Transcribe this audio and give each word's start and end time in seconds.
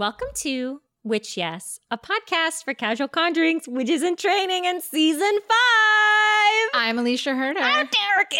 Welcome 0.00 0.28
to 0.36 0.80
Witch 1.04 1.36
Yes, 1.36 1.78
a 1.90 1.98
podcast 1.98 2.64
for 2.64 2.72
casual 2.72 3.06
conjurings, 3.06 3.68
witches 3.68 4.02
in 4.02 4.16
training 4.16 4.64
in 4.64 4.80
season 4.80 5.30
five. 5.46 6.70
I'm 6.72 6.98
Alicia 6.98 7.34
Herder. 7.34 7.60
I'm 7.60 7.86
Derek. 7.86 8.32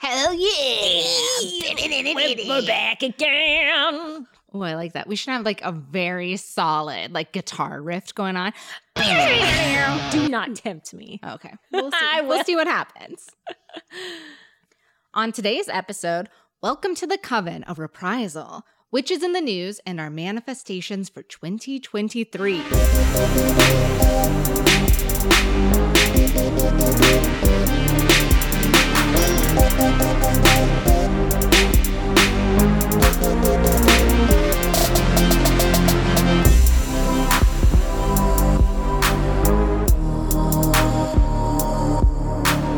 Hell 0.00 0.32
yeah! 0.32 1.04
We're 2.48 2.66
back 2.66 3.02
again. 3.02 4.26
Oh, 4.54 4.62
I 4.62 4.74
like 4.74 4.94
that. 4.94 5.06
We 5.06 5.16
should 5.16 5.32
have 5.32 5.44
like 5.44 5.60
a 5.60 5.70
very 5.70 6.38
solid 6.38 7.12
like 7.12 7.32
guitar 7.32 7.82
riff 7.82 8.14
going 8.14 8.38
on. 8.38 8.54
Do 8.96 10.30
not 10.30 10.56
tempt 10.56 10.94
me. 10.94 11.20
Okay. 11.22 11.52
We'll 11.72 11.90
see. 11.92 12.20
We'll 12.22 12.44
see 12.44 12.56
what 12.56 12.66
happens. 12.66 13.28
On 15.12 15.30
today's 15.30 15.68
episode, 15.68 16.30
welcome 16.62 16.94
to 16.94 17.06
the 17.06 17.18
Coven 17.18 17.64
of 17.64 17.78
Reprisal, 17.78 18.64
witches 18.92 19.22
in 19.22 19.32
the 19.32 19.40
news 19.40 19.80
and 19.86 19.98
our 19.98 20.10
manifestations 20.10 21.08
for 21.08 21.22
2023. 21.22 22.58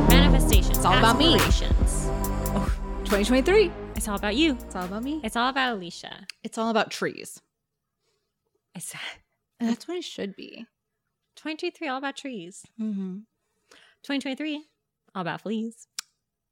Manifestations. 0.09 0.85
All 0.85 0.97
about 0.97 1.19
me. 1.19 1.35
aspirations. 1.35 2.07
2023. 3.05 3.84
It's 4.05 4.09
all 4.11 4.17
about 4.17 4.37
you. 4.37 4.53
It's 4.53 4.77
all 4.77 4.85
about 4.85 5.03
me. 5.03 5.23
It's 5.25 5.35
all 5.35 5.49
about 5.49 5.77
Alicia. 5.77 6.27
It's 6.43 6.59
all 6.59 6.69
about 6.69 6.91
trees. 6.91 7.41
It's 8.75 8.95
And 9.59 9.71
that's 9.71 9.89
what 9.89 9.97
it 9.97 10.05
should 10.05 10.37
be. 10.37 10.67
2023, 11.37 11.89
all 11.89 11.97
about 11.97 12.15
trees. 12.15 12.67
Mm-hmm. 12.79 13.21
2023, 14.03 14.63
all 15.15 15.23
about 15.23 15.41
fleas. 15.41 15.89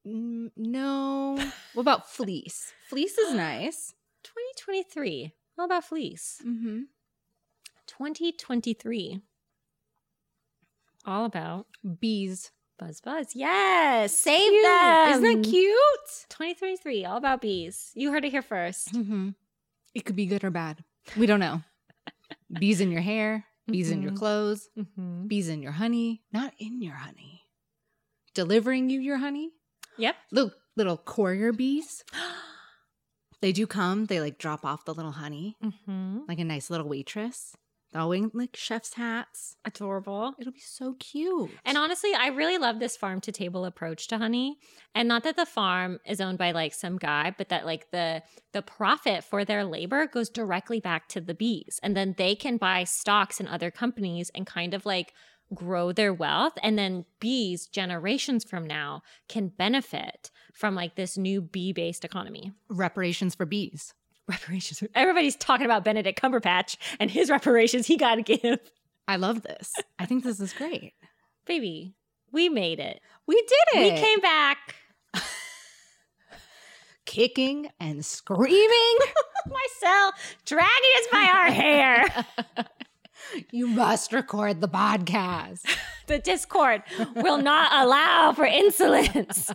Mm, 0.09 0.51
no. 0.57 1.35
what 1.75 1.83
about 1.83 2.09
fleece? 2.11 2.73
Fleece 2.89 3.19
is 3.19 3.35
nice. 3.35 3.93
2023, 4.23 5.35
all 5.59 5.67
about 5.67 5.85
fleas. 5.85 6.41
Mm-hmm. 6.43 6.85
2023, 7.87 9.21
all 11.05 11.27
about 11.27 11.67
Bees. 12.01 12.51
Buzz 12.79 13.01
buzz. 13.01 13.35
Yes, 13.35 14.17
save 14.19 14.51
Cute. 14.51 14.63
them. 14.65 15.11
Isn't 15.13 15.43
that 15.43 15.49
cute? 15.49 16.27
2023, 16.31 17.05
all 17.05 17.17
about 17.17 17.41
bees. 17.41 17.91
You 17.95 18.11
heard 18.13 18.25
it 18.25 18.31
here 18.31 18.43
first. 18.43 18.93
Mm-hmm. 18.93 19.31
It 19.95 20.05
could 20.05 20.17
be 20.17 20.27
good 20.27 20.45
or 20.45 20.51
bad. 20.51 20.83
We 21.17 21.27
don't 21.27 21.41
know. 21.41 21.63
bees 22.59 22.81
in 22.81 22.91
your 22.91 23.03
hair, 23.03 23.45
bees 23.67 23.91
in 23.91 24.03
your 24.03 24.13
Mhm. 24.13 24.17
clothes, 24.19 24.69
Mm-hmm. 24.79 25.27
bees 25.29 25.49
in 25.49 25.63
your 25.63 25.73
honey, 25.73 26.23
not 26.33 26.55
in 26.59 26.81
your 26.83 26.95
honey. 26.95 27.43
Delivering 28.35 28.89
you 28.91 29.01
your 29.01 29.19
honey. 29.19 29.51
Yep. 29.99 30.17
Little 30.31 30.53
little 30.77 30.97
courier 30.97 31.53
bees. 31.53 32.05
They 33.43 33.51
do 33.51 33.67
come. 33.67 34.07
They 34.07 34.21
like 34.21 34.39
drop 34.39 34.65
off 34.65 34.85
the 34.85 34.95
little 34.95 35.11
honey, 35.11 35.57
mm-hmm. 35.61 36.21
like 36.29 36.39
a 36.39 36.45
nice 36.45 36.71
little 36.71 36.87
waitress. 36.89 37.57
All 37.95 38.09
wearing 38.09 38.31
like 38.33 38.57
chef's 38.57 38.95
hats. 38.95 39.57
Adorable. 39.65 40.35
It'll 40.39 40.53
be 40.53 40.61
so 40.61 40.95
cute. 40.99 41.51
And 41.65 41.77
honestly, 41.77 42.11
I 42.15 42.29
really 42.29 42.59
love 42.59 42.79
this 42.79 42.97
farm 42.97 43.21
to 43.23 43.33
table 43.33 43.65
approach 43.65 44.09
to 44.09 44.19
honey. 44.19 44.59
And 44.95 45.09
not 45.09 45.25
that 45.25 45.37
the 45.37 45.47
farm 45.47 46.01
is 46.07 46.21
owned 46.21 46.39
by 46.39 46.53
like 46.53 46.73
some 46.73 46.97
guy, 46.97 47.35
but 47.37 47.51
that 47.51 47.67
like 47.67 47.91
the 47.91 48.23
the 48.53 48.63
profit 48.63 49.25
for 49.25 49.45
their 49.45 49.65
labor 49.65 50.07
goes 50.07 50.31
directly 50.31 50.81
back 50.81 51.09
to 51.09 51.21
the 51.21 51.35
bees. 51.35 51.81
And 51.83 51.97
then 51.97 52.15
they 52.17 52.35
can 52.35 52.57
buy 52.57 52.85
stocks 52.85 53.41
in 53.41 53.49
other 53.49 53.71
companies 53.71 54.31
and 54.35 54.47
kind 54.47 54.75
of 54.75 54.87
like 54.87 55.13
grow 55.55 55.93
their 55.93 56.15
wealth 56.15 56.55
and 56.63 56.79
then 56.79 57.05
bees 57.21 57.67
generations 57.67 58.43
from 58.43 58.67
now 58.67 59.03
can 59.29 59.49
benefit 59.49 60.31
from 60.55 60.75
like 60.75 60.95
this 60.95 61.19
new 61.19 61.43
bee-based 61.43 62.05
economy. 62.05 62.53
reparations 62.69 63.35
for 63.35 63.45
bees. 63.45 63.93
Reparations. 64.29 64.83
Everybody's 64.95 65.37
talking 65.37 65.67
about 65.67 65.85
Benedict 65.85 66.21
Cumberbatch 66.21 66.77
and 67.01 67.11
his 67.11 67.29
reparations 67.31 67.87
he 67.87 67.97
got 67.97 68.17
to 68.17 68.23
give. 68.23 68.59
I 69.09 69.17
love 69.17 69.43
this. 69.43 69.73
I 69.99 70.07
think 70.07 70.25
this 70.25 70.41
is 70.41 70.53
great. 70.53 70.95
Baby, 71.47 71.95
we 72.31 72.49
made 72.49 72.79
it. 72.79 73.01
We 73.27 73.35
did 73.35 73.81
it. 73.81 73.95
We 73.95 74.01
came 74.01 74.21
back. 74.21 74.77
kicking 77.05 77.69
and 77.81 78.05
screaming. 78.05 78.99
myself 79.47 80.15
dragging 80.47 80.93
us 80.99 81.07
by 81.11 81.25
our 81.25 81.51
hair. 81.51 82.27
you 83.51 83.67
must 83.67 84.13
record 84.13 84.61
the 84.61 84.69
podcast. 84.69 85.63
The 86.07 86.21
Discord 86.21 86.83
will 87.17 87.39
not 87.39 87.73
allow 87.73 88.33
for 88.33 88.45
insolence. 88.45 89.51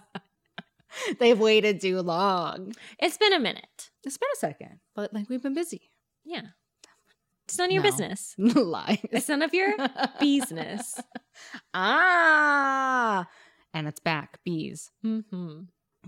They've 1.20 1.40
waited 1.40 1.82
too 1.82 2.02
long. 2.02 2.74
It's 3.00 3.18
been 3.18 3.34
a 3.34 3.40
minute. 3.40 3.90
It's 4.04 4.18
been 4.18 4.30
a 4.34 4.40
second, 4.40 4.80
but 4.96 5.14
like 5.14 5.30
we've 5.30 5.42
been 5.44 5.54
busy. 5.54 5.90
Yeah. 6.26 6.42
It's 7.48 7.58
none 7.58 7.70
of 7.70 7.74
your 7.74 7.84
No. 7.84 7.90
business. 7.90 8.36
Lies. 8.38 9.00
It's 9.12 9.30
none 9.30 9.42
of 9.42 9.54
your 9.54 9.74
business. 10.20 11.00
ah, 11.74 13.28
and 13.74 13.88
it's 13.88 14.00
back. 14.00 14.40
Bees. 14.44 14.92
Mm-hmm. 15.06 15.62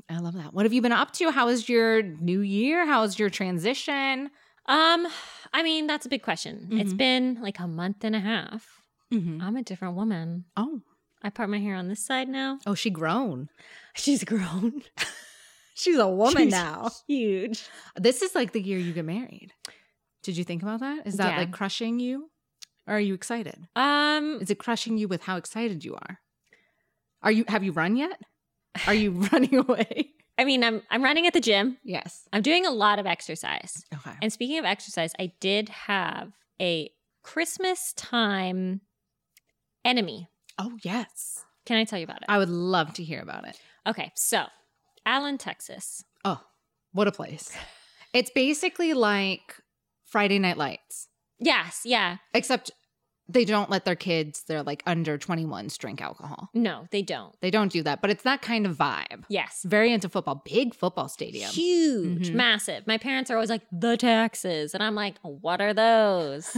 I 0.10 0.18
love 0.20 0.34
that. 0.36 0.54
What 0.54 0.66
have 0.66 0.74
you 0.74 0.82
been 0.82 0.92
up 0.92 1.12
to? 1.14 1.32
How 1.32 1.46
was 1.48 1.68
your 1.70 2.02
new 2.02 2.42
year? 2.42 2.86
How 2.86 3.02
was 3.02 3.18
your 3.20 3.30
transition? 3.30 4.30
Um, 4.66 5.08
I 5.54 5.64
mean, 5.64 5.88
that's 5.88 6.06
a 6.06 6.10
big 6.10 6.24
question. 6.24 6.68
It's 6.72 6.94
Mhm. 6.94 6.98
been 6.98 7.38
like 7.42 7.60
a 7.60 7.68
month 7.68 8.04
and 8.04 8.16
a 8.16 8.20
half. 8.20 8.84
Mm-hmm. 9.14 9.42
I'm 9.42 9.56
a 9.56 9.64
different 9.64 9.96
woman. 9.96 10.46
Oh, 10.56 10.82
I 11.24 11.30
part 11.30 11.50
my 11.50 11.60
hair 11.60 11.76
on 11.76 11.88
this 11.88 12.04
side 12.06 12.30
now. 12.30 12.60
oh, 12.66 12.76
she 12.76 12.90
grown. 12.90 13.50
She's 13.96 14.24
grown. 14.24 14.82
She's 15.74 15.98
a 15.98 16.08
woman 16.08 16.44
She's 16.44 16.52
now. 16.52 16.92
Huge. 17.08 17.64
This 17.96 18.22
is 18.22 18.36
like 18.36 18.52
the 18.52 18.62
year 18.62 18.78
you 18.78 18.92
get 18.94 19.06
married. 19.06 19.54
Did 20.24 20.36
you 20.38 20.44
think 20.44 20.62
about 20.62 20.82
that? 20.82 21.08
Is 21.08 21.16
that 21.18 21.32
Yeah. 21.34 21.38
like 21.38 21.52
crushing 21.52 22.00
you? 22.00 22.30
Or 22.88 22.96
are 22.96 23.00
you 23.00 23.14
excited? 23.14 23.68
Um, 23.76 24.40
Is 24.42 24.50
it 24.50 24.60
crushing 24.60 24.98
you 24.98 25.08
with 25.08 25.24
how 25.24 25.38
excited 25.38 25.86
you 25.86 25.96
are? 25.96 26.20
Are 27.22 27.32
you 27.32 27.46
have 27.48 27.64
you 27.64 27.72
run 27.72 27.96
yet? 27.96 28.20
Are 28.88 28.94
you 28.94 29.12
running 29.32 29.56
away? 29.56 30.12
I 30.38 30.44
mean, 30.46 30.64
I'm 30.64 30.82
I'm 30.90 31.04
running 31.04 31.28
at 31.28 31.34
the 31.34 31.40
gym. 31.42 31.78
Yes. 31.84 32.28
I'm 32.34 32.42
doing 32.42 32.66
a 32.66 32.72
lot 32.72 32.98
of 33.00 33.06
exercise. 33.06 33.86
Okay. 33.94 34.18
And 34.22 34.32
speaking 34.34 34.58
of 34.58 34.66
exercise, 34.66 35.14
I 35.20 35.34
did 35.40 35.70
have 35.70 36.32
a 36.62 36.90
Christmas 37.24 37.94
time 37.94 38.82
enemy. 39.86 40.30
Oh 40.60 40.74
yes. 40.84 41.44
Can 41.66 41.78
I 41.78 41.84
tell 41.86 41.98
you 42.00 42.04
about 42.06 42.18
it? 42.18 42.26
I 42.30 42.38
would 42.38 42.50
love 42.50 42.94
to 42.94 43.04
hear 43.04 43.22
about 43.22 43.48
it. 43.48 43.60
Okay, 43.88 44.12
so 44.16 44.46
Allen, 45.06 45.38
Texas. 45.40 46.04
Oh, 46.24 46.42
what 46.94 47.08
a 47.08 47.12
place. 47.12 47.52
It's 48.12 48.32
basically 48.32 48.94
like 48.96 49.56
Friday 50.06 50.40
Night 50.40 50.58
Lights, 50.58 51.10
Yes, 51.40 51.82
yeah. 51.86 52.18
except 52.34 52.72
they 53.28 53.46
don't 53.46 53.70
let 53.70 53.86
their 53.86 53.96
kids, 53.96 54.44
they're 54.48 54.64
like 54.64 54.82
under 54.88 55.16
21s, 55.20 55.78
drink 55.78 56.02
alcohol. 56.02 56.50
No, 56.56 56.88
they 56.90 57.04
don't. 57.04 57.36
They 57.42 57.52
don't 57.52 57.72
do 57.72 57.84
that, 57.84 58.02
but 58.02 58.10
it's 58.10 58.24
that 58.24 58.42
kind 58.42 58.66
of 58.66 58.76
vibe. 58.76 59.26
Yes. 59.30 59.62
Very 59.64 59.94
into 59.94 60.10
football, 60.10 60.42
big 60.44 60.74
football 60.74 61.08
stadium. 61.08 61.52
Huge, 61.52 62.32
Mhm. 62.32 62.34
massive. 62.34 62.88
My 62.88 62.98
parents 62.98 63.30
are 63.30 63.36
always 63.36 63.52
like, 63.52 63.62
the 63.72 63.96
taxes. 63.96 64.74
And 64.74 64.82
I'm 64.82 64.96
like, 64.96 65.18
what 65.22 65.62
are 65.62 65.76
those? 65.76 66.58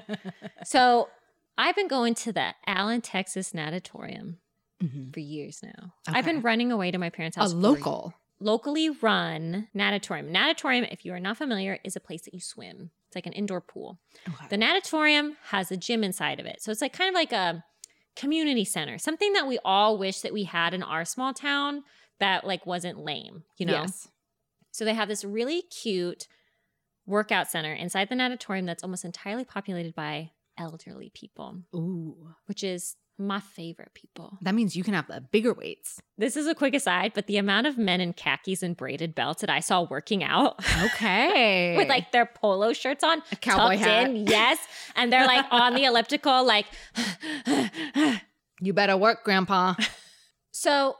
so 0.64 1.10
I've 1.58 1.74
been 1.76 1.88
going 1.88 2.14
to 2.14 2.32
the 2.32 2.54
Allen, 2.66 3.00
Texas 3.02 3.52
natatorium 3.52 4.38
Mhm. 4.82 5.12
for 5.12 5.20
years 5.20 5.60
now. 5.62 5.94
I've 6.06 6.24
been 6.24 6.40
running 6.40 6.70
away 6.72 6.90
to 6.92 6.98
my 6.98 7.10
parents' 7.10 7.36
A 7.36 7.40
house. 7.40 7.52
for 7.52 7.58
local. 7.58 8.14
locally 8.40 8.88
run 8.88 9.66
natatorium. 9.74 10.30
Natatorium, 10.30 10.84
if 10.84 11.04
you 11.04 11.12
are 11.12 11.18
not 11.18 11.36
familiar, 11.36 11.80
is 11.82 11.96
a 11.96 12.00
place 12.00 12.22
that 12.22 12.32
you 12.32 12.40
swim. 12.40 12.92
It's 13.08 13.16
like 13.16 13.26
an 13.26 13.32
indoor 13.32 13.60
pool. 13.60 13.98
Okay. 14.28 14.46
The 14.48 14.56
natatorium 14.56 15.36
has 15.46 15.72
a 15.72 15.76
gym 15.76 16.04
inside 16.04 16.38
of 16.38 16.46
it. 16.46 16.62
So 16.62 16.70
it's 16.70 16.80
like 16.80 16.92
kind 16.92 17.08
of 17.08 17.14
like 17.14 17.32
a 17.32 17.64
community 18.14 18.64
center, 18.64 18.96
something 18.98 19.32
that 19.32 19.48
we 19.48 19.58
all 19.64 19.98
wish 19.98 20.20
that 20.20 20.32
we 20.32 20.44
had 20.44 20.72
in 20.74 20.84
our 20.84 21.04
small 21.04 21.34
town 21.34 21.82
that 22.20 22.46
like 22.46 22.64
wasn't 22.64 22.98
lame, 23.00 23.42
you 23.56 23.66
know? 23.66 23.72
Yes. 23.82 24.08
So 24.70 24.84
they 24.84 24.94
have 24.94 25.08
this 25.08 25.24
really 25.24 25.62
cute 25.62 26.28
workout 27.06 27.48
center 27.50 27.72
inside 27.72 28.08
the 28.08 28.14
natatorium 28.14 28.66
that's 28.66 28.84
almost 28.84 29.04
entirely 29.04 29.44
populated 29.44 29.94
by 29.96 30.30
elderly 30.58 31.10
people, 31.14 31.62
Ooh. 31.74 32.30
which 32.46 32.62
is 32.64 32.96
my 33.20 33.40
favorite 33.40 33.92
people. 33.94 34.38
That 34.42 34.54
means 34.54 34.76
you 34.76 34.84
can 34.84 34.94
have 34.94 35.08
the 35.08 35.20
bigger 35.20 35.52
weights. 35.52 36.00
This 36.16 36.36
is 36.36 36.46
a 36.46 36.54
quick 36.54 36.72
aside, 36.74 37.12
but 37.14 37.26
the 37.26 37.36
amount 37.36 37.66
of 37.66 37.76
men 37.76 38.00
in 38.00 38.12
khakis 38.12 38.62
and 38.62 38.76
braided 38.76 39.14
belts 39.14 39.40
that 39.40 39.50
I 39.50 39.58
saw 39.60 39.82
working 39.82 40.22
out 40.22 40.60
Okay. 40.84 41.76
with 41.76 41.88
like 41.88 42.12
their 42.12 42.26
polo 42.26 42.72
shirts 42.72 43.02
on, 43.02 43.22
a 43.32 43.36
cowboy 43.36 43.76
hat. 43.76 44.08
in, 44.10 44.26
yes, 44.28 44.58
and 44.94 45.12
they're 45.12 45.26
like 45.26 45.46
on 45.50 45.74
the 45.74 45.84
elliptical, 45.90 46.44
like. 46.44 46.66
You 48.60 48.72
better 48.72 48.96
work, 48.96 49.22
Grandpa. 49.24 49.74
so, 50.50 50.96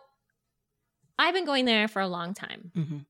I've 1.18 1.34
been 1.34 1.44
going 1.44 1.64
there 1.64 1.88
for 1.88 2.00
a 2.00 2.06
long 2.08 2.34
time. 2.34 2.70
Mhm. 2.76 3.06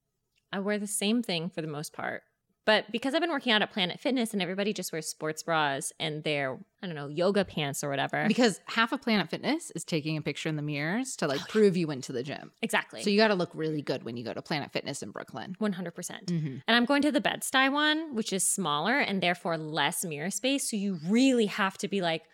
I 0.52 0.60
wear 0.60 0.78
the 0.78 0.86
same 0.86 1.22
thing 1.22 1.50
for 1.50 1.60
the 1.60 1.68
most 1.68 1.92
part, 1.92 2.22
But 2.68 2.92
because 2.92 3.14
I've 3.14 3.22
been 3.22 3.30
working 3.30 3.50
out 3.50 3.62
at 3.62 3.72
Planet 3.72 3.98
Fitness 3.98 4.34
and 4.34 4.42
everybody 4.42 4.74
just 4.74 4.92
wears 4.92 5.08
sports 5.08 5.42
bras 5.42 5.90
and 5.98 6.22
their, 6.22 6.58
I 6.82 6.86
don't 6.86 6.94
know, 6.94 7.08
yoga 7.08 7.42
pants 7.42 7.82
or 7.82 7.88
whatever. 7.88 8.26
Because 8.28 8.60
half 8.66 8.92
of 8.92 9.00
Planet 9.00 9.30
Fitness 9.30 9.70
is 9.70 9.84
taking 9.84 10.18
a 10.18 10.20
picture 10.20 10.50
in 10.50 10.56
the 10.56 10.60
mirrors 10.60 11.16
to 11.16 11.26
like 11.26 11.40
prove 11.48 11.78
you 11.78 11.86
went 11.86 12.04
to 12.04 12.12
the 12.12 12.22
gym. 12.22 12.52
exactly. 12.60 13.02
So 13.02 13.08
you 13.08 13.16
got 13.16 13.28
to 13.28 13.34
look 13.34 13.48
really 13.54 13.80
good 13.80 14.02
when 14.02 14.18
you 14.18 14.22
go 14.22 14.34
to 14.34 14.42
Planet 14.42 14.70
Fitness 14.70 15.02
in 15.02 15.12
Brooklyn. 15.12 15.56
100%. 15.58 15.94
percent 15.94 16.26
Mm-hmm. 16.26 16.56
And 16.68 16.76
I'm 16.76 16.84
going 16.84 17.00
to 17.00 17.10
the 17.10 17.22
Bed-Stuy 17.22 17.72
one, 17.72 18.14
which 18.14 18.34
is 18.34 18.46
smaller 18.46 18.98
and 18.98 19.22
therefore 19.22 19.56
less 19.56 20.04
mirror 20.04 20.30
space. 20.30 20.70
So 20.70 20.76
you 20.76 20.98
really 21.06 21.46
have 21.46 21.78
to 21.78 21.88
be 21.88 22.02
like, 22.02 22.24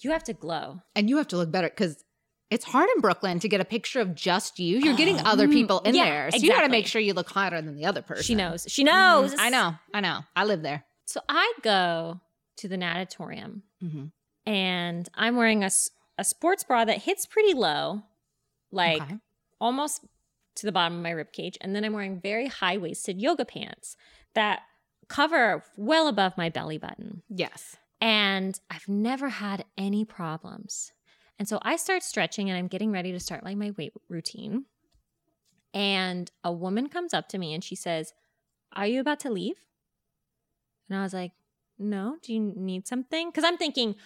you 0.00 0.12
have 0.12 0.24
to 0.24 0.32
glow. 0.32 0.80
And 0.96 1.10
you 1.10 1.18
have 1.18 1.28
to 1.28 1.36
look 1.36 1.50
better 1.50 1.68
because 1.68 2.02
it's 2.50 2.64
hard 2.64 2.88
in 2.94 3.00
Brooklyn 3.00 3.38
to 3.40 3.48
get 3.48 3.60
a 3.60 3.64
picture 3.64 4.00
of 4.00 4.14
just 4.14 4.58
you. 4.58 4.78
You're 4.78 4.96
getting 4.96 5.16
Oh, 5.20 5.22
other 5.24 5.48
mm, 5.48 5.52
people 5.52 5.80
in 5.80 5.94
yeah, 5.94 6.04
there. 6.04 6.30
So 6.30 6.36
you 6.38 6.50
got 6.50 6.62
to 6.62 6.68
make 6.68 6.86
sure 6.86 7.00
you 7.00 7.14
look 7.14 7.28
hotter 7.30 7.60
than 7.60 7.74
the 7.76 7.86
other 7.86 8.02
person. 8.02 8.22
She 8.22 8.34
knows. 8.34 8.66
She 8.68 8.84
knows. 8.84 9.34
Mhm. 9.34 9.38
I 9.40 9.48
know. 9.50 9.74
I 9.92 10.00
know. 10.00 10.20
I 10.36 10.44
live 10.44 10.62
there. 10.62 10.84
So 11.06 11.20
I 11.28 11.52
go 11.62 12.20
to 12.58 12.68
the 12.68 12.76
natatorium 12.76 13.62
Mm-hmm. 13.82 14.06
and 14.46 15.08
I'm 15.14 15.36
wearing 15.36 15.64
a, 15.64 15.70
a 16.18 16.24
sports 16.24 16.64
bra 16.64 16.84
that 16.84 16.98
hits 17.02 17.26
pretty 17.26 17.54
low, 17.54 18.02
like 18.70 19.02
Okay. 19.02 19.16
almost 19.60 20.04
to 20.56 20.66
the 20.66 20.72
bottom 20.72 20.96
of 20.96 21.02
my 21.02 21.10
rib 21.10 21.32
cage. 21.32 21.58
And 21.60 21.74
then 21.74 21.84
I'm 21.84 21.92
wearing 21.92 22.20
very 22.20 22.46
high 22.46 22.76
waisted 22.78 23.20
yoga 23.20 23.44
pants 23.44 23.96
that 24.34 24.60
cover 25.08 25.64
well 25.76 26.08
above 26.08 26.36
my 26.38 26.48
belly 26.48 26.78
button. 26.78 27.22
Yes. 27.28 27.76
And 28.00 28.58
I've 28.70 28.88
never 28.88 29.28
had 29.28 29.64
any 29.76 30.04
problems. 30.04 30.92
And 31.38 31.48
so 31.48 31.58
I 31.62 31.76
start 31.76 32.02
stretching 32.02 32.48
and 32.48 32.56
I'm 32.58 32.68
getting 32.68 32.92
ready 32.92 33.10
to 33.12 33.20
start 33.20 33.44
like 33.44 33.56
my 33.56 33.72
weight 33.76 33.92
routine. 34.08 34.66
And 35.72 36.30
a 36.44 36.52
woman 36.52 36.88
comes 36.88 37.12
up 37.12 37.28
to 37.30 37.38
me 37.38 37.52
and 37.52 37.62
she 37.64 37.74
says, 37.74 38.12
Are 38.72 38.86
you 38.86 39.00
about 39.00 39.20
to 39.20 39.30
leave? 39.30 39.56
And 40.88 40.98
I 40.98 41.02
was 41.02 41.12
like, 41.14 41.32
No, 41.78 42.16
do 42.22 42.32
you 42.32 42.40
need 42.40 42.86
something? 42.86 43.28
Because 43.30 43.44
I'm 43.44 43.56
thinking 43.56 43.96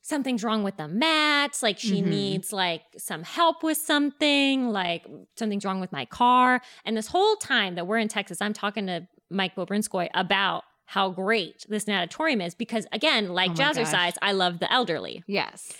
something's 0.00 0.44
wrong 0.44 0.62
with 0.62 0.76
the 0.76 0.88
mats. 0.88 1.62
Like 1.62 1.78
she 1.78 2.00
Mhm. 2.00 2.06
needs 2.08 2.52
like 2.52 2.82
some 2.96 3.22
help 3.24 3.62
with 3.62 3.76
something, 3.76 4.68
like 4.70 5.04
something's 5.36 5.64
wrong 5.64 5.80
with 5.80 5.92
my 5.92 6.04
car. 6.06 6.62
And 6.84 6.96
this 6.96 7.08
whole 7.08 7.36
time 7.36 7.74
that 7.74 7.86
we're 7.86 7.98
in 7.98 8.08
Texas, 8.08 8.40
I'm 8.40 8.52
talking 8.52 8.86
to 8.86 9.06
Mike 9.28 9.54
Bobrinskoy 9.56 10.08
about 10.14 10.62
how 10.86 11.10
great 11.10 11.66
this 11.68 11.88
natatorium 11.88 12.40
is 12.40 12.54
because 12.54 12.86
again, 12.92 13.28
like 13.30 13.50
Oh 13.50 13.54
my 13.54 13.72
gosh. 13.72 13.76
jazzercise, 13.76 14.14
I 14.22 14.32
love 14.32 14.60
the 14.60 14.72
elderly. 14.72 15.24
Yes. 15.26 15.72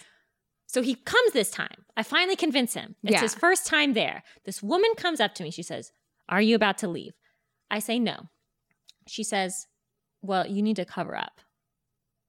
So 0.77 0.83
he 0.83 0.95
comes 0.95 1.33
this 1.33 1.51
time. 1.51 1.87
I 1.97 2.03
finally 2.03 2.37
convince 2.37 2.75
him. 2.75 2.97
It's 3.03 3.13
Yeah. 3.13 3.23
his 3.23 3.35
first 3.35 3.67
time 3.67 3.95
there. 3.95 4.23
This 4.45 4.63
woman 4.63 4.91
comes 4.99 5.21
up 5.21 5.35
to 5.37 5.43
me. 5.43 5.51
She 5.51 5.63
says, 5.63 5.91
Are 6.29 6.43
you 6.43 6.55
about 6.55 6.77
to 6.79 6.87
leave? 6.89 7.15
I 7.71 7.79
say 7.79 7.99
no. 7.99 8.29
She 9.09 9.25
says, 9.25 9.69
Well, 10.21 10.47
you 10.47 10.61
need 10.61 10.77
to 10.77 10.85
cover 10.85 11.17
up 11.17 11.41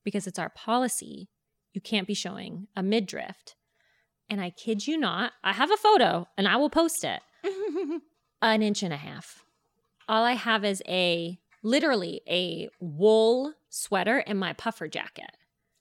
because 0.06 0.28
it's 0.28 0.40
our 0.40 0.48
policy. 0.50 1.28
You 1.74 1.82
can't 1.82 2.08
be 2.08 2.14
showing 2.14 2.70
a 2.74 2.82
midriff. 2.82 3.36
And 4.30 4.40
I 4.40 4.52
kid 4.52 4.88
you 4.88 4.98
not, 4.98 5.34
I 5.44 5.52
have 5.52 5.70
a 5.70 5.76
photo 5.76 6.30
and 6.38 6.48
I 6.48 6.56
will 6.56 6.70
post 6.70 7.04
it 7.04 7.20
an 8.42 8.62
inch 8.62 8.82
and 8.82 8.94
a 8.94 8.98
half. 8.98 9.44
All 10.08 10.24
I 10.24 10.36
have 10.36 10.64
is 10.64 10.82
a 10.88 11.38
literally 11.64 12.22
a 12.30 12.70
wool 12.80 13.56
sweater 13.68 14.20
and 14.20 14.40
my 14.40 14.54
puffer 14.54 14.88
jacket. 14.88 15.32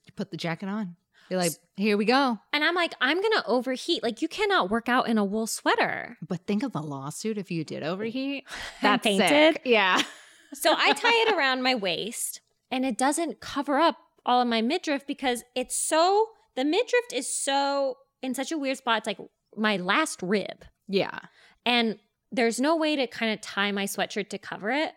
You 0.05 0.11
put 0.17 0.31
the 0.31 0.37
jacket 0.37 0.67
on. 0.67 0.97
You're 1.29 1.39
like, 1.39 1.53
here 1.75 1.97
we 1.97 2.05
go. 2.05 2.39
And 2.53 2.63
I'm 2.63 2.75
like, 2.75 2.93
I'm 3.01 3.21
gonna 3.21 3.43
overheat. 3.45 4.01
Like, 4.03 4.21
you 4.21 4.27
cannot 4.27 4.69
work 4.69 4.87
out 4.89 5.07
in 5.07 5.17
a 5.17 5.25
wool 5.25 5.47
sweater. 5.47 6.17
But 6.25 6.45
think 6.47 6.63
of 6.63 6.71
the 6.71 6.81
lawsuit 6.81 7.37
if 7.37 7.51
you 7.51 7.63
did 7.63 7.83
overheat. 7.83 8.45
That's 8.81 9.03
sick. 9.03 9.19
painted. 9.19 9.61
Yeah. 9.63 10.01
So 10.53 10.73
I 10.77 10.93
tie 10.93 11.25
it 11.27 11.35
around 11.35 11.61
my 11.61 11.75
waist 11.75 12.39
and 12.71 12.85
it 12.85 12.97
doesn't 12.97 13.41
cover 13.41 13.79
up 13.79 13.97
all 14.25 14.41
of 14.41 14.47
my 14.47 14.61
midriff 14.61 15.05
because 15.05 15.43
it's 15.55 15.75
so, 15.75 16.27
the 16.55 16.63
midriff 16.63 17.03
is 17.13 17.27
so 17.27 17.97
in 18.21 18.33
such 18.33 18.53
a 18.53 18.57
weird 18.57 18.77
spot. 18.77 18.99
It's 18.99 19.07
like 19.07 19.19
my 19.57 19.75
last 19.75 20.21
rib. 20.21 20.63
Yeah. 20.87 21.19
And 21.65 21.99
there's 22.31 22.61
no 22.61 22.77
way 22.77 22.95
to 22.95 23.07
kind 23.07 23.33
of 23.33 23.41
tie 23.41 23.73
my 23.73 23.83
sweatshirt 23.83 24.29
to 24.29 24.37
cover 24.37 24.69
it. 24.69 24.93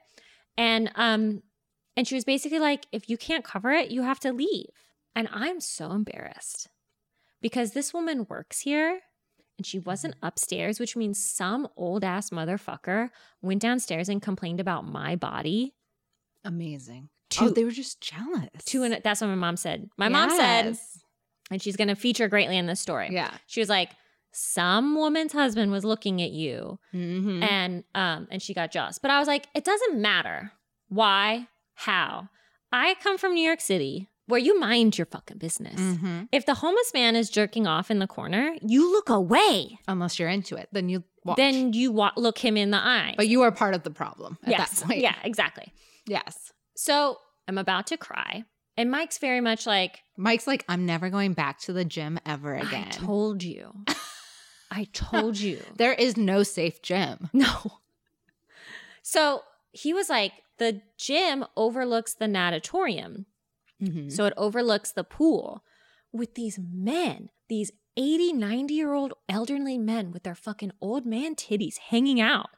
And, 0.57 0.93
um, 0.95 1.43
and 1.97 2.07
she 2.07 2.15
was 2.15 2.25
basically 2.25 2.61
like, 2.61 2.87
if 2.93 3.09
you 3.11 3.17
can't 3.17 3.45
cover 3.45 3.73
it, 3.73 3.91
you 3.91 4.03
have 4.03 4.21
to 4.21 4.33
leave. 4.33 4.71
And 5.15 5.29
I'm 5.33 5.61
so 5.61 5.93
embarrassed 5.93 6.69
because 7.43 7.73
this 7.73 7.93
woman 7.93 8.27
works 8.29 8.61
here 8.61 9.01
and 9.59 9.67
she 9.67 9.79
wasn't 9.79 10.15
upstairs, 10.23 10.79
which 10.81 10.97
means 10.97 11.23
some 11.25 11.69
old 11.77 12.05
ass 12.05 12.31
motherfucker 12.31 13.11
went 13.43 13.61
downstairs 13.61 14.09
and 14.09 14.23
complained 14.23 14.61
about 14.61 14.87
my 14.87 15.17
body 15.17 15.75
Amazing. 16.45 17.09
to, 17.31 17.45
oh, 17.47 17.49
they 17.51 17.65
were 17.65 17.71
just 17.71 18.01
jealous. 18.01 18.49
to 18.67 18.83
an, 18.85 18.97
that's 19.05 19.21
what 19.21 19.27
my 19.29 19.35
mom 19.35 19.57
said. 19.57 19.91
My 19.99 20.09
mom 20.09 20.31
said, 20.31 20.79
and 21.51 21.61
she's 21.61 21.77
going 21.77 21.89
to 21.89 21.95
feature 21.97 22.29
greatly 22.29 22.57
in 22.57 22.67
this 22.67 22.81
story. 22.81 23.09
Yeah. 23.11 23.31
She 23.47 23.61
was 23.61 23.69
like, 23.69 23.91
some 24.33 24.95
woman's 24.95 25.33
husband 25.33 25.73
was 25.73 25.85
looking 25.85 26.23
at 26.23 26.31
you 26.31 26.79
Mm-hmm. 26.95 27.43
and 27.43 27.83
um 27.97 28.29
and 28.31 28.41
she 28.41 28.55
got 28.55 28.71
jealous. 28.71 28.97
But 28.99 29.11
I 29.11 29.19
was 29.19 29.27
like, 29.27 29.49
it 29.57 29.65
doesn't 29.65 30.01
matter. 30.01 30.53
Why? 30.89 31.49
How? 31.75 32.29
I 32.71 32.95
come 33.03 33.19
from 33.19 33.35
New 33.35 33.45
York 33.45 33.61
City 33.61 34.09
where 34.31 34.41
you 34.41 34.59
mind 34.59 34.97
your 34.97 35.07
fucking 35.07 35.39
business. 35.39 35.81
mm-hmm. 35.81 36.25
If 36.33 36.47
the 36.47 36.55
homeless 36.55 36.93
man 36.95 37.17
is 37.17 37.29
jerking 37.29 37.67
off 37.67 37.91
in 37.91 37.99
the 37.99 38.07
corner, 38.07 38.55
you 38.63 38.91
look 38.91 39.09
away. 39.11 39.79
Unless 39.87 40.19
you're 40.19 40.29
into 40.29 40.57
it, 40.57 40.69
then 40.73 40.89
you 40.89 41.05
watch. 41.25 41.37
Then 41.37 41.73
you 41.73 41.93
wa- 41.93 42.13
look 42.17 42.39
him 42.39 42.57
in 42.57 42.71
the 42.71 42.79
eye. 42.79 43.15
but 43.17 43.29
you 43.29 43.43
are 43.43 43.53
part 43.53 43.75
of 43.75 43.83
the 43.83 43.91
problem 43.91 44.39
at 44.45 44.51
yes, 44.51 44.81
that 44.81 44.87
point. 44.87 45.01
yeah, 45.01 45.17
exactly. 45.23 45.73
Yes. 46.07 46.53
So 46.77 47.19
I'm 47.47 47.59
about 47.59 47.87
to 47.89 47.97
cry, 47.97 48.45
and 48.77 48.91
Mike's 48.91 49.19
very 49.19 49.41
much 49.41 49.67
like, 49.67 50.01
Mike's 50.17 50.47
like, 50.47 50.65
I'm 50.69 50.87
never 50.87 51.11
going 51.11 51.35
back 51.35 51.59
to 51.61 51.73
the 51.73 51.85
gym 51.85 52.19
ever 52.25 52.55
again. 52.55 52.89
"I 52.91 52.91
told 52.93 53.43
you, 53.43 53.85
I 54.71 54.85
told 54.93 55.39
you." 55.39 55.61
there 55.77 55.93
is 55.93 56.17
no 56.17 56.43
safe 56.43 56.81
gym. 56.81 57.29
No. 57.33 57.81
So 59.03 59.43
he 59.73 59.93
was 59.95 60.09
like, 60.09 60.33
the 60.59 60.83
gym 60.99 61.45
overlooks 61.57 62.15
the 62.15 62.29
natatorium. 62.29 63.27
Mm-hmm. 63.83 64.09
So 64.11 64.25
it 64.25 64.35
overlooks 64.37 64.93
the 64.93 65.05
pool 65.05 65.65
with 66.13 66.35
these 66.35 66.59
men, 66.59 67.31
these 67.49 67.71
80, 67.97 68.33
90 68.33 68.75
year 68.75 68.93
old 68.93 69.15
elderly 69.29 69.79
men 69.79 70.13
with 70.13 70.23
their 70.23 70.35
fucking 70.35 70.73
old 70.81 71.07
man 71.07 71.35
titties 71.35 71.79
hanging 71.79 72.21
out 72.21 72.51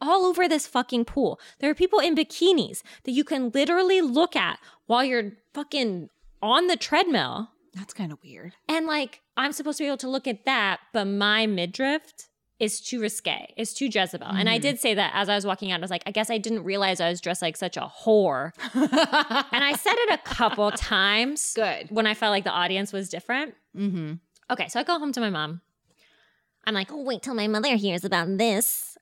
all 0.00 0.24
over 0.24 0.48
this 0.48 0.66
fucking 0.66 1.04
pool. 1.04 1.38
There 1.58 1.70
are 1.70 1.74
people 1.74 1.98
in 1.98 2.14
bikinis 2.14 2.82
that 3.04 3.12
you 3.12 3.24
can 3.24 3.50
literally 3.50 4.00
look 4.00 4.34
at 4.34 4.58
while 4.86 5.04
you're 5.04 5.32
fucking 5.52 6.08
on 6.42 6.66
the 6.66 6.76
treadmill. 6.76 7.50
That's 7.74 7.94
kind 7.94 8.12
of 8.12 8.18
weird. 8.22 8.54
And 8.68 8.86
like, 8.86 9.20
I'm 9.36 9.52
supposed 9.52 9.78
to 9.78 9.84
be 9.84 9.88
able 9.88 9.98
to 9.98 10.10
look 10.10 10.26
at 10.26 10.44
that, 10.44 10.80
but 10.92 11.04
my 11.04 11.46
midriff 11.46 12.12
is 12.60 12.80
too 12.80 13.00
risque. 13.00 13.52
It's 13.56 13.72
too 13.72 13.86
Jezebel. 13.92 14.26
And 14.28 14.48
I 14.48 14.58
Mhm. 14.58 14.62
did 14.62 14.80
say 14.80 14.94
that 14.94 15.12
as 15.14 15.28
I 15.28 15.34
was 15.34 15.46
walking 15.46 15.72
out. 15.72 15.80
I 15.80 15.82
was 15.82 15.90
like, 15.90 16.02
I 16.06 16.10
guess 16.10 16.28
I 16.30 16.38
didn't 16.38 16.62
realize 16.64 17.00
I 17.00 17.08
was 17.08 17.20
dressed 17.20 17.40
like 17.42 17.56
such 17.56 17.76
a 17.76 17.90
whore. 18.04 18.52
And 19.52 19.64
I 19.64 19.72
said 19.76 19.94
it 19.96 20.10
a 20.12 20.18
couple 20.18 20.70
times 20.96 21.54
Good. 21.54 21.90
when 21.90 22.06
I 22.06 22.14
felt 22.14 22.30
like 22.30 22.44
the 22.44 22.50
audience 22.52 22.92
was 22.92 23.08
different. 23.08 23.54
Mm-hmm. 23.76 24.14
Okay, 24.50 24.68
so 24.68 24.78
I 24.78 24.84
go 24.84 24.98
home 24.98 25.12
to 25.12 25.20
my 25.20 25.30
mom. 25.30 25.62
I'm 26.66 26.74
like, 26.74 26.92
oh, 26.92 27.02
wait 27.02 27.22
till 27.22 27.34
my 27.34 27.46
mother 27.48 27.74
hears 27.76 28.04
about 28.04 28.36
this. 28.36 28.98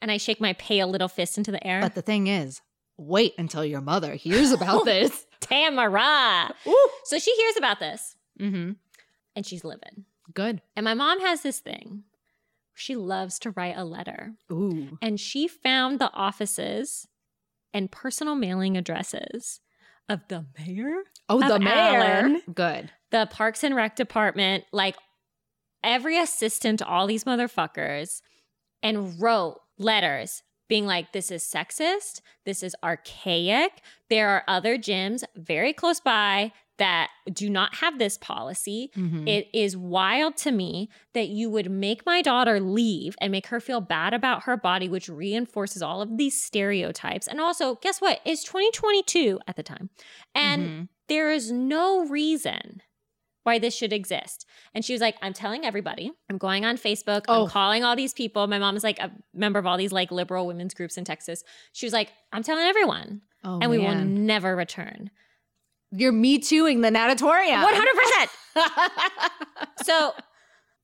And 0.00 0.10
I 0.10 0.16
shake 0.16 0.40
my 0.40 0.54
pale 0.54 0.88
little 0.88 1.08
fist 1.08 1.36
into 1.38 1.52
the 1.52 1.64
air. 1.66 1.80
But 1.82 1.94
the 1.94 2.02
thing 2.02 2.26
is, 2.26 2.60
wait 2.96 3.34
until 3.38 3.64
your 3.64 3.80
mother 3.82 4.14
hears 4.14 4.50
about 4.50 4.84
this. 4.92 5.26
Tamara. 5.40 6.54
So 7.04 7.18
she 7.18 7.34
hears 7.36 7.56
about 7.56 7.78
this 7.80 8.16
Mm-hmm. 8.40 8.72
and 9.36 9.46
she's 9.46 9.62
livid. 9.64 10.04
Good. 10.32 10.62
And 10.74 10.84
my 10.84 10.94
mom 10.94 11.20
has 11.20 11.42
this 11.42 11.58
thing. 11.60 12.04
She 12.74 12.96
loves 12.96 13.38
to 13.40 13.50
write 13.50 13.76
a 13.76 13.84
letter. 13.84 14.32
Ooh. 14.50 14.98
And 15.02 15.18
she 15.20 15.46
found 15.48 15.98
the 15.98 16.10
offices 16.12 17.06
and 17.74 17.90
personal 17.90 18.34
mailing 18.34 18.76
addresses 18.76 19.60
of 20.08 20.20
the 20.28 20.46
mayor, 20.58 21.02
Oh, 21.28 21.46
the 21.46 21.58
mayor. 21.58 22.38
Good. 22.52 22.90
the 23.10 23.26
Parks 23.30 23.62
and 23.64 23.74
Rec 23.74 23.96
department, 23.96 24.64
like 24.72 24.96
every 25.84 26.18
assistant 26.18 26.80
to 26.80 26.86
all 26.86 27.06
these 27.06 27.24
motherfuckers, 27.24 28.20
and 28.82 29.20
wrote 29.20 29.58
letters 29.78 30.42
being 30.72 30.86
like, 30.86 31.12
this 31.12 31.30
is 31.30 31.44
sexist, 31.44 32.22
this 32.46 32.62
is 32.62 32.74
archaic. 32.82 33.82
There 34.08 34.30
are 34.30 34.42
other 34.48 34.78
gyms 34.78 35.22
very 35.36 35.74
close 35.74 36.00
by 36.00 36.52
that 36.78 37.10
do 37.30 37.50
not 37.50 37.74
have 37.76 37.98
this 37.98 38.16
policy. 38.16 38.90
Mhm. 38.96 39.28
It 39.28 39.48
is 39.52 39.76
wild 39.76 40.38
to 40.38 40.50
me 40.50 40.88
that 41.12 41.28
you 41.28 41.50
would 41.50 41.70
make 41.70 42.06
my 42.06 42.22
daughter 42.22 42.58
leave 42.58 43.14
and 43.20 43.30
make 43.30 43.48
her 43.48 43.60
feel 43.60 43.82
bad 43.82 44.14
about 44.14 44.44
her 44.44 44.56
body, 44.56 44.88
which 44.88 45.10
reinforces 45.10 45.82
all 45.82 46.00
of 46.00 46.16
these 46.16 46.42
stereotypes. 46.42 47.28
And 47.28 47.38
also, 47.38 47.74
guess 47.76 48.00
what? 48.00 48.20
It's 48.24 48.42
2022 48.42 49.38
at 49.46 49.56
the 49.56 49.62
time. 49.62 49.90
And 50.34 50.62
Mhm. 50.62 50.88
there 51.08 51.30
is 51.30 51.52
no 51.52 52.06
reason 52.06 52.80
why 53.44 53.58
this 53.58 53.74
should 53.74 53.92
exist. 53.92 54.46
And 54.74 54.84
she 54.84 54.92
was 54.92 55.00
like, 55.00 55.16
I'm 55.22 55.32
telling 55.32 55.64
everybody. 55.64 56.12
I'm 56.30 56.38
going 56.38 56.64
on 56.64 56.76
Facebook. 56.76 57.24
Oh. 57.28 57.44
I'm 57.44 57.50
calling 57.50 57.84
all 57.84 57.96
these 57.96 58.12
people. 58.14 58.46
My 58.46 58.58
mom 58.58 58.76
is 58.76 58.84
like 58.84 58.98
a 59.00 59.10
member 59.34 59.58
of 59.58 59.66
all 59.66 59.76
these 59.76 59.92
like 59.92 60.10
liberal 60.12 60.46
women's 60.46 60.74
groups 60.74 60.96
in 60.96 61.04
Texas. 61.04 61.42
She 61.72 61.86
was 61.86 61.92
like, 61.92 62.10
I'm 62.32 62.42
telling 62.42 62.64
everyone. 62.64 63.22
Oh, 63.44 63.58
and 63.60 63.70
we 63.70 63.78
will 63.78 63.96
never 63.96 64.54
return. 64.54 65.10
You're 65.90 66.12
me 66.12 66.38
tooing 66.38 66.80
the 66.80 66.90
natatorium. 66.90 67.60
100%. 67.62 68.28
so, 69.84 70.12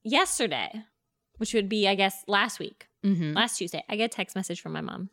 yesterday, 0.03 0.83
which 1.37 1.55
would 1.55 1.69
be, 1.69 1.87
I 1.89 1.95
guess, 1.95 2.25
last 2.27 2.59
week, 2.59 2.89
Mhm. 3.05 3.35
last 3.35 3.57
Tuesday, 3.59 3.85
I 3.89 3.97
get 3.97 4.07
a 4.07 4.09
text 4.09 4.35
message 4.37 4.61
from 4.61 4.73
my 4.73 4.81
mom. 4.81 5.11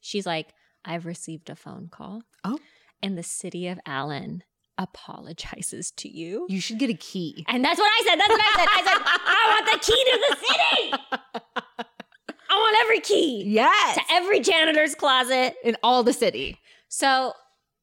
She's 0.00 0.26
like, 0.26 0.48
I've 0.84 1.06
received 1.06 1.48
a 1.48 1.56
phone 1.56 1.88
call. 1.90 2.22
Oh. 2.44 2.58
And 3.02 3.16
the 3.16 3.22
city 3.22 3.66
of 3.68 3.80
Allen 3.86 4.42
apologizes 4.78 5.90
to 5.92 6.08
you. 6.08 6.46
You 6.48 6.60
should 6.60 6.78
get 6.78 6.90
a 6.90 6.94
key. 6.94 7.44
And 7.48 7.64
that's 7.64 7.78
what 7.78 7.90
I 7.90 8.02
said. 8.06 8.16
That's 8.18 8.28
what 8.28 8.40
I 8.40 8.52
said. 8.56 8.68
I 8.70 8.82
said, 8.84 9.02
I 9.06 9.60
want 9.60 9.72
the 9.72 9.86
key 9.86 10.04
to 10.10 10.18
the 10.28 10.36
city. 10.46 11.88
I 12.50 12.56
want 12.56 12.76
every 12.82 13.00
key 13.00 13.44
Yes. 13.46 13.96
to 13.96 14.02
every 14.12 14.40
janitor's 14.40 14.94
closet. 14.94 15.56
In 15.64 15.76
all 15.82 16.02
the 16.02 16.12
city. 16.12 16.58
So 16.88 17.32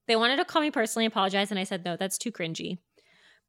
they 0.07 0.15
wanted 0.15 0.37
to 0.37 0.45
call 0.45 0.61
me 0.61 0.71
personally, 0.71 1.05
apologize, 1.05 1.51
and 1.51 1.59
I 1.59 1.63
said 1.63 1.83
no, 1.85 1.97
that's 1.97 2.17
too 2.17 2.31
cringy. 2.31 2.77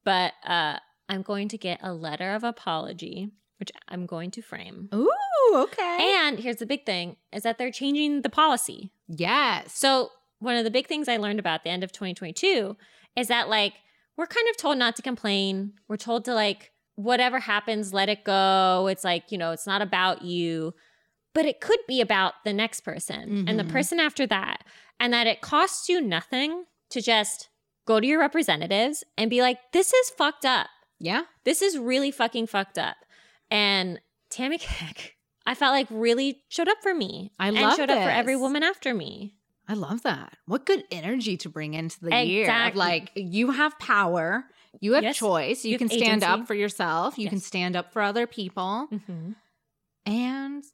But 0.05 0.33
uh, 0.45 0.79
I'm 1.09 1.23
going 1.23 1.49
to 1.49 1.59
get 1.59 1.79
a 1.83 1.93
letter 1.93 2.35
of 2.35 2.43
apology, 2.43 3.31
which 3.61 3.71
I'm 3.89 4.07
going 4.07 4.31
to 4.33 4.43
frame. 4.43 4.89
Ooh, 4.95 5.11
okay. 5.55 5.99
And 6.17 6.39
here's 6.41 6.57
the 6.57 6.67
big 6.67 6.85
thing: 6.85 7.17
is 7.33 7.43
that 7.45 7.59
they're 7.59 7.71
changing 7.71 8.23
the 8.23 8.29
policy. 8.31 8.91
yes. 9.09 9.73
So 9.75 10.11
one 10.41 10.57
of 10.57 10.65
the 10.65 10.71
big 10.73 10.89
things 10.89 11.09
I 11.09 11.19
learned 11.19 11.39
about 11.39 11.63
the 11.63 11.71
end 11.71 11.85
of 11.85 11.93
2022 11.93 12.77
is 13.17 13.29
that 13.29 13.49
like 13.49 13.75
we're 14.17 14.27
kind 14.27 14.47
of 14.51 14.57
told 14.57 14.79
not 14.79 14.97
to 14.97 15.03
complain. 15.03 15.73
We're 15.89 15.97
told 15.97 16.25
to 16.27 16.35
like 16.35 16.71
whatever 16.97 17.39
happens, 17.41 17.93
let 17.93 18.09
it 18.09 18.25
go. 18.25 18.87
It's 18.91 19.05
like 19.05 19.33
you 19.33 19.39
know, 19.39 19.53
it's 19.53 19.67
not 19.67 19.83
about 19.83 20.23
you. 20.23 20.75
But 21.35 21.47
it 21.47 21.61
could 21.63 21.79
be 21.89 22.01
about 22.03 22.35
the 22.45 22.53
next 22.53 22.81
person 22.83 23.49
and 23.49 23.59
the 23.59 23.65
Mhm. 23.65 23.73
person 23.73 23.99
after 23.99 24.27
that. 24.27 24.65
And 25.01 25.15
that 25.15 25.27
it 25.27 25.41
costs 25.41 25.89
you 25.89 26.01
nothing 26.01 26.65
to 26.91 27.01
just 27.01 27.49
go 27.87 27.99
to 28.01 28.07
your 28.07 28.21
representatives 28.21 29.03
and 29.17 29.31
be 29.31 29.41
like, 29.41 29.59
this 29.73 29.95
is 29.95 30.11
fucked 30.11 30.45
up. 30.45 30.69
Yeah. 31.01 31.23
This 31.45 31.63
is 31.63 31.79
really 31.79 32.11
fucking 32.11 32.49
fucked 32.49 32.77
up. 32.79 32.97
And 33.51 33.99
Tammy 34.31 34.59
Kick, 34.59 35.17
I 35.47 35.55
felt 35.55 35.73
like 35.73 35.87
really 35.91 36.43
showed 36.51 36.69
up 36.69 36.79
for 36.83 36.95
me. 36.95 37.33
I 37.39 37.49
and 37.49 37.57
love 37.57 37.77
showed 37.77 37.91
up 37.91 38.03
for 38.05 38.11
every 38.11 38.37
woman 38.37 38.63
after 38.63 38.93
me. 38.95 39.35
I 39.73 39.75
love 39.75 40.03
that. 40.03 40.37
What 40.47 40.67
good 40.67 40.85
energy 40.91 41.37
to 41.39 41.49
bring 41.49 41.73
into 41.75 41.99
the 42.01 42.11
year. 42.25 42.43
of, 42.43 42.49
Exactly. 42.49 42.79
Like 42.79 43.11
you 43.17 43.51
have 43.53 43.79
power, 43.79 44.45
you 44.81 44.93
have 44.93 45.03
Yes. 45.03 45.17
choice, 45.17 45.65
you, 45.65 45.73
You 45.73 45.79
can 45.79 45.89
stand 45.89 46.23
agency. 46.23 46.27
up 46.27 46.47
for 46.47 46.55
yourself, 46.55 47.19
you 47.19 47.29
can 47.29 47.41
stand 47.41 47.75
up 47.77 47.93
for 47.93 48.03
other 48.03 48.27
people, 48.27 48.89
Mm-hmm. 48.93 49.33
and 50.07 50.65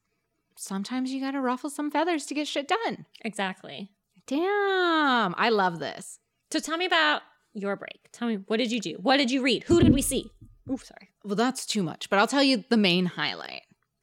sometimes 0.56 1.12
you 1.12 1.20
got 1.20 1.32
to 1.32 1.40
ruffle 1.40 1.70
some 1.70 1.90
feathers 1.90 2.26
to 2.26 2.34
get 2.34 2.48
shit 2.48 2.66
done. 2.68 3.06
Exactly. 3.24 3.90
Damn, 4.26 5.34
I 5.38 5.48
love 5.50 5.78
this. 5.78 6.18
So 6.50 6.58
tell 6.58 6.76
me 6.76 6.84
about 6.86 7.22
your 7.54 7.76
break. 7.76 8.08
Tell 8.12 8.28
me, 8.28 8.36
what 8.46 8.56
did 8.58 8.72
you 8.72 8.80
do? 8.80 8.96
What 9.00 9.16
did 9.18 9.30
you 9.30 9.42
read? 9.42 9.64
Who 9.64 9.80
did 9.80 9.92
we 9.94 10.02
see? 10.02 10.30
Ooh, 10.70 10.78
sorry. 10.78 11.10
Well, 11.24 11.36
that's 11.36 11.64
too 11.66 11.82
much, 11.82 12.10
but 12.10 12.18
I'll 12.18 12.26
tell 12.26 12.42
you 12.42 12.64
the 12.68 12.76
main 12.76 13.06
highlight. 13.06 13.62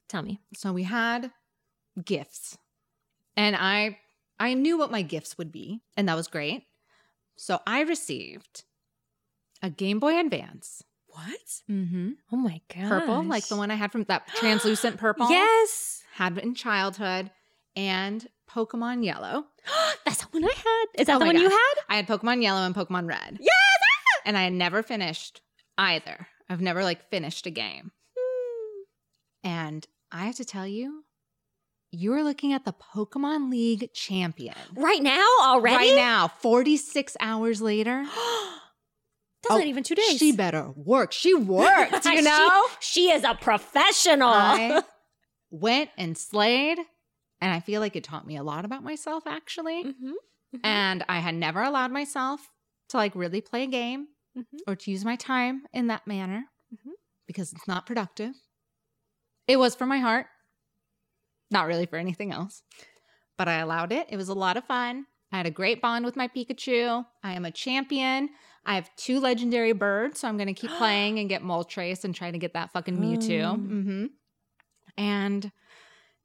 Tell 0.10 0.22
me. 0.24 0.40
So 0.56 0.72
we 0.74 0.84
had 0.84 1.32
gifts. 2.04 2.58
And 3.38 3.56
I 3.56 3.98
I 4.40 4.54
knew 4.54 4.78
what 4.78 4.92
my 4.92 5.02
gifts 5.02 5.38
would 5.38 5.52
be, 5.52 5.82
and 5.96 6.08
that 6.10 6.16
was 6.16 6.28
great. 6.28 6.64
So 7.36 7.60
I 7.66 7.82
received 7.82 8.64
a 9.62 9.70
Game 9.70 10.00
Boy 10.00 10.20
Advance. 10.20 10.84
What? 11.08 11.62
Mm-hmm. 11.70 12.12
Oh 12.32 12.38
my 12.38 12.60
god. 12.74 12.90
Purple, 12.90 13.24
like 13.24 13.48
the 13.48 13.56
one 13.56 13.72
I 13.72 13.76
had 13.76 13.92
from 13.92 14.04
that 14.06 14.28
translucent 14.36 14.98
purple. 14.98 15.30
Yes. 15.30 16.04
Had 16.14 16.38
in 16.38 16.56
childhood, 16.56 17.32
and 17.76 18.28
Pokemon 18.50 19.04
Yellow. 19.06 19.46
That's 20.06 20.26
the 20.26 20.28
one 20.32 20.44
I 20.46 20.54
had. 20.54 21.02
Is 21.02 21.08
that 21.08 21.16
Oh 21.16 21.20
the 21.20 21.26
one 21.26 21.38
you 21.38 21.50
had? 21.50 21.74
I 21.90 21.96
had 21.96 22.08
Pokemon 22.08 22.42
Yellow 22.44 22.62
and 22.66 22.76
Pokemon 22.76 23.08
Red. 23.08 23.38
Yes. 23.40 23.52
And 24.26 24.38
I 24.38 24.44
had 24.44 24.54
never 24.54 24.84
finished 24.84 25.42
either. 25.78 26.28
I've 26.50 26.62
never 26.62 26.84
like 26.84 27.10
finished 27.10 27.46
a 27.48 27.52
game. 27.52 27.92
And 29.44 29.86
I 30.12 30.26
have 30.26 30.36
to 30.36 30.46
tell 30.46 30.68
you, 30.68 31.05
you're 31.96 32.24
looking 32.24 32.54
at 32.54 32.66
the 32.66 32.74
Pokemon 32.74 33.50
League 33.50 33.92
champion. 33.94 34.56
Right 34.76 35.02
now 35.02 35.26
already? 35.42 35.90
Right 35.90 35.96
now, 35.96 36.28
46 36.28 37.16
hours 37.20 37.62
later. 37.62 38.06
That's 39.44 39.54
Oh, 39.54 39.58
not 39.60 39.68
even 39.68 39.84
two 39.84 39.94
days. 39.96 40.18
She 40.18 40.32
better 40.32 40.72
work. 40.76 41.12
She 41.12 41.34
worked, 41.36 42.06
you 42.06 42.22
know? 42.24 42.64
She, 42.80 43.08
she 43.08 43.12
is 43.12 43.24
a 43.24 43.36
professional. 43.36 44.30
I 44.30 44.82
went 45.52 45.92
and 45.98 46.18
slayed. 46.18 46.80
And 47.42 47.54
I 47.54 47.60
feel 47.60 47.80
like 47.82 47.96
it 47.96 48.04
taught 48.04 48.26
me 48.26 48.38
a 48.38 48.44
lot 48.44 48.66
about 48.66 48.84
myself, 48.84 49.28
actually. 49.28 49.84
Mhm. 49.84 50.14
And 50.64 51.04
I 51.08 51.20
had 51.20 51.36
never 51.36 51.62
allowed 51.62 51.92
myself 51.92 52.42
to 52.90 52.98
like 52.98 53.14
really 53.14 53.42
play 53.42 53.64
a 53.64 53.68
game 53.68 54.08
Mhm. 54.38 54.44
or 54.68 54.76
to 54.78 54.90
use 54.92 55.06
my 55.06 55.16
time 55.16 55.64
in 55.74 55.88
that 55.88 56.08
manner 56.08 56.46
Mhm. 56.74 56.94
because 57.28 57.52
it's 57.54 57.68
not 57.68 57.86
productive. 57.86 58.34
It 59.48 59.58
was 59.58 59.76
for 59.76 59.86
my 59.86 60.00
heart, 60.00 60.26
not 61.52 61.68
really 61.68 61.86
for 61.86 61.98
anything 61.98 62.32
else. 62.32 62.64
But 63.38 63.48
I 63.48 63.56
allowed 63.60 63.92
it. 63.92 64.08
It 64.10 64.18
was 64.18 64.30
a 64.30 64.34
lot 64.34 64.58
of 64.58 64.64
fun. 64.66 65.06
I 65.32 65.38
had 65.38 65.46
a 65.46 65.52
great 65.52 65.82
bond 65.82 66.06
with 66.06 66.16
my 66.16 66.28
Pikachu. 66.28 67.06
I 67.24 67.34
am 67.34 67.46
a 67.46 67.52
champion. 67.52 68.30
I 68.66 68.76
have 68.76 68.90
two 68.96 69.20
legendary 69.20 69.74
birds, 69.74 70.20
so 70.20 70.28
I'm 70.28 70.38
going 70.38 70.48
to 70.48 70.54
keep 70.54 70.72
playing 70.78 71.20
and 71.20 71.28
get 71.30 71.42
Moltres 71.44 72.04
and 72.04 72.16
try 72.16 72.32
to 72.32 72.38
get 72.38 72.54
that 72.54 72.72
fucking 72.72 72.98
Mewtwo. 72.98 73.44
Oh. 73.52 73.56
hmm 73.56 74.06
And 74.98 75.52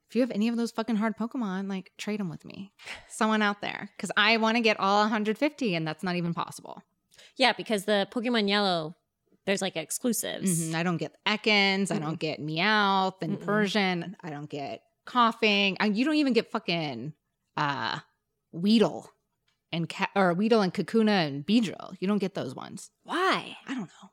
if 0.09 0.15
you 0.17 0.21
have 0.23 0.31
any 0.31 0.49
of 0.49 0.57
those 0.57 0.71
fucking 0.71 0.97
hard 0.97 1.17
Pokemon, 1.17 1.69
like 1.69 1.93
trade 1.99 2.21
them 2.21 2.29
with 2.31 2.45
me. 2.45 2.73
Someone 3.09 3.43
out 3.43 3.61
there. 3.61 3.91
Because 3.97 4.11
I 4.17 4.37
want 4.39 4.57
to 4.57 4.61
get 4.62 4.79
all 4.81 5.00
150, 5.03 5.75
and 5.75 5.87
that's 5.87 6.03
not 6.03 6.17
even 6.17 6.35
possible. 6.35 6.83
Yeah, 7.37 7.53
because 7.53 7.85
the 7.85 8.09
Pokemon 8.11 8.49
Yellow, 8.49 8.97
there's 9.47 9.62
like 9.62 9.77
exclusives. 9.77 10.71
Mhm. 10.71 10.75
I 10.75 10.83
don't 10.83 10.97
get 10.99 11.17
Ekans. 11.27 11.91
I 11.93 11.99
don't 11.99 12.19
get 12.19 12.41
Meowth 12.41 13.23
and 13.23 13.39
Mm-mm. 13.39 13.45
Persian. 13.45 14.17
I 14.21 14.31
don't 14.31 14.49
get 14.50 14.83
Koffing. 15.11 15.76
And 15.81 15.97
you 15.97 16.05
don't 16.05 16.17
even 16.17 16.33
get 16.33 16.50
fucking 16.50 17.12
uh 17.57 17.99
Weedle 18.52 19.11
and 19.73 19.88
Ca- 19.88 20.11
or 20.17 20.35
Weedle 20.35 20.61
and 20.62 20.73
Kakuna 20.75 21.26
and 21.26 21.45
Beedrill. 21.47 21.97
You 22.00 22.09
don't 22.09 22.19
get 22.19 22.35
those 22.35 22.55
ones. 22.55 22.90
Why? 23.05 23.57
I 23.67 23.75
don't 23.75 23.90
know. 24.02 24.11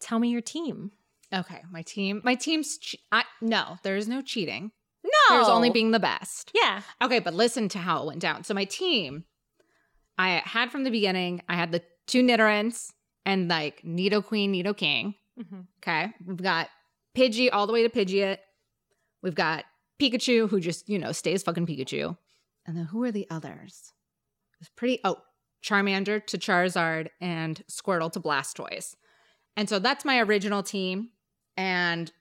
Tell 0.00 0.18
me 0.18 0.28
your 0.30 0.40
team. 0.40 0.92
Okay, 1.34 1.60
my 1.70 1.82
team. 1.82 2.20
My 2.24 2.34
team's. 2.34 2.78
Che- 2.78 3.00
I, 3.12 3.24
no, 3.40 3.76
there 3.82 3.96
is 3.96 4.08
no 4.08 4.22
cheating. 4.22 4.70
No. 5.04 5.36
There's 5.36 5.48
only 5.48 5.70
being 5.70 5.90
the 5.90 6.00
best. 6.00 6.50
Yeah. 6.54 6.82
Okay, 7.02 7.18
but 7.18 7.34
listen 7.34 7.68
to 7.70 7.78
how 7.78 8.02
it 8.02 8.06
went 8.06 8.20
down. 8.20 8.44
So 8.44 8.54
my 8.54 8.64
team, 8.64 9.24
I 10.16 10.42
had 10.44 10.70
from 10.70 10.84
the 10.84 10.90
beginning. 10.90 11.42
I 11.48 11.54
had 11.54 11.72
the 11.72 11.82
two 12.06 12.22
Nidorans 12.22 12.92
and 13.24 13.48
like 13.48 13.82
Nidoqueen, 13.82 14.50
Nido 14.50 14.72
King. 14.74 15.14
Mm-hmm. 15.40 15.60
Okay. 15.82 16.12
We've 16.26 16.42
got 16.42 16.68
Pidgey 17.16 17.48
all 17.52 17.66
the 17.66 17.72
way 17.72 17.86
to 17.86 17.88
Pidgeot. 17.90 18.38
We've 19.22 19.34
got 19.34 19.64
Pikachu, 20.00 20.48
who 20.48 20.60
just, 20.60 20.88
you 20.88 20.98
know, 20.98 21.12
stays 21.12 21.42
fucking 21.42 21.66
Pikachu. 21.66 22.16
And 22.66 22.76
then 22.76 22.84
who 22.84 23.02
are 23.04 23.12
the 23.12 23.26
others? 23.30 23.92
It's 24.60 24.70
pretty, 24.76 25.00
oh, 25.04 25.16
Charmander 25.62 26.24
to 26.26 26.38
Charizard 26.38 27.08
and 27.20 27.62
Squirtle 27.70 28.12
to 28.12 28.20
Blastoise. 28.20 28.94
And 29.56 29.68
so 29.68 29.78
that's 29.78 30.04
my 30.04 30.20
original 30.20 30.62
team. 30.62 31.10
And 31.56 32.12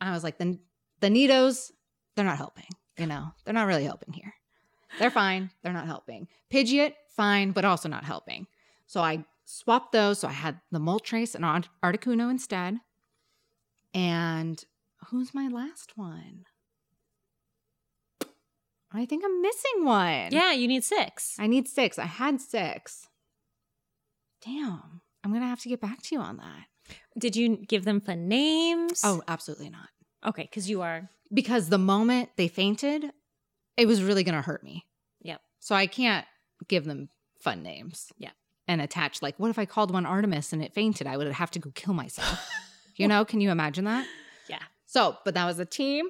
I 0.00 0.12
was 0.12 0.24
like, 0.24 0.38
the, 0.38 0.58
the 1.00 1.08
Nidos, 1.08 1.70
they're 2.14 2.24
not 2.24 2.38
helping. 2.38 2.66
You 2.98 3.06
know, 3.06 3.32
they're 3.44 3.54
not 3.54 3.66
really 3.66 3.84
helping 3.84 4.12
here. 4.12 4.34
They're 4.98 5.10
fine. 5.10 5.50
They're 5.62 5.72
not 5.72 5.86
helping. 5.86 6.28
Pidgeot, 6.50 6.94
fine, 7.08 7.50
but 7.50 7.64
also 7.64 7.88
not 7.88 8.04
helping. 8.04 8.46
So 8.86 9.00
I 9.00 9.24
swapped 9.44 9.92
those. 9.92 10.20
So 10.20 10.28
I 10.28 10.32
had 10.32 10.60
the 10.72 10.80
Moltres 10.80 11.34
and 11.34 11.44
Articuno 11.84 12.30
instead. 12.30 12.78
And 13.92 14.64
who's 15.08 15.34
my 15.34 15.48
last 15.48 15.92
one? 15.96 16.46
I 18.92 19.04
think 19.04 19.24
I'm 19.24 19.42
missing 19.42 19.84
one. 19.84 20.28
Yeah, 20.30 20.52
you 20.52 20.68
need 20.68 20.84
six. 20.84 21.36
I 21.38 21.46
need 21.46 21.68
six. 21.68 21.98
I 21.98 22.04
had 22.06 22.40
six. 22.40 23.08
Damn. 24.44 25.00
I'm 25.24 25.30
going 25.30 25.42
to 25.42 25.48
have 25.48 25.60
to 25.62 25.68
get 25.68 25.80
back 25.80 26.02
to 26.02 26.14
you 26.14 26.20
on 26.20 26.36
that. 26.36 26.96
Did 27.18 27.34
you 27.34 27.56
give 27.56 27.84
them 27.84 28.00
fun 28.00 28.28
names? 28.28 29.02
Oh, 29.04 29.22
absolutely 29.26 29.70
not. 29.70 29.88
okay. 30.26 30.42
Because 30.42 30.70
you 30.70 30.82
are. 30.82 31.08
Because 31.32 31.68
the 31.68 31.78
moment 31.78 32.30
they 32.36 32.46
fainted, 32.46 33.10
it 33.76 33.86
was 33.86 34.02
really 34.02 34.22
going 34.22 34.36
to 34.36 34.42
hurt 34.42 34.62
me. 34.62 34.86
Yep. 35.22 35.40
So 35.58 35.74
I 35.74 35.88
can't 35.88 36.24
give 36.68 36.84
them 36.84 37.08
fun 37.40 37.62
names. 37.62 38.12
Yeah. 38.18 38.30
And 38.68 38.80
attach, 38.80 39.20
like, 39.22 39.38
what 39.38 39.50
if 39.50 39.58
I 39.58 39.64
called 39.64 39.92
one 39.92 40.06
Artemis 40.06 40.52
and 40.52 40.62
it 40.62 40.74
fainted? 40.74 41.06
I 41.06 41.16
would 41.16 41.30
have 41.32 41.50
to 41.52 41.58
go 41.58 41.70
kill 41.74 41.94
myself. 41.94 42.48
you 42.96 43.08
know, 43.08 43.24
can 43.24 43.40
you 43.40 43.50
imagine 43.50 43.84
that? 43.84 44.06
Yeah. 44.48 44.62
So, 44.86 45.16
but 45.24 45.34
that 45.34 45.44
was 45.44 45.58
a 45.58 45.64
team. 45.64 46.06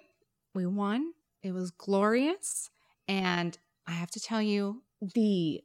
We 0.54 0.66
won. 0.66 1.12
It 1.46 1.52
was 1.52 1.70
glorious. 1.70 2.70
And 3.08 3.56
I 3.86 3.92
have 3.92 4.10
to 4.12 4.20
tell 4.20 4.42
you, 4.42 4.82
the 5.00 5.62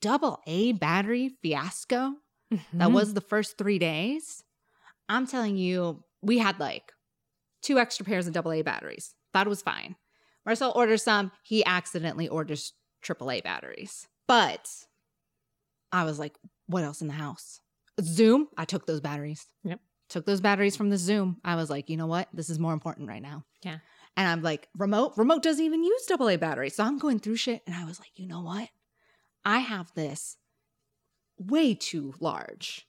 double 0.00 0.40
A 0.46 0.72
battery 0.72 1.28
fiasco 1.42 2.14
that 2.50 2.88
Mhm. 2.88 2.92
was 2.92 3.14
the 3.14 3.20
first 3.20 3.58
three 3.58 3.78
days. 3.78 4.44
I'm 5.08 5.26
telling 5.26 5.56
you, 5.56 6.02
we 6.22 6.38
had 6.38 6.58
like 6.58 6.92
two 7.62 7.78
extra 7.78 8.04
pairs 8.04 8.26
of 8.26 8.32
double 8.32 8.52
A 8.52 8.62
batteries. 8.62 9.14
That 9.32 9.46
was 9.46 9.60
fine. 9.62 9.96
Marcel 10.46 10.72
orders 10.74 11.02
some. 11.02 11.32
He 11.42 11.64
accidentally 11.64 12.28
orders 12.28 12.72
AAA 13.02 13.40
batteries. 13.42 14.08
But 14.26 14.70
I 15.92 16.04
was 16.04 16.18
like, 16.18 16.36
what 16.66 16.82
else 16.84 17.00
in 17.02 17.08
the 17.08 17.14
house? 17.14 17.60
Zoom. 18.00 18.48
I 18.56 18.64
took 18.64 18.86
those 18.86 19.00
batteries. 19.00 19.46
Yep. 19.64 19.80
Took 20.10 20.26
those 20.26 20.40
batteries 20.40 20.76
from 20.76 20.90
the 20.90 20.98
Zoom. 20.98 21.40
I 21.44 21.56
was 21.56 21.70
like, 21.70 21.88
you 21.88 21.96
know 21.96 22.06
what? 22.06 22.28
This 22.32 22.50
is 22.50 22.58
more 22.58 22.72
important 22.72 23.08
right 23.08 23.22
now. 23.22 23.44
Yeah. 23.62 23.78
And 24.16 24.28
I'm 24.28 24.42
like, 24.42 24.68
remote, 24.76 25.14
remote 25.16 25.42
doesn't 25.42 25.64
even 25.64 25.82
use 25.82 26.08
AA 26.10 26.36
batteries. 26.36 26.76
So 26.76 26.84
I'm 26.84 26.98
going 26.98 27.18
through 27.18 27.36
shit. 27.36 27.62
And 27.66 27.74
I 27.74 27.84
was 27.84 27.98
like, 27.98 28.12
you 28.16 28.26
know 28.26 28.42
what? 28.42 28.68
I 29.44 29.58
have 29.58 29.92
this 29.94 30.36
way 31.38 31.74
too 31.74 32.14
large, 32.20 32.86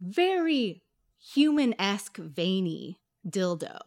very 0.00 0.82
human 1.18 1.74
esque, 1.80 2.16
veiny 2.18 3.00
dildo. 3.26 3.78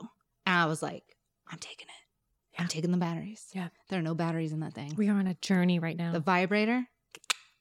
And 0.45 0.55
I 0.55 0.65
was 0.65 0.81
like, 0.81 1.03
I'm 1.49 1.59
taking 1.59 1.87
it. 1.87 2.61
I'm 2.61 2.67
taking 2.67 2.91
the 2.91 2.97
batteries. 2.97 3.47
Yeah. 3.53 3.69
There 3.89 3.99
are 3.99 4.03
no 4.03 4.15
batteries 4.15 4.51
in 4.51 4.59
that 4.61 4.73
thing. 4.73 4.93
We 4.95 5.09
are 5.09 5.17
on 5.17 5.27
a 5.27 5.35
journey 5.35 5.79
right 5.79 5.97
now. 5.97 6.11
The 6.11 6.19
vibrator, 6.19 6.87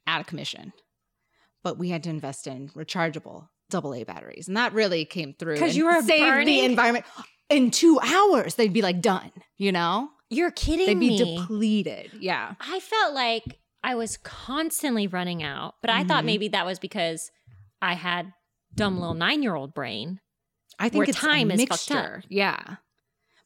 out 0.06 0.20
of 0.20 0.26
commission. 0.26 0.72
But 1.62 1.78
we 1.78 1.90
had 1.90 2.02
to 2.04 2.10
invest 2.10 2.46
in 2.46 2.68
rechargeable 2.70 3.48
AA 3.72 4.04
batteries. 4.04 4.48
And 4.48 4.56
that 4.56 4.72
really 4.72 5.04
came 5.04 5.34
through. 5.34 5.54
Because 5.54 5.76
you 5.76 5.86
were 5.86 6.02
saved 6.02 6.46
the 6.46 6.64
environment. 6.64 7.04
In 7.50 7.70
two 7.70 7.98
hours, 8.00 8.54
they'd 8.54 8.72
be 8.72 8.82
like 8.82 9.00
done, 9.00 9.30
you 9.56 9.72
know? 9.72 10.10
You're 10.28 10.52
kidding 10.52 10.98
me. 10.98 11.08
They'd 11.18 11.24
be 11.24 11.24
me. 11.24 11.38
depleted. 11.38 12.12
Yeah. 12.20 12.54
I 12.60 12.78
felt 12.80 13.12
like 13.14 13.58
I 13.82 13.96
was 13.96 14.16
constantly 14.18 15.06
running 15.08 15.42
out, 15.42 15.74
but 15.80 15.90
I 15.90 16.04
thought 16.04 16.22
Mhm. 16.22 16.26
maybe 16.26 16.48
that 16.48 16.64
was 16.64 16.78
because 16.78 17.30
I 17.82 17.94
had 17.94 18.32
dumb 18.74 18.98
little 19.00 19.14
nine 19.14 19.42
year 19.42 19.54
old 19.56 19.74
brain. 19.74 20.20
I 20.78 20.88
think 20.88 21.00
Where 21.00 21.08
it's 21.10 21.18
time 21.18 21.50
a 21.50 21.54
is 21.54 21.60
fucked 21.64 21.90
up. 21.90 21.96
mixture. 22.12 22.22
Yeah. 22.28 22.76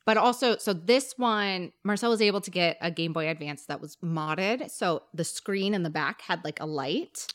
But 0.06 0.18
also, 0.18 0.58
so 0.58 0.74
this 0.74 1.14
one, 1.16 1.72
Marcel 1.82 2.10
was 2.10 2.20
able 2.20 2.42
to 2.42 2.50
get 2.50 2.76
a 2.82 2.90
Game 2.90 3.14
Boy 3.14 3.28
Advance 3.30 3.64
that 3.66 3.80
was 3.80 3.96
modded. 4.04 4.70
So 4.70 5.04
the 5.14 5.24
screen 5.24 5.72
in 5.72 5.82
the 5.82 5.88
back 5.90 6.20
had 6.22 6.44
like 6.44 6.60
a 6.60 6.66
light 6.66 7.26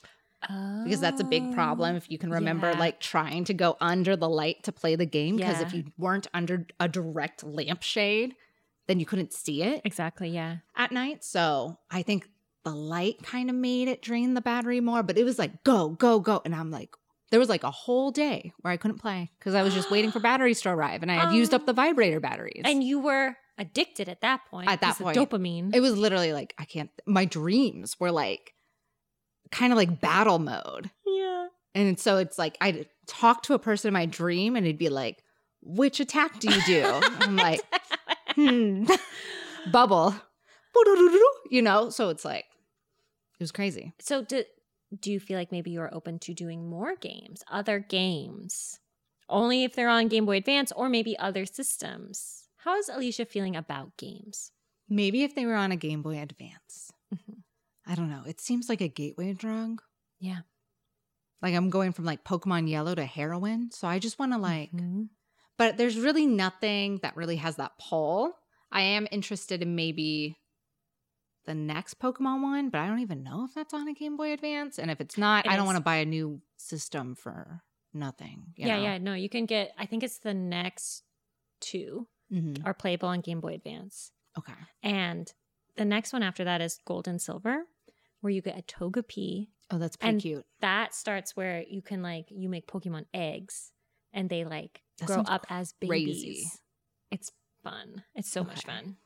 because 0.42 1.02
that's 1.02 1.20
a 1.20 1.26
big 1.26 1.54
problem 1.54 1.96
if 1.96 2.10
you 2.10 2.18
can 2.18 2.32
remember 2.32 2.68
Oh, 2.68 2.72
yeah. 2.74 2.80
like 2.80 3.00
trying 3.00 3.44
to 3.46 3.54
go 3.54 3.76
under 3.82 4.16
the 4.16 4.30
light 4.30 4.64
to 4.64 4.72
play 4.72 4.96
the 4.96 5.06
game. 5.06 5.36
Because 5.38 5.60
if 5.62 5.74
you 5.74 5.86
weren't 5.98 6.28
under 6.34 6.66
a 6.80 6.88
direct 6.88 7.44
lampshade, 7.44 8.36
then 8.88 9.00
you 9.00 9.06
couldn't 9.06 9.34
see 9.34 9.62
it 9.64 9.82
Exactly, 9.86 10.30
yeah. 10.30 10.58
at 10.76 10.92
night. 10.92 11.24
So 11.24 11.78
I 11.92 12.02
think 12.04 12.28
the 12.64 12.72
light 12.72 13.22
kind 13.24 13.50
of 13.50 13.56
made 13.56 13.88
it 13.88 14.02
drain 14.02 14.34
the 14.34 14.42
battery 14.42 14.80
more, 14.82 15.04
but 15.04 15.18
it 15.18 15.24
was 15.24 15.38
like 15.40 15.64
go, 15.64 15.90
go, 15.90 16.20
go. 16.20 16.42
And 16.46 16.56
I'm 16.56 16.72
like, 16.72 16.90
there 17.32 17.40
was 17.40 17.50
like 17.50 17.64
a 17.64 17.72
whole 17.72 18.10
day 18.12 18.52
where 18.62 18.74
I 18.74 18.78
couldn't 18.78 18.98
play 18.98 19.32
because 19.40 19.54
I 19.56 19.62
was 19.62 19.74
just 19.74 19.92
waiting 19.92 20.12
for 20.12 20.20
batteries 20.32 20.62
to 20.62 20.70
arrive 20.70 21.02
and 21.04 21.12
I 21.12 21.16
had 21.16 21.34
used 21.34 21.54
up 21.54 21.62
Um, 21.62 21.66
the 21.68 21.74
vibrator 21.74 22.20
batteries. 22.20 22.64
And 22.66 22.84
you 22.84 23.00
were 23.00 23.36
addicted 23.58 24.10
at 24.10 24.22
that 24.22 24.42
point. 24.50 24.70
At 24.70 24.82
that 24.82 24.98
point. 24.98 25.16
Dopamine. 25.18 25.76
it 25.76 25.82
was 25.82 25.98
literally 25.98 26.34
like, 26.34 26.54
I 26.58 26.66
can't, 26.66 26.90
my 27.06 27.26
dreams 27.26 28.00
were 28.00 28.12
like 28.12 28.54
kind 29.52 29.72
of 29.74 29.78
like 29.78 30.00
battle 30.02 30.40
mode. 30.40 30.90
yeah. 31.06 31.48
And 31.76 32.00
so 32.00 32.18
it's 32.18 32.38
like 32.38 32.58
I'd 32.62 32.88
talk 33.08 33.44
to 33.44 33.54
a 33.54 33.60
person 33.60 33.90
in 33.90 33.94
my 33.94 34.06
dream 34.06 34.56
and 34.56 34.66
it'd 34.66 34.78
be 34.80 34.90
like, 34.90 35.24
which 35.62 36.00
attack 36.00 36.40
do 36.40 36.52
you 36.52 36.62
do? 36.64 36.84
I'm 37.20 37.36
like, 37.36 37.62
hmm, 38.36 38.86
bubble, 39.72 40.16
you 41.50 41.62
know? 41.62 41.90
So 41.90 42.10
it's 42.10 42.26
like, 42.26 42.46
it 43.40 43.44
was 43.44 43.52
crazy. 43.52 43.94
So 44.00 44.24
do 44.24 44.44
do 45.00 45.12
you 45.12 45.20
feel 45.20 45.38
like 45.38 45.52
maybe 45.52 45.70
you're 45.70 45.94
open 45.94 46.18
to 46.20 46.34
doing 46.34 46.68
more 46.68 46.96
games, 46.96 47.44
other 47.50 47.80
games? 47.80 48.80
Only 49.30 49.64
if 49.64 49.76
they're 49.76 49.90
on 49.90 50.08
Game 50.08 50.26
Boy 50.26 50.38
Advance 50.38 50.72
or 50.72 50.90
maybe 50.90 51.18
other 51.20 51.46
systems. 51.46 52.46
How 52.58 52.76
is 52.78 52.90
Alicia 52.90 53.26
feeling 53.26 53.56
about 53.56 53.96
games? 53.98 54.52
Maybe 54.90 55.24
if 55.24 55.36
they 55.36 55.46
were 55.46 55.54
on 55.56 55.72
a 55.72 55.76
Game 55.76 56.02
Boy 56.02 56.20
Advance. 56.20 56.92
Mhm. 57.14 57.39
I 57.90 57.96
don't 57.96 58.10
know. 58.10 58.24
It 58.28 58.40
seems 58.40 58.70
like 58.70 58.82
a 58.82 58.88
gateway 58.88 59.34
drug. 59.34 59.82
Yeah. 60.20 60.42
Like 61.42 61.56
I'm 61.56 61.70
going 61.70 61.92
from 61.92 62.06
like 62.06 62.24
Pokemon 62.24 62.70
Yellow 62.70 62.94
to 62.96 63.04
heroin. 63.06 63.72
So 63.72 63.88
I 63.88 63.98
just 64.00 64.20
want 64.20 64.32
to 64.34 64.38
like, 64.38 64.72
Mhm. 64.72 65.10
but 65.58 65.78
there's 65.78 65.98
really 65.98 66.26
nothing 66.28 67.00
that 67.02 67.16
really 67.18 67.38
has 67.38 67.56
that 67.56 67.72
pull. 67.80 68.34
I 68.72 68.82
am 68.82 69.08
interested 69.12 69.62
in 69.64 69.76
maybe 69.76 70.38
the 71.46 71.56
next 71.56 72.00
Pokemon 72.00 72.44
one, 72.44 72.70
but 72.70 72.80
I 72.80 72.88
don't 72.88 73.00
even 73.00 73.24
know 73.24 73.44
if 73.46 73.56
that's 73.56 73.74
on 73.74 73.88
a 73.88 73.94
Game 73.94 74.16
Boy 74.18 74.34
Advance. 74.34 74.78
And 74.78 74.92
if 74.92 75.02
it's 75.02 75.18
not, 75.18 75.46
It 75.48 75.52
I 75.52 75.56
don't 75.56 75.66
want 75.66 75.78
to 75.78 75.84
buy 75.84 75.96
a 75.96 76.06
new 76.06 76.42
system 76.58 77.16
for 77.16 77.64
nothing. 77.94 78.54
you 78.56 78.68
Yeah, 78.68 78.76
know? 78.78 78.84
yeah. 78.84 78.98
No, 79.00 79.14
you 79.16 79.30
can 79.30 79.46
get 79.48 79.74
I 79.78 79.88
think 79.88 80.04
it's 80.04 80.20
the 80.20 80.34
next 80.36 81.04
two 81.60 82.08
Mhm. 82.32 82.64
are 82.66 82.74
playable 82.76 83.10
on 83.10 83.22
Game 83.22 83.40
Boy 83.42 83.56
Advance. 83.56 84.12
Okay. 84.38 84.54
And 84.84 85.34
the 85.76 85.86
next 85.86 86.14
one 86.14 86.22
after 86.22 86.44
that 86.44 86.62
is 86.62 86.78
Gold 86.86 87.08
and 87.08 87.20
Silver, 87.22 87.66
where 88.22 88.32
you 88.32 88.42
get 88.42 88.58
a 88.58 88.62
toga 88.62 89.02
Togepi. 89.04 89.48
Oh, 89.72 89.78
that's 89.78 89.96
pretty 89.96 90.14
And 90.14 90.22
cute. 90.22 90.46
That 90.62 90.94
starts 90.96 91.36
where 91.36 91.64
you 91.68 91.82
can 91.82 92.02
like 92.02 92.26
you 92.30 92.50
make 92.50 92.68
Pokemon 92.68 93.06
eggs 93.14 93.72
and 94.14 94.30
they 94.30 94.44
like 94.44 94.82
That 95.00 95.06
grow 95.08 95.22
up 95.22 95.46
as 95.50 95.74
crazy. 95.86 96.06
babies. 96.06 96.62
It's 97.12 97.32
fun. 97.64 98.04
It's 98.16 98.30
so 98.32 98.44
much 98.44 98.66
fun. 98.66 98.98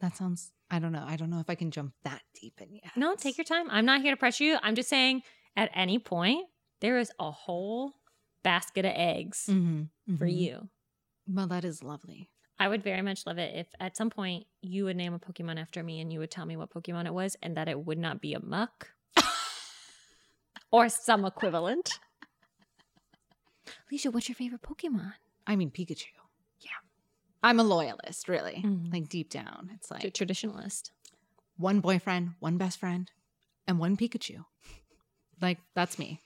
That 0.00 0.16
sounds, 0.16 0.52
I 0.70 0.78
don't 0.80 0.92
know. 0.92 1.04
I 1.06 1.16
don't 1.16 1.30
know 1.30 1.38
if 1.40 1.48
I 1.48 1.54
can 1.54 1.70
jump 1.70 1.94
that 2.02 2.22
deep 2.34 2.60
in 2.60 2.74
yet. 2.74 2.92
No, 2.96 3.14
take 3.14 3.38
your 3.38 3.44
time. 3.44 3.70
I'm 3.70 3.84
not 3.86 4.02
here 4.02 4.12
to 4.12 4.16
pressure 4.16 4.44
you. 4.44 4.58
I'm 4.62 4.74
just 4.74 4.88
saying 4.88 5.22
at 5.56 5.70
any 5.74 5.98
point 5.98 6.46
there 6.80 6.98
is 6.98 7.12
a 7.20 7.30
whole 7.30 7.94
basket 8.42 8.84
of 8.84 8.92
eggs 8.94 9.46
Mhm. 9.48 9.88
for 10.18 10.26
Mhm. 10.26 10.36
you. 10.36 10.70
Well, 11.28 11.46
that 11.46 11.64
is 11.64 11.82
lovely. 11.84 12.31
I 12.58 12.68
would 12.68 12.82
very 12.84 13.02
much 13.02 13.26
love 13.26 13.38
it 13.38 13.54
if 13.56 13.66
at 13.80 13.96
some 13.96 14.08
point 14.10 14.46
you 14.60 14.84
would 14.84 14.96
name 14.96 15.14
a 15.14 15.18
Pokemon 15.18 15.60
after 15.60 15.82
me 15.82 16.00
and 16.00 16.12
you 16.12 16.20
would 16.20 16.30
tell 16.30 16.46
me 16.46 16.56
what 16.56 16.70
Pokemon 16.70 17.06
it 17.06 17.14
was 17.14 17.36
and 17.42 17.56
that 17.56 17.68
it 17.68 17.78
would 17.86 17.98
not 17.98 18.20
be 18.20 18.34
a 18.34 18.40
Muk 18.40 18.88
or 20.70 20.88
some 20.88 21.24
equivalent. 21.24 21.98
Alicia, 23.90 24.10
what's 24.10 24.28
your 24.28 24.36
favorite 24.36 24.62
Pokemon? 24.62 25.12
I 25.46 25.56
mean, 25.56 25.70
Pikachu. 25.70 26.06
Yeah. 26.60 26.70
I'm 27.42 27.58
a 27.58 27.64
loyalist, 27.64 28.28
really. 28.28 28.62
Mhm. 28.64 28.92
Like 28.92 29.08
deep 29.08 29.28
down. 29.30 29.70
It's 29.74 29.88
The 29.88 29.94
like 29.94 30.04
traditionalist. 30.14 30.90
one 31.56 31.80
boyfriend, 31.80 32.34
one 32.38 32.58
best 32.58 32.78
friend, 32.78 33.10
and 33.66 33.78
one 33.78 33.96
Pikachu. 33.96 34.44
Like, 35.40 35.58
that's 35.74 35.98
me. 35.98 36.20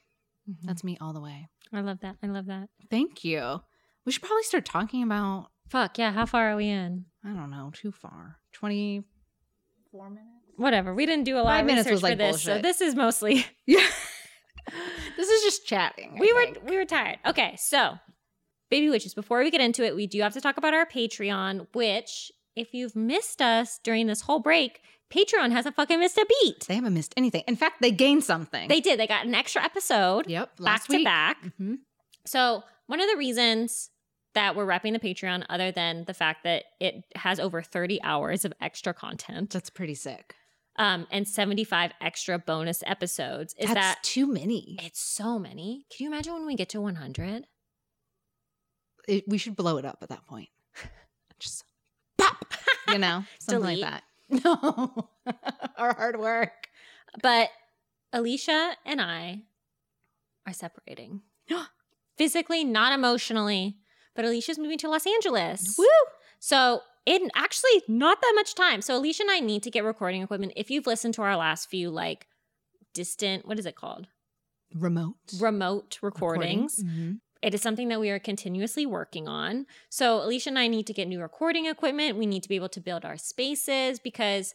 Mm-hmm. 0.48 0.66
That's 0.66 0.84
me 0.84 0.98
all 1.00 1.12
the 1.14 1.20
way. 1.20 1.48
I 1.72 1.80
love 1.80 2.00
that. 2.00 2.16
I 2.22 2.26
love 2.26 2.46
that. 2.46 2.68
Thank 2.90 3.24
you. 3.24 3.62
We 4.04 4.12
should 4.12 4.22
probably 4.22 4.42
start 4.44 4.64
talking 4.66 5.02
about, 5.02 5.48
Fuck, 5.68 5.98
yeah. 5.98 6.12
How 6.12 6.26
far 6.26 6.50
are 6.50 6.57
we 6.57 6.68
in? 6.68 7.07
I 7.24 7.29
don't 7.31 7.50
know, 7.50 7.70
too 7.74 7.92
far. 7.92 8.38
24 8.55 10.11
minutes? 10.11 10.22
Whatever. 10.57 10.94
We 10.94 11.07
didn't 11.07 11.24
do 11.24 11.37
a 11.37 11.40
lot 11.40 11.46
Five 11.57 11.61
of 11.61 11.66
minutes 11.66 11.87
research 11.87 11.92
was 11.94 12.02
like 12.02 12.12
for 12.12 12.16
this, 12.18 12.42
so 12.42 12.59
this 12.61 12.81
is 12.81 12.94
mostly 12.94 13.44
Yeah. 13.66 13.85
this 15.16 15.29
is 15.29 15.42
just 15.42 15.66
chatting. 15.66 16.14
I 16.16 16.20
we 16.20 16.33
were 16.33 16.40
think. 16.44 16.68
we 16.68 16.76
were 16.76 16.85
tired. 16.85 17.18
Okay, 17.26 17.57
so 17.59 17.98
baby 18.70 18.88
witches. 18.90 19.14
Before 19.14 19.40
we 19.40 19.50
get 19.50 19.61
into 19.61 19.85
it, 19.85 19.94
we 19.94 20.07
do 20.07 20.20
have 20.22 20.33
to 20.35 20.40
talk 20.40 20.57
about 20.57 20.72
our 20.74 20.87
Patreon. 20.87 21.66
Which, 21.74 22.33
if 22.55 22.72
you've 22.72 22.96
missed 22.96 23.42
us 23.42 23.79
during 23.85 24.07
this 24.07 24.22
whole 24.22 24.40
break, 24.40 24.81
Patreon 25.12 25.52
hasn't 25.52 25.76
fucking 25.76 26.00
missed 26.00 26.16
a 26.16 26.26
beat. 26.40 26.66
They 26.66 26.74
haven't 26.74 26.94
missed 26.94 27.12
anything. 27.16 27.44
In 27.46 27.57
fact, 27.57 27.76
they 27.83 27.90
gained 27.90 28.24
something. 28.24 28.68
They 28.68 28.81
did. 28.81 28.98
They 28.98 29.07
got 29.07 29.26
an 29.26 29.35
extra 29.35 29.62
episode 29.62 30.29
Yep. 30.29 30.57
back 30.57 30.61
Last 30.64 30.87
to 30.87 30.96
week. 30.96 31.05
back. 31.05 31.37
Mhm. 31.61 31.76
So 32.24 32.62
one 32.87 33.00
of 33.00 33.09
the 33.11 33.16
reasons 33.16 33.90
that 34.37 34.55
we're 34.55 34.64
wrapping 34.64 34.92
the 34.92 34.99
Patreon, 35.01 35.44
other 35.51 35.72
than 35.72 36.05
the 36.07 36.14
fact 36.14 36.44
that 36.44 36.64
it 36.81 37.05
has 37.16 37.40
over 37.40 37.61
30 37.62 38.01
hours 38.03 38.44
of 38.44 38.53
extra 38.61 38.94
content 38.94 39.51
That's 39.51 39.68
pretty 39.70 39.94
sick. 39.96 40.35
um, 40.77 41.07
and 41.11 41.27
75 41.27 41.90
extra 42.01 42.38
bonus 42.38 42.83
episodes, 42.87 43.55
is 43.59 43.66
That's 43.66 43.75
that 43.75 43.99
too 44.03 44.27
many. 44.27 44.77
it's 44.83 45.01
so 45.01 45.38
many. 45.38 45.87
Can 45.90 46.05
you 46.05 46.11
imagine 46.11 46.35
when 46.35 46.46
we 46.46 46.55
get 46.55 46.68
to 46.70 46.81
100? 46.81 47.46
It, 49.09 49.25
we 49.27 49.38
should 49.38 49.57
blow 49.57 49.77
it 49.79 49.85
up 49.85 49.99
at 50.03 50.09
that 50.11 50.27
point. 50.27 50.49
Just 51.38 51.64
pop, 52.18 52.55
you 52.88 52.99
know, 52.99 53.25
something 53.40 53.62
like 53.64 53.81
that. 53.81 54.03
No, 54.44 55.09
our 55.79 55.94
hard 55.94 56.18
work. 56.18 56.66
But 57.22 57.49
Alicia 58.12 58.72
and 58.85 59.01
I 59.01 59.42
are 60.46 60.53
separating. 60.53 61.20
Physically, 62.18 62.64
not 62.64 62.92
emotionally, 62.92 63.77
but 64.16 64.24
Alicia's 64.24 64.59
moving 64.59 64.79
to 64.79 64.88
Los 64.88 65.07
Angeles. 65.07 65.76
Woo! 65.79 65.87
So, 66.38 66.81
in 67.07 67.31
actually 67.37 67.83
not 67.87 68.20
that 68.20 68.33
much 68.35 68.55
time. 68.55 68.83
So, 68.83 68.96
Alicia 68.96 69.22
and 69.22 69.31
I 69.31 69.38
need 69.40 69.62
to 69.62 69.70
get 69.70 69.85
recording 69.85 70.22
equipment. 70.22 70.52
If 70.57 70.70
you've 70.70 70.87
listened 70.87 71.14
to 71.14 71.22
our 71.22 71.37
last 71.37 71.68
few, 71.70 71.90
like, 71.90 72.26
distant, 72.94 73.46
what 73.46 73.59
is 73.59 73.66
it 73.66 73.76
called? 73.76 74.09
Remote 74.74 75.14
Remote 75.38 75.98
recording. 76.02 76.62
recordings. 76.64 76.83
Mhm. 76.83 77.20
It 77.42 77.55
is 77.55 77.62
something 77.62 77.88
that 77.88 78.00
we 78.00 78.11
are 78.11 78.18
continuously 78.18 78.87
working 78.87 79.29
on. 79.29 79.66
So, 79.88 80.22
Alicia 80.24 80.50
and 80.50 80.59
I 80.59 80.66
need 80.66 80.87
to 80.88 80.92
get 80.92 81.07
new 81.07 81.20
recording 81.20 81.66
equipment. 81.66 82.16
We 82.18 82.26
need 82.26 82.42
to 82.42 82.48
be 82.48 82.57
able 82.57 82.70
to 82.70 82.81
build 82.81 83.05
our 83.05 83.16
spaces 83.16 83.98
because 84.00 84.55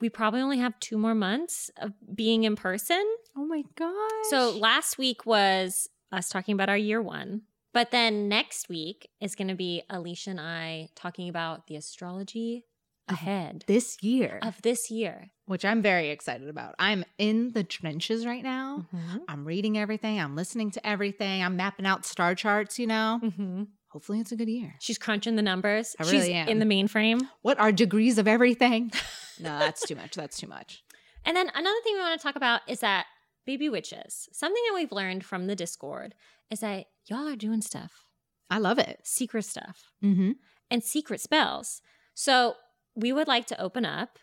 we 0.00 0.10
probably 0.10 0.40
only 0.42 0.58
have 0.58 0.78
two 0.80 0.98
more 0.98 1.14
months 1.14 1.70
of 1.78 1.92
being 2.14 2.44
in 2.44 2.54
person. 2.56 3.02
Oh 3.34 3.46
my 3.46 3.62
gosh. 3.76 4.26
So, 4.30 4.50
last 4.50 4.98
week 4.98 5.24
was 5.24 5.88
us 6.12 6.28
talking 6.28 6.52
about 6.52 6.68
our 6.68 6.76
year 6.76 7.00
one. 7.00 7.42
But 7.76 7.90
then 7.90 8.26
next 8.30 8.70
week 8.70 9.10
is 9.20 9.34
going 9.34 9.48
to 9.48 9.54
be 9.54 9.82
Alicia 9.90 10.30
and 10.30 10.40
I 10.40 10.88
talking 10.96 11.28
about 11.28 11.66
the 11.66 11.76
astrology 11.76 12.64
ahead 13.06 13.64
this 13.66 13.98
year, 14.02 14.38
of 14.40 14.62
this 14.62 14.90
year. 14.90 15.28
which 15.44 15.62
I'm 15.62 15.82
very 15.82 16.08
excited 16.08 16.48
about. 16.48 16.74
I'm 16.78 17.04
in 17.18 17.52
the 17.52 17.62
trenches 17.64 18.24
right 18.24 18.42
now. 18.42 18.86
Mhm. 18.94 19.20
I'm 19.28 19.44
reading 19.44 19.76
everything. 19.76 20.18
I'm 20.18 20.34
listening 20.34 20.70
to 20.70 20.86
everything. 20.86 21.42
I'm 21.44 21.54
mapping 21.56 21.84
out 21.84 22.06
star 22.06 22.34
charts, 22.34 22.78
you 22.78 22.86
know? 22.86 23.20
Mhm. 23.22 23.66
Hopefully 23.88 24.20
it's 24.20 24.32
a 24.32 24.36
good 24.36 24.48
year. 24.48 24.76
She's 24.80 24.96
crunching 24.96 25.36
the 25.36 25.42
numbers. 25.42 25.94
I 26.00 26.04
She's 26.04 26.12
really 26.22 26.32
am. 26.32 26.48
in 26.48 26.58
the 26.60 26.64
mainframe. 26.64 27.28
What 27.42 27.60
are 27.60 27.72
degrees 27.72 28.16
of 28.16 28.26
everything? 28.26 28.90
no, 29.38 29.58
that's 29.58 29.86
too 29.86 29.96
much. 29.96 30.14
That's 30.14 30.38
too 30.38 30.46
much. 30.48 30.82
And 31.26 31.36
then 31.36 31.50
another 31.54 31.80
thing 31.84 31.92
we 31.94 32.00
want 32.00 32.18
to 32.18 32.22
talk 32.26 32.36
about 32.36 32.62
is 32.66 32.80
that 32.80 33.04
baby 33.46 33.68
witches. 33.68 34.28
Something 34.32 34.62
that 34.68 34.74
we've 34.74 34.92
learned 34.92 35.24
from 35.24 35.46
the 35.46 35.56
Discord 35.56 36.14
is 36.50 36.60
that 36.60 36.86
y'all 37.06 37.28
are 37.28 37.36
doing 37.36 37.62
stuff, 37.62 38.04
I 38.50 38.58
love 38.58 38.78
it. 38.78 39.00
secret 39.04 39.44
stuff, 39.44 39.92
Mm-hmm. 40.04 40.32
and 40.70 40.82
secret 40.84 41.20
spells. 41.20 41.80
So 42.14 42.54
we 42.94 43.12
would 43.12 43.28
like 43.28 43.46
to 43.46 43.60
open 43.60 43.84
up 43.84 44.18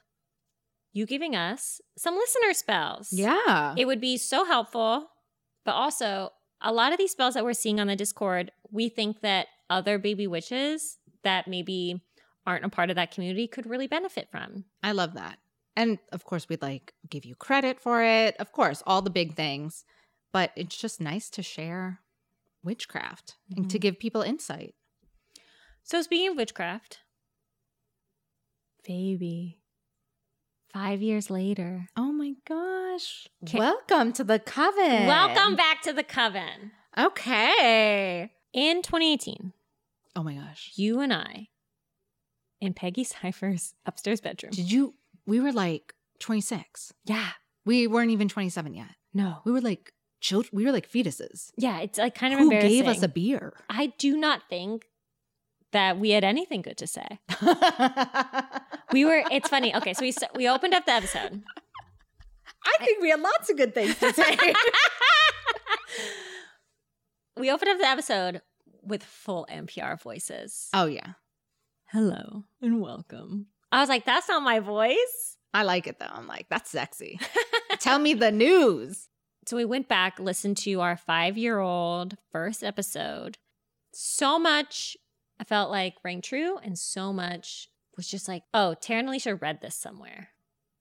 you 0.92 1.06
giving 1.08 1.36
us 1.36 1.82
some 1.98 2.16
listener 2.16 2.54
spells. 2.54 3.10
Yeah. 3.12 3.74
It 3.78 3.86
would 3.86 4.00
be 4.02 4.16
so 4.18 4.46
helpful, 4.46 5.08
but 5.66 5.72
also 5.72 6.30
a 6.62 6.72
lot 6.72 6.92
of 6.92 7.00
these 7.00 7.12
spells 7.12 7.34
that 7.34 7.44
we're 7.44 7.54
seeing 7.54 7.80
on 7.80 7.88
the 7.88 7.96
Discord, 7.96 8.52
we 8.72 8.90
think 8.90 9.22
that 9.22 9.48
other 9.72 9.98
baby 9.98 10.28
witches 10.28 10.98
that 11.24 11.48
maybe 11.48 12.02
aren't 12.46 12.66
a 12.66 12.70
part 12.70 12.90
of 12.92 12.96
that 12.98 13.12
community 13.12 13.48
could 13.48 13.66
really 13.66 13.88
benefit 13.88 14.30
from. 14.30 14.66
I 14.84 14.92
love 14.92 15.14
that. 15.16 15.40
And 15.76 15.98
of 16.12 16.24
course, 16.26 16.48
we'd 16.50 16.62
like 16.62 16.94
give 17.10 17.26
you 17.26 17.36
credit 17.36 17.80
for 17.80 18.04
it. 18.04 18.36
Of 18.38 18.52
course, 18.52 18.84
all 18.86 19.02
the 19.02 19.10
big 19.10 19.36
things. 19.36 19.86
But 20.32 20.52
it's 20.56 20.78
just 20.78 21.00
nice 21.02 21.30
to 21.32 21.44
share 21.44 22.00
witchcraft 22.64 23.36
and 23.56 23.70
to 23.70 23.78
Mhm. 23.78 23.82
give 23.82 24.00
people 24.00 24.22
insight. 24.22 24.76
So 25.84 26.02
speaking 26.02 26.30
of 26.32 26.38
witchcraft, 26.38 27.00
baby, 28.84 29.60
five 30.74 31.02
years 31.02 31.30
later. 31.30 31.90
Oh 31.96 32.12
my 32.12 32.34
gosh. 32.46 33.28
Welcome 33.54 34.14
to 34.14 34.24
the 34.24 34.40
coven. 34.40 35.08
Welcome 35.08 35.56
back 35.56 35.82
to 35.84 35.94
the 35.94 36.04
coven. 36.04 36.72
Okay. 36.98 38.32
In 38.54 38.82
2018, 38.82 39.54
Oh 40.16 40.24
my 40.24 40.36
gosh. 40.36 40.72
you 40.76 41.00
and 41.00 41.12
I, 41.14 41.50
in 42.62 42.74
Peggy 42.74 43.04
Cypher's 43.04 43.74
upstairs 43.86 44.22
bedroom. 44.22 44.52
Did 44.52 44.72
you? 44.72 44.94
We 45.26 45.40
were 45.40 45.52
like 45.52 45.94
26. 46.20 46.94
Yeah. 47.06 47.30
We 47.66 47.88
weren't 47.88 48.12
even 48.12 48.28
27 48.28 48.74
yet. 48.74 48.88
No. 49.14 49.38
We 49.46 49.52
were 49.52 49.62
like 49.62 49.94
children. 50.22 50.52
We 50.54 50.66
were 50.66 50.72
like 50.72 50.90
fetuses. 50.90 51.52
Yeah, 51.58 51.80
it's 51.80 51.98
like 51.98 52.16
kind 52.16 52.34
of 52.34 52.40
Who 52.40 52.46
embarrassing. 52.46 52.70
gave 52.70 52.88
us 52.88 53.04
a 53.04 53.08
beer? 53.08 53.54
I 53.70 53.94
do 53.98 54.18
not 54.18 54.42
think 54.50 54.86
that 55.72 55.98
we 55.98 56.10
had 56.12 56.24
anything 56.24 56.62
good 56.62 56.78
to 56.78 56.88
say. 56.88 57.20
We 58.92 59.06
were. 59.06 59.24
It's 59.32 59.50
funny. 59.50 59.76
Okay, 59.76 59.94
so 59.96 60.04
we 60.04 60.14
we 60.36 60.48
opened 60.48 60.76
up 60.76 60.86
the 60.86 60.92
episode. 60.92 61.42
I 62.64 62.76
think 62.86 63.02
we 63.02 63.10
had 63.10 63.20
lots 63.22 63.50
of 63.50 63.58
good 63.58 63.74
things 63.74 63.98
to 63.98 64.14
say. 64.14 64.38
we 67.38 67.50
opened 67.52 67.70
up 67.72 67.80
the 67.80 67.88
episode 67.88 68.42
with 68.84 69.04
full 69.04 69.48
NPR 69.52 70.00
voices. 70.00 70.70
oh 70.74 70.86
yeah. 70.86 71.14
Hello 71.92 72.44
and 72.62 72.82
welcome. 72.82 73.48
I 73.74 73.80
was 73.82 73.90
like, 73.90 74.06
that's 74.06 74.30
not 74.30 74.44
my 74.44 74.60
voice. 74.60 75.38
I 75.54 75.64
like 75.64 75.88
it 75.88 76.00
though. 76.00 76.06
I'm 76.10 76.28
like, 76.28 76.48
that's 76.50 76.70
sexy. 76.70 77.20
Tell 77.80 78.00
me 78.00 78.14
the 78.14 78.32
news. 78.32 79.10
So 79.46 79.58
we 79.58 79.66
went 79.66 79.90
back, 79.90 80.20
listened 80.20 80.58
to 80.58 80.80
our 80.82 80.96
five 80.96 81.38
year 81.38 81.60
old 81.60 82.18
first 82.32 82.64
episode. 82.64 83.38
So 83.94 84.40
much 84.40 84.96
I 85.40 85.44
felt 85.44 85.70
like 85.72 85.96
rang 86.04 86.22
true, 86.22 86.58
and 86.64 86.78
so 86.78 87.12
much 87.12 87.68
was 87.98 88.08
just 88.08 88.28
like, 88.28 88.44
oh, 88.54 88.76
Tara 88.80 89.00
and 89.00 89.10
Alicia 89.10 89.36
read 89.36 89.60
this 89.62 89.76
somewhere. 89.76 90.30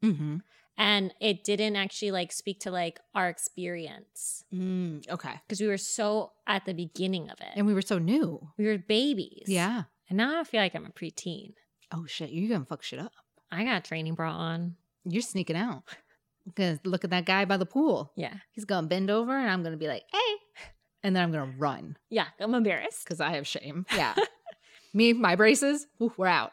Mm-hmm. 0.05 0.37
And 0.79 1.13
it 1.21 1.45
didn't 1.45 1.77
actually 1.77 2.11
like 2.13 2.33
speak 2.33 2.61
to 2.61 2.71
like 2.71 3.01
our 3.15 3.29
experience 3.29 4.45
Mm, 4.55 5.09
okay. 5.11 5.35
because 5.47 5.61
we 5.61 5.67
were 5.67 5.79
so 5.79 6.33
at 6.47 6.65
the 6.65 6.73
beginning 6.75 7.31
of 7.31 7.41
it. 7.41 7.49
And 7.57 7.67
we 7.67 7.75
were 7.75 7.83
so 7.83 7.99
new. 7.99 8.49
we 8.57 8.67
were 8.67 8.79
babies. 8.79 9.45
Yeah. 9.47 9.85
And 10.09 10.17
now 10.19 10.41
I 10.41 10.45
feel 10.45 10.61
like 10.61 10.75
I'm 10.75 10.87
a 10.87 10.91
preteen. 10.91 11.53
Oh 11.93 12.07
shit, 12.07 12.31
you're 12.31 12.49
gonna 12.49 12.65
fuck 12.65 12.83
shit 12.83 12.99
up. 12.99 13.13
I 13.51 13.65
got 13.65 13.79
a 13.79 13.81
training 13.89 14.15
bra 14.15 14.31
on. 14.33 14.77
You're 15.05 15.23
sneaking 15.23 15.57
out. 15.57 15.83
Gonna 16.55 16.81
look 16.85 17.05
at 17.05 17.11
that 17.11 17.25
guy 17.27 17.45
by 17.45 17.57
the 17.57 17.67
pool. 17.67 18.13
Yeah. 18.17 18.35
He's 18.53 18.65
gonna 18.65 18.87
bend 18.87 19.11
over 19.11 19.37
and 19.37 19.51
I'm 19.51 19.63
gonna 19.63 19.77
be 19.77 19.89
like, 19.89 20.03
hey. 20.13 20.35
And 21.03 21.15
then 21.15 21.23
I'm 21.23 21.33
gonna 21.33 21.53
run 21.59 21.97
Yeah. 22.11 22.27
I'm 22.41 22.55
embarrassed. 22.55 23.05
because 23.05 23.21
I 23.21 23.33
have 23.35 23.47
shame. 23.47 23.87
Yeah. 23.95 24.15
Me, 24.95 25.13
my 25.13 25.37
braces, 25.37 25.87
ooh, 26.03 26.13
we're 26.17 26.27
out. 26.27 26.53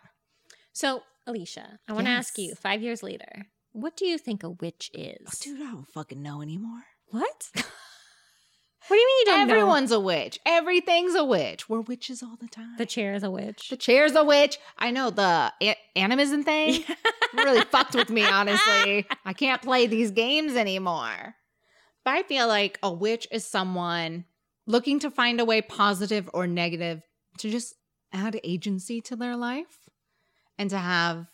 So, 0.71 1.03
Alicia, 1.27 1.79
I 1.87 1.93
want 1.93 2.05
to 2.07 2.11
ask 2.11 2.37
you 2.37 2.55
five 2.55 2.81
years 2.81 3.03
later, 3.03 3.47
what 3.73 3.97
do 3.97 4.05
you 4.05 4.17
think 4.17 4.43
a 4.43 4.49
witch 4.49 4.89
is? 4.93 5.17
Oh, 5.27 5.31
dude, 5.41 5.61
I 5.61 5.71
don't 5.71 5.87
fucking 5.89 6.21
know 6.21 6.41
anymore. 6.41 6.83
What? 7.07 7.51
what 8.89 8.95
do 8.95 8.99
you 8.99 9.07
mean 9.07 9.19
you 9.19 9.25
don't 9.25 9.47
know? 9.47 9.53
Everyone's 9.53 9.91
a 9.91 9.99
witch. 9.99 10.39
Everything's 10.45 11.13
a 11.13 11.23
witch. 11.23 11.69
We're 11.69 11.81
witches 11.81 12.23
all 12.23 12.37
the 12.41 12.47
time. 12.47 12.75
The 12.77 12.87
chair 12.87 13.13
is 13.13 13.21
a 13.21 13.29
witch. 13.29 13.69
The 13.69 13.77
chair's 13.77 14.15
a 14.15 14.23
witch. 14.23 14.57
I 14.79 14.89
know 14.89 15.11
the 15.11 15.53
a- 15.61 15.77
animism 15.95 16.43
thing 16.43 16.83
really 17.35 17.61
fucked 17.61 17.93
with 17.93 18.09
me, 18.09 18.25
honestly. 18.25 19.05
I 19.25 19.33
can't 19.33 19.61
play 19.61 19.85
these 19.85 20.09
games 20.09 20.55
anymore. 20.55 21.35
But 22.03 22.11
I 22.15 22.23
feel 22.23 22.47
like 22.47 22.79
a 22.81 22.91
witch 22.91 23.27
is 23.31 23.45
someone 23.45 24.25
looking 24.65 24.99
to 25.01 25.11
find 25.11 25.39
a 25.39 25.45
way, 25.45 25.61
positive 25.61 26.27
or 26.33 26.47
negative, 26.47 27.03
to 27.37 27.51
just 27.51 27.75
add 28.11 28.39
agency 28.43 29.01
to 29.01 29.15
their 29.15 29.35
life 29.35 29.89
and 30.57 30.69
to 30.71 30.77
have 30.79 31.27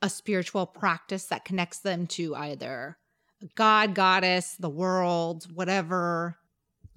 a 0.00 0.08
spiritual 0.08 0.64
practice 0.64 1.26
that 1.26 1.44
connects 1.44 1.80
them 1.80 2.06
to 2.06 2.34
either 2.34 2.96
a 3.42 3.46
god, 3.54 3.94
goddess, 3.94 4.56
the 4.58 4.70
world, 4.70 5.46
whatever 5.52 6.38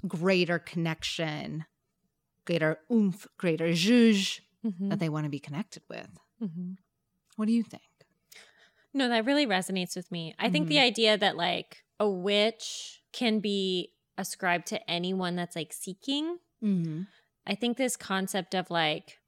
greater 0.07 0.59
connection, 0.59 1.65
greater 2.45 2.79
oomph, 2.91 3.27
greater 3.37 3.69
zhuzh 3.69 4.41
Mhm. 4.63 4.89
that 4.89 4.99
they 4.99 5.09
want 5.09 5.25
to 5.25 5.29
be 5.29 5.39
connected 5.39 5.83
with. 5.89 6.09
Mhm. 6.41 6.77
What 7.35 7.45
do 7.45 7.51
you 7.53 7.63
think? 7.63 7.83
No, 8.93 9.09
that 9.09 9.25
really 9.25 9.45
resonates 9.45 9.95
with 9.95 10.11
me. 10.11 10.33
I 10.39 10.49
think 10.49 10.67
the 10.69 10.79
idea 10.79 11.17
that 11.17 11.35
like 11.35 11.83
a 11.99 12.09
witch 12.09 13.03
can 13.11 13.39
be 13.39 13.93
ascribed 14.17 14.67
to 14.67 14.89
anyone 14.89 15.35
that's 15.35 15.55
like 15.55 15.73
seeking. 15.73 16.39
Mm-hmm. 16.63 17.03
I 17.45 17.55
think 17.55 17.77
this 17.77 17.97
concept 17.97 18.55
of 18.55 18.69
like 18.71 19.19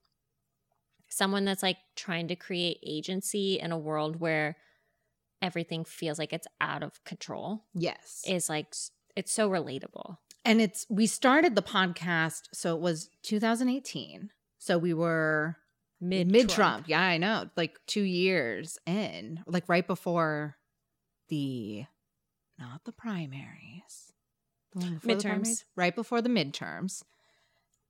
someone 1.09 1.45
that's 1.45 1.63
like 1.63 1.77
trying 1.95 2.27
to 2.29 2.35
create 2.35 2.79
agency 2.83 3.59
in 3.59 3.71
a 3.71 3.77
world 3.77 4.19
where 4.19 4.57
everything 5.41 5.83
feels 5.85 6.17
like 6.19 6.33
it's 6.33 6.47
out 6.59 6.83
of 6.83 7.03
control 7.03 7.65
Yes. 7.73 8.23
is 8.27 8.49
like 8.49 8.73
it's 9.17 9.31
so 9.33 9.49
relatable. 9.49 10.17
and 10.45 10.61
it's 10.61 10.85
we 10.89 11.07
started 11.07 11.55
the 11.55 11.61
podcast 11.61 12.43
so 12.53 12.73
it 12.75 12.81
was 12.81 13.09
2018. 13.23 14.29
So 14.59 14.77
we 14.77 14.93
were 14.93 15.57
Mid 15.99 16.31
mid 16.31 16.47
Trump. 16.49 16.85
Yeah, 16.87 17.01
I 17.01 17.17
know. 17.17 17.49
Like 17.57 17.79
2 17.87 18.01
years 18.03 18.77
in, 18.85 19.43
like 19.47 19.67
right 19.67 19.85
before 19.85 20.55
the 21.29 21.85
not 22.59 22.83
the 22.85 22.91
primaries. 22.91 24.13
The 24.75 24.79
before 24.91 24.99
the 24.99 25.07
Midterms. 25.15 25.21
primaries? 25.23 25.65
right 25.75 25.95
before 25.95 26.21
the 26.21 26.29
midterms. 26.29 27.03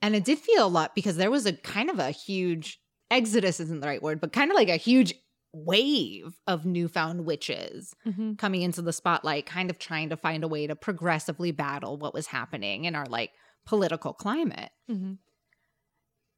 And 0.01 0.15
it 0.15 0.23
did 0.23 0.39
feel 0.39 0.65
a 0.65 0.69
lot 0.69 0.95
because 0.95 1.17
there 1.17 1.31
was 1.31 1.45
a 1.45 1.53
kind 1.53 1.89
of 1.89 1.99
a 1.99 2.11
huge 2.11 2.79
exodus 3.11 3.59
isn't 3.59 3.79
the 3.81 3.87
right 3.87 4.01
word, 4.01 4.21
but 4.21 4.31
kind 4.31 4.51
of 4.51 4.55
like 4.55 4.69
a 4.69 4.75
huge 4.77 5.13
wave 5.53 6.39
of 6.45 6.65
newfound 6.65 7.25
witches 7.25 7.93
hmm 8.03 8.33
coming 8.33 8.61
into 8.61 8.81
the 8.81 8.93
spotlight, 8.93 9.45
kind 9.45 9.69
of 9.69 9.79
trying 9.79 10.09
to 10.09 10.17
find 10.17 10.43
a 10.43 10.47
way 10.47 10.67
to 10.67 10.75
progressively 10.75 11.51
battle 11.51 11.97
what 11.97 12.13
was 12.13 12.27
happening 12.27 12.85
in 12.85 12.95
our 12.95 13.05
like 13.05 13.31
political 13.65 14.13
climate. 14.13 14.69
hmm 14.87 15.13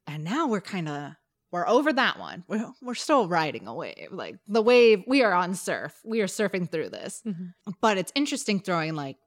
And 0.07 0.23
now 0.23 0.47
we're 0.47 0.61
kind 0.61 0.89
of 0.89 1.11
we're 1.51 1.67
over 1.67 1.91
that 1.91 2.19
one. 2.19 2.43
We're 2.47 2.71
we're 2.81 2.93
still 2.95 3.27
riding 3.27 3.67
a 3.67 3.73
wave. 3.73 4.09
Like 4.11 4.35
the 4.47 4.61
wave, 4.61 5.03
we 5.07 5.23
are 5.23 5.33
on 5.33 5.55
surf. 5.55 5.99
We 6.05 6.21
are 6.21 6.27
surfing 6.27 6.71
through 6.71 6.89
this. 6.89 7.21
Mhm. 7.25 7.53
But 7.81 7.97
it's 7.97 8.11
interesting 8.15 8.59
throwing 8.59 8.95
like 8.95 9.17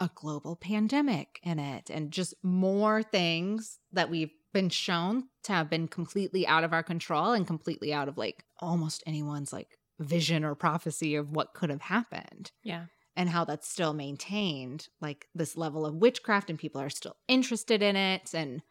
a 0.00 0.10
global 0.14 0.56
pandemic 0.56 1.38
in 1.44 1.58
it 1.60 1.88
and 1.88 2.10
just 2.10 2.34
more 2.42 3.02
things 3.04 3.78
that 3.92 4.10
we've 4.10 4.32
been 4.52 4.68
shown 4.68 5.28
to 5.44 5.52
have 5.52 5.68
been 5.70 5.88
completely 5.88 6.46
out 6.46 6.64
of 6.64 6.72
our 6.72 6.82
control 6.82 7.32
and 7.32 7.46
completely 7.46 7.92
out 7.92 8.08
of 8.08 8.18
like 8.18 8.44
almost 8.60 9.02
anyone's 9.06 9.52
like 9.52 9.78
vision 9.98 10.44
or 10.44 10.54
prophecy 10.54 11.14
of 11.14 11.30
what 11.30 11.54
could 11.54 11.70
have 11.70 11.82
happened. 11.82 12.52
Yeah. 12.62 12.86
and 13.14 13.28
how 13.28 13.44
that's 13.44 13.68
still 13.68 13.92
maintained 13.92 14.88
like 15.00 15.26
this 15.34 15.56
level 15.56 15.84
of 15.84 15.94
witchcraft 15.96 16.48
and 16.50 16.58
people 16.58 16.80
are 16.80 16.90
still 16.90 17.16
interested 17.28 17.82
in 17.82 17.94
it. 17.96 18.32
And 18.34 18.62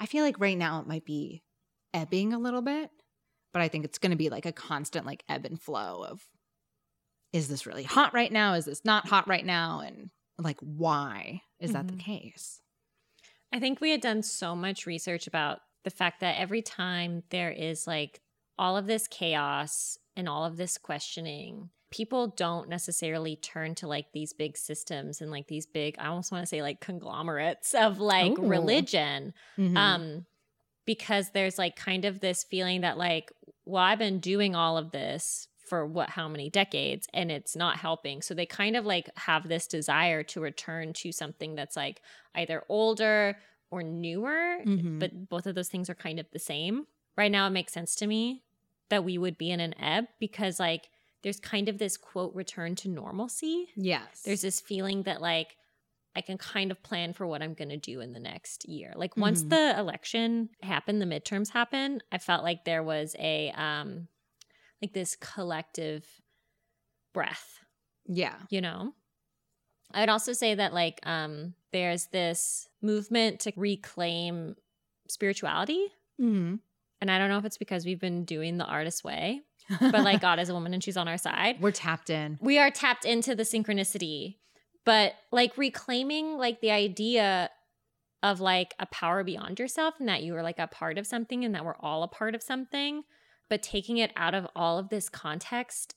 i 0.00 0.06
feel 0.06 0.24
like 0.24 0.40
right 0.40 0.58
now 0.58 0.80
it 0.80 0.86
might 0.88 1.04
be 1.04 1.44
ebbing 1.92 2.32
a 2.32 2.38
little 2.40 2.62
bit 2.62 2.90
but 3.52 3.62
i 3.62 3.68
think 3.68 3.84
it's 3.84 3.98
going 3.98 4.10
to 4.10 4.16
be 4.16 4.28
like 4.30 4.46
a 4.46 4.52
constant 4.52 5.06
like 5.06 5.22
ebb 5.28 5.44
and 5.44 5.60
flow 5.62 6.04
of 6.08 6.26
is 7.32 7.48
this 7.48 7.66
really 7.66 7.82
hot 7.82 8.14
right 8.14 8.30
now? 8.32 8.54
Is 8.54 8.64
this 8.64 8.84
not 8.84 9.08
hot 9.08 9.26
right 9.28 9.44
now? 9.44 9.80
And 9.80 10.10
like 10.38 10.58
why 10.60 11.42
is 11.58 11.72
that 11.72 11.88
the 11.88 11.94
Mhm. 11.94 12.00
case 12.00 12.60
I 13.54 13.60
think 13.60 13.80
we 13.80 13.92
had 13.92 14.00
done 14.00 14.22
so 14.24 14.56
much 14.56 14.84
research 14.84 15.28
about 15.28 15.60
the 15.84 15.90
fact 15.90 16.20
that 16.20 16.40
every 16.40 16.60
time 16.60 17.22
there 17.30 17.52
is 17.52 17.86
like 17.86 18.20
all 18.58 18.76
of 18.76 18.86
this 18.86 19.06
chaos 19.06 19.96
and 20.16 20.28
all 20.28 20.44
of 20.44 20.56
this 20.56 20.76
questioning, 20.76 21.70
people 21.92 22.26
don't 22.36 22.68
necessarily 22.68 23.36
turn 23.36 23.76
to 23.76 23.86
like 23.86 24.06
these 24.12 24.32
big 24.32 24.56
systems 24.56 25.20
and 25.20 25.30
like 25.30 25.46
these 25.46 25.66
big 25.66 25.94
i 26.00 26.06
almost 26.06 26.32
want 26.32 26.42
to 26.42 26.48
say 26.48 26.60
like 26.60 26.80
conglomerates 26.80 27.72
of 27.74 28.00
like 28.00 28.36
Ooh. 28.36 28.48
religion 28.48 29.32
Mhm. 29.56 29.76
um 29.76 30.26
because 30.86 31.30
there's 31.30 31.56
like 31.56 31.76
kind 31.76 32.04
of 32.04 32.18
this 32.18 32.42
feeling 32.42 32.80
that 32.80 32.98
like 32.98 33.30
well 33.64 33.84
i've 33.84 34.00
been 34.00 34.18
doing 34.18 34.56
all 34.56 34.76
of 34.76 34.90
this 34.90 35.46
for 35.64 35.86
what 35.86 36.10
how 36.10 36.28
many 36.28 36.50
decades 36.50 37.06
and 37.14 37.30
it's 37.30 37.56
not 37.56 37.76
helping 37.78 38.20
so 38.22 38.34
they 38.34 38.46
kind 38.46 38.76
of 38.76 38.84
like 38.84 39.08
have 39.16 39.48
this 39.48 39.66
desire 39.66 40.22
to 40.22 40.40
return 40.40 40.92
to 40.92 41.10
something 41.12 41.54
that's 41.54 41.76
like 41.76 42.00
either 42.34 42.62
older 42.68 43.36
or 43.70 43.82
newer 43.82 44.58
Mhm. 44.64 44.98
but 45.00 45.28
both 45.28 45.46
of 45.46 45.54
those 45.54 45.68
things 45.68 45.88
are 45.90 45.94
kind 45.94 46.20
of 46.20 46.26
the 46.32 46.38
same 46.38 46.86
right 47.16 47.30
now 47.32 47.46
it 47.46 47.50
makes 47.50 47.72
sense 47.72 47.94
to 47.96 48.06
me 48.06 48.44
that 48.90 49.04
we 49.04 49.18
would 49.18 49.38
be 49.38 49.50
in 49.50 49.60
an 49.60 49.74
ebb 49.80 50.06
because 50.20 50.60
like 50.60 50.88
there's 51.22 51.40
kind 51.40 51.68
of 51.68 51.78
this 51.78 51.96
quote 51.96 52.34
return 52.34 52.74
to 52.76 52.88
normalcy 52.88 53.68
yes. 53.76 54.22
there's 54.24 54.42
this 54.42 54.60
feeling 54.60 55.02
that 55.04 55.20
like 55.22 55.56
I 56.16 56.20
can 56.20 56.38
kind 56.38 56.70
of 56.70 56.80
plan 56.80 57.12
for 57.12 57.26
what 57.26 57.42
I'm 57.42 57.54
going 57.54 57.70
to 57.70 57.76
do 57.76 58.00
in 58.00 58.12
the 58.12 58.20
next 58.20 58.68
year. 58.68 58.92
Like 58.94 59.16
once 59.16 59.42
Mhm. 59.42 59.48
the 59.50 59.74
election 59.76 60.50
happened, 60.62 61.02
the 61.02 61.06
midterms 61.06 61.50
happened, 61.50 62.04
I 62.12 62.18
felt 62.18 62.44
like 62.44 62.64
there 62.64 62.84
was 62.84 63.16
a 63.18 63.50
um 63.50 64.06
like 64.84 64.92
this 64.92 65.16
collective 65.16 66.04
breath, 67.12 67.58
yeah. 68.06 68.34
you 68.50 68.60
know. 68.60 68.92
I'd 69.92 70.08
also 70.08 70.32
say 70.32 70.54
that 70.56 70.74
like 70.74 70.98
um 71.04 71.54
there's 71.72 72.06
this 72.06 72.68
movement 72.82 73.40
to 73.40 73.52
reclaim 73.56 74.56
spirituality, 75.08 75.86
Mhm. 76.20 76.60
and 77.00 77.10
I 77.10 77.18
don't 77.18 77.28
know 77.28 77.38
if 77.38 77.44
it's 77.44 77.58
because 77.58 77.84
we've 77.84 78.00
been 78.00 78.24
doing 78.24 78.56
the 78.58 78.64
artist 78.64 79.04
way, 79.04 79.42
but 79.80 80.02
like 80.04 80.20
God 80.28 80.38
is 80.38 80.48
a 80.48 80.54
woman 80.54 80.74
and 80.74 80.82
she's 80.82 80.96
on 80.96 81.08
our 81.08 81.18
side. 81.18 81.60
we're 81.60 81.70
tapped 81.70 82.10
in. 82.10 82.38
we 82.40 82.58
are 82.58 82.70
tapped 82.70 83.04
into 83.04 83.34
the 83.34 83.42
synchronicity 83.44 84.36
but 84.84 85.14
like 85.32 85.56
reclaiming 85.56 86.36
like 86.36 86.60
the 86.60 86.70
idea 86.70 87.48
of 88.22 88.40
like 88.40 88.74
a 88.78 88.84
power 88.86 89.24
beyond 89.24 89.58
yourself 89.58 89.94
and 89.98 90.08
that 90.08 90.22
you 90.22 90.34
are 90.36 90.42
like 90.42 90.58
a 90.58 90.66
part 90.66 90.98
of 90.98 91.06
something 91.06 91.42
and 91.44 91.54
that 91.54 91.64
we're 91.64 91.76
all 91.80 92.02
a 92.02 92.08
part 92.08 92.34
of 92.34 92.42
something 92.42 93.02
but 93.50 93.62
taking 93.62 93.98
it 93.98 94.12
out 94.16 94.34
of 94.34 94.46
all 94.56 94.78
of 94.78 94.88
this 94.88 95.08
context 95.08 95.94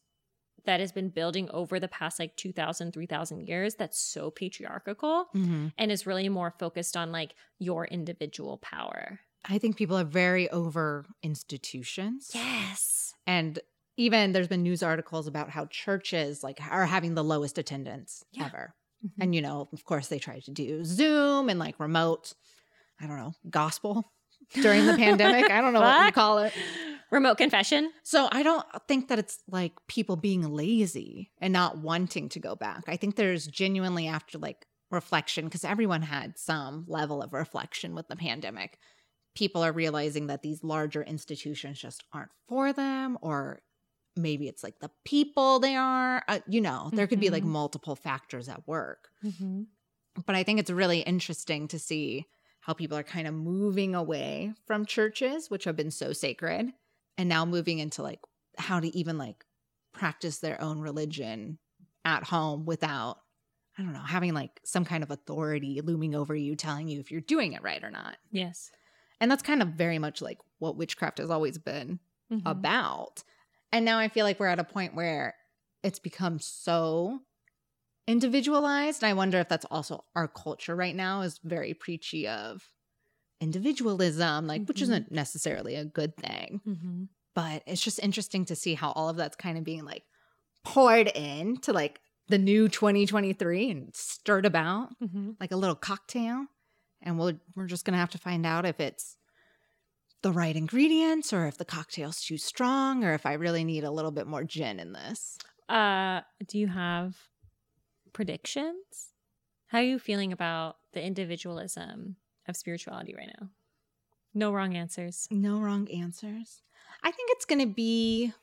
that 0.66 0.80
has 0.80 0.92
been 0.92 1.10
building 1.10 1.50
over 1.52 1.80
the 1.80 1.88
past 1.88 2.20
like 2.20 2.36
2000 2.36 2.92
3000 2.92 3.48
years 3.48 3.76
that's 3.76 3.98
so 4.00 4.30
patriarchal 4.32 5.28
Mhm. 5.36 5.72
and 5.78 5.92
is 5.92 6.06
really 6.06 6.28
more 6.30 6.54
focused 6.60 6.98
on 6.98 7.12
like 7.12 7.34
your 7.60 7.86
individual 7.86 8.58
power 8.58 9.20
I 9.50 9.60
think 9.60 9.78
people 9.78 9.98
are 9.98 10.04
very 10.04 10.50
over 10.50 11.06
institutions. 11.24 12.32
yes 12.34 13.14
And 13.26 13.60
even 13.96 14.32
there's 14.32 14.48
been 14.48 14.64
news 14.64 14.84
articles 14.84 15.26
about 15.28 15.50
how 15.50 15.66
churches 15.68 16.44
like 16.44 16.60
are 16.70 16.86
having 16.86 17.16
the 17.16 17.24
lowest 17.24 17.58
attendance 17.58 18.24
Yeah. 18.32 18.46
ever. 18.46 18.76
Mhm. 19.06 19.12
And 19.24 19.36
you 19.36 19.42
know, 19.42 19.70
of 19.72 19.86
course 19.86 20.08
they 20.08 20.20
tried 20.20 20.44
to 20.46 20.52
do 20.52 20.84
Zoom 20.84 21.50
and 21.50 21.60
like 21.60 21.80
remote, 21.80 22.34
I 23.00 23.08
don't 23.08 23.18
know, 23.18 23.34
gospel 23.50 24.12
during 24.54 24.86
the 24.86 24.94
pandemic. 24.98 25.50
I 25.50 25.62
don't 25.62 25.74
know 25.74 25.82
what 25.82 26.06
you 26.08 26.12
call 26.12 26.40
it. 26.40 26.54
remote 27.12 27.38
confession 27.38 27.92
So 28.04 28.28
I 28.32 28.44
don't 28.44 28.66
think 28.88 29.08
that 29.10 29.20
it's 29.20 29.40
like 29.50 29.74
people 29.88 30.16
being 30.16 30.42
lazy 30.54 31.32
and 31.40 31.54
not 31.54 31.78
wanting 31.78 32.30
to 32.30 32.40
go 32.40 32.56
back. 32.56 32.84
I 32.88 32.98
think 32.98 33.16
there's 33.16 33.48
genuinely 33.48 34.08
after 34.08 34.38
like 34.38 34.66
reflection 34.92 35.46
because 35.46 35.64
everyone 35.66 36.02
had 36.02 36.38
some 36.38 36.86
level 36.88 37.22
of 37.22 37.34
reflection 37.34 37.94
with 37.96 38.08
the 38.08 38.16
pandemic. 38.16 38.78
People 39.36 39.64
are 39.64 39.72
realizing 39.72 40.28
that 40.28 40.42
these 40.42 40.64
larger 40.64 41.04
institutions 41.04 41.80
just 41.80 42.04
aren't 42.14 42.32
for 42.48 42.74
them 42.74 43.18
or 43.22 43.60
maybe 44.16 44.48
it's 44.48 44.64
like 44.64 44.80
the 44.80 44.90
people 45.06 45.60
they 45.60 45.76
are, 45.76 46.24
uh, 46.28 46.40
you 46.48 46.60
know, 46.60 46.90
there 46.94 47.06
could 47.06 47.20
be 47.20 47.30
like 47.30 47.44
Mhm. 47.44 47.48
multiple 47.48 47.96
factors 47.96 48.50
at 48.50 48.68
work. 48.68 49.10
mm-hmm. 49.24 49.64
But 50.26 50.36
I 50.36 50.44
think 50.44 50.60
it's 50.60 50.72
really 50.72 51.02
interesting 51.02 51.68
to 51.68 51.78
see 51.80 52.26
how 52.62 52.74
people 52.74 52.98
are 52.98 53.04
kind 53.04 53.28
of 53.28 53.34
moving 53.36 53.94
away 53.96 54.54
from 54.66 54.86
churches, 54.86 55.50
which 55.50 55.66
have 55.66 55.76
been 55.76 55.92
so 55.92 56.12
sacred, 56.14 56.74
and 57.18 57.30
now 57.30 57.46
moving 57.46 57.80
into 57.80 58.04
like 58.04 58.22
how 58.58 58.80
to 58.80 58.88
even 58.98 59.18
like 59.18 59.46
practice 59.94 60.40
their 60.40 60.62
own 60.62 60.80
religion 60.80 61.60
at 62.06 62.24
home 62.24 62.66
without, 62.66 63.20
I 63.78 63.84
don't 63.84 63.94
know, 63.94 64.00
having 64.02 64.34
like 64.34 64.62
some 64.66 64.86
kind 64.86 65.04
of 65.04 65.12
authority 65.12 65.82
looming 65.82 66.16
over 66.16 66.36
you 66.36 66.56
telling 66.56 66.88
you 66.88 67.00
if 67.00 67.12
you're 67.12 67.22
doing 67.22 67.54
it 67.54 67.64
right 67.64 67.84
or 67.84 67.92
not. 67.92 68.18
yes 68.32 68.72
And 69.20 69.32
that's 69.32 69.44
kind 69.44 69.62
of 69.62 69.70
very 69.70 70.00
much 70.00 70.22
like 70.22 70.40
what 70.60 70.78
witchcraft 70.78 71.18
has 71.18 71.30
always 71.30 71.58
been 71.58 72.00
Mhm. 72.30 72.68
about. 72.68 73.24
And 73.72 73.84
now 73.84 74.00
I 74.00 74.10
feel 74.10 74.26
like 74.26 74.40
we're 74.40 74.48
at 74.48 74.60
a 74.60 74.64
point 74.64 74.96
where 74.96 75.36
it's 75.84 76.00
become 76.00 76.40
so 76.40 77.22
individualized. 78.08 79.04
And 79.04 79.10
I 79.10 79.14
wonder 79.14 79.40
if 79.40 79.50
that's 79.50 79.66
also 79.66 80.06
our 80.16 80.28
culture 80.28 80.76
right 80.76 80.96
now 80.96 81.22
is 81.22 81.40
very 81.40 81.74
preachy 81.74 82.28
of 82.28 82.72
individualism, 83.42 84.48
like 84.48 84.66
which 84.68 84.80
Mhm. 84.80 84.84
isn't 84.84 85.12
necessarily 85.12 85.76
a 85.76 85.86
good 85.86 86.16
thing. 86.18 86.62
Mm-hmm. 86.68 87.04
But 87.36 87.64
it's 87.68 87.82
just 87.84 88.00
interesting 88.00 88.46
to 88.46 88.56
see 88.56 88.74
how 88.74 88.92
all 88.92 89.10
of 89.10 89.18
that's 89.18 89.36
kind 89.36 89.58
of 89.58 89.64
being 89.64 89.86
like 89.86 90.04
poured 90.64 91.08
in 91.16 91.58
to 91.62 91.72
like 91.74 92.00
the 92.28 92.38
new 92.38 92.68
2023 92.68 93.70
and 93.72 93.96
stirred 93.96 94.46
about 94.46 94.90
Mm-hmm. 95.02 95.32
like 95.40 95.52
a 95.52 95.56
little 95.58 95.76
cocktail. 95.76 96.46
And 97.02 97.20
we'll, 97.20 97.34
we're 97.56 97.68
just 97.68 97.86
going 97.86 97.94
to 97.94 98.00
have 98.00 98.10
to 98.12 98.18
find 98.18 98.46
out 98.46 98.66
if 98.66 98.80
it's 98.80 99.18
the 100.24 100.32
right 100.32 100.56
ingredients 100.56 101.32
or 101.32 101.46
if 101.46 101.58
the 101.60 101.64
cocktail's 101.66 102.22
too 102.22 102.40
strong 102.40 103.04
or 103.04 103.14
if 103.14 103.26
I 103.28 103.34
really 103.34 103.64
need 103.64 103.84
a 103.84 103.92
little 103.92 104.10
bit 104.12 104.26
more 104.26 104.44
gin 104.44 104.80
in 104.80 104.94
this. 104.94 105.38
Uh, 105.70 106.22
do 106.48 106.58
you 106.58 106.68
have 106.68 107.16
predictions? 108.14 109.12
How 109.68 109.78
are 109.80 109.84
you 109.84 110.00
feeling 110.00 110.34
about 110.34 110.78
the 110.94 111.04
individualism 111.04 112.16
of 112.48 112.56
spirituality 112.58 113.14
right 113.16 113.32
now? 113.40 113.50
No 114.34 114.52
wrong 114.52 114.76
answers. 114.76 115.28
No 115.32 115.60
wrong 115.60 115.90
answers. 115.92 116.62
I 117.04 117.12
think 117.12 117.30
it's 117.32 117.46
going 117.46 117.62
to 117.62 117.74
be 117.74 118.34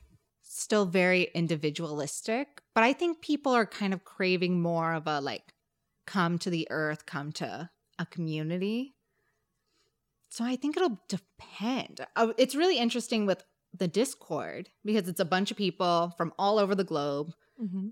still 0.43 0.87
very 0.87 1.29
individualistic, 1.35 2.61
but 2.75 2.85
I 2.85 2.93
think 2.93 3.21
people 3.21 3.53
are 3.53 3.67
kind 3.67 3.93
of 3.93 4.05
craving 4.05 4.61
more 4.61 4.93
of 4.95 5.07
a 5.07 5.21
like 5.21 5.53
come 6.07 6.39
to 6.39 6.51
the 6.51 6.67
earth, 6.71 7.07
come 7.07 7.33
to 7.33 7.71
a 7.99 8.07
community. 8.07 8.95
So 10.31 10.45
I 10.45 10.57
think 10.57 10.77
it'll 10.77 11.01
depend. 11.09 12.01
Uh, 12.17 12.33
It's 12.37 12.55
really 12.57 12.79
interesting 12.79 13.25
with 13.25 13.45
the 13.77 13.89
Discord 13.89 14.69
because 14.85 15.09
it's 15.09 15.21
a 15.21 15.25
bunch 15.25 15.51
of 15.51 15.57
people 15.57 16.13
from 16.17 16.33
all 16.39 16.59
over 16.59 16.75
the 16.75 16.85
globe 16.85 17.33
Mm-hmm. 17.63 17.91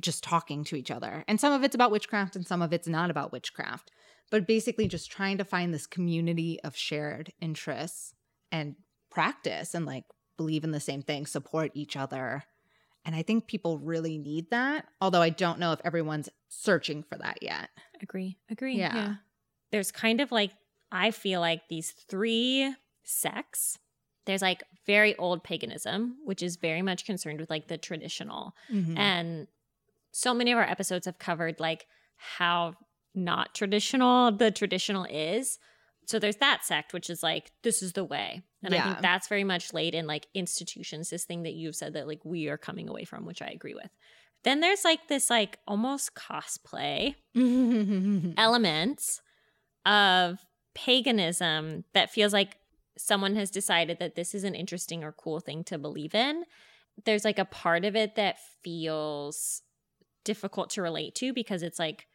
just 0.00 0.22
talking 0.22 0.62
to 0.64 0.76
each 0.76 0.88
other. 0.90 1.24
And 1.26 1.40
some 1.40 1.52
of 1.52 1.64
it's 1.64 1.74
about 1.74 1.90
witchcraft 1.90 2.36
and 2.36 2.46
some 2.46 2.62
of 2.62 2.72
it's 2.72 2.86
not 2.86 3.10
about 3.10 3.32
witchcraft, 3.32 3.90
but 4.30 4.46
basically 4.46 4.88
just 4.88 5.10
trying 5.10 5.38
to 5.38 5.44
find 5.44 5.74
this 5.74 5.86
community 5.86 6.58
of 6.62 6.76
shared 6.76 7.32
interests 7.40 8.14
and 8.50 8.76
practice 9.10 9.74
and 9.74 9.86
like 9.86 10.04
believe 10.36 10.64
in 10.64 10.70
the 10.70 10.80
same 10.80 11.02
thing, 11.02 11.26
support 11.26 11.70
each 11.74 11.96
other. 11.96 12.44
And 13.04 13.16
I 13.16 13.22
think 13.22 13.46
people 13.46 13.78
really 13.78 14.18
need 14.18 14.50
that, 14.50 14.86
although 15.00 15.22
I 15.22 15.30
don't 15.30 15.58
know 15.58 15.72
if 15.72 15.80
everyone's 15.84 16.28
searching 16.48 17.02
for 17.02 17.16
that 17.18 17.42
yet. 17.42 17.70
Agree. 18.02 18.38
Agree. 18.50 18.76
Yeah. 18.76 19.14
There's 19.72 19.90
kind 19.90 20.20
of 20.20 20.30
like, 20.30 20.52
I 20.92 21.10
feel 21.10 21.40
like 21.40 21.62
these 21.68 21.90
three 21.90 22.74
sects. 23.02 23.78
There's 24.26 24.42
like 24.42 24.62
very 24.86 25.16
old 25.16 25.42
paganism, 25.42 26.16
which 26.24 26.42
is 26.42 26.56
very 26.56 26.82
much 26.82 27.04
concerned 27.04 27.40
with 27.40 27.50
like 27.50 27.68
the 27.68 27.78
traditional. 27.78 28.54
Mm-hmm. 28.70 28.98
And 28.98 29.46
so 30.12 30.34
many 30.34 30.52
of 30.52 30.58
our 30.58 30.64
episodes 30.64 31.06
have 31.06 31.18
covered 31.18 31.58
like 31.58 31.86
how 32.16 32.74
not 33.14 33.54
traditional 33.54 34.32
the 34.32 34.50
traditional 34.50 35.04
is. 35.04 35.58
So 36.06 36.18
there's 36.18 36.36
that 36.36 36.64
sect, 36.64 36.92
which 36.92 37.08
is 37.08 37.22
like, 37.22 37.52
this 37.62 37.82
is 37.82 37.92
the 37.92 38.04
way. 38.04 38.42
And 38.64 38.74
I 38.74 38.82
think 38.82 39.00
that's 39.00 39.28
very 39.28 39.44
much 39.44 39.72
laid 39.72 39.94
in 39.94 40.06
like 40.06 40.26
institutions, 40.34 41.08
this 41.08 41.24
thing 41.24 41.44
that 41.44 41.54
you've 41.54 41.76
said 41.76 41.94
that 41.94 42.08
like 42.08 42.24
we 42.24 42.48
are 42.48 42.58
coming 42.58 42.88
away 42.88 43.04
from, 43.04 43.24
which 43.24 43.42
I 43.42 43.46
agree 43.46 43.74
with. 43.74 43.90
Then 44.42 44.60
there's 44.60 44.84
like 44.84 45.08
this 45.08 45.30
like 45.30 45.58
almost 45.68 46.14
cosplay 46.14 47.14
elements 48.36 49.20
of 49.86 50.38
paganism 50.74 51.84
that 51.94 52.10
feels 52.10 52.32
like 52.32 52.56
someone 52.98 53.36
has 53.36 53.50
decided 53.50 53.98
that 53.98 54.14
this 54.14 54.34
is 54.34 54.44
an 54.44 54.54
interesting 54.54 55.04
or 55.04 55.12
cool 55.12 55.40
thing 55.40 55.64
to 55.64 55.78
believe 55.78 56.14
in. 56.14 56.44
There's 57.04 57.24
like 57.24 57.38
a 57.38 57.44
part 57.44 57.84
of 57.84 57.96
it 57.96 58.16
that 58.16 58.38
feels 58.62 59.62
difficult 60.24 60.70
to 60.70 60.82
relate 60.82 61.14
to 61.16 61.32
because 61.32 61.62
it's 61.62 61.78
like 61.78 62.06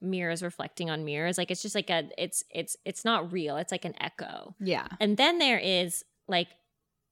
mirrors 0.00 0.42
reflecting 0.42 0.88
on 0.90 1.04
mirrors 1.04 1.36
like 1.38 1.50
it's 1.50 1.62
just 1.62 1.74
like 1.74 1.90
a 1.90 2.08
it's 2.16 2.42
it's 2.50 2.76
it's 2.84 3.04
not 3.04 3.32
real 3.32 3.56
it's 3.56 3.72
like 3.72 3.84
an 3.84 3.94
echo 4.00 4.54
yeah. 4.60 4.86
and 4.98 5.16
then 5.16 5.38
there 5.38 5.58
is 5.58 6.04
like 6.26 6.48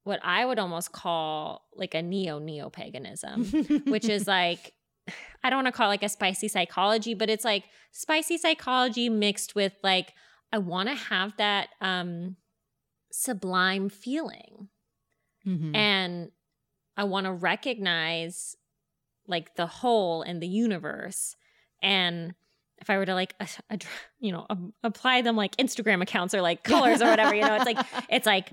what 0.04 0.20
i 0.22 0.44
would 0.44 0.58
almost 0.58 0.90
call 0.92 1.66
like 1.74 1.94
a 1.94 2.02
neo 2.02 2.38
neo 2.38 2.70
paganism 2.70 3.44
which 3.86 4.08
is 4.08 4.26
like 4.26 4.72
I 5.42 5.48
don't 5.48 5.64
want 5.64 5.68
to 5.68 5.72
call 5.72 5.86
it 5.86 5.94
like 5.94 6.02
a 6.02 6.08
spicy 6.10 6.48
psychology, 6.48 7.14
but 7.14 7.30
it's 7.30 7.44
like 7.44 7.64
spicy 7.92 8.36
psychology 8.36 9.08
mixed 9.08 9.54
with 9.54 9.72
like 9.82 10.12
I 10.52 10.58
want 10.58 10.90
to 10.90 10.94
have 10.94 11.32
that 11.38 11.70
um 11.80 12.36
sublime 13.10 13.88
feeling 13.88 14.68
Mhm. 15.46 15.74
and 15.74 16.30
I 16.96 17.04
want 17.04 17.24
to 17.24 17.32
recognize 17.32 18.54
like 19.26 19.54
the 19.54 19.66
whole 19.66 20.22
in 20.22 20.40
the 20.40 20.48
universe 20.48 21.36
and 21.82 22.34
if 22.80 22.90
I 22.90 22.98
were 22.98 23.06
to 23.06 23.14
like, 23.14 23.34
a, 23.40 23.48
a, 23.70 23.78
you 24.18 24.32
know, 24.32 24.46
a, 24.48 24.56
apply 24.84 25.22
them 25.22 25.36
like 25.36 25.56
Instagram 25.56 26.02
accounts 26.02 26.34
or 26.34 26.42
like 26.42 26.62
colors 26.64 27.02
or 27.02 27.06
whatever, 27.06 27.34
you 27.34 27.42
know, 27.42 27.54
it's 27.54 27.64
like 27.64 27.78
it's 28.08 28.26
like 28.26 28.50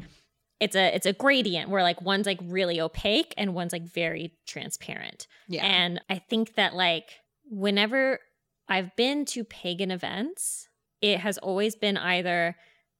it's 0.60 0.76
a 0.76 0.96
it's 0.96 1.06
a 1.06 1.14
gradient 1.14 1.70
where 1.70 1.84
like 1.84 2.02
one's 2.02 2.26
like 2.26 2.40
really 2.44 2.80
opaque 2.80 3.34
and 3.38 3.54
one's 3.54 3.74
like 3.74 3.84
very 3.84 4.34
transparent. 4.48 5.28
Yeah. 5.48 5.66
And 5.66 6.02
I 6.10 6.20
think 6.20 6.56
that 6.56 6.74
like 6.74 7.10
whenever 7.50 8.20
I've 8.68 8.96
been 8.96 9.26
to 9.26 9.44
pagan 9.44 9.92
events, 9.92 10.68
it 11.02 11.20
has 11.20 11.38
always 11.38 11.76
been 11.76 11.98
either 11.98 12.56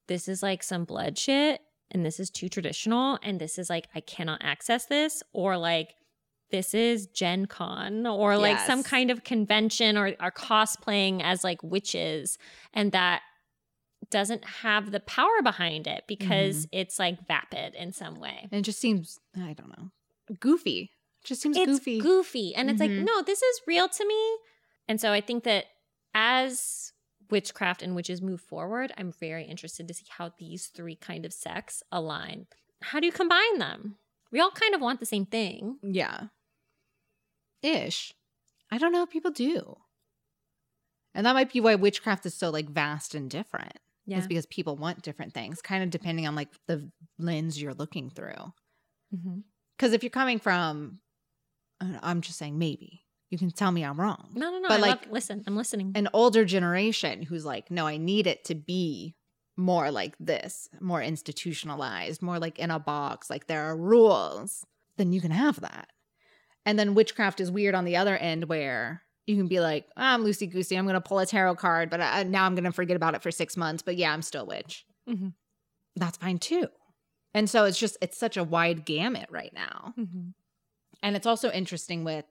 this 0.08 0.28
is 0.28 0.44
like 0.44 0.64
some 0.64 0.86
blood 0.86 1.18
shit 1.18 1.62
and 1.92 2.06
this 2.06 2.20
is 2.20 2.30
too 2.30 2.50
traditional 2.50 3.18
and 3.24 3.40
this 3.40 3.58
is 3.58 3.70
like 3.70 3.88
I 3.96 4.02
cannot 4.02 4.42
access 4.44 4.86
this 4.86 5.24
or 5.34 5.58
like 5.58 5.96
this 6.51 6.73
is 6.73 7.08
Gen 7.08 7.45
Con 7.47 8.05
or 8.05 8.38
like 8.38 8.60
some 8.60 8.84
kind 8.84 9.10
of 9.12 9.23
convention 9.23 9.97
or 9.97 10.13
are 10.19 10.31
cosplaying 10.31 11.21
as 11.23 11.43
like 11.43 11.62
witches 11.63 12.38
and 12.73 12.91
that 12.91 13.21
doesn't 14.12 14.45
have 14.45 14.91
the 14.91 14.99
power 14.99 15.41
behind 15.43 15.88
it 15.88 16.03
because 16.08 16.67
it's 16.71 16.99
like 16.99 17.25
vapid 17.27 17.73
in 17.75 17.91
some 17.91 18.15
way. 18.19 18.47
and 18.51 18.60
it 18.60 18.62
just 18.62 18.79
seems 18.79 19.19
I 19.36 19.53
don't 19.53 19.69
know 19.69 19.89
goofy. 20.39 20.91
Just 21.23 21.41
seems 21.41 21.58
It's 21.58 21.65
goofy. 21.65 21.99
goofy. 21.99 22.53
And 22.55 22.69
it's 22.69 22.79
like, 22.79 22.91
Mhm. 22.91 23.03
no, 23.05 23.21
this 23.23 23.41
is 23.41 23.62
real 23.65 23.89
to 23.89 24.08
me. 24.08 24.38
And 24.88 25.01
so 25.01 25.12
I 25.12 25.21
think 25.21 25.43
that 25.45 25.65
as 26.13 26.93
witchcraft 27.31 27.81
and 27.81 27.95
witches 27.95 28.21
move 28.21 28.41
forward, 28.41 28.93
I'm 28.97 29.12
very 29.12 29.43
interested 29.45 29.88
to 29.88 29.93
see 29.95 30.05
how 30.10 30.31
these 30.38 30.67
three 30.67 30.95
kind 30.95 31.25
of 31.25 31.34
sects 31.34 31.81
align. 31.91 32.45
How 32.81 32.99
do 32.99 33.08
you 33.08 33.12
combine 33.12 33.58
them? 33.58 33.97
We 34.31 34.39
all 34.39 34.51
kind 34.51 34.75
of 34.75 34.81
want 34.81 34.99
the 34.99 35.05
same 35.08 35.25
thing. 35.25 35.79
Yeah. 35.81 36.27
Ish. 37.62 38.13
I 38.72 38.78
don't 38.78 38.91
know 38.91 39.04
if 39.04 39.10
people 39.10 39.32
do. 39.32 39.78
And 41.13 41.26
that 41.26 41.34
might 41.34 41.52
be 41.52 41.62
why 41.62 41.76
witchcraft 41.76 42.26
is 42.26 42.34
so 42.34 42.50
like 42.50 42.70
vast 42.70 43.15
and 43.15 43.30
different. 43.30 43.78
Yeah. 44.06 44.20
Is 44.20 44.28
because 44.28 44.46
people 44.46 44.76
want 44.76 45.02
different 45.02 45.34
things, 45.34 45.63
kind 45.63 45.84
of 45.84 45.89
depending 45.89 46.28
on 46.28 46.36
like 46.36 46.50
the 46.68 46.91
lens 47.18 47.60
you're 47.60 47.74
looking 47.74 48.12
through. 48.12 48.54
Mm-hmm. 49.15 49.39
Because 49.78 49.94
if 49.94 50.04
you're 50.04 50.12
coming 50.12 50.38
from, 50.38 51.00
know, 51.82 52.00
I'm 52.04 52.22
just 52.22 52.38
saying 52.38 52.58
maybe 52.58 53.04
you 53.30 53.38
can 53.38 53.50
tell 53.50 53.72
me 53.72 53.84
I'm 53.84 54.00
wrong. 54.00 54.30
No, 54.36 54.52
no, 54.52 54.60
no. 54.60 54.68
But, 54.68 54.80
I 54.80 54.82
like, 54.82 55.02
love, 55.02 55.12
listen, 55.12 55.44
I'm 55.48 55.56
listening. 55.56 55.94
An 55.96 56.08
older 56.13 56.46
generation 56.46 57.24
who's 57.24 57.46
like, 57.46 57.72
no, 57.72 57.88
I 57.88 57.98
need 57.98 58.28
it 58.28 58.46
to 58.46 58.56
be 58.56 59.15
more 59.58 59.89
like 59.89 60.15
this, 60.20 60.70
more 60.80 61.02
institutionalized, 61.02 62.22
more 62.22 62.39
like 62.39 62.60
in 62.60 62.72
a 62.72 62.80
box, 62.80 63.30
like 63.30 63.48
there 63.48 63.63
are 63.63 63.76
rules, 63.76 64.65
then 64.98 65.13
you 65.13 65.22
can 65.22 65.32
have 65.32 65.62
that. 65.62 65.88
And 66.65 66.78
then 66.80 66.95
witchcraft 66.95 67.39
is 67.39 67.51
weird 67.51 67.75
on 67.75 67.86
the 67.86 67.97
other 67.97 68.17
end 68.17 68.45
where 68.45 69.04
you 69.28 69.36
can 69.36 69.47
be 69.47 69.60
like, 69.60 69.88
"Ah, 69.97 70.13
I'm 70.13 70.23
loosey 70.23 70.51
goosey. 70.51 70.75
I'm 70.78 70.86
going 70.86 70.93
to 70.95 71.01
pull 71.01 71.19
a 71.19 71.25
tarot 71.25 71.56
card, 71.56 71.89
but 71.89 72.01
I, 72.01 72.23
now 72.23 72.45
I'm 72.45 72.56
going 72.56 72.63
to 72.65 72.71
forget 72.71 72.95
about 72.95 73.15
it 73.15 73.21
for 73.23 73.32
six 73.32 73.56
months. 73.58 73.84
But 73.84 73.97
yeah, 73.97 74.12
I'm 74.13 74.21
still 74.21 74.43
a 74.43 74.45
witch. 74.45 74.86
Mhm. 75.10 75.34
That's 75.95 76.17
fine 76.17 76.39
too. 76.39 76.67
And 77.34 77.49
so 77.49 77.65
it's 77.65 77.78
just, 77.80 77.97
it's 78.01 78.17
such 78.17 78.38
a 78.38 78.43
wide 78.43 78.86
gamut 78.86 79.28
right 79.30 79.51
now. 79.54 79.93
Mhm. 79.97 80.34
And 81.04 81.15
it's 81.15 81.28
also 81.28 81.51
interesting 81.51 82.04
with 82.04 82.25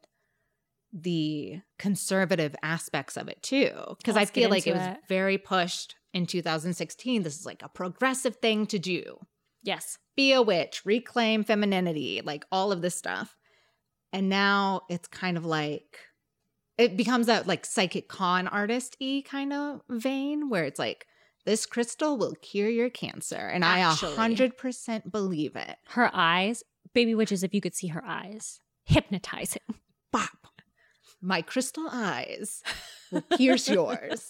the 0.92 1.60
conservative 1.78 2.54
aspects 2.62 3.16
of 3.16 3.28
it 3.28 3.42
too. 3.42 3.70
Because 3.98 4.16
I 4.16 4.20
Let's 4.20 4.30
feel 4.30 4.50
like 4.50 4.66
it 4.66 4.70
into 4.74 4.88
was 4.88 4.96
very 5.08 5.38
pushed 5.38 5.96
in 6.12 6.26
2016. 6.26 7.22
This 7.22 7.38
is 7.38 7.46
like 7.46 7.62
a 7.62 7.68
progressive 7.68 8.36
thing 8.36 8.66
to 8.66 8.78
do. 8.78 9.18
Yes. 9.62 9.98
Be 10.16 10.32
a 10.32 10.42
witch, 10.42 10.82
reclaim 10.84 11.42
femininity, 11.42 12.20
like 12.24 12.44
all 12.52 12.70
of 12.70 12.80
this 12.82 12.94
stuff. 12.94 13.36
And 14.14 14.28
now 14.28 14.82
it's 14.88 15.08
kind 15.08 15.36
of 15.36 15.44
like 15.44 15.98
it 16.78 16.96
becomes 16.96 17.26
that 17.26 17.48
like 17.48 17.66
psychic 17.66 18.08
con 18.08 18.46
artist 18.46 18.96
y 19.00 19.24
kind 19.26 19.52
of 19.52 19.80
vein 19.88 20.48
where 20.48 20.64
it's 20.64 20.78
like 20.78 21.06
this 21.44 21.66
crystal 21.66 22.16
will 22.16 22.36
cure 22.40 22.68
your 22.68 22.90
cancer. 22.90 23.36
And 23.36 23.64
Actually. 23.64 24.10
I 24.10 24.12
a 24.12 24.16
hundred 24.16 24.56
percent 24.56 25.10
believe 25.10 25.56
it. 25.56 25.76
Her 25.88 26.10
eyes, 26.12 26.62
baby 26.94 27.16
witches, 27.16 27.42
if 27.42 27.52
you 27.52 27.60
could 27.60 27.74
see 27.74 27.88
her 27.88 28.04
eyes, 28.06 28.60
hypnotizing. 28.84 29.62
Bop. 30.12 30.30
My 31.20 31.42
crystal 31.42 31.88
eyes 31.90 32.62
will 33.10 33.22
pierce 33.36 33.68
yours. 33.68 34.28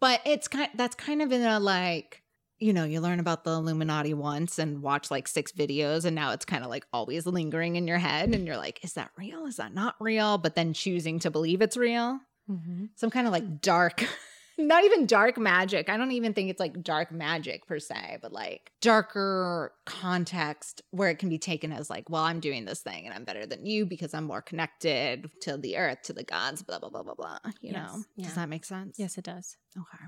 But 0.00 0.22
it's 0.24 0.48
kind 0.48 0.70
that's 0.74 0.94
kind 0.94 1.20
of 1.20 1.32
in 1.32 1.42
a 1.42 1.60
like, 1.60 2.21
you 2.62 2.72
know, 2.72 2.84
you 2.84 3.00
learn 3.00 3.20
about 3.20 3.44
the 3.44 3.50
Illuminati 3.50 4.14
once 4.14 4.58
and 4.58 4.82
watch 4.82 5.10
like 5.10 5.26
six 5.28 5.52
videos 5.52 6.04
and 6.04 6.14
now 6.14 6.30
it's 6.32 6.44
kind 6.44 6.62
of 6.64 6.70
like 6.70 6.86
always 6.92 7.26
lingering 7.26 7.76
in 7.76 7.86
your 7.86 7.98
head 7.98 8.34
and 8.34 8.46
you're 8.46 8.56
like, 8.56 8.82
is 8.84 8.92
that 8.94 9.10
real? 9.18 9.46
Is 9.46 9.56
that 9.56 9.74
not 9.74 9.96
real? 10.00 10.38
But 10.38 10.54
then 10.54 10.72
choosing 10.72 11.18
to 11.20 11.30
believe 11.30 11.60
it's 11.60 11.76
real. 11.76 12.20
Mhm. 12.48 12.90
Some 12.96 13.10
kind 13.10 13.26
of 13.26 13.32
like 13.32 13.60
dark 13.60 14.04
not 14.58 14.84
even 14.84 15.06
dark 15.06 15.38
magic. 15.38 15.88
I 15.88 15.96
don't 15.96 16.12
even 16.12 16.34
think 16.34 16.50
it's 16.50 16.60
like 16.60 16.82
dark 16.82 17.10
magic 17.10 17.66
per 17.66 17.78
se, 17.78 18.18
but 18.22 18.32
like 18.32 18.70
darker 18.80 19.72
context 19.86 20.82
where 20.90 21.08
it 21.08 21.18
can 21.18 21.28
be 21.30 21.38
taken 21.38 21.72
as 21.72 21.88
like, 21.88 22.08
well, 22.10 22.22
I'm 22.22 22.38
doing 22.38 22.64
this 22.64 22.80
thing 22.80 23.06
and 23.06 23.14
I'm 23.14 23.24
better 23.24 23.46
than 23.46 23.64
you 23.66 23.86
because 23.86 24.12
I'm 24.14 24.24
more 24.24 24.42
connected 24.42 25.30
to 25.42 25.56
the 25.56 25.78
earth, 25.78 26.02
to 26.04 26.12
the 26.12 26.22
gods, 26.22 26.62
blah, 26.62 26.78
blah, 26.78 26.90
blah, 26.90 27.02
blah, 27.02 27.14
blah. 27.14 27.38
You 27.60 27.72
Yes. 27.72 27.74
know? 27.74 28.04
Yeah. 28.16 28.26
Does 28.26 28.34
that 28.34 28.48
make 28.48 28.64
sense? 28.64 28.98
Yes, 28.98 29.16
it 29.18 29.24
does. 29.24 29.56
Okay. 29.76 30.04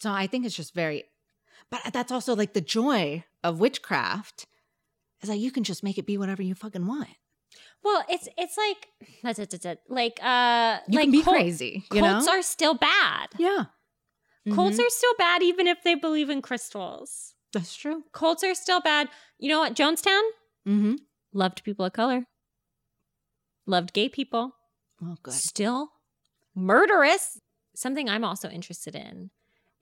So 0.00 0.10
I 0.10 0.26
think 0.26 0.44
it's 0.44 0.56
just 0.56 0.74
very, 0.74 1.04
but 1.70 1.80
that's 1.92 2.12
also 2.12 2.34
like 2.36 2.52
the 2.54 2.60
joy 2.60 3.24
of 3.44 3.60
witchcraft 3.60 4.46
is 5.22 5.28
that 5.28 5.38
you 5.38 5.50
can 5.50 5.64
just 5.64 5.82
make 5.82 5.98
it 5.98 6.06
be 6.06 6.18
whatever 6.18 6.42
you 6.42 6.54
fucking 6.54 6.86
want. 6.86 7.08
Well, 7.82 8.04
it's 8.08 8.28
it's 8.36 8.56
like 8.56 8.88
that's 9.22 9.38
it, 9.38 9.50
that's 9.50 9.64
it. 9.64 9.80
Like 9.88 10.18
uh 10.22 10.78
You 10.88 10.96
like 10.98 11.04
can 11.04 11.10
be 11.12 11.22
cult- 11.22 11.36
crazy, 11.36 11.84
you 11.92 12.00
cults 12.00 12.26
know? 12.26 12.32
are 12.32 12.42
still 12.42 12.74
bad. 12.74 13.28
yeah. 13.38 13.64
Cults 14.52 14.76
Mhm. 14.78 14.86
are 14.86 14.90
still 14.90 15.14
bad 15.18 15.42
even 15.42 15.66
if 15.66 15.82
they 15.82 15.94
believe 15.96 16.30
in 16.30 16.40
crystals. 16.42 17.34
That's 17.52 17.74
true. 17.74 18.04
Cults 18.12 18.44
are 18.44 18.54
still 18.54 18.80
bad. 18.80 19.08
You 19.38 19.48
know 19.48 19.58
what? 19.60 19.74
Jonestown 19.74 20.22
Mm-hmm. 20.68 20.94
loved 21.32 21.64
people 21.64 21.84
of 21.84 21.92
color. 21.92 22.26
Loved 23.66 23.92
gay 23.92 24.08
people. 24.08 24.54
Well, 25.00 25.18
good. 25.22 25.34
Still 25.34 25.90
murderous. 26.54 27.40
Something 27.74 28.08
I'm 28.08 28.24
also 28.24 28.48
interested 28.48 28.94
in 28.94 29.30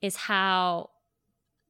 is 0.01 0.15
how 0.15 0.89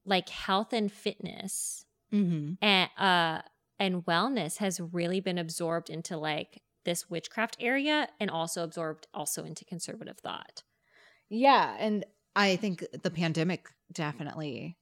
like 0.06 0.30
health 0.30 0.74
and 0.74 0.91
fitness 0.91 1.82
Mm-hmm. 2.13 2.54
and 2.63 2.89
uh 2.98 3.41
and 3.80 4.06
wellness 4.06 4.58
has 4.58 4.80
really 4.80 5.20
been 5.20 5.38
absorbed 5.38 5.89
into 5.89 6.15
like 6.18 6.62
this 6.86 7.10
witchcraft 7.10 7.58
area 7.60 8.08
and 8.20 8.30
also 8.30 8.63
absorbed 8.63 9.08
also 9.13 9.44
into 9.44 9.65
conservative 9.65 10.18
thought. 10.20 10.62
Yeah. 11.30 11.76
And 11.80 12.06
I 12.36 12.56
think 12.58 12.86
the 13.04 13.10
pandemic 13.10 13.68
definitely 13.91 14.78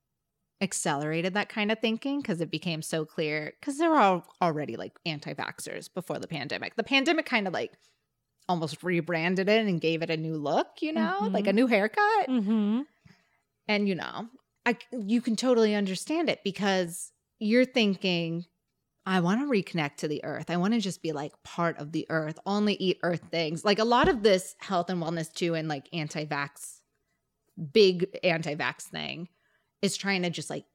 accelerated 0.61 1.33
that 1.33 1.49
kind 1.49 1.71
of 1.71 1.79
thinking 1.79 2.21
because 2.21 2.41
it 2.41 2.51
became 2.51 2.81
so 2.81 3.05
clear 3.05 3.53
because 3.59 3.77
there 3.77 3.89
were 3.89 3.97
all 3.99 4.25
already 4.41 4.75
like 4.75 4.93
anti 5.05 5.33
vaxxers 5.33 5.91
before 5.91 6.19
the 6.19 6.27
pandemic. 6.27 6.75
The 6.75 6.83
pandemic 6.83 7.25
kind 7.25 7.47
of 7.47 7.53
like 7.53 7.71
almost 8.49 8.83
rebranded 8.83 9.47
it 9.49 9.65
and 9.65 9.79
gave 9.81 10.01
it 10.01 10.09
a 10.09 10.17
new 10.17 10.35
look, 10.35 10.67
you 10.81 10.91
know, 10.93 11.19
Mhm. 11.21 11.33
like 11.33 11.47
a 11.47 11.53
new 11.53 11.67
haircut. 11.67 12.27
Mm-hmm. 12.27 12.81
And 13.69 13.87
you 13.87 13.95
know, 13.95 14.27
I 14.65 14.77
you 14.91 15.21
can 15.21 15.35
totally 15.35 15.75
understand 15.75 16.29
it 16.29 16.39
because 16.43 17.11
you're 17.39 17.65
thinking 17.65 18.45
I 19.05 19.19
want 19.19 19.41
to 19.41 19.47
reconnect 19.47 19.97
to 19.97 20.07
the 20.07 20.23
earth. 20.23 20.49
I 20.49 20.57
want 20.57 20.73
to 20.73 20.79
just 20.79 21.01
be 21.01 21.11
like 21.11 21.33
part 21.43 21.77
of 21.77 21.91
the 21.91 22.05
earth, 22.09 22.39
only 22.45 22.75
eat 22.75 22.99
earth 23.03 23.23
things. 23.31 23.65
Like 23.65 23.79
a 23.79 23.83
lot 23.83 24.07
of 24.07 24.23
this 24.23 24.55
health 24.59 24.89
and 24.89 25.01
wellness 25.01 25.31
too 25.33 25.55
and 25.55 25.67
like 25.67 25.89
anti-vax 25.91 26.79
big 27.71 28.07
anti-vax 28.23 28.83
thing 28.83 29.27
is 29.81 29.97
trying 29.97 30.23
to 30.23 30.29
just 30.29 30.49
like 30.49 30.65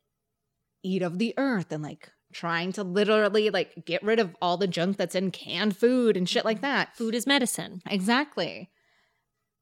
eat 0.85 1.03
of 1.03 1.19
the 1.19 1.35
earth 1.37 1.73
and 1.73 1.83
like 1.83 2.11
trying 2.33 2.73
to 2.73 2.85
literally 2.85 3.51
like 3.51 3.87
get 3.87 4.03
rid 4.03 4.21
of 4.21 4.37
all 4.41 4.57
the 4.57 4.67
junk 4.67 4.97
that's 4.97 5.15
in 5.15 5.31
canned 5.31 5.77
food 5.77 6.17
and 6.17 6.29
shit 6.29 6.45
like 6.45 6.59
mm-hmm. 6.59 6.67
that. 6.67 6.97
Food 6.97 7.15
is 7.15 7.27
medicine. 7.27 7.81
Exactly. 7.87 8.71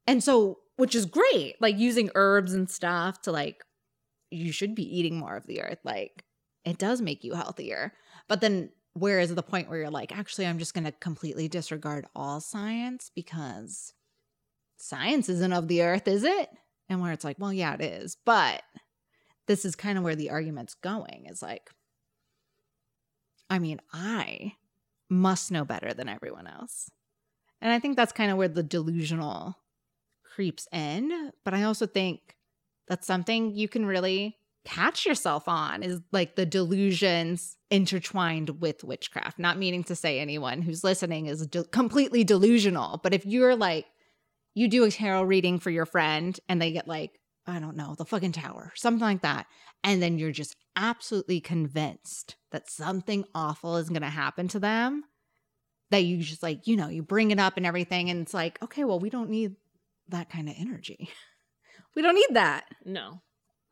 And 0.07 0.23
so, 0.23 0.59
which 0.77 0.95
is 0.95 1.07
great, 1.07 1.55
like 1.61 1.79
using 1.79 2.11
herbs 2.15 2.53
and 2.53 2.69
stuff 2.69 3.23
to 3.23 3.33
like, 3.33 3.63
you 4.37 4.53
should 4.53 4.75
be 4.75 4.99
eating 4.99 5.19
more 5.19 5.37
of 5.37 5.47
the 5.47 5.63
earth. 5.63 5.79
Like, 5.85 6.25
it 6.65 6.79
does 6.79 7.01
make 7.01 7.25
you 7.25 7.35
healthier. 7.35 7.93
But 8.29 8.41
then, 8.41 8.71
where 8.95 9.21
is 9.21 9.35
the 9.35 9.43
point 9.43 9.69
where 9.69 9.79
you're 9.79 9.91
like, 9.91 10.17
actually, 10.17 10.47
I'm 10.47 10.59
just 10.59 10.75
going 10.75 10.85
to 10.85 10.93
completely 10.93 11.49
disregard 11.49 12.07
all 12.15 12.41
science 12.41 13.11
because 13.15 13.93
science 14.77 15.29
isn't 15.29 15.53
of 15.53 15.69
the 15.69 15.83
earth, 15.83 16.09
is 16.09 16.25
it? 16.25 16.51
And 16.89 17.01
where 17.01 17.13
it's 17.13 17.25
like, 17.25 17.39
well, 17.39 17.53
yeah, 17.53 17.75
it 17.75 17.83
is. 17.83 18.17
But 18.25 18.63
this 19.47 19.65
is 19.65 19.77
kind 19.77 19.99
of 19.99 20.05
where 20.05 20.17
the 20.17 20.31
argument's 20.31 20.75
going 20.75 21.27
is 21.29 21.43
like, 21.43 21.71
I 23.49 23.59
mean, 23.59 23.81
I 23.93 24.55
must 25.09 25.51
know 25.51 25.65
better 25.65 25.95
than 25.95 26.09
everyone 26.09 26.47
else. 26.47 26.91
And 27.61 27.73
I 27.73 27.79
think 27.79 27.97
that's 27.97 28.13
kind 28.13 28.31
of 28.31 28.37
where 28.37 28.49
the 28.49 28.63
delusional 28.63 29.57
creeps 30.23 30.69
in. 30.73 31.33
But 31.45 31.55
I 31.55 31.63
also 31.63 31.87
think 31.87 32.36
that's 32.89 33.07
something 33.07 33.55
you 33.55 33.69
can 33.69 33.87
really 33.87 34.37
catch 34.65 35.07
yourself 35.07 35.47
on 35.47 35.83
is 35.83 36.01
like 36.11 36.35
the 36.35 36.45
delusions 36.45 37.57
intertwined 37.71 38.61
with 38.61 38.83
witchcraft. 38.83 39.39
Not 39.39 39.59
meaning 39.59 39.85
to 39.85 39.95
say 39.95 40.19
anyone 40.19 40.61
who's 40.61 40.83
listening 40.83 41.27
is 41.27 41.47
de- 41.47 41.65
completely 41.65 42.25
delusional, 42.25 43.01
but 43.03 43.15
if 43.15 43.25
you're 43.25 43.55
like, 43.55 43.87
you 44.55 44.69
do 44.69 44.85
a 44.85 44.91
tarot 44.91 45.23
reading 45.23 45.61
for 45.61 45.71
your 45.71 45.87
friend 45.87 46.39
and 46.49 46.61
they 46.61 46.73
get 46.73 46.89
like, 46.89 47.21
I 47.47 47.61
don't 47.61 47.77
know, 47.77 47.95
the 47.97 48.05
fucking 48.05 48.33
tower, 48.33 48.73
something 48.75 49.01
like 49.01 49.23
that. 49.23 49.47
And 49.85 50.03
then 50.03 50.19
you're 50.19 50.33
just 50.33 50.57
absolutely 50.75 51.41
convinced 51.41 52.37
that 52.51 52.69
something 52.69 53.25
awful 53.35 53.77
is 53.77 53.89
going 53.89 54.03
to 54.03 54.09
happen 54.09 54.49
to 54.49 54.59
them. 54.59 55.05
That 55.91 56.05
you 56.05 56.19
just 56.19 56.43
like, 56.43 56.67
you 56.67 56.77
know, 56.77 56.89
you 56.89 57.05
bring 57.05 57.31
it 57.31 57.39
up 57.39 57.57
and 57.57 57.65
everything. 57.65 58.11
And 58.11 58.23
it's 58.23 58.35
like, 58.35 58.61
okay, 58.63 58.83
well, 58.83 58.99
we 58.99 59.11
don't 59.11 59.31
need 59.31 59.55
that 60.09 60.29
kind 60.29 60.49
of 60.49 60.57
energy. 60.59 61.11
we 61.97 62.03
don't 62.03 62.15
need 62.15 62.35
that. 62.35 62.67
No. 62.85 63.23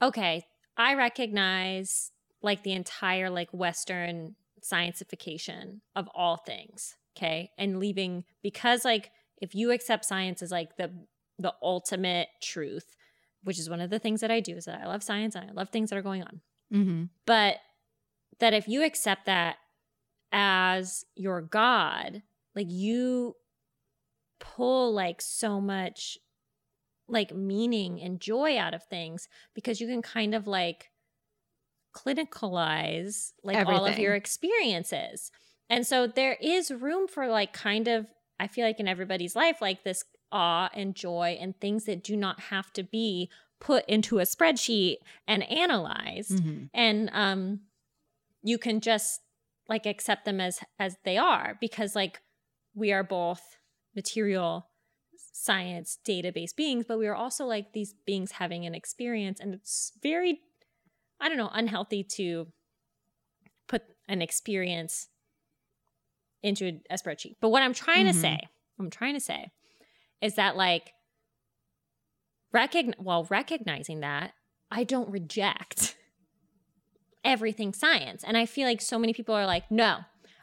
Okay. 0.03 0.47
I 0.77 0.95
recognize 0.95 2.11
like 2.43 2.65
the 2.65 2.73
entire 2.73 3.31
like 3.31 3.51
Western 3.53 4.35
scientification 4.61 5.81
of 5.95 6.09
all 6.15 6.39
things. 6.39 6.97
Okay. 7.17 7.51
And 7.57 7.79
leaving 7.79 8.25
because 8.43 8.85
like 8.85 9.13
if 9.41 9.55
you 9.55 9.71
accept 9.71 10.05
science 10.05 10.43
as 10.43 10.51
like 10.51 10.77
the 10.77 10.91
the 11.39 11.53
ultimate 11.63 12.29
truth, 12.43 12.97
which 13.43 13.59
is 13.59 13.69
one 13.69 13.81
of 13.81 13.91
the 13.91 13.99
things 13.99 14.21
that 14.21 14.31
I 14.31 14.41
do 14.41 14.57
is 14.57 14.65
that 14.65 14.81
I 14.81 14.87
love 14.87 15.03
science 15.03 15.35
and 15.35 15.51
I 15.51 15.53
love 15.53 15.69
things 15.69 15.91
that 15.91 15.97
are 15.97 16.03
going 16.03 16.23
on. 16.23 16.41
Mm-hmm. 16.73 17.05
But 17.27 17.57
that 18.41 18.55
if 18.55 18.67
you 18.69 18.85
accept 18.85 19.27
that 19.27 19.57
as 20.33 21.05
your 21.15 21.43
God, 21.43 22.23
like 22.55 22.71
you 22.71 23.37
pull 24.41 24.93
like 24.93 25.21
so 25.21 25.61
much 25.61 26.19
like 27.09 27.35
meaning 27.35 28.01
and 28.01 28.21
joy 28.21 28.57
out 28.59 28.75
of 28.75 28.83
things 28.85 29.29
because 29.55 29.81
you 29.81 29.87
can 29.87 30.03
kind 30.03 30.35
of 30.35 30.47
like 30.47 30.91
clinicalize 31.95 33.33
like 33.43 33.57
all 33.67 33.87
of 33.87 33.99
your 33.99 34.15
experiences. 34.15 35.31
And 35.71 35.87
so 35.87 36.07
there 36.07 36.37
is 36.41 36.71
room 36.71 37.09
for 37.09 37.29
like 37.29 37.53
kind 37.53 37.89
of 37.89 38.07
I 38.41 38.49
feel 38.49 38.67
like 38.67 38.81
in 38.81 38.89
everybody's 38.89 39.37
life 39.37 39.61
like 39.61 39.85
this 39.85 40.05
awe 40.33 40.69
and 40.75 40.95
joy 40.95 41.39
and 41.41 41.59
things 41.61 41.85
that 41.85 42.03
do 42.03 42.17
not 42.17 42.41
have 42.41 42.73
to 42.73 42.83
be 42.83 43.31
put 43.61 43.85
into 43.87 44.19
a 44.19 44.23
spreadsheet 44.23 44.97
and 45.29 45.49
analyzed 45.51 46.33
Mm-hmm. 46.33 46.65
and 46.75 47.11
um 47.13 47.61
you 48.43 48.59
can 48.59 48.81
just 48.81 49.21
like 49.69 49.87
accept 49.87 50.25
them 50.25 50.41
as 50.41 50.61
as 50.79 50.97
they 51.05 51.17
are 51.17 51.57
because 51.61 51.95
like 51.95 52.21
we 52.75 52.93
are 52.93 53.05
both 53.05 53.41
material 53.95 54.67
science 55.37 55.99
database 56.07 56.55
beings 56.55 56.85
but 56.87 56.97
we 56.97 57.09
are 57.09 57.15
also 57.15 57.45
like 57.45 57.73
these 57.73 57.93
beings 58.07 58.33
having 58.33 58.65
an 58.65 58.73
experience 58.75 59.41
and 59.41 59.53
it's 59.53 59.91
very 60.01 60.41
i 61.21 61.29
don't 61.29 61.37
know 61.37 61.51
unhealthy 61.53 62.05
to 62.05 62.47
put 63.67 63.83
an 64.07 64.23
experience 64.23 65.09
into 66.45 66.81
a, 66.89 66.95
spreadsheet 66.95 67.35
but 67.41 67.49
what 67.49 67.63
i'm 67.63 67.75
trying 67.75 68.07
Mhm. 68.07 68.13
to 68.13 68.19
say 68.21 68.39
i'm 68.79 68.91
trying 68.91 69.15
to 69.15 69.21
say 69.21 69.51
is 70.21 70.37
that 70.37 70.57
like 70.57 70.93
recogn- 72.55 72.99
while 72.99 73.25
recognizing 73.25 74.01
that 74.01 74.35
i 74.71 74.85
don't 74.85 75.11
reject 75.11 75.97
everything 77.25 77.73
science. 77.73 78.23
And 78.23 78.37
I 78.37 78.45
feel 78.45 78.69
like 78.69 78.83
so 78.83 78.99
many 78.99 79.15
people 79.15 79.35
are 79.35 79.47
like, 79.47 79.71
no, 79.71 80.01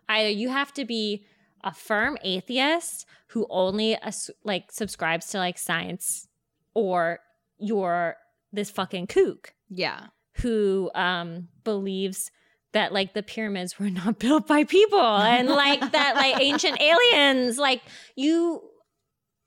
either 0.09 0.29
you 0.31 0.49
have 0.49 0.73
to 0.73 0.83
be 0.83 1.23
a 1.63 1.73
firm 1.73 2.17
atheist 2.23 3.05
who 3.27 3.45
only 3.49 3.97
like 4.43 4.71
subscribes 4.71 5.27
to 5.27 5.37
like 5.37 5.57
science 5.57 6.27
or 6.73 7.19
you're 7.57 8.15
this 8.51 8.69
fucking 8.69 9.07
kook 9.07 9.53
Yeah. 9.69 10.07
who 10.41 10.89
um 10.95 11.47
believes 11.63 12.31
that 12.73 12.93
like 12.93 13.13
the 13.13 13.23
pyramids 13.23 13.77
were 13.79 13.89
not 14.01 14.19
built 14.19 14.47
by 14.47 14.63
people 14.63 14.99
and 14.99 15.47
like 15.49 15.91
that 15.91 16.15
like 16.15 16.39
ancient 16.41 16.79
aliens 16.91 17.57
like 17.57 17.81
you 18.15 18.61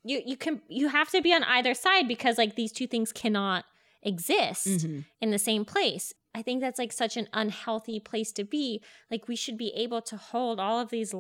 you 0.05 0.21
you 0.27 0.37
can 0.37 0.61
you 0.69 0.89
have 0.89 1.11
to 1.11 1.23
be 1.23 1.33
on 1.33 1.43
either 1.45 1.73
side 1.75 2.07
because 2.07 2.37
like 2.39 2.55
these 2.57 2.73
two 2.73 2.87
things 2.87 3.13
cannot 3.13 3.65
exist 4.03 4.67
Mhm. 4.67 5.05
in 5.23 5.31
the 5.31 5.39
same 5.39 5.65
place. 5.65 6.13
I 6.35 6.43
think 6.43 6.61
that's 6.61 6.79
like 6.79 6.93
such 6.93 7.17
an 7.17 7.29
unhealthy 7.33 8.01
place 8.01 8.31
to 8.33 8.45
be. 8.45 8.83
Like 9.11 9.29
we 9.29 9.37
should 9.37 9.57
be 9.57 9.73
able 9.75 10.03
to 10.03 10.17
hold 10.19 10.61
all 10.61 10.79
of 10.79 10.91
these 10.91 11.15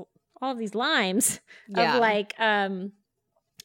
all 0.44 0.52
of 0.52 0.58
these 0.58 0.74
limes 0.74 1.40
Yeah. 1.68 1.94
of 1.94 2.00
like 2.00 2.34
um 2.38 2.92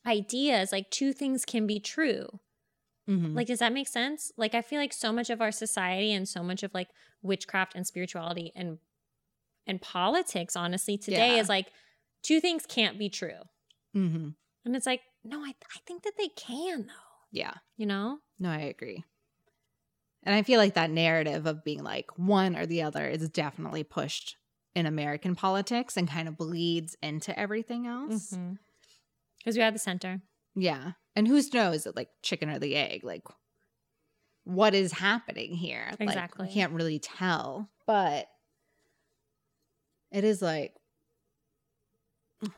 ideas 0.06 0.72
like 0.72 0.90
two 0.90 1.14
things 1.14 1.46
can 1.46 1.68
be 1.68 1.80
true. 1.80 2.40
Mhm. 3.08 3.36
Like 3.36 3.48
does 3.48 3.60
that 3.60 3.74
make 3.74 3.88
sense? 3.88 4.32
Like 4.38 4.56
I 4.56 4.62
feel 4.62 4.80
like 4.80 4.94
so 4.94 5.12
much 5.12 5.30
of 5.30 5.42
our 5.42 5.52
society 5.52 6.14
and 6.14 6.28
so 6.28 6.42
much 6.44 6.64
of 6.64 6.74
like 6.74 6.90
witchcraft 7.22 7.74
and 7.76 7.86
spirituality 7.86 8.52
and 8.56 8.80
and 9.68 9.82
politics 9.82 10.56
honestly 10.56 10.98
today 10.98 11.36
Yeah. 11.36 11.42
is 11.42 11.50
like 11.50 11.68
two 12.24 12.40
things 12.40 12.66
can't 12.66 12.98
be 12.98 13.10
true. 13.10 13.42
mm-hmm. 13.96 14.30
And 14.66 14.76
it's 14.76 14.86
like 14.86 15.02
no, 15.24 15.40
I 15.42 15.50
I 15.50 15.80
think 15.86 16.04
that 16.04 16.14
they 16.18 16.30
can 16.30 16.84
though, 16.88 17.28
Yeah. 17.32 17.54
you 17.78 17.86
know? 17.86 18.20
No, 18.40 18.50
I 18.50 18.60
agree. 18.60 19.04
And 20.24 20.36
I 20.36 20.44
feel 20.44 20.60
like 20.60 20.74
that 20.76 20.92
narrative 20.92 21.46
of 21.46 21.64
being 21.64 21.84
like 21.84 22.08
one 22.18 22.56
or 22.56 22.66
the 22.66 22.82
other 22.84 23.06
is 23.08 23.28
definitely 23.30 23.84
pushed 23.84 24.38
in 24.76 24.86
American 24.86 25.36
politics 25.36 25.98
and 25.98 26.10
kind 26.10 26.28
of 26.28 26.38
bleeds 26.38 26.96
into 27.02 27.38
everything 27.38 27.88
else. 27.88 28.38
Because 29.38 29.58
we 29.58 29.64
are 29.64 29.72
the 29.72 29.80
center. 29.80 30.22
Yeah. 30.56 30.92
And 31.16 31.28
who's 31.28 31.54
knows 31.54 31.86
it 31.86 31.96
like 31.96 32.10
chicken 32.22 32.50
or 32.50 32.60
the 32.60 32.76
egg? 32.76 33.04
Like 33.04 33.24
what 34.44 34.74
is 34.74 34.92
happening 34.94 35.54
here? 35.54 35.88
Like, 35.92 36.02
Exactly. 36.02 36.48
we 36.48 36.54
can't 36.54 36.74
really 36.74 37.00
tell. 37.00 37.70
But 37.86 38.28
it 40.12 40.24
is 40.24 40.42
like 40.42 40.74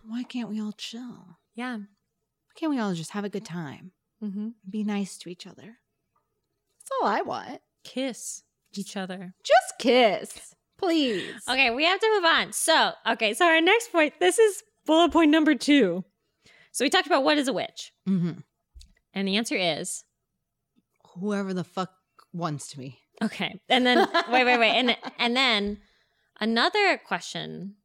why 0.08 0.24
can't 0.24 0.50
we 0.50 0.62
all 0.62 0.74
chill? 0.74 1.38
Yeah. 1.56 1.78
Why 1.78 2.54
can't 2.56 2.72
we 2.72 2.80
all 2.80 2.94
just 2.94 3.12
have 3.12 3.24
a 3.26 3.30
good 3.30 3.46
time? 3.46 3.92
Mm-hmm. 4.24 4.50
Be 4.70 4.84
nice 4.84 5.18
to 5.20 5.30
each 5.30 5.48
other. 5.48 5.78
That's 6.80 6.92
all 7.02 7.08
I 7.08 7.22
want. 7.22 7.62
Kiss 7.84 8.44
each 8.74 8.96
other. 8.96 9.34
Just 9.44 9.80
kiss. 9.80 10.56
Please. 10.82 11.34
Okay, 11.50 11.70
we 11.70 11.86
have 11.86 12.00
to 12.00 12.10
move 12.16 12.26
on. 12.26 12.54
So, 12.54 12.92
okay, 13.08 13.34
so 13.34 13.46
our 13.46 13.62
next 13.62 13.92
point, 13.92 14.14
this 14.20 14.40
is 14.40 14.64
bullet 14.86 15.12
point 15.12 15.32
number 15.32 15.56
two. 15.56 16.04
So 16.72 16.84
we 16.86 16.90
talked 16.90 17.08
about 17.08 17.24
what 17.24 17.38
is 17.38 17.48
a 17.48 17.54
witch. 17.54 17.92
Mm-hmm. 18.08 18.40
And 19.14 19.28
the 19.28 19.38
answer 19.38 19.56
is 19.56 20.04
Whoever 21.20 21.54
the 21.54 21.64
fuck 21.64 21.92
wants 22.34 22.70
to 22.70 22.78
be. 22.78 22.98
okay. 23.22 23.60
And 23.70 23.86
then 23.86 24.08
wait, 24.32 24.46
wait, 24.46 24.58
wait. 24.58 24.72
And 24.72 24.98
and 25.20 25.36
then 25.36 25.80
another 26.40 26.98
question 27.06 27.76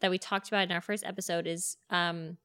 that 0.00 0.10
we 0.10 0.18
talked 0.18 0.48
about 0.48 0.62
in 0.64 0.72
our 0.72 0.80
first 0.80 1.04
episode 1.04 1.46
is 1.46 1.76
um 1.90 2.36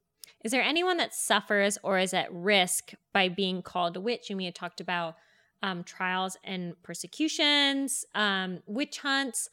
is 0.43 0.51
there 0.51 0.63
anyone 0.63 0.97
that 0.97 1.13
suffers 1.13 1.77
or 1.83 1.99
is 1.99 2.13
at 2.15 2.33
risk 2.33 2.93
by 3.13 3.29
being 3.29 3.61
called 3.61 3.95
a 3.95 4.01
witch? 4.01 4.29
And 4.29 4.37
we 4.37 4.45
had 4.45 4.55
talked 4.55 4.81
about 4.81 5.15
um, 5.61 5.83
trials 5.83 6.35
and 6.43 6.73
persecutions, 6.81 8.05
um, 8.15 8.63
witch 8.65 8.97
hunts. 8.99 9.49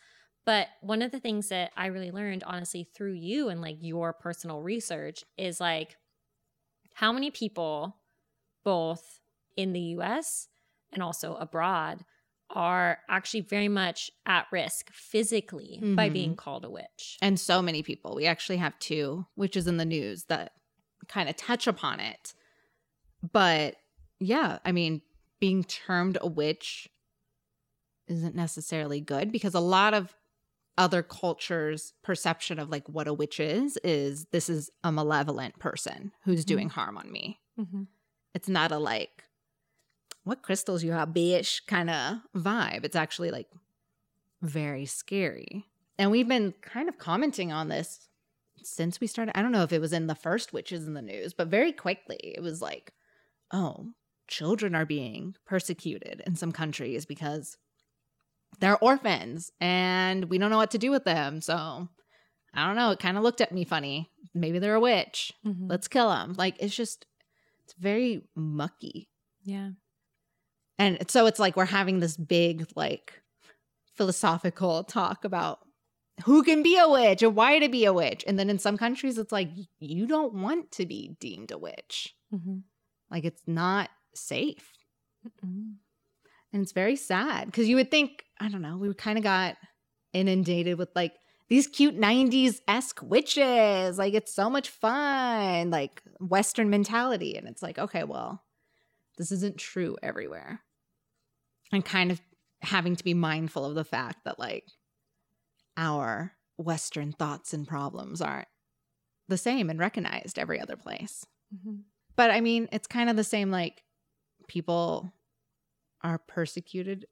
But 0.49 0.69
one 0.81 1.03
of 1.03 1.11
the 1.11 1.21
things 1.21 1.51
that 1.51 1.73
I 1.77 1.89
really 1.89 2.11
learned, 2.11 2.43
honestly, 2.43 2.83
through 2.83 3.13
you 3.13 3.51
and 3.51 3.61
like 3.61 3.77
your 3.83 4.15
personal 4.15 4.63
research 4.63 5.23
is 5.37 5.61
like 5.61 5.99
how 6.95 7.13
many 7.13 7.31
people, 7.31 7.99
both 8.65 9.21
in 9.59 9.75
the 9.75 9.81
US 9.99 10.49
and 10.91 11.03
also 11.03 11.35
abroad, 11.35 12.03
are 12.49 13.01
actually 13.11 13.43
very 13.43 13.69
much 13.69 14.11
at 14.25 14.47
risk 14.51 14.91
physically 14.91 15.81
by 15.83 16.09
Mhm. 16.09 16.13
being 16.15 16.35
called 16.35 16.65
a 16.65 16.71
witch. 16.71 17.19
And 17.21 17.39
so 17.39 17.61
many 17.61 17.83
people. 17.83 18.15
We 18.15 18.25
actually 18.25 18.57
have 18.57 18.79
two, 18.79 19.27
which 19.35 19.55
is 19.55 19.67
in 19.67 19.77
the 19.77 19.85
news, 19.85 20.25
that 20.29 20.55
kind 21.09 21.29
of 21.29 21.37
touch 21.37 21.67
upon 21.67 22.01
it. 22.01 22.33
But 23.23 23.77
yeah, 24.19 24.61
I 24.65 24.73
mean, 24.73 25.03
being 25.41 25.63
termed 25.63 26.17
a 26.23 26.27
witch 26.27 26.89
isn't 28.07 28.35
necessarily 28.35 29.03
good 29.03 29.31
because 29.31 29.53
a 29.53 29.61
lot 29.61 29.93
of 29.93 30.15
other 30.79 31.03
cultures' 31.03 31.93
perception 32.03 32.59
of 32.59 32.71
like 32.71 32.89
what 32.89 33.09
a 33.09 33.13
witch 33.13 33.41
is 33.41 33.77
is 33.85 34.27
this 34.27 34.49
is 34.49 34.71
a 34.85 34.93
malevolent 34.93 35.59
person 35.59 36.13
who's 36.25 36.45
doing 36.45 36.71
harm 36.71 36.97
on 36.97 37.11
me. 37.11 37.41
Mm-hmm. 37.61 37.83
It's 38.35 38.49
not 38.49 38.73
a 38.73 38.79
like, 38.79 39.25
what 40.25 40.43
crystals 40.43 40.85
you 40.85 40.93
have, 40.93 41.09
bitch 41.09 41.67
kind 41.67 41.91
of 41.91 42.19
vibe. 42.35 42.85
It's 42.85 42.97
actually 42.97 43.31
like 43.31 43.49
very 44.41 44.87
scary. 44.87 45.67
And 45.99 46.11
we've 46.11 46.29
been 46.29 46.55
kind 46.63 46.89
of 46.89 46.97
commenting 46.97 47.51
on 47.51 47.69
this 47.69 48.09
since 48.63 49.01
we 49.01 49.09
started. 49.09 49.37
I 49.37 49.43
don't 49.43 49.53
know 49.53 49.65
if 49.65 49.73
it 49.73 49.81
was 49.81 49.93
in 49.93 50.07
the 50.07 50.15
first 50.15 50.53
Witches 50.53 50.87
in 50.87 50.95
the 50.95 51.03
News, 51.03 51.35
but 51.35 51.49
very 51.49 51.73
quickly 51.73 52.19
it 52.23 52.41
was 52.41 52.63
like, 52.63 52.93
oh, 53.53 53.89
children 54.29 54.77
are 54.77 54.87
being 54.87 55.35
persecuted 55.45 56.23
in 56.25 56.37
some 56.37 56.53
countries 56.53 57.05
because 57.05 57.57
they're 58.61 58.79
orphans 58.79 59.51
and 59.61 60.25
we 60.27 60.39
don't 60.39 60.51
know 60.51 60.57
what 60.57 60.73
to 60.73 60.79
do 60.79 60.91
with 60.91 61.05
them. 61.05 61.41
So 61.41 61.89
I 62.55 62.67
don't 62.67 62.77
know. 62.77 62.91
It 62.91 62.99
kind 62.99 63.17
of 63.17 63.23
looked 63.23 63.41
at 63.41 63.53
me 63.53 63.65
funny. 63.65 64.11
Maybe 64.35 64.59
they're 64.59 64.75
a 64.75 64.81
witch. 64.81 65.33
Mm-hmm. 65.47 65.69
Let's 65.69 65.89
kill 65.89 66.09
them. 66.09 66.35
Like 66.37 66.57
it's 66.61 66.75
just, 66.75 67.07
it's 67.65 67.75
very 67.79 68.23
mucky. 68.35 69.09
Yeah. 69.45 69.71
And 70.79 71.11
so 71.11 71.27
it's 71.27 71.39
like 71.39 71.57
we're 71.57 71.65
having 71.65 72.01
this 72.01 72.17
big 72.17 72.67
like 72.75 73.21
philosophical 73.97 74.85
talk 74.85 75.25
about 75.25 75.59
who 76.25 76.43
can 76.43 76.63
be 76.63 76.77
a 76.77 76.89
witch 76.89 77.23
and 77.23 77.37
why 77.37 77.59
to 77.59 77.69
be 77.69 77.85
a 77.85 77.93
witch. 77.93 78.25
And 78.27 78.39
then 78.39 78.51
in 78.51 78.59
some 78.59 78.77
countries, 78.77 79.19
it's 79.19 79.33
like, 79.33 79.51
you 79.79 80.07
don't 80.07 80.35
want 80.35 80.73
to 80.73 80.87
be 80.87 81.17
deemed 81.21 81.53
a 81.53 81.59
witch. 81.59 82.15
Mm-hmm. 82.35 82.59
Like, 83.11 83.25
it's 83.25 83.43
not 83.47 83.89
safe. 84.15 84.73
And 86.53 86.63
it's 86.63 86.73
very 86.73 86.97
sad 86.97 87.47
because 87.47 87.69
you 87.69 87.77
would 87.77 87.91
think, 87.91 88.25
I 88.41 88.49
don't 88.49 88.63
know, 88.63 88.77
we 88.77 88.93
kind 88.95 89.19
of 89.19 89.25
got 89.25 89.57
inundated 90.13 90.79
with 90.79 90.89
like 90.95 91.13
these 91.49 91.67
cute 91.67 91.99
90s 91.99 92.61
esque 92.69 93.03
witches. 93.03 93.99
Like, 93.99 94.15
it's 94.15 94.35
so 94.35 94.51
much 94.51 94.69
fun, 94.69 95.71
like 95.71 96.03
Western 96.21 96.71
mentality. 96.71 97.37
And 97.37 97.49
it's 97.49 97.63
like, 97.63 97.79
okay, 97.79 98.05
well, 98.05 98.43
this 99.17 99.33
isn't 99.33 99.59
true 99.59 99.97
everywhere. 100.03 100.61
And 101.73 101.85
kind 101.85 102.11
of 102.11 102.21
having 102.63 102.97
to 102.97 103.05
be 103.05 103.15
mindful 103.15 103.65
of 103.65 103.75
the 103.75 103.85
fact 103.85 104.25
that, 104.25 104.39
like, 104.39 104.65
our 105.77 106.33
Western 106.57 107.13
thoughts 107.13 107.55
and 107.55 107.69
problems 107.69 108.21
aren't 108.21 108.49
the 109.29 109.39
same 109.39 109.71
and 109.71 109.79
recognized 109.79 110.39
every 110.39 110.61
other 110.61 110.77
place. 110.77 111.25
Mm-hmm. 111.55 111.81
But 112.17 112.31
I 112.31 112.41
mean, 112.41 112.69
it's 112.73 112.87
kind 112.87 113.09
of 113.09 113.17
the 113.17 113.25
same, 113.25 113.51
like, 113.51 113.83
people 114.49 115.13
are 116.03 116.19
persecuted 116.19 117.07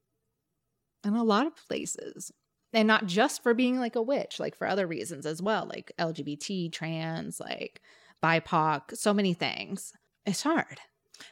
in 1.05 1.15
a 1.15 1.25
lot 1.25 1.47
of 1.47 1.55
places. 1.57 2.33
And 2.73 2.89
not 2.89 3.07
just 3.07 3.43
for 3.43 3.55
being 3.55 3.79
like 3.79 3.97
a 3.97 4.03
witch, 4.03 4.39
like 4.39 4.55
for 4.57 4.67
other 4.67 4.87
reasons 4.87 5.25
as 5.25 5.41
well, 5.41 5.67
like 5.67 5.93
LGBT, 5.99 6.71
trans, 6.73 7.41
like 7.41 7.81
BIPOC, 8.23 8.97
so 8.97 9.15
many 9.15 9.33
things. 9.35 9.93
It's 10.27 10.43
hard. 10.43 10.81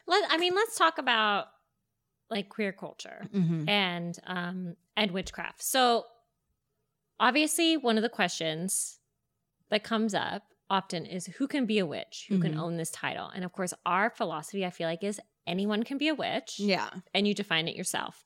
Let 0.07 0.23
I 0.31 0.37
mean, 0.37 0.55
let's 0.55 0.77
talk 0.77 0.97
about 0.97 1.47
like 2.31 2.49
queer 2.49 2.71
culture 2.71 3.27
Mm-hmm. 3.33 3.69
and 3.69 4.17
um 4.25 4.75
and 4.97 5.11
witchcraft. 5.11 5.61
So 5.61 6.05
obviously 7.19 7.77
one 7.77 7.97
of 7.97 8.03
the 8.03 8.09
questions 8.09 8.99
that 9.69 9.83
comes 9.83 10.13
up 10.13 10.43
often 10.69 11.05
is 11.05 11.27
who 11.27 11.47
can 11.47 11.65
be 11.65 11.79
a 11.79 11.85
witch? 11.85 12.25
Who 12.29 12.39
can 12.39 12.55
Mhm. 12.55 12.59
own 12.59 12.77
this 12.77 12.89
title? 12.91 13.27
And 13.27 13.43
of 13.45 13.51
course, 13.51 13.73
our 13.85 14.09
philosophy 14.09 14.65
I 14.65 14.71
feel 14.71 14.87
like 14.87 15.03
is 15.03 15.19
anyone 15.47 15.83
can 15.83 15.97
be 15.97 16.07
a 16.07 16.15
witch 16.15 16.55
Yeah. 16.59 16.89
and 17.13 17.27
you 17.27 17.33
define 17.33 17.67
it 17.67 17.75
yourself. 17.75 18.23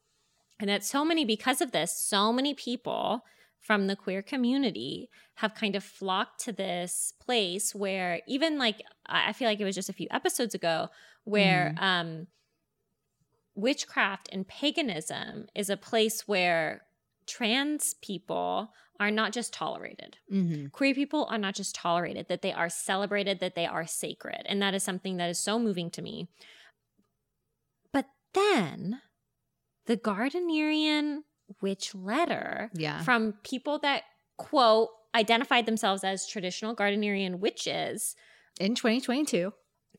And 0.59 0.69
that 0.69 0.83
so 0.83 1.05
many 1.05 1.23
because 1.25 1.61
of 1.61 1.71
this, 1.71 1.95
so 1.95 2.33
many 2.33 2.53
people 2.53 3.23
from 3.61 3.87
the 3.87 3.95
queer 3.95 4.21
community 4.21 5.09
have 5.35 5.53
kind 5.53 5.75
of 5.75 5.83
flocked 5.83 6.39
to 6.41 6.51
this 6.51 7.13
place 7.19 7.73
where 7.75 8.21
even 8.27 8.57
like 8.57 8.81
I 9.05 9.33
feel 9.33 9.47
like 9.47 9.59
it 9.59 9.65
was 9.65 9.75
just 9.75 9.89
a 9.89 9.93
few 9.93 10.07
episodes 10.11 10.55
ago 10.55 10.87
where 11.25 11.75
um 11.77 12.27
witchcraft 13.55 14.29
and 14.31 14.47
paganism 14.47 15.47
is 15.55 15.69
a 15.69 15.77
place 15.77 16.27
where 16.27 16.81
trans 17.27 17.95
people 18.01 18.71
are 18.99 19.11
not 19.11 19.31
just 19.31 19.53
tolerated. 19.53 20.17
Mm-hmm. 20.31 20.67
Queer 20.67 20.93
people 20.93 21.25
are 21.29 21.37
not 21.37 21.55
just 21.55 21.75
tolerated, 21.75 22.27
that 22.27 22.41
they 22.41 22.51
are 22.51 22.69
celebrated, 22.69 23.39
that 23.39 23.55
they 23.55 23.65
are 23.65 23.87
sacred. 23.87 24.41
And 24.45 24.61
that 24.61 24.73
is 24.73 24.83
something 24.83 25.17
that 25.17 25.29
is 25.29 25.39
so 25.39 25.57
moving 25.57 25.89
to 25.91 26.01
me. 26.01 26.27
Then 28.33 29.01
the 29.85 29.97
Gardnerian 29.97 31.19
witch 31.61 31.95
letter 31.95 32.69
Yeah. 32.75 33.01
from 33.03 33.33
people 33.43 33.79
that 33.79 34.03
quote 34.37 34.89
identified 35.15 35.65
themselves 35.65 36.03
as 36.03 36.27
traditional 36.27 36.75
Gardnerian 36.75 37.39
witches 37.39 38.15
In 38.59 38.75
2022. 38.75 39.51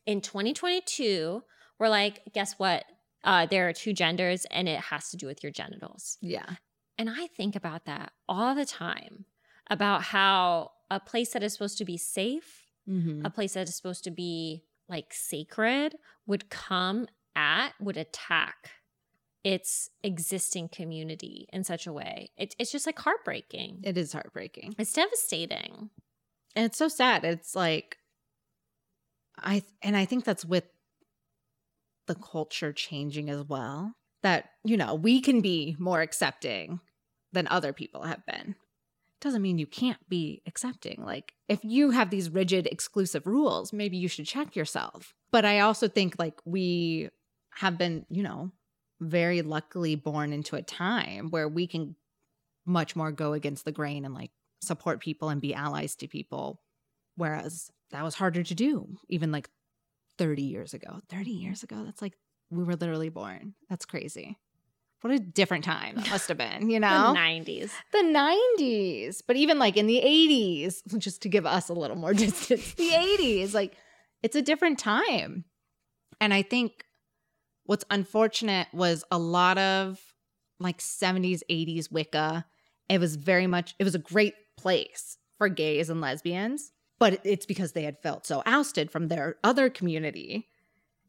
in 0.07 0.21
2022 0.21 1.43
were 1.79 1.89
like, 1.89 2.21
guess 2.33 2.55
what? 2.59 2.85
Uh, 3.25 3.47
there 3.47 3.69
are 3.69 3.73
two 3.73 3.93
genders 3.93 4.47
and 4.51 4.69
it 4.69 4.79
has 4.81 5.11
to 5.11 5.17
do 5.17 5.27
with 5.27 5.43
your 5.43 5.53
genitals. 5.53 6.17
Yeah. 6.23 6.57
And 6.97 7.11
I 7.11 7.27
think 7.27 7.57
about 7.57 7.85
that 7.87 8.13
all 8.29 8.55
the 8.55 8.65
time 8.65 9.25
about 9.69 10.03
how 10.05 10.71
a 10.91 11.01
place 11.01 11.33
that 11.33 11.43
is 11.43 11.53
supposed 11.53 11.79
to 11.79 11.85
be 11.85 11.97
safe, 11.97 12.67
Mm-hmm. 12.89 13.25
a 13.27 13.31
place 13.31 13.53
that 13.55 13.69
is 13.69 13.77
supposed 13.77 14.03
to 14.05 14.11
be 14.11 14.65
like 14.89 15.13
sacred, 15.13 15.97
would 16.27 16.49
come 16.51 17.07
at, 17.37 17.73
would 17.81 17.97
attack 17.97 18.71
its 19.43 19.89
existing 20.03 20.69
community 20.69 21.49
in 21.53 21.65
such 21.65 21.87
a 21.87 21.93
way. 21.93 22.31
It, 22.37 22.55
it's 22.59 22.73
just 22.73 22.87
like 22.87 22.99
heartbreaking. 22.99 23.81
It 23.85 23.97
is 23.97 24.13
heartbreaking. 24.13 24.75
It's 24.79 24.93
devastating. 24.93 25.91
And 26.55 26.67
it's 26.67 26.79
so 26.79 26.89
sad. 26.89 27.25
It's 27.25 27.55
like 27.55 27.97
I 29.39 29.63
and 29.83 29.97
I 29.97 30.05
think 30.05 30.25
that's 30.25 30.45
with 30.45 30.65
the 32.07 32.15
culture 32.15 32.73
changing 32.73 33.31
as 33.31 33.45
well. 33.45 33.95
That, 34.23 34.51
you 34.65 34.77
know, 34.77 34.95
we 34.95 35.21
can 35.21 35.41
be 35.41 35.77
more 35.79 36.03
accepting 36.03 36.81
than 37.33 37.49
other 37.49 37.73
people 37.73 38.03
have 38.03 38.27
been. 38.27 38.57
Doesn't 39.21 39.43
mean 39.43 39.59
you 39.59 39.67
can't 39.67 40.09
be 40.09 40.43
accepting. 40.47 41.03
Like 41.05 41.33
if 41.49 41.61
you 41.63 41.91
have 41.91 42.11
these 42.11 42.29
rigid 42.29 42.67
exclusive 42.67 43.27
rules, 43.27 43.73
maybe 43.73 43.97
you 43.97 44.09
should 44.09 44.27
check 44.27 44.57
yourself. 44.57 45.15
But 45.31 45.45
I 45.45 45.61
also 45.61 45.89
think 45.89 46.17
like 46.19 46.39
we 46.45 47.11
have 47.61 47.77
been, 47.77 48.07
you 48.09 48.23
know, 48.23 48.51
very 49.01 49.43
luckily 49.43 49.95
born 49.95 50.33
into 50.33 50.57
a 50.57 50.63
time 50.63 51.29
where 51.29 51.47
we 51.47 51.67
can 51.67 51.95
much 52.65 52.97
more 52.97 53.13
go 53.13 53.35
against 53.35 53.67
the 53.67 53.73
grain 53.73 54.07
and 54.07 54.15
like 54.15 54.31
support 54.63 54.99
people 54.99 55.29
and 55.29 55.43
be 55.43 55.53
allies 55.53 55.95
to 55.97 56.09
people. 56.09 56.63
Whereas 57.17 57.71
that 57.91 58.03
was 58.03 58.15
harder 58.15 58.43
to 58.43 58.55
do 58.55 58.97
even 59.11 59.31
like 59.31 59.51
30 60.17 60.41
years 60.43 60.73
ago. 60.73 61.01
30 61.11 61.31
years 61.33 61.63
ago? 61.63 61.83
That's 61.85 62.01
like 62.01 62.15
we 62.49 62.65
were 62.65 62.77
literally 62.77 63.11
born. 63.11 63.53
That's 63.69 63.85
crazy. 63.85 64.39
What 65.03 65.13
a 65.13 65.19
different 65.19 65.65
time 65.65 65.97
that 65.97 66.09
must 66.09 66.29
have 66.29 66.39
been 66.39 66.71
you 66.71 66.81
know? 66.87 67.13
The 67.13 67.19
90s. 67.19 67.71
the 67.93 67.99
90s 68.59 69.23
but 69.27 69.37
even 69.37 69.59
like 69.59 69.77
in 69.77 69.87
the 69.87 70.01
80s 70.01 70.81
just 70.99 71.21
to 71.23 71.29
give 71.29 71.45
us 71.45 71.69
a 71.69 71.75
little 71.75 71.97
more 71.97 72.15
distance 72.25 72.73
the 72.73 72.89
80s 72.89 73.53
like 73.53 73.77
it's 74.23 74.37
a 74.37 74.43
different 74.43 74.79
time. 74.79 75.45
And 76.23 76.33
i 76.33 76.41
think 76.41 76.85
what's 77.71 77.85
unfortunate 77.89 78.67
was 78.73 79.05
a 79.13 79.19
lot 79.19 79.57
of 79.57 80.01
like 80.59 80.79
70s 80.79 81.43
80s 81.49 81.89
wicca. 81.89 82.45
It 82.89 82.99
was 82.99 83.15
very 83.15 83.47
much 83.47 83.77
it 83.79 83.85
was 83.85 83.95
a 83.95 84.01
great 84.01 84.35
place 84.57 85.19
for 85.39 85.49
gays 85.49 85.89
and 85.89 86.01
lesbians 86.01 86.73
but 86.99 87.21
it's 87.23 87.47
because 87.47 87.71
they 87.71 87.85
had 87.85 88.03
felt 88.03 88.27
so 88.27 88.43
ousted 88.45 88.91
from 88.91 89.07
their 89.07 89.37
other 89.45 89.71
community. 89.71 90.49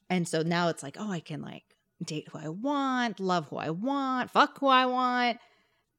And 0.08 0.28
so 0.28 0.44
now 0.44 0.68
it's 0.68 0.84
like 0.84 0.98
oh 1.00 1.12
i 1.12 1.20
can 1.20 1.42
like 1.42 1.64
date 2.06 2.28
who 2.32 2.38
i 2.38 2.48
want 2.48 3.20
love 3.20 3.48
who 3.50 3.58
i 3.58 3.72
want 3.72 4.30
fuck 4.30 4.60
who 4.60 4.68
i 4.68 4.86
want. 4.86 5.40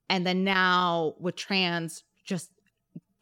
And 0.09 0.25
then 0.25 0.45
now 0.45 1.15
with 1.19 1.35
trans 1.35 2.05
just 2.25 2.51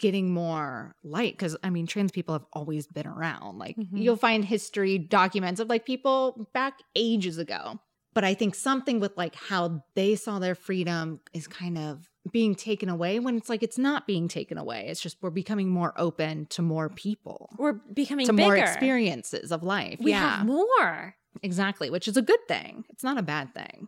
getting 0.01 0.32
more 0.32 0.94
light 1.05 1.32
because 1.34 1.57
i 1.62 1.70
mean 1.70 1.86
trans 1.86 2.11
people 2.11 2.32
have 2.34 2.46
always 2.53 2.86
been 2.86 3.07
around 3.07 3.59
like 3.59 3.76
Mhm. 3.76 3.88
you'll 4.03 4.16
find 4.16 4.44
history 4.44 4.98
documents 4.98 5.61
of 5.61 5.68
like 5.68 5.84
people 5.86 6.48
back 6.55 6.80
ages 6.96 7.38
ago 7.38 7.78
but 8.14 8.24
i 8.24 8.34
think 8.34 8.55
something 8.55 8.98
with 8.98 9.16
like 9.16 9.34
how 9.34 9.84
they 9.94 10.16
saw 10.16 10.38
their 10.38 10.55
freedom 10.55 11.20
is 11.32 11.46
kind 11.46 11.78
of 11.78 12.09
being 12.32 12.55
taken 12.55 12.88
away 12.88 13.18
when 13.18 13.36
it's 13.36 13.48
like 13.48 13.62
it's 13.62 13.78
not 13.78 14.07
being 14.07 14.26
taken 14.28 14.59
away 14.59 14.86
it's 14.88 15.01
just 15.01 15.16
we're 15.22 15.30
becoming 15.30 15.68
more 15.68 15.92
open 15.96 16.46
to 16.46 16.61
more 16.62 16.88
people 16.88 17.48
We're 17.59 17.74
becoming 17.94 18.26
to 18.26 18.32
bigger. 18.32 18.46
more 18.48 18.57
experiences 18.57 19.53
of 19.53 19.62
life 19.62 19.98
We 20.01 20.11
yeah 20.11 20.38
have 20.38 20.46
more. 20.46 21.14
Exactly, 21.44 21.90
which 21.90 22.09
is 22.09 22.16
a 22.16 22.22
good 22.22 22.40
thing. 22.48 22.84
It's 22.90 23.05
not 23.05 23.16
a 23.16 23.22
bad 23.22 23.55
thing. 23.55 23.86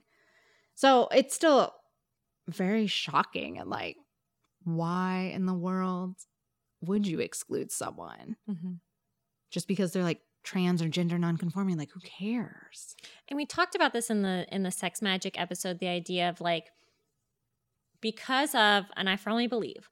So 0.76 1.08
it's 1.10 1.34
still 1.34 1.74
very 2.48 2.86
shocking 2.86 3.58
and 3.58 3.68
like, 3.68 3.96
why 4.64 5.30
in 5.34 5.46
the 5.46 5.54
world 5.54 6.16
would 6.80 7.06
you 7.06 7.20
exclude 7.20 7.70
someone 7.70 8.36
just 9.50 9.68
because 9.68 9.92
they're 9.92 10.02
like 10.02 10.20
trans 10.44 10.82
or 10.82 10.88
gender 10.88 11.18
nonconforming? 11.18 11.78
Like, 11.78 11.90
who 11.92 12.00
cares? 12.00 12.96
And 13.28 13.36
we 13.36 13.46
talked 13.46 13.74
about 13.74 13.92
this 13.92 14.10
in 14.10 14.22
the 14.22 14.46
in 14.50 14.62
the 14.64 14.70
sex 14.70 15.00
magic 15.00 15.38
episode, 15.40 15.78
the 15.78 15.88
idea 15.88 16.28
of 16.28 16.40
like 16.40 16.70
because 18.00 18.54
of, 18.54 18.86
and 18.96 19.08
I 19.08 19.16
firmly 19.16 19.46
believe 19.46 19.88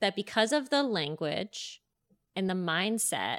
that 0.00 0.14
because 0.16 0.52
of 0.52 0.70
the 0.70 0.82
language 0.82 1.80
and 2.36 2.48
the 2.48 2.54
mindset 2.54 3.38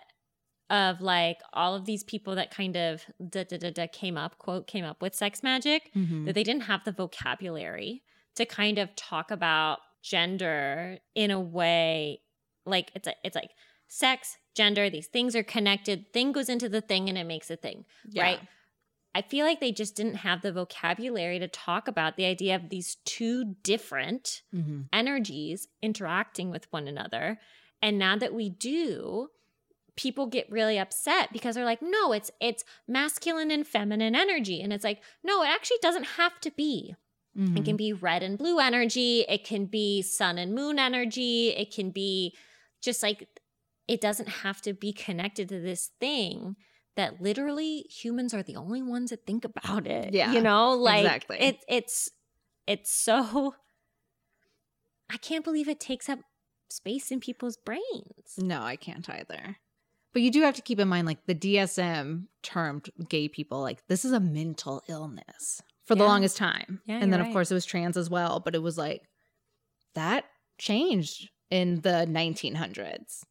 of 0.72 1.00
like 1.00 1.38
all 1.54 1.76
of 1.76 1.86
these 1.86 2.04
people 2.04 2.34
that 2.36 2.50
kind 2.50 2.76
of 2.76 3.04
da, 3.30 3.44
da, 3.44 3.58
da, 3.58 3.70
da, 3.72 3.88
came 3.88 4.18
up, 4.18 4.40
quote, 4.40 4.66
came 4.66 4.84
up 4.84 5.00
with 5.02 5.14
sex 5.14 5.44
magic, 5.44 5.92
Mm-hmm. 5.96 6.26
that 6.26 6.34
they 6.34 6.44
didn't 6.44 6.64
have 6.64 6.84
the 6.86 6.92
vocabulary 6.92 8.02
to 8.36 8.46
kind 8.46 8.80
of 8.80 8.96
talk 8.96 9.30
about 9.30 9.80
gender 10.06 10.99
in 11.16 11.32
a 11.32 11.39
way 11.39 12.22
like 12.66 12.91
it's 12.95 13.08
a, 13.08 13.14
it's 13.24 13.36
like 13.36 13.51
sex, 13.88 14.38
gender, 14.56 14.89
these 14.89 15.08
things 15.08 15.36
are 15.36 15.43
connected. 15.43 16.12
Thing 16.14 16.32
goes 16.32 16.49
into 16.49 16.70
the 16.70 16.82
thing 16.82 17.10
and 17.10 17.18
it 17.18 17.26
makes 17.26 17.49
a 17.49 17.56
thing, 17.56 17.86
right? 18.24 18.39
I 19.14 19.22
feel 19.22 19.45
like 19.45 19.60
they 19.62 19.72
just 19.72 19.95
didn't 19.95 20.16
have 20.28 20.41
the 20.41 20.51
vocabulary 20.51 21.39
to 21.39 21.47
talk 21.47 21.88
about 21.88 22.18
the 22.18 22.26
idea 22.26 22.56
of 22.56 22.70
these 22.70 22.95
two 23.06 23.56
different 23.64 24.41
Mm-hmm. 24.53 24.82
energies 24.91 25.68
interacting 25.82 26.51
with 26.51 26.68
one 26.72 26.88
another. 26.88 27.39
And 27.82 27.97
now 27.97 28.18
that 28.18 28.34
we 28.34 28.49
do, 28.49 29.30
people 29.95 30.26
get 30.28 30.51
really 30.51 30.78
upset 30.78 31.32
because 31.32 31.56
they're 31.56 31.72
like, 31.74 31.82
"No, 31.82 32.12
it's 32.12 32.32
it's 32.41 32.64
masculine 32.88 33.51
and 33.51 33.66
feminine 33.66 34.16
energy." 34.16 34.62
And 34.62 34.74
it's 34.74 34.84
like, 34.84 35.01
"No, 35.24 35.43
it 35.43 35.47
actually 35.49 35.78
doesn't 35.82 36.18
have 36.18 36.39
to 36.41 36.51
be." 36.51 36.95
Mhm. 37.38 37.58
It 37.58 37.66
can 37.66 37.76
be 37.76 37.92
red 37.94 38.24
and 38.24 38.38
blue 38.38 38.60
energy. 38.60 39.26
It 39.28 39.44
can 39.44 39.66
be 39.66 40.02
sun 40.02 40.38
and 40.38 40.54
moon 40.54 40.80
energy. 40.80 41.50
It 41.50 41.74
can 41.74 41.92
be 41.92 42.36
just 42.82 43.04
like, 43.04 43.28
it 43.88 44.02
doesn't 44.02 44.30
have 44.30 44.62
to 44.62 44.74
be 44.74 44.94
connected 44.94 45.50
to 45.50 45.60
this 45.60 45.92
thing 46.00 46.56
that 46.96 47.22
literally 47.22 47.86
humans 47.90 48.34
are 48.34 48.44
the 48.44 48.56
only 48.56 48.82
ones 48.82 49.10
that 49.10 49.26
think 49.26 49.44
about 49.44 49.86
it. 49.86 50.14
Yeah, 50.14 50.32
You 50.32 50.42
know, 50.42 50.72
like 50.74 51.04
exactly. 51.04 51.38
it, 51.40 51.58
it's, 51.68 52.10
it's 52.68 52.92
so, 52.94 53.56
I 55.10 55.18
can't 55.18 55.44
believe 55.44 55.68
it 55.68 55.80
takes 55.80 56.08
up 56.08 56.20
space 56.70 57.12
in 57.12 57.20
people's 57.20 57.58
brains. 57.58 58.38
No, 58.38 58.62
I 58.62 58.76
can't 58.76 59.08
either. 59.10 59.58
But 60.14 60.22
you 60.22 60.32
do 60.32 60.42
have 60.44 60.56
to 60.56 60.62
keep 60.62 60.80
in 60.80 60.88
mind, 60.88 61.06
like 61.06 61.26
the 61.26 61.36
DSM 61.36 62.28
termed 62.42 62.90
gay 63.10 63.28
people, 63.28 63.62
like 63.62 63.86
this 63.88 64.06
is 64.06 64.14
a 64.14 64.20
mental 64.22 64.82
illness 64.88 65.62
for 65.86 65.96
the 65.96 66.04
Yeah. 66.04 66.10
longest 66.10 66.38
time. 66.38 66.82
Yeah, 66.86 67.00
and 67.02 67.14
then, 67.14 67.20
of 67.20 67.28
right. 67.28 67.34
course, 67.34 67.52
it 67.52 67.56
was 67.56 67.66
trans 67.66 67.98
as 67.98 68.10
well. 68.10 68.40
But 68.40 68.56
it 68.56 68.62
was 68.62 68.78
like 68.78 69.02
that 69.94 70.26
changed 70.58 71.30
in 71.50 71.82
the 71.82 72.06
1900s. 72.08 73.24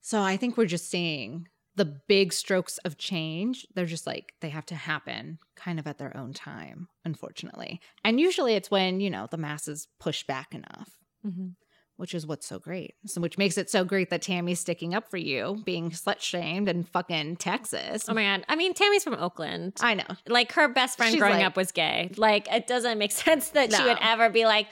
So 0.00 0.20
I 0.22 0.36
think 0.36 0.56
we're 0.56 0.66
just 0.66 0.90
seeing 0.90 1.48
the 1.76 2.00
big 2.08 2.32
strokes 2.32 2.78
of 2.78 2.98
change. 2.98 3.66
They're 3.74 3.86
just 3.86 4.06
like, 4.06 4.32
they 4.40 4.50
have 4.50 4.66
to 4.66 4.74
happen 4.76 5.38
kind 5.56 5.78
of 5.78 5.86
at 5.86 5.98
their 5.98 6.16
own 6.16 6.32
time, 6.32 6.88
unfortunately. 7.04 7.80
And 8.04 8.20
usually 8.20 8.54
it's 8.54 8.70
when, 8.70 9.00
you 9.00 9.10
know, 9.10 9.26
the 9.30 9.36
masses 9.36 9.88
push 9.98 10.24
back 10.24 10.54
enough 10.54 10.90
mm-hmm. 11.26 11.48
Which 11.96 12.14
is 12.14 12.26
what's 12.26 12.46
so 12.46 12.58
great. 12.58 12.94
So, 13.06 13.20
which 13.20 13.38
makes 13.38 13.56
it 13.56 13.70
so 13.70 13.84
great 13.84 14.10
that 14.10 14.22
Tammy's 14.22 14.60
sticking 14.60 14.94
up 14.94 15.08
for 15.10 15.16
you, 15.16 15.62
being 15.64 15.90
slut 15.90 16.20
shamed 16.20 16.68
in 16.68 16.82
fucking 16.84 17.36
Texas. 17.36 18.04
Oh 18.08 18.14
my 18.14 18.22
God. 18.24 18.44
I 18.48 18.56
mean, 18.56 18.74
Tammy's 18.74 19.04
from 19.04 19.14
Oakland. 19.14 19.74
I 19.80 19.94
know. 19.94 20.04
like 20.28 20.52
her 20.52 20.68
best 20.68 20.96
friend 20.96 21.12
She's 21.12 21.20
growing 21.20 21.36
like- 21.38 21.46
up 21.46 21.56
was 21.56 21.70
gay. 21.72 22.10
Like 22.16 22.52
it 22.52 22.66
doesn't 22.66 22.98
make 22.98 23.12
sense 23.26 23.50
that 23.50 23.72
she 23.72 23.82
would 23.84 23.98
ever 24.00 24.28
be 24.30 24.44
like, 24.44 24.66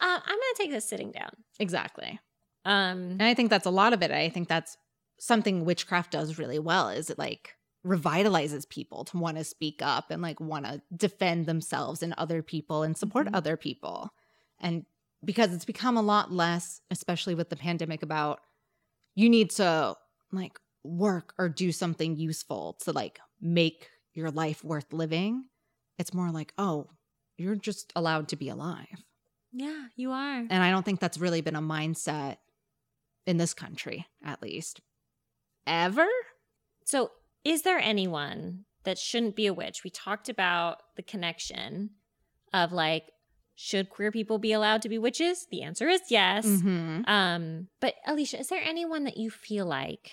uh, 0.00 0.20
I'm 0.24 0.36
gonna 0.36 0.42
take 0.56 0.70
this 0.70 0.88
sitting 0.88 1.10
down. 1.10 1.30
Exactly. 1.58 2.20
Um, 2.64 3.12
And 3.12 3.22
I 3.24 3.34
think 3.34 3.50
that's 3.50 3.66
a 3.66 3.70
lot 3.70 3.92
of 3.92 4.02
it. 4.02 4.10
I 4.10 4.28
think 4.28 4.46
that's 4.48 4.76
something 5.18 5.64
witchcraft 5.64 6.12
does 6.12 6.38
really 6.38 6.58
well 6.60 6.88
is 6.90 7.10
it 7.10 7.18
like 7.18 7.54
revitalizes 7.84 8.68
people 8.68 9.04
to 9.04 9.16
want 9.16 9.36
to 9.36 9.44
speak 9.44 9.80
up 9.82 10.10
and 10.10 10.22
like 10.22 10.40
want 10.40 10.64
to 10.64 10.80
defend 10.94 11.46
themselves 11.46 12.02
and 12.02 12.14
other 12.18 12.42
people 12.42 12.82
and 12.82 12.96
support 12.96 13.26
Mhm. 13.26 13.34
other 13.34 13.56
people. 13.56 14.10
And 14.60 14.84
because 15.24 15.52
it's 15.52 15.64
become 15.64 15.96
a 15.96 16.02
lot 16.02 16.32
less, 16.32 16.80
especially 16.90 17.34
with 17.34 17.50
the 17.50 17.56
pandemic, 17.56 18.02
about 18.02 18.40
you 19.14 19.28
need 19.28 19.50
to 19.50 19.96
like 20.32 20.58
work 20.84 21.34
or 21.38 21.48
do 21.48 21.72
something 21.72 22.16
useful 22.16 22.76
to 22.84 22.92
like 22.92 23.18
make 23.40 23.90
your 24.14 24.30
life 24.30 24.62
worth 24.64 24.92
living. 24.92 25.44
It's 25.98 26.14
more 26.14 26.30
like, 26.30 26.52
oh, 26.58 26.88
you're 27.36 27.56
just 27.56 27.92
allowed 27.96 28.28
to 28.28 28.36
be 28.36 28.48
alive. 28.48 29.04
yeah, 29.52 29.86
you 29.96 30.12
are. 30.12 30.38
And 30.38 30.62
I 30.62 30.70
don't 30.70 30.84
think 30.84 31.00
that's 31.00 31.18
really 31.18 31.40
been 31.40 31.56
a 31.56 31.62
mindset 31.62 32.36
in 33.26 33.36
this 33.36 33.54
country, 33.54 34.06
at 34.24 34.42
least. 34.42 34.80
Ever? 35.66 36.06
So, 36.84 37.10
is 37.44 37.62
there 37.62 37.78
anyone 37.78 38.64
that 38.84 38.98
shouldn't 38.98 39.36
be 39.36 39.46
a 39.46 39.54
witch? 39.54 39.84
We 39.84 39.90
talked 39.90 40.28
about 40.28 40.78
the 40.96 41.02
connection 41.02 41.90
of 42.52 42.72
like, 42.72 43.04
should 43.60 43.90
queer 43.90 44.12
people 44.12 44.38
be 44.38 44.52
allowed 44.52 44.82
to 44.82 44.88
be 44.88 44.98
witches? 44.98 45.48
The 45.50 45.62
answer 45.62 45.88
is 45.88 46.00
yes. 46.10 46.46
Mm-hmm. 46.46 47.10
Um, 47.10 47.66
but 47.80 47.94
Alicia, 48.06 48.38
is 48.38 48.46
there 48.46 48.62
anyone 48.62 49.02
that 49.02 49.16
you 49.16 49.30
feel 49.30 49.66
like 49.66 50.12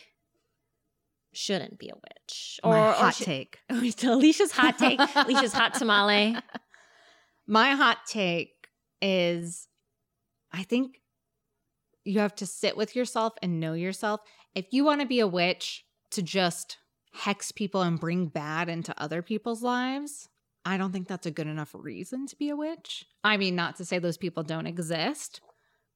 shouldn't 1.32 1.78
be 1.78 1.90
a 1.90 1.94
witch? 1.94 2.60
Or 2.64 2.74
My 2.74 2.92
hot 2.92 3.14
should- 3.14 3.26
take. 3.26 3.60
Alicia's 3.70 4.52
hot 4.52 4.80
take. 4.80 5.00
Alicia's 5.16 5.54
hot 5.54 5.76
tamale. 5.76 6.36
My 7.48 7.76
hot 7.76 8.00
take 8.08 8.50
is 9.00 9.68
I 10.52 10.64
think 10.64 11.02
you 12.04 12.22
have 12.22 12.34
to 12.38 12.48
sit 12.48 12.76
with 12.76 12.96
yourself 12.96 13.34
and 13.44 13.60
know 13.60 13.74
yourself. 13.74 14.22
If 14.56 14.66
you 14.72 14.84
want 14.84 15.02
to 15.02 15.08
be 15.08 15.20
a 15.20 15.28
witch 15.28 15.86
to 16.12 16.24
just 16.24 16.78
hex 17.14 17.52
people 17.52 17.84
and 17.84 18.00
bring 18.00 18.26
bad 18.26 18.70
into 18.70 19.00
other 19.00 19.22
people's 19.22 19.62
lives, 19.62 20.30
I 20.66 20.78
don't 20.78 20.92
think 20.92 21.08
that's 21.08 21.28
a 21.28 21.32
good 21.32 21.48
enough 21.48 21.72
reason 21.74 22.26
to 22.28 22.36
be 22.36 22.50
a 22.50 22.56
witch. 22.56 23.06
I 23.24 23.38
mean, 23.38 23.56
not 23.56 23.76
to 23.78 23.86
say 23.86 24.00
those 24.00 24.18
people 24.18 24.44
don't 24.44 24.68
exist, 24.68 25.42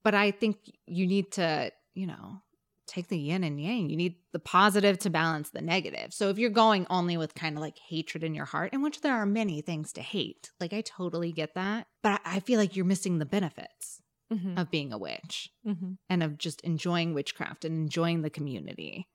but 0.04 0.14
I 0.14 0.32
think 0.32 0.58
you 0.86 1.08
need 1.08 1.32
to, 1.34 1.72
you 1.96 2.08
know, 2.08 2.42
take 2.88 3.08
the 3.08 3.20
yin 3.20 3.44
and 3.44 3.62
yang. 3.62 3.90
You 3.90 3.98
need 3.98 4.16
the 4.32 4.40
positive 4.40 4.98
to 5.00 5.10
balance 5.10 5.50
the 5.52 5.62
negative. 5.62 6.14
So 6.14 6.30
if 6.30 6.38
you're 6.38 6.50
going 6.50 6.88
only 6.90 7.18
with 7.18 7.36
kind 7.36 7.56
of 7.56 7.62
like 7.62 7.78
hatred 7.78 8.24
in 8.24 8.34
your 8.36 8.46
heart, 8.46 8.74
in 8.74 8.82
which 8.82 9.02
there 9.02 9.16
are 9.16 9.26
many 9.26 9.62
things 9.62 9.94
to 9.94 10.02
hate, 10.02 10.52
like 10.60 10.74
I 10.74 10.82
totally 10.82 11.32
get 11.32 11.56
that, 11.56 11.88
but 12.04 12.22
I 12.26 12.40
feel 12.40 12.60
like 12.60 12.76
you're 12.76 12.86
missing 12.86 13.18
the 13.20 13.26
benefits 13.26 14.02
Mhm, 14.32 14.60
of 14.60 14.70
being 14.70 14.94
a 14.94 14.98
witch 15.00 15.50
mhm. 15.66 15.98
and 16.08 16.22
of 16.22 16.38
just 16.38 16.62
enjoying 16.62 17.16
witchcraft 17.16 17.66
and 17.66 17.76
enjoying 17.76 18.22
the 18.22 18.30
community. 18.30 19.08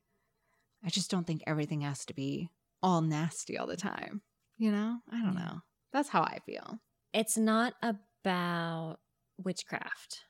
I 0.85 0.91
just 0.91 1.11
don't 1.11 1.27
think 1.27 1.43
everything 1.47 1.81
has 1.83 2.05
to 2.07 2.15
be 2.15 2.51
all 2.83 3.01
nasty 3.01 3.57
all 3.57 3.67
the 3.67 3.77
time. 3.77 4.23
You 4.59 4.71
know? 4.71 4.99
I 5.11 5.21
don't 5.23 5.35
know. 5.35 5.61
That's 5.93 6.09
how 6.09 6.23
I 6.23 6.39
feel. 6.47 6.79
It's 7.13 7.37
not 7.37 7.75
about 7.83 8.97
witchcraft. 9.43 10.21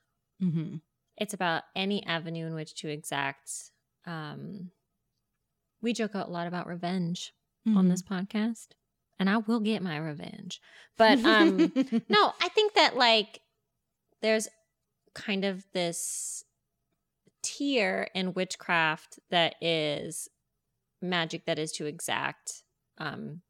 Mm-hmm. 0.41 0.77
It's 1.17 1.33
about 1.33 1.63
any 1.75 2.05
avenue 2.05 2.45
in 2.47 2.53
which 2.55 2.75
to 2.75 2.89
exact. 2.89 3.49
Um, 4.05 4.71
we 5.81 5.93
joke 5.93 6.13
a 6.13 6.29
lot 6.29 6.47
about 6.47 6.67
revenge 6.67 7.33
Mm-hmm. 7.67 7.77
on 7.79 7.89
this 7.89 8.03
podcast, 8.03 8.67
and 9.17 9.27
I 9.27 9.37
will 9.37 9.59
get 9.59 9.81
my 9.81 9.97
revenge. 9.97 10.61
But 10.99 11.17
um, 11.25 11.57
no, 12.09 12.31
I 12.39 12.47
think 12.49 12.75
that 12.75 12.95
like 12.95 13.41
there's 14.21 14.47
kind 15.15 15.43
of 15.43 15.65
this 15.73 16.43
tier 17.41 18.07
in 18.13 18.33
witchcraft 18.33 19.17
that 19.31 19.55
is 19.61 20.27
magic 21.01 21.45
that 21.47 21.57
is 21.57 21.71
to 21.71 21.87
exact 21.87 22.61
um 22.99 23.41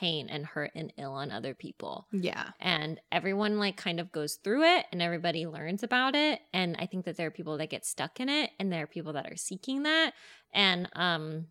pain 0.00 0.28
and 0.28 0.44
hurt 0.44 0.72
and 0.74 0.92
ill 0.98 1.12
on 1.12 1.30
other 1.30 1.54
people. 1.54 2.06
Yeah. 2.10 2.48
and 2.60 3.00
everyone 3.12 3.58
like 3.58 3.76
kind 3.76 4.00
of 4.00 4.10
goes 4.10 4.34
through 4.42 4.64
it 4.64 4.86
and 4.90 5.00
everybody 5.00 5.46
learns 5.46 5.82
about 5.82 6.14
it. 6.14 6.40
And 6.52 6.76
i 6.78 6.86
think 6.86 7.04
that 7.04 7.16
there 7.16 7.28
are 7.28 7.30
people 7.38 7.58
that 7.58 7.70
get 7.70 7.86
stuck 7.86 8.18
in 8.20 8.28
it 8.28 8.50
and 8.58 8.72
there 8.72 8.82
are 8.84 8.88
people 8.88 9.12
that 9.14 9.30
are 9.30 9.36
seeking 9.36 9.84
that. 9.84 10.12
And 10.52 10.88
um 10.94 11.46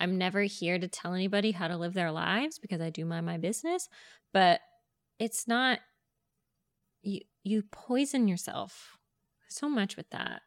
i'm 0.00 0.16
never 0.18 0.42
here 0.42 0.78
to 0.78 0.88
tell 0.88 1.14
anybody 1.14 1.50
how 1.52 1.68
to 1.68 1.76
live 1.76 1.94
their 1.94 2.12
lives 2.12 2.58
because 2.58 2.80
i 2.80 2.90
do 2.90 3.04
mind 3.04 3.26
my 3.26 3.38
business 3.38 3.88
but 4.32 4.60
it's 5.18 5.48
not 5.48 5.80
you 7.02 7.20
you 7.42 7.62
poison 7.72 8.28
yourself 8.28 8.98
so 9.48 9.68
much 9.68 9.96
with 9.96 10.08
that. 10.10 10.42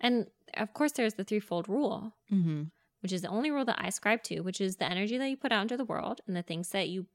And 0.00 0.26
of 0.54 0.72
course 0.72 0.92
there's 0.92 1.14
the 1.14 1.24
threefold 1.24 1.68
rule. 1.68 2.16
Mm-hmm. 2.32 2.62
Which 3.00 3.12
is 3.12 3.22
the 3.22 3.28
only 3.28 3.50
rule 3.50 3.64
that 3.64 3.80
I 3.80 3.86
ascribe 3.88 4.22
to, 4.24 4.40
which 4.40 4.60
is 4.60 4.76
the 4.76 4.90
energy 4.90 5.16
that 5.18 5.28
you 5.28 5.36
put 5.36 5.52
out 5.52 5.62
into 5.62 5.76
the 5.76 5.84
world 5.84 6.20
and 6.26 6.36
the 6.36 6.42
things 6.42 6.68
that 6.70 6.88
you, 6.88 7.06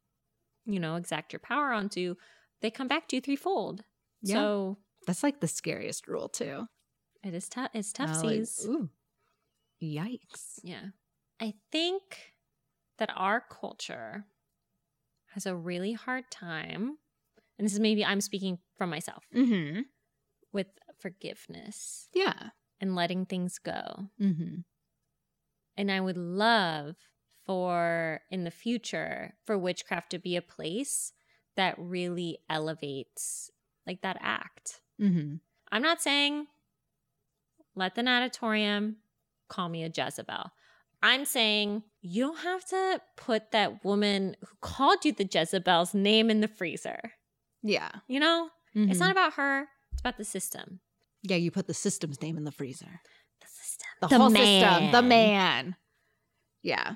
you 0.65 0.79
know, 0.79 0.95
exact 0.95 1.31
your 1.33 1.39
power 1.39 1.71
onto, 1.71 2.15
they 2.61 2.71
come 2.71 2.87
back 2.87 3.07
to 3.09 3.15
you 3.17 3.21
threefold. 3.21 3.83
Yeah. 4.21 4.35
So 4.35 4.77
That's 5.07 5.23
like 5.23 5.39
the 5.41 5.47
scariest 5.47 6.07
rule 6.07 6.29
too. 6.29 6.67
it 7.23 7.33
is 7.33 7.47
tough. 7.49 7.69
It's 7.73 7.91
tough, 7.93 8.17
Uh, 8.17 8.23
like, 8.23 8.35
seas. 8.45 8.65
ooh. 8.67 8.89
Yikes. 9.81 10.59
yeah. 10.63 10.87
I 11.39 11.53
think 11.71 12.01
that 12.97 13.11
our 13.15 13.41
culture 13.41 14.25
has 15.33 15.45
a 15.45 15.55
really 15.55 15.91
hard 15.93 16.23
time, 16.31 16.97
and 17.57 17.65
this 17.65 17.73
is 17.73 17.79
maybe 17.79 18.05
I'm 18.05 18.21
speaking 18.21 18.59
from 18.77 18.89
myself, 18.89 19.25
Mm-hmm. 19.35 19.81
with 20.53 20.67
forgiveness 20.99 22.07
Yeah. 22.13 22.51
and 22.79 22.95
letting 22.95 23.25
things 23.25 23.59
go. 23.59 24.09
Mm-hmm. 24.19 24.61
And 25.77 25.91
I 25.91 25.99
would 25.99 26.17
love 26.17 26.95
for 27.45 28.21
in 28.31 28.43
the 28.43 28.51
future 28.51 29.35
for 29.45 29.57
witchcraft 29.57 30.11
to 30.11 30.19
be 30.19 30.35
a 30.35 30.41
place 30.41 31.13
that 31.55 31.75
really 31.77 32.39
elevates 32.49 33.51
like 33.85 34.01
that 34.01 34.17
act. 34.21 34.81
Mm-hmm. 34.99 35.35
I'm 35.71 35.81
not 35.81 36.01
saying 36.01 36.47
let 37.75 37.95
the 37.95 38.03
natatorium 38.03 38.97
call 39.49 39.69
me 39.69 39.83
a 39.83 39.91
Jezebel. 39.95 40.51
I'm 41.03 41.25
saying 41.25 41.83
you 42.01 42.23
don't 42.27 42.39
have 42.39 42.65
to 42.69 43.01
put 43.15 43.51
that 43.51 43.83
woman 43.83 44.35
who 44.41 44.47
called 44.61 45.03
you 45.05 45.11
the 45.11 45.27
Jezebel's 45.31 45.93
name 45.93 46.29
in 46.31 46.41
the 46.41 46.47
freezer. 46.47 46.99
Yeah. 47.61 47.91
You 48.07 48.19
know, 48.19 48.49
Mhm. 48.75 48.89
it's 48.89 48.99
not 48.99 49.11
about 49.11 49.33
her, 49.33 49.67
it's 49.91 50.01
about 50.01 50.17
the 50.17 50.25
system. 50.25 50.79
Yeah, 51.21 51.35
you 51.37 51.51
put 51.51 51.67
the 51.67 51.73
system's 51.73 52.21
name 52.21 52.37
in 52.37 52.43
the 52.43 52.51
freezer. 52.51 53.01
The. 54.01 54.07
The, 54.07 54.17
whole 54.17 54.29
system. 54.29 54.91
The 54.91 55.01
man. 55.01 55.09
man. 55.09 55.75
Yeah. 56.61 56.95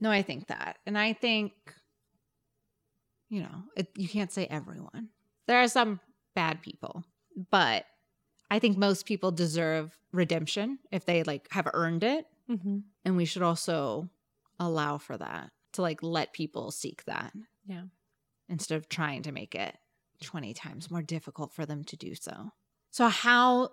No, 0.00 0.10
I 0.10 0.22
think 0.22 0.48
that. 0.48 0.78
And 0.86 0.96
I 0.96 1.12
think, 1.12 1.52
you 3.28 3.42
know, 3.42 3.64
it, 3.76 3.88
you 3.96 4.08
can't 4.08 4.32
say 4.32 4.46
everyone. 4.46 5.08
There 5.46 5.58
are 5.58 5.68
some 5.68 6.00
bad 6.34 6.62
people, 6.62 7.04
but 7.50 7.84
I 8.50 8.58
think 8.58 8.76
most 8.76 9.06
people 9.06 9.30
deserve 9.30 9.96
redemption 10.12 10.78
if 10.90 11.04
they 11.04 11.22
like 11.22 11.48
have 11.52 11.68
earned 11.72 12.02
it. 12.02 12.26
Mm-hmm. 12.50 12.78
And 13.04 13.16
we 13.16 13.24
should 13.24 13.42
also 13.42 14.08
allow 14.58 14.98
for 14.98 15.16
that 15.16 15.50
to 15.74 15.82
like 15.82 16.02
let 16.02 16.32
people 16.32 16.70
seek 16.70 17.04
that. 17.04 17.32
Yeah. 17.66 17.84
Instead 18.48 18.76
of 18.76 18.88
trying 18.88 19.22
to 19.22 19.32
make 19.32 19.54
it 19.54 19.76
20 20.22 20.54
times 20.54 20.90
more 20.90 21.02
difficult 21.02 21.52
for 21.52 21.66
them 21.66 21.84
to 21.84 21.96
do 21.96 22.14
so. 22.14 22.50
So, 22.90 23.08
how, 23.08 23.70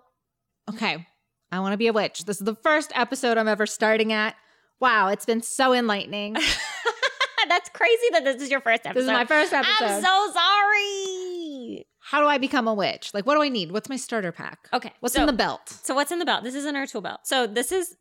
okay, 0.70 1.06
I 1.50 1.60
want 1.60 1.72
to 1.72 1.78
be 1.78 1.86
a 1.86 1.92
witch. 1.92 2.24
This 2.24 2.40
is 2.40 2.44
the 2.44 2.54
first 2.54 2.92
episode 2.94 3.38
I'm 3.38 3.48
ever 3.48 3.66
starting 3.66 4.12
at. 4.12 4.36
Wow, 4.80 5.08
it's 5.08 5.24
been 5.24 5.42
so 5.42 5.72
enlightening. 5.72 6.34
That's 7.48 7.70
crazy 7.70 8.06
that 8.12 8.24
this 8.24 8.42
is 8.42 8.50
your 8.50 8.60
first 8.60 8.84
episode. 8.84 9.00
This 9.00 9.06
is 9.06 9.12
my 9.12 9.24
first 9.24 9.52
episode. 9.52 9.84
I'm 9.84 10.02
so 10.02 10.32
sorry. 10.32 11.86
how 12.00 12.20
do 12.20 12.26
I 12.26 12.36
become 12.38 12.68
a 12.68 12.74
witch? 12.74 13.12
Like, 13.14 13.26
what 13.26 13.34
do 13.34 13.42
I 13.42 13.48
need? 13.48 13.72
What's 13.72 13.88
my 13.88 13.96
starter 13.96 14.32
pack? 14.32 14.68
Okay. 14.72 14.92
What's 15.00 15.14
so, 15.14 15.22
in 15.22 15.26
the 15.26 15.32
belt? 15.32 15.68
So 15.68 15.94
what's 15.94 16.12
in 16.12 16.18
the 16.18 16.26
belt? 16.26 16.44
This 16.44 16.54
is 16.54 16.66
in 16.66 16.76
our 16.76 16.86
tool 16.86 17.00
belt. 17.00 17.20
So 17.24 17.46
this 17.46 17.72
is 17.72 17.96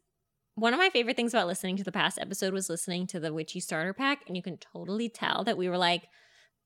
one 0.55 0.73
of 0.73 0.79
my 0.79 0.89
favorite 0.89 1.15
things 1.15 1.33
about 1.33 1.47
listening 1.47 1.77
to 1.77 1.83
the 1.83 1.91
past 1.91 2.19
episode 2.19 2.53
was 2.53 2.69
listening 2.69 3.07
to 3.07 3.19
the 3.19 3.33
witchy 3.33 3.61
starter 3.61 3.93
pack, 3.93 4.23
and 4.27 4.35
you 4.35 4.43
can 4.43 4.57
totally 4.57 5.07
tell 5.07 5.43
that 5.45 5.57
we 5.57 5.69
were 5.69 5.77
like, 5.77 6.07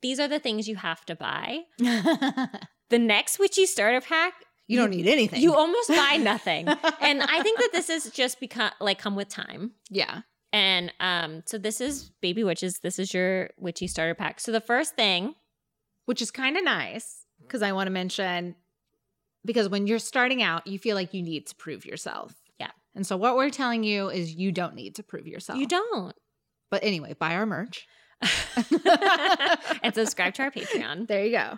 these 0.01 0.19
are 0.19 0.27
the 0.27 0.39
things 0.39 0.67
you 0.67 0.77
have 0.77 1.05
to 1.05 1.15
buy. 1.15 1.59
The 2.91 2.99
next 2.99 3.39
witchy 3.39 3.65
starter 3.65 4.01
pack, 4.01 4.33
you 4.71 4.77
don't 4.79 4.89
need 4.89 5.07
anything. 5.07 5.41
you 5.41 5.53
almost 5.53 5.89
buy 5.89 6.17
nothing. 6.17 6.67
and 7.01 7.21
I 7.21 7.41
think 7.43 7.59
that 7.59 7.69
this 7.73 7.89
is 7.89 8.09
just 8.11 8.39
because 8.39 8.71
like 8.79 8.99
come 8.99 9.15
with 9.15 9.29
time. 9.29 9.71
yeah. 9.89 10.21
And 10.53 10.91
um, 10.99 11.43
so 11.45 11.57
this 11.57 11.79
is 11.79 12.11
baby 12.21 12.43
witches. 12.43 12.79
This 12.79 12.99
is 12.99 13.13
your 13.13 13.51
witchy 13.57 13.87
starter 13.87 14.13
pack. 14.13 14.39
So 14.41 14.51
the 14.51 14.59
first 14.59 14.95
thing, 14.95 15.35
Which 16.07 16.21
is 16.21 16.29
kind 16.29 16.57
of 16.57 16.63
nice 16.65 17.25
because 17.41 17.61
I 17.61 17.71
want 17.71 17.87
to 17.87 17.91
mention 17.91 18.55
because 19.45 19.69
when 19.69 19.87
you're 19.87 19.97
starting 19.99 20.43
out, 20.43 20.67
you 20.67 20.77
feel 20.77 20.95
like 20.95 21.13
you 21.13 21.21
need 21.23 21.47
to 21.47 21.55
prove 21.55 21.85
yourself. 21.85 22.35
Yeah. 22.59 22.71
And 22.95 23.07
so 23.07 23.15
what 23.15 23.35
we're 23.37 23.49
telling 23.49 23.83
you 23.83 24.09
is 24.09 24.33
you 24.33 24.51
don't 24.51 24.75
need 24.75 24.95
to 24.95 25.03
prove 25.03 25.25
yourself. 25.25 25.57
you 25.57 25.67
don't. 25.67 26.13
But 26.69 26.83
anyway, 26.83 27.13
buy 27.17 27.35
our 27.35 27.45
merch. 27.45 27.87
and 29.83 29.95
subscribe 29.95 30.33
to 30.35 30.43
our 30.43 30.51
Patreon. 30.51 31.07
There 31.07 31.23
you 31.25 31.31
go. 31.31 31.57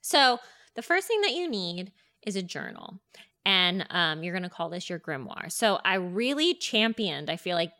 So 0.00 0.38
the 0.76 0.82
first 0.82 1.06
thing 1.08 1.20
that 1.22 1.32
you 1.32 1.50
need 1.50 1.92
is 2.26 2.36
a 2.36 2.42
journal. 2.42 3.00
And 3.44 3.86
um, 3.90 4.22
you're 4.22 4.34
going 4.34 4.42
to 4.42 4.50
call 4.50 4.68
this 4.68 4.90
your 4.90 4.98
grimoire. 4.98 5.50
So 5.50 5.78
I 5.84 5.94
really 5.94 6.54
championed, 6.54 7.30
I 7.30 7.36
feel 7.36 7.56
like, 7.56 7.72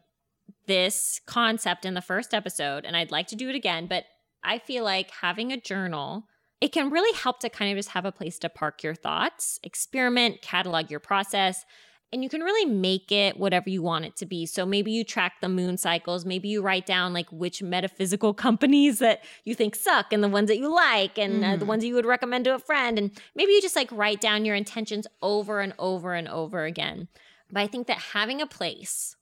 this 0.67 1.21
concept 1.27 1.85
in 1.85 1.95
the 1.95 2.03
first 2.03 2.33
episode, 2.33 2.85
and 2.85 2.97
I'd 2.97 3.11
like 3.11 3.27
to 3.29 3.37
do 3.37 3.49
it 3.49 3.55
again, 3.55 3.87
but 3.87 4.05
I 4.45 4.59
feel 4.59 4.85
like 4.85 5.11
having 5.11 5.53
a 5.53 5.61
journal, 5.61 6.25
it 6.61 6.73
can 6.73 6.91
really 6.91 7.17
help 7.17 7.41
to 7.41 7.49
kind 7.49 7.71
of 7.71 7.77
just 7.77 7.91
have 7.91 8.05
a 8.05 8.13
place 8.13 8.39
to 8.41 8.49
park 8.49 8.83
your 8.83 8.95
thoughts, 8.95 9.59
experiment, 9.63 10.43
catalog 10.43 10.91
your 10.91 11.01
process, 11.01 11.65
and 12.13 12.23
you 12.23 12.29
can 12.31 12.41
really 12.43 12.65
make 12.71 13.13
it 13.13 13.37
whatever 13.39 13.69
you 13.69 13.83
want 13.83 14.05
it 14.05 14.17
to 14.17 14.27
be. 14.27 14.47
So 14.47 14.65
maybe 14.65 14.91
you 14.91 15.05
track 15.05 15.35
the 15.41 15.49
moon 15.49 15.77
cycles, 15.77 16.25
maybe 16.25 16.49
you 16.49 16.63
write 16.63 16.87
down 16.87 17.13
like 17.13 17.31
which 17.31 17.63
metaphysical 17.63 18.33
companies 18.47 18.99
that 19.01 19.25
you 19.45 19.55
think 19.55 19.75
suck 19.77 20.13
and 20.13 20.23
the 20.25 20.29
ones 20.29 20.49
that 20.49 20.59
you 20.59 20.75
like 20.75 21.19
and 21.19 21.45
uh, 21.45 21.57
the 21.57 21.65
Mhm. 21.65 21.69
ones 21.69 21.85
you 21.85 21.95
would 21.95 22.07
recommend 22.07 22.45
to 22.47 22.55
a 22.55 22.59
friend 22.59 22.99
and 22.99 23.11
maybe 23.35 23.53
you 23.53 23.61
just 23.61 23.77
like 23.77 23.91
write 23.93 24.21
down 24.21 24.45
your 24.45 24.55
intentions 24.55 25.07
over 25.23 25.61
and 25.61 25.75
over 25.79 26.15
and 26.15 26.29
over 26.29 26.65
again. 26.65 27.09
But 27.51 27.61
I 27.61 27.67
think 27.67 27.87
that 27.87 27.99
having 27.99 28.41
a 28.41 28.47
place 28.47 29.15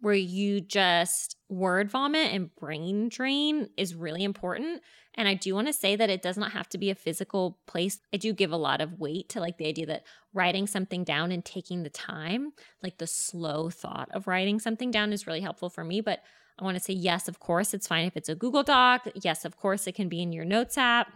where 0.00 0.14
you 0.14 0.60
just 0.60 1.36
word 1.48 1.90
vomit 1.90 2.32
and 2.32 2.54
brain 2.54 3.08
drain 3.08 3.70
is 3.78 3.94
really 3.94 4.24
important. 4.24 4.82
And 5.16 5.26
I 5.26 5.34
do 5.34 5.54
want 5.54 5.66
to 5.66 5.72
say 5.72 5.96
that 5.96 6.10
it 6.10 6.20
does 6.20 6.36
not 6.36 6.52
have 6.52 6.68
to 6.70 6.78
be 6.78 6.90
a 6.90 6.94
physical 6.94 7.58
place. 7.66 7.98
I 8.12 8.18
do 8.18 8.32
give 8.32 8.52
a 8.52 8.56
lot 8.56 8.80
of 8.80 8.98
weight 8.98 9.28
to 9.30 9.40
like 9.40 9.56
the 9.56 9.66
idea 9.66 9.86
that 9.86 10.04
writing 10.34 10.66
something 10.66 11.04
down 11.04 11.32
and 11.32 11.44
taking 11.44 11.82
the 11.82 11.90
time, 11.90 12.52
like 12.82 12.98
the 12.98 13.06
slow 13.06 13.70
thought 13.70 14.08
of 14.12 14.26
writing 14.26 14.58
something 14.58 14.90
down 14.90 15.12
is 15.12 15.26
really 15.26 15.40
helpful 15.40 15.70
for 15.70 15.84
me. 15.84 16.00
But 16.00 16.20
I 16.58 16.64
want 16.64 16.76
to 16.76 16.82
say, 16.82 16.92
yes, 16.92 17.28
of 17.28 17.40
course, 17.40 17.72
it's 17.72 17.86
fine 17.86 18.06
if 18.06 18.16
it's 18.16 18.28
a 18.28 18.34
Google 18.34 18.62
Doc. 18.62 19.08
Yes, 19.14 19.44
of 19.44 19.56
course, 19.56 19.86
it 19.86 19.94
can 19.94 20.08
be 20.08 20.22
in 20.22 20.32
your 20.32 20.44
notes 20.44 20.76
app. 20.76 21.08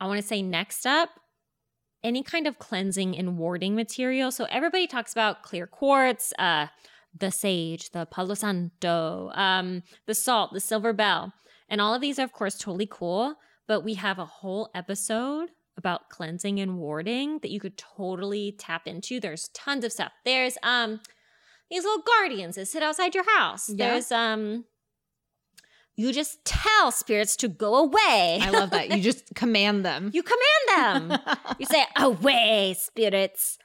I 0.00 0.06
want 0.06 0.20
to 0.20 0.26
say, 0.26 0.42
next 0.42 0.86
up, 0.86 1.10
any 2.02 2.22
kind 2.22 2.46
of 2.46 2.58
cleansing 2.58 3.16
and 3.16 3.36
warding 3.36 3.74
material. 3.74 4.30
So 4.30 4.46
everybody 4.50 4.86
talks 4.86 5.12
about 5.12 5.42
clear 5.42 5.66
quartz, 5.66 6.32
uh, 6.38 6.68
the 7.16 7.30
sage, 7.30 7.90
the 7.90 8.06
palo 8.06 8.34
santo, 8.34 9.30
um, 9.34 9.82
the 10.06 10.14
salt, 10.14 10.52
the 10.52 10.60
silver 10.60 10.92
bell. 10.92 11.32
And 11.70 11.80
all 11.80 11.94
of 11.94 12.00
these 12.00 12.18
are, 12.18 12.24
of 12.24 12.32
course, 12.32 12.58
totally 12.58 12.88
cool. 12.90 13.36
But 13.66 13.84
we 13.84 13.94
have 13.94 14.18
a 14.18 14.26
whole 14.26 14.68
episode 14.74 15.50
about 15.76 16.10
cleansing 16.10 16.60
and 16.60 16.76
warding 16.76 17.38
that 17.38 17.50
you 17.50 17.60
could 17.60 17.78
totally 17.78 18.52
tap 18.58 18.86
into. 18.86 19.20
There's 19.20 19.48
tons 19.48 19.84
of 19.84 19.92
stuff. 19.92 20.12
There's 20.24 20.58
um 20.62 21.00
these 21.70 21.84
little 21.84 22.02
guardians 22.02 22.56
that 22.56 22.66
sit 22.66 22.82
outside 22.82 23.14
your 23.14 23.24
house. 23.38 23.70
Yeah. 23.70 23.92
There's 23.92 24.12
um 24.12 24.64
you 25.96 26.12
just 26.12 26.44
tell 26.44 26.90
spirits 26.92 27.36
to 27.36 27.48
go 27.48 27.76
away. 27.76 28.40
I 28.42 28.50
love 28.50 28.70
that. 28.70 28.90
You 28.90 29.02
just 29.02 29.24
command 29.34 29.84
them. 29.84 30.10
you 30.14 30.22
command 30.22 31.10
them. 31.10 31.36
you 31.58 31.66
say, 31.66 31.84
away, 31.96 32.74
spirits. 32.78 33.58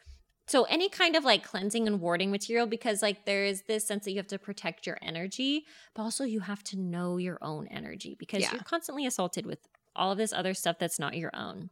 So, 0.47 0.63
any 0.65 0.89
kind 0.89 1.15
of 1.15 1.23
like 1.25 1.43
cleansing 1.43 1.87
and 1.87 1.99
warding 1.99 2.29
material, 2.29 2.67
because 2.67 3.01
like 3.01 3.25
there 3.25 3.45
is 3.45 3.63
this 3.63 3.85
sense 3.87 4.05
that 4.05 4.11
you 4.11 4.17
have 4.17 4.27
to 4.27 4.37
protect 4.37 4.85
your 4.85 4.97
energy, 5.01 5.65
but 5.95 6.03
also 6.03 6.23
you 6.23 6.41
have 6.41 6.63
to 6.65 6.77
know 6.79 7.17
your 7.17 7.39
own 7.41 7.67
energy 7.67 8.15
because 8.19 8.41
Yeah. 8.41 8.51
you're 8.53 8.61
constantly 8.63 9.05
assaulted 9.07 9.45
with 9.45 9.59
all 9.95 10.11
of 10.11 10.17
this 10.19 10.31
other 10.33 10.53
stuff 10.53 10.77
that's 10.79 10.99
not 10.99 11.15
your 11.17 11.31
own. 11.35 11.69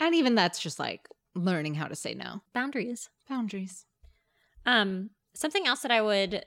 and 0.00 0.14
even 0.14 0.34
that's 0.34 0.58
just 0.58 0.78
like 0.78 1.06
learning 1.34 1.74
how 1.74 1.86
to 1.86 1.94
say 1.94 2.14
no. 2.14 2.40
Boundaries. 2.54 3.10
Boundaries. 3.28 3.84
Um, 4.64 5.10
something 5.34 5.66
else 5.66 5.80
that 5.82 5.90
I 5.90 6.00
would 6.00 6.44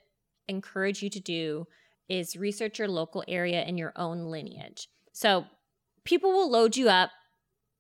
encourage 0.48 1.04
you 1.04 1.10
to 1.12 1.20
do 1.20 1.68
is 2.10 2.36
research 2.36 2.80
your 2.80 2.88
local 2.88 3.24
area 3.28 3.62
and 3.62 3.78
your 3.78 3.94
own 3.96 4.26
lineage. 4.26 4.88
So 5.14 5.46
people 6.04 6.32
will 6.32 6.50
load 6.50 6.76
you 6.76 6.90
up, 6.90 7.12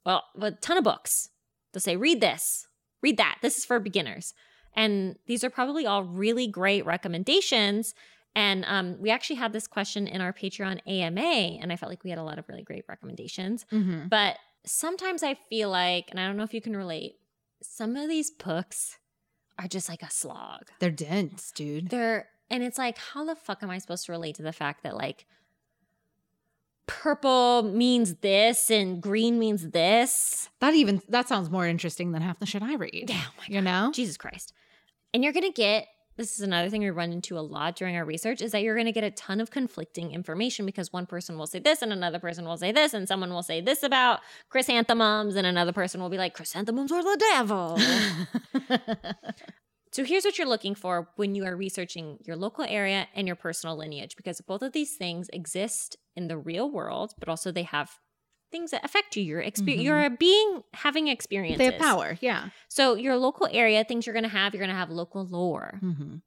well, 0.05 0.23
with 0.35 0.53
a 0.53 0.57
ton 0.57 0.77
of 0.77 0.83
books. 0.83 1.29
They'll 1.73 1.81
say, 1.81 1.95
read 1.97 2.21
this, 2.21 2.67
read 3.03 3.17
that. 3.17 3.37
This 3.41 3.57
is 3.57 3.65
for 3.65 3.79
beginners. 3.79 4.33
And 4.75 5.17
these 5.27 5.43
are 5.43 5.51
probably 5.51 5.85
all 5.85 6.03
really 6.03 6.47
great 6.47 6.85
recommendations. 6.85 7.93
And 8.35 8.65
um, 8.67 8.99
we 8.99 9.11
actually 9.11 9.35
had 9.35 9.53
this 9.53 9.67
question 9.67 10.07
in 10.07 10.19
our 10.19 10.33
Patreon 10.33 10.79
AMA, 10.87 11.21
and 11.61 11.71
I 11.71 11.75
felt 11.75 11.91
like 11.91 12.03
we 12.03 12.09
had 12.09 12.17
a 12.17 12.23
lot 12.23 12.39
of 12.39 12.49
really 12.49 12.63
great 12.63 12.85
recommendations. 12.87 13.65
Mm-hmm. 13.71 14.07
But 14.07 14.37
sometimes 14.65 15.21
I 15.21 15.35
feel 15.35 15.69
like, 15.69 16.07
and 16.09 16.19
I 16.19 16.25
don't 16.25 16.37
know 16.37 16.43
if 16.43 16.53
you 16.53 16.61
can 16.61 16.75
relate, 16.75 17.17
some 17.61 17.95
of 17.95 18.09
these 18.09 18.31
books 18.31 18.97
are 19.59 19.67
just 19.67 19.87
like 19.87 20.01
a 20.01 20.09
slog. 20.09 20.63
They're 20.79 20.89
dense, 20.89 21.51
dude. 21.51 21.89
They're, 21.89 22.27
and 22.49 22.63
it's 22.63 22.79
like, 22.79 22.97
how 22.97 23.23
the 23.23 23.35
fuck 23.35 23.61
am 23.61 23.69
I 23.69 23.77
supposed 23.77 24.07
to 24.07 24.11
relate 24.11 24.35
to 24.35 24.43
the 24.43 24.51
fact 24.51 24.81
that 24.81 24.95
like 24.95 25.27
purple 26.87 27.63
means 27.63 28.15
this 28.15 28.69
and 28.69 29.01
green 29.01 29.39
means 29.39 29.69
this? 29.69 30.49
That 30.59 30.73
even 30.73 31.01
that 31.09 31.27
sounds 31.27 31.49
more 31.49 31.67
interesting 31.67 32.11
than 32.11 32.21
half 32.21 32.39
the 32.39 32.45
shit 32.45 32.61
I 32.61 32.75
read. 32.75 33.11
Oh 33.11 33.31
my 33.37 33.45
You 33.47 33.61
know? 33.61 33.91
Jesus 33.93 34.17
Christ. 34.17 34.53
And 35.13 35.23
you're 35.23 35.33
going 35.33 35.45
to 35.45 35.51
get 35.51 35.87
this 36.15 36.33
is 36.33 36.41
another 36.41 36.69
thing 36.69 36.81
we 36.81 36.91
run 36.91 37.11
into 37.11 37.39
a 37.39 37.41
lot 37.41 37.75
during 37.75 37.95
our 37.95 38.05
research 38.05 38.41
is 38.41 38.51
that 38.51 38.61
you're 38.61 38.75
going 38.75 38.85
to 38.85 38.91
get 38.91 39.03
a 39.03 39.09
ton 39.11 39.41
of 39.41 39.49
conflicting 39.49 40.11
information 40.11 40.65
because 40.65 40.93
one 40.93 41.07
person 41.07 41.39
will 41.39 41.47
say 41.47 41.57
this 41.57 41.81
and 41.81 41.91
another 41.91 42.19
person 42.19 42.45
will 42.45 42.57
say 42.57 42.71
this 42.71 42.93
and 42.93 43.07
someone 43.07 43.33
will 43.33 43.41
say 43.41 43.61
this 43.61 43.81
about 43.81 44.19
chrysanthemums 44.49 45.35
and 45.35 45.47
another 45.47 45.73
person 45.73 45.99
will 45.99 46.09
be 46.09 46.17
like 46.17 46.35
chrysanthemums 46.35 46.91
are 46.91 47.03
the 47.03 47.17
devil. 47.31 47.79
so 49.93 50.03
here's 50.03 50.25
what 50.25 50.37
you're 50.37 50.47
looking 50.47 50.75
for 50.75 51.09
when 51.15 51.35
you 51.35 51.45
are 51.45 51.55
researching 51.55 52.17
your 52.25 52.35
local 52.35 52.65
area 52.67 53.07
and 53.15 53.27
your 53.27 53.35
personal 53.35 53.77
lineage 53.77 54.15
because 54.17 54.41
both 54.41 54.61
of 54.61 54.73
these 54.73 54.95
things 54.95 55.29
exist 55.31 55.97
in 56.15 56.27
the 56.27 56.37
real 56.37 56.69
world 56.69 57.13
but 57.19 57.29
also 57.29 57.51
they 57.51 57.63
have 57.63 57.91
things 58.51 58.69
that 58.71 58.85
affect 58.85 59.15
you. 59.15 59.23
You're 59.23 59.41
exper- 59.41 59.75
Mhm. 59.77 59.83
you're 59.83 60.03
a 60.05 60.09
being 60.11 60.61
having 60.73 61.07
experiences. 61.07 61.57
they 61.57 61.65
have 61.65 61.79
power. 61.81 62.17
Yeah. 62.21 62.49
So 62.69 62.93
your 62.93 63.17
local 63.17 63.47
area, 63.51 63.83
things 63.83 64.05
you're 64.05 64.13
going 64.13 64.23
to 64.23 64.29
have, 64.29 64.53
you're 64.53 64.59
going 64.61 64.69
to 64.69 64.75
have 64.75 64.91
local 64.91 65.25
lore. 65.25 65.79
Mm-hmm. 65.83 66.17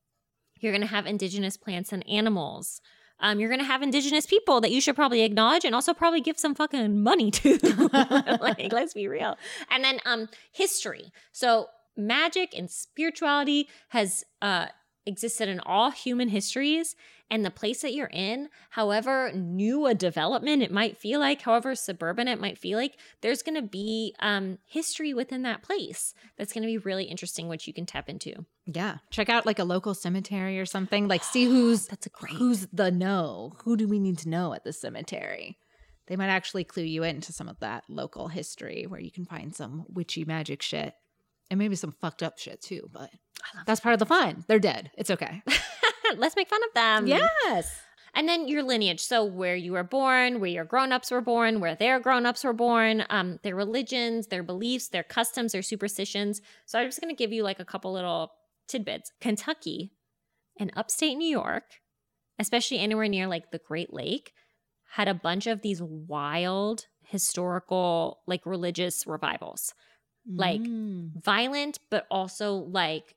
You're 0.61 0.73
going 0.73 0.81
to 0.81 0.89
have 0.89 1.07
indigenous 1.07 1.57
plants 1.57 1.93
and 1.93 2.05
animals. 2.09 2.81
Um, 3.21 3.39
you're 3.39 3.49
going 3.49 3.61
to 3.61 3.64
have 3.67 3.81
indigenous 3.81 4.27
people 4.27 4.61
that 4.61 4.73
you 4.73 4.81
should 4.81 4.97
probably 4.97 5.23
acknowledge 5.23 5.64
and 5.64 5.75
also 5.75 5.95
probably 5.95 6.21
give 6.21 6.37
some 6.39 6.55
fucking 6.55 7.01
money 7.01 7.31
to. 7.31 7.59
like, 8.41 8.73
let's 8.73 8.93
be 8.93 9.07
real. 9.07 9.37
And 9.71 9.85
then 9.85 10.01
um, 10.05 10.29
history. 10.53 11.12
So 11.33 11.69
magic 11.97 12.55
and 12.57 12.71
spirituality 12.71 13.69
has 13.89 14.25
uh, 14.43 14.67
existed 15.07 15.49
in 15.49 15.61
all 15.61 15.91
human 15.91 16.29
histories. 16.29 16.95
And 17.29 17.45
the 17.45 17.51
place 17.51 17.83
that 17.83 17.93
you're 17.93 18.11
in, 18.13 18.51
however 18.71 19.33
new 19.35 19.87
a 19.87 19.95
development 19.95 20.63
it 20.63 20.71
might 20.71 20.97
feel 20.97 21.19
like, 21.19 21.43
however 21.43 21.75
suburban 21.75 22.29
it 22.29 22.41
might 22.41 22.57
feel 22.57 22.79
like, 22.79 22.97
there's 23.21 23.43
going 23.43 23.57
to 23.57 23.67
be 23.67 24.15
um, 24.21 24.59
history 24.65 25.13
within 25.13 25.43
that 25.43 25.65
place 25.65 26.15
that's 26.39 26.53
going 26.53 26.63
to 26.63 26.69
be 26.69 26.79
really 26.79 27.05
interesting, 27.05 27.49
which 27.49 27.67
you 27.67 27.73
can 27.73 27.85
tap 27.85 28.09
into. 28.09 28.47
Yeah. 28.65 28.99
Check 29.11 29.29
out 29.29 29.45
like 29.45 29.59
a 29.59 29.65
local 29.65 29.93
cemetery 29.93 30.61
or 30.61 30.67
something. 30.67 31.09
Like 31.09 31.25
see 31.25 31.45
who's 31.47 31.89
That's 31.89 32.07
a 32.07 32.11
great. 32.11 32.35
who's 32.35 32.69
the 32.73 32.93
know. 32.93 33.55
Who 33.65 33.77
do 33.77 33.89
we 33.89 33.99
need 33.99 34.19
to 34.19 34.29
know 34.29 34.55
at 34.55 34.63
the 34.63 34.73
cemetery? 34.73 35.59
They 36.07 36.15
might 36.15 36.29
actually 36.29 36.63
clue 36.63 36.85
you 36.85 37.03
into 37.03 37.33
some 37.33 37.49
of 37.49 37.59
that 37.59 37.83
local 37.89 38.29
history 38.29 38.87
where 38.87 39.01
you 39.01 39.11
can 39.11 39.25
find 39.25 39.53
some 39.53 39.85
witchy 39.89 40.25
magic 40.25 40.63
shit. 40.63 40.95
And 41.51 41.59
maybe 41.59 41.77
some 41.77 41.93
fucked 41.93 42.23
up 42.23 42.39
shit 42.39 42.61
too, 42.61 42.89
but 42.93 43.11
that's 43.67 43.81
part 43.81 43.93
of 43.93 43.99
the 43.99 44.07
fun. 44.07 44.45
They're 44.49 44.59
dead. 44.59 44.91
It's 44.99 45.11
okay. 45.11 45.43
Let's 46.17 46.37
make 46.37 46.49
fun 46.49 46.61
of 46.65 46.75
them. 46.75 47.07
yes. 47.07 47.81
And 48.15 48.27
then 48.29 48.49
your 48.49 48.63
lineage. 48.63 49.01
So 49.01 49.25
where 49.25 49.57
you 49.57 49.73
were 49.73 49.85
born, 49.85 50.41
where 50.41 50.49
your 50.49 50.65
grown-ups 50.65 51.11
were 51.11 51.21
born, 51.21 51.61
where 51.61 51.75
their 51.75 52.01
grown-ups 52.01 52.45
were 52.45 52.55
born, 52.55 53.05
um, 53.11 53.39
their 53.43 53.55
religions, 53.55 54.29
their 54.29 54.43
beliefs, 54.43 54.89
their 54.89 55.03
customs, 55.03 55.53
their 55.53 55.63
superstitions. 55.63 56.41
So 56.65 56.79
I'm 56.79 56.87
just 56.89 57.01
gonna 57.01 57.15
give 57.15 57.33
you 57.33 57.43
like 57.43 57.61
a 57.61 57.65
couple 57.65 57.93
little 57.93 58.33
tidbits. 58.69 59.13
Kentucky 59.21 59.93
and 60.59 60.73
upstate 60.75 61.19
New 61.19 61.29
York, 61.29 61.65
especially 62.39 62.79
anywhere 62.79 63.07
near 63.09 63.27
like 63.27 63.51
the 63.51 63.59
Great 63.59 63.93
Lake, 63.93 64.33
had 64.93 65.09
a 65.09 65.15
bunch 65.15 65.47
of 65.47 65.61
these 65.61 65.83
wild 65.83 66.87
historical, 67.03 68.21
like 68.27 68.47
religious 68.47 69.07
revivals. 69.07 69.75
Like 70.29 70.61
Mm. 70.61 71.22
violent, 71.22 71.79
but 71.91 72.07
also 72.11 72.55
like 72.55 73.14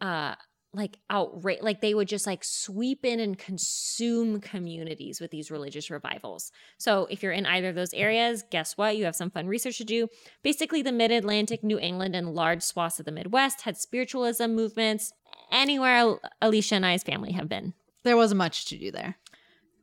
uh 0.00 0.34
like 0.72 0.98
outrage 1.10 1.62
like 1.62 1.80
they 1.80 1.94
would 1.94 2.06
just 2.06 2.26
like 2.26 2.44
sweep 2.44 3.04
in 3.04 3.18
and 3.18 3.36
consume 3.38 4.40
communities 4.40 5.20
with 5.20 5.30
these 5.30 5.50
religious 5.50 5.90
revivals. 5.90 6.52
So 6.78 7.06
if 7.10 7.22
you're 7.22 7.32
in 7.32 7.44
either 7.46 7.70
of 7.70 7.74
those 7.74 7.92
areas, 7.94 8.44
guess 8.50 8.76
what? 8.76 8.96
You 8.96 9.04
have 9.06 9.16
some 9.16 9.30
fun 9.30 9.46
research 9.48 9.78
to 9.78 9.84
do. 9.84 10.06
Basically, 10.44 10.80
the 10.82 10.92
mid-Atlantic, 10.92 11.64
New 11.64 11.78
England, 11.78 12.14
and 12.14 12.34
large 12.34 12.62
swaths 12.62 13.00
of 13.00 13.04
the 13.06 13.10
Midwest 13.12 13.62
had 13.62 13.76
spiritualism 13.76 14.50
movements. 14.54 15.12
Anywhere 15.50 16.18
Alicia 16.40 16.76
and 16.76 16.86
I's 16.86 17.02
family 17.02 17.32
have 17.32 17.48
been 17.48 17.74
there 18.04 18.16
wasn't 18.16 18.38
much 18.38 18.66
to 18.66 18.78
do 18.78 18.90
there. 18.92 19.16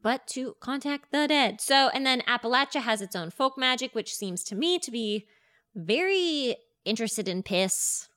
but 0.02 0.26
to 0.28 0.56
contact 0.62 1.12
the 1.12 1.28
dead. 1.28 1.60
So, 1.60 1.90
and 1.94 2.06
then 2.06 2.22
Appalachia 2.22 2.82
has 2.82 3.02
its 3.02 3.16
own 3.16 3.30
folk 3.30 3.58
magic, 3.58 3.94
which 3.94 4.16
seems 4.16 4.42
to 4.46 4.56
me 4.56 4.80
to 4.80 4.90
be 4.92 5.28
very 5.76 6.56
interested 6.88 7.28
in 7.28 7.44
piss. 7.44 8.08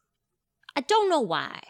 I 0.76 0.80
don't 0.82 1.10
know 1.10 1.20
why. 1.20 1.60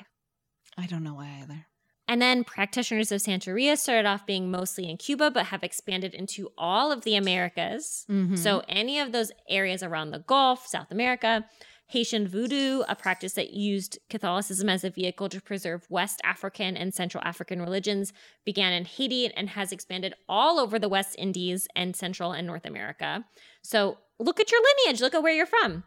I 0.76 0.86
don't 0.86 1.02
know 1.02 1.14
why 1.14 1.40
either. 1.42 1.66
And 2.06 2.20
then 2.20 2.42
practitioners 2.42 3.12
of 3.12 3.20
Santeria 3.20 3.78
started 3.78 4.06
off 4.06 4.26
being 4.26 4.50
mostly 4.50 4.90
in 4.90 4.96
Cuba, 4.96 5.30
but 5.30 5.46
have 5.46 5.62
expanded 5.62 6.12
into 6.12 6.50
all 6.58 6.90
of 6.90 7.04
the 7.04 7.14
Americas. 7.14 8.04
Mhm. 8.10 8.36
So, 8.36 8.64
any 8.68 8.98
of 8.98 9.12
those 9.12 9.30
areas 9.48 9.82
around 9.82 10.10
the 10.10 10.18
Gulf, 10.18 10.66
South 10.66 10.90
America, 10.90 11.48
Haitian 11.86 12.26
voodoo, 12.26 12.82
a 12.88 12.96
practice 12.96 13.34
that 13.34 13.52
used 13.52 13.98
Catholicism 14.08 14.68
as 14.68 14.82
a 14.82 14.90
vehicle 14.90 15.28
to 15.28 15.40
preserve 15.40 15.86
West 15.88 16.20
African 16.24 16.76
and 16.76 16.92
Central 16.92 17.22
African 17.24 17.60
religions, 17.60 18.12
began 18.44 18.72
in 18.72 18.84
Haiti 18.86 19.32
and 19.32 19.50
has 19.50 19.70
expanded 19.70 20.14
all 20.28 20.58
over 20.58 20.78
the 20.80 20.88
West 20.88 21.14
Indies 21.18 21.68
and 21.76 21.94
Central 21.94 22.32
and 22.32 22.46
North 22.46 22.66
America. 22.66 23.24
So, 23.62 23.98
look 24.18 24.40
at 24.40 24.50
your 24.50 24.60
lineage, 24.60 25.00
look 25.00 25.14
at 25.14 25.22
where 25.22 25.32
you're 25.32 25.46
from. 25.46 25.84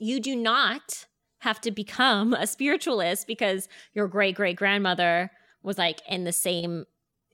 You 0.00 0.20
do 0.20 0.34
not 0.36 1.06
have 1.40 1.60
to 1.62 1.70
become 1.70 2.34
a 2.34 2.46
spiritualist 2.46 3.26
because 3.26 3.68
your 3.94 4.08
great 4.08 4.34
great 4.34 4.56
grandmother 4.56 5.30
was 5.62 5.78
like 5.78 6.00
in 6.08 6.24
the 6.24 6.32
same 6.32 6.84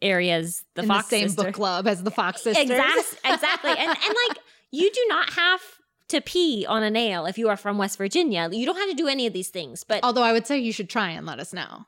areas 0.03 0.65
the 0.75 0.83
in 0.83 0.89
Fox 0.89 1.07
the 1.09 1.17
same 1.17 1.29
sister. 1.29 1.45
book 1.45 1.55
club 1.55 1.87
as 1.87 2.03
the 2.03 2.11
Fox 2.11 2.43
sisters. 2.43 2.71
Exact- 2.71 3.19
exactly. 3.25 3.71
And 3.71 3.89
and 3.89 4.15
like 4.29 4.39
you 4.71 4.91
do 4.91 5.07
not 5.09 5.31
have 5.35 5.61
to 6.09 6.21
pee 6.21 6.67
on 6.69 6.83
a 6.83 6.91
nail 6.91 7.25
if 7.27 7.39
you 7.39 7.49
are 7.49 7.57
from 7.57 7.79
West 7.79 7.97
Virginia. 7.97 8.49
You 8.53 8.67
don't 8.67 8.77
have 8.77 8.91
to 8.91 8.95
do 8.95 9.09
any 9.09 9.27
of 9.27 9.33
these 9.33 9.49
things. 9.49 9.85
But 9.85 10.05
Although 10.05 10.23
I 10.23 10.33
would 10.33 10.47
say 10.47 10.59
you 10.59 10.73
should 10.73 10.91
try 10.91 11.11
and 11.11 11.25
let 11.27 11.39
us 11.39 11.53
know. 11.55 11.87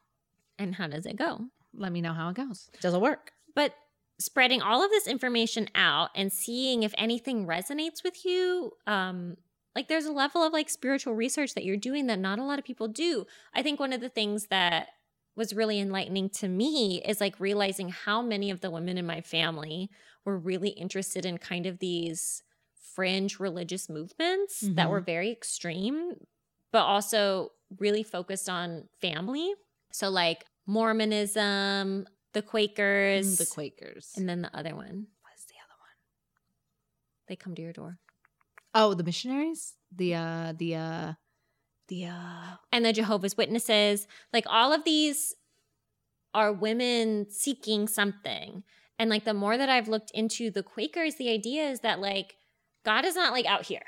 and 0.58 0.74
how 0.74 0.86
does 0.86 1.04
it 1.04 1.16
go? 1.16 1.40
Let 1.74 1.92
me 1.92 2.00
know 2.00 2.14
how 2.14 2.30
it 2.30 2.36
goes. 2.36 2.70
Does 2.80 2.94
it 2.94 3.00
work? 3.00 3.32
But 3.54 3.74
spreading 4.18 4.62
all 4.62 4.82
of 4.82 4.90
this 4.90 5.06
information 5.06 5.68
out 5.74 6.08
and 6.14 6.32
seeing 6.32 6.82
if 6.82 6.94
anything 6.96 7.46
resonates 7.46 8.02
with 8.02 8.24
you, 8.24 8.72
um, 8.86 9.36
like 9.76 9.86
there's 9.88 10.06
a 10.06 10.12
level 10.12 10.42
of 10.42 10.52
like 10.52 10.68
spiritual 10.70 11.14
research 11.14 11.54
that 11.54 11.64
you're 11.64 11.76
doing 11.76 12.06
that 12.06 12.18
not 12.18 12.38
a 12.38 12.42
lot 12.44 12.58
of 12.58 12.64
people 12.64 12.88
do. 12.88 13.26
I 13.54 13.62
think 13.62 13.78
one 13.78 13.92
of 13.92 14.00
the 14.00 14.08
things 14.08 14.46
that 14.46 14.88
was 15.36 15.52
really 15.52 15.78
enlightening 15.78 16.30
to 16.30 16.48
me 16.48 17.02
is 17.04 17.20
like 17.20 17.38
realizing 17.38 17.90
how 17.90 18.22
many 18.22 18.50
of 18.50 18.62
the 18.62 18.70
women 18.70 18.96
in 18.96 19.06
my 19.06 19.20
family 19.20 19.90
were 20.24 20.38
really 20.38 20.70
interested 20.70 21.26
in 21.26 21.36
kind 21.36 21.66
of 21.66 21.78
these 21.78 22.42
fringe 22.94 23.38
religious 23.38 23.90
movements 23.90 24.60
that 24.60 24.86
Mhm. 24.86 24.90
were 24.90 25.00
very 25.00 25.30
extreme, 25.30 26.26
but 26.72 26.84
also 26.84 27.52
really 27.78 28.02
focused 28.02 28.48
on 28.48 28.88
family. 29.00 29.52
So, 29.92 30.08
like 30.08 30.46
Mormonism, 30.66 32.08
the 32.32 32.42
Quakers, 32.42 33.26
Mm, 33.26 33.36
the 33.38 33.46
Quakers. 33.46 34.12
and 34.16 34.26
then 34.26 34.40
the 34.40 34.56
other 34.56 34.74
one. 34.74 35.08
What's 35.22 35.44
the 35.44 35.54
other 35.62 35.78
one? 35.78 35.96
They 37.28 37.36
come 37.36 37.54
to 37.54 37.62
your 37.62 37.74
door. 37.74 37.98
Oh, 38.76 38.92
the 38.92 39.02
missionaries? 39.02 39.74
The 39.90 40.14
uh 40.14 40.52
the 40.56 40.74
uh 40.74 41.12
the 41.88 42.04
uh 42.06 42.56
And 42.70 42.84
the 42.84 42.92
Jehovah's 42.92 43.36
Witnesses. 43.36 44.06
Like 44.34 44.44
all 44.46 44.72
of 44.72 44.84
these 44.84 45.34
are 46.34 46.52
women 46.52 47.26
seeking 47.30 47.88
something. 47.88 48.62
And 48.98 49.08
like 49.08 49.24
the 49.24 49.32
more 49.32 49.56
that 49.56 49.70
I've 49.70 49.88
looked 49.88 50.10
into 50.10 50.50
the 50.50 50.62
Quakers, 50.62 51.14
the 51.14 51.30
idea 51.30 51.70
is 51.70 51.80
that 51.80 52.00
like 52.00 52.34
God 52.84 53.06
is 53.06 53.16
not 53.16 53.32
like 53.32 53.46
out 53.46 53.64
here. 53.64 53.82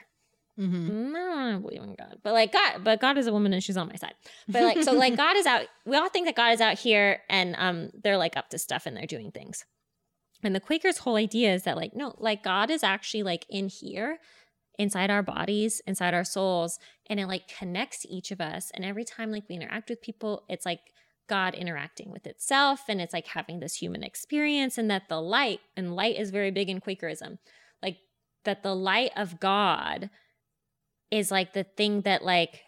Mm-hmm. 0.59 1.13
No, 1.13 1.33
I 1.35 1.51
don't 1.53 1.63
believe 1.63 1.83
in 1.83 1.95
God. 1.95 2.19
But 2.23 2.33
like 2.33 2.53
God, 2.53 2.83
but 2.83 2.99
God 2.99 3.19
is 3.19 3.27
a 3.27 3.33
woman 3.33 3.53
and 3.53 3.63
she's 3.63 3.77
on 3.77 3.89
my 3.89 3.97
side. 3.97 4.15
But 4.49 4.63
like 4.63 4.83
so 4.83 4.93
like 4.93 5.17
God 5.19 5.37
is 5.37 5.45
out. 5.45 5.67
We 5.85 5.97
all 5.97 6.09
think 6.09 6.27
that 6.27 6.35
God 6.35 6.55
is 6.55 6.63
out 6.63 6.79
here 6.79 7.21
and 7.29 7.55
um 7.59 7.91
they're 8.03 8.17
like 8.17 8.39
up 8.39 8.49
to 8.51 8.59
stuff 8.59 8.87
and 8.87 8.97
they're 8.97 9.07
doing 9.07 9.33
things. 9.33 9.67
And 10.43 10.55
the 10.55 10.61
Quakers' 10.61 10.99
whole 10.99 11.17
idea 11.17 11.53
is 11.53 11.65
that 11.65 11.77
like 11.77 11.95
no, 11.95 12.15
like 12.19 12.43
God 12.43 12.71
is 12.71 12.83
actually 12.83 13.23
like 13.23 13.45
in 13.51 13.69
here, 13.69 14.19
inside 14.79 15.11
our 15.11 15.23
bodies, 15.23 15.83
inside 15.87 16.15
our 16.15 16.25
souls, 16.25 16.79
and 17.11 17.19
it 17.19 17.27
like 17.27 17.49
connects 17.49 18.07
each 18.09 18.31
of 18.31 18.41
us. 18.41 18.71
And 18.75 18.85
every 18.85 19.05
time 19.05 19.31
like 19.33 19.45
we 19.49 19.57
interact 19.57 19.91
with 19.91 20.01
people, 20.01 20.45
it's 20.49 20.65
like 20.65 20.81
God 21.29 21.55
interacting 21.55 22.11
with 22.11 22.27
itself 22.27 22.85
and 22.89 23.01
it's 23.01 23.13
like 23.13 23.27
having 23.27 23.61
this 23.61 23.75
human 23.75 24.03
experience 24.03 24.79
and 24.79 24.91
that 24.91 25.09
the 25.09 25.21
light 25.21 25.61
and 25.77 25.95
light 25.95 26.17
is 26.17 26.31
very 26.31 26.51
big 26.51 26.71
in 26.71 26.81
Quakerism. 26.81 27.39
Like 27.83 27.99
that 28.45 28.63
the 28.63 28.75
light 28.75 29.11
of 29.17 29.39
God 29.41 30.09
is 31.11 31.31
like 31.31 31.53
the 31.53 31.65
thing 31.65 32.03
that 32.03 32.23
like 32.25 32.63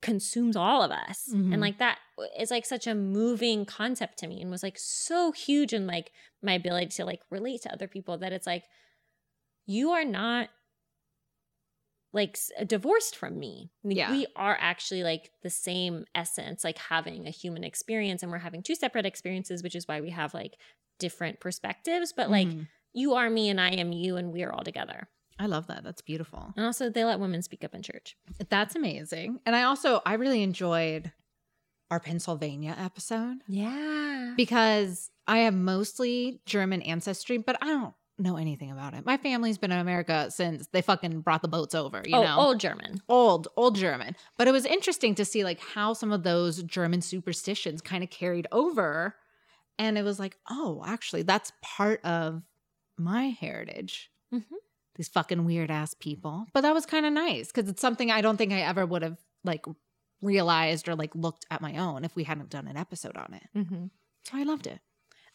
consumes 0.00 0.54
all 0.56 0.82
of 0.82 0.92
us 0.92 1.28
Mhm. 1.34 1.52
and 1.52 1.60
like 1.60 1.78
that 1.78 1.98
is 2.38 2.50
like 2.52 2.64
such 2.64 2.86
a 2.86 2.94
moving 2.94 3.64
concept 3.64 4.16
to 4.18 4.28
me 4.28 4.40
and 4.40 4.48
was 4.50 4.62
like 4.62 4.78
so 4.78 5.32
huge 5.32 5.72
in 5.72 5.88
like 5.88 6.12
my 6.40 6.52
ability 6.52 6.86
to 6.86 7.04
like 7.04 7.20
relate 7.30 7.62
to 7.62 7.72
other 7.72 7.88
people 7.88 8.16
that 8.18 8.32
it's 8.32 8.46
like 8.46 8.62
you 9.66 9.90
are 9.90 10.04
not 10.04 10.50
like 12.22 12.36
divorced 12.66 13.14
from 13.20 13.32
me 13.38 13.70
Like, 13.84 13.96
Yeah. 13.96 14.10
we 14.10 14.26
are 14.36 14.56
actually 14.72 15.02
like 15.12 15.24
the 15.46 15.50
same 15.68 15.94
essence 16.22 16.58
like 16.68 16.78
having 16.78 17.26
a 17.26 17.30
human 17.42 17.64
experience 17.64 18.22
and 18.22 18.30
we're 18.32 18.38
having 18.48 18.62
two 18.62 18.74
separate 18.74 19.06
experiences 19.06 19.62
which 19.62 19.76
is 19.80 19.86
why 19.88 19.98
we 20.06 20.10
have 20.10 20.34
like 20.34 20.54
different 20.98 21.36
perspectives 21.46 22.12
but 22.18 22.28
like 22.30 22.48
Mhm. 22.48 22.66
you 22.92 23.14
are 23.14 23.30
me 23.30 23.44
and 23.52 23.60
i 23.60 23.70
am 23.82 23.90
you 23.92 24.16
and 24.20 24.32
we 24.32 24.42
are 24.44 24.52
all 24.52 24.64
together 24.64 25.00
I 25.40 25.46
love 25.46 25.68
that. 25.68 25.84
That's 25.84 26.02
beautiful. 26.02 26.52
and 26.56 26.66
also, 26.66 26.90
they 26.90 27.04
let 27.04 27.20
women 27.20 27.42
speak 27.42 27.62
up 27.62 27.72
in 27.72 27.80
church. 27.90 28.16
That's 28.54 28.74
amazing. 28.74 29.38
And 29.46 29.54
I 29.54 29.62
also 29.70 30.00
I 30.04 30.14
really 30.14 30.42
enjoyed 30.42 31.12
our 31.92 32.00
Pennsylvania 32.00 32.74
episode 32.76 33.36
Yeah. 33.46 34.34
because 34.36 35.10
I 35.28 35.38
have 35.46 35.54
mostly 35.54 36.40
German 36.44 36.82
ancestry, 36.82 37.38
but 37.38 37.56
I 37.62 37.66
don't 37.66 37.94
know 38.18 38.36
anything 38.36 38.70
about 38.70 38.94
it. 38.94 39.06
My 39.06 39.16
family's 39.16 39.58
been 39.58 39.70
in 39.72 39.78
America 39.78 40.30
since 40.30 40.66
they 40.68 40.82
fucking 40.82 41.20
brought 41.20 41.42
the 41.42 41.48
boats 41.48 41.74
over, 41.74 42.02
you 42.04 42.16
oh, 42.16 42.22
know. 42.24 42.36
old 42.38 42.58
German. 42.60 43.00
old 43.08 43.48
old 43.56 43.76
german 43.76 44.16
but 44.36 44.48
it 44.48 44.52
was 44.52 44.64
interesting 44.66 45.14
to 45.14 45.24
see 45.24 45.44
like 45.44 45.60
how 45.60 45.92
some 45.92 46.10
of 46.12 46.22
those 46.24 46.62
german 46.64 47.00
superstitions 47.00 47.80
kind 47.80 48.02
of 48.02 48.10
carried 48.10 48.46
over 48.52 49.14
and 49.78 49.96
it 49.96 50.02
was 50.04 50.18
like 50.18 50.36
oh 50.50 50.82
actually 50.86 51.22
that's 51.22 51.52
part 51.62 52.04
of 52.04 52.42
my 52.98 53.26
heritage 53.28 54.10
Mhm. 54.34 54.42
these 54.96 55.08
fucking 55.08 55.44
weird 55.44 55.70
ass 55.70 55.94
people 55.94 56.46
but 56.52 56.62
that 56.62 56.74
was 56.74 56.84
kind 56.86 57.06
of 57.06 57.12
nice 57.12 57.52
because 57.52 57.70
it's 57.70 57.80
something 57.80 58.10
i 58.10 58.20
don't 58.20 58.36
think 58.36 58.52
i 58.52 58.60
ever 58.60 58.84
would 58.84 59.02
have 59.02 59.18
like 59.44 59.64
realized 60.20 60.88
or 60.88 60.94
like 60.96 61.14
looked 61.14 61.46
at 61.50 61.60
my 61.60 61.76
own 61.76 62.04
if 62.04 62.16
we 62.16 62.24
hadn't 62.24 62.50
done 62.50 62.66
an 62.68 62.76
episode 62.76 63.16
on 63.16 63.32
it 63.34 63.44
Mm-hmm. 63.56 63.84
so 64.24 64.36
i 64.36 64.42
loved 64.42 64.66
it 64.66 64.80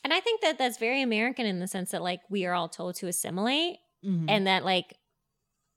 And 0.03 0.13
I 0.13 0.19
think 0.19 0.41
that 0.41 0.57
that's 0.57 0.77
very 0.77 1.01
American 1.01 1.45
in 1.45 1.59
the 1.59 1.67
sense 1.67 1.91
that, 1.91 2.01
like, 2.01 2.21
we 2.29 2.45
are 2.45 2.53
all 2.53 2.67
told 2.69 2.95
to 2.95 3.07
assimilate. 3.07 3.77
Mhm. 4.05 4.25
And 4.27 4.47
that, 4.47 4.65
like, 4.65 4.97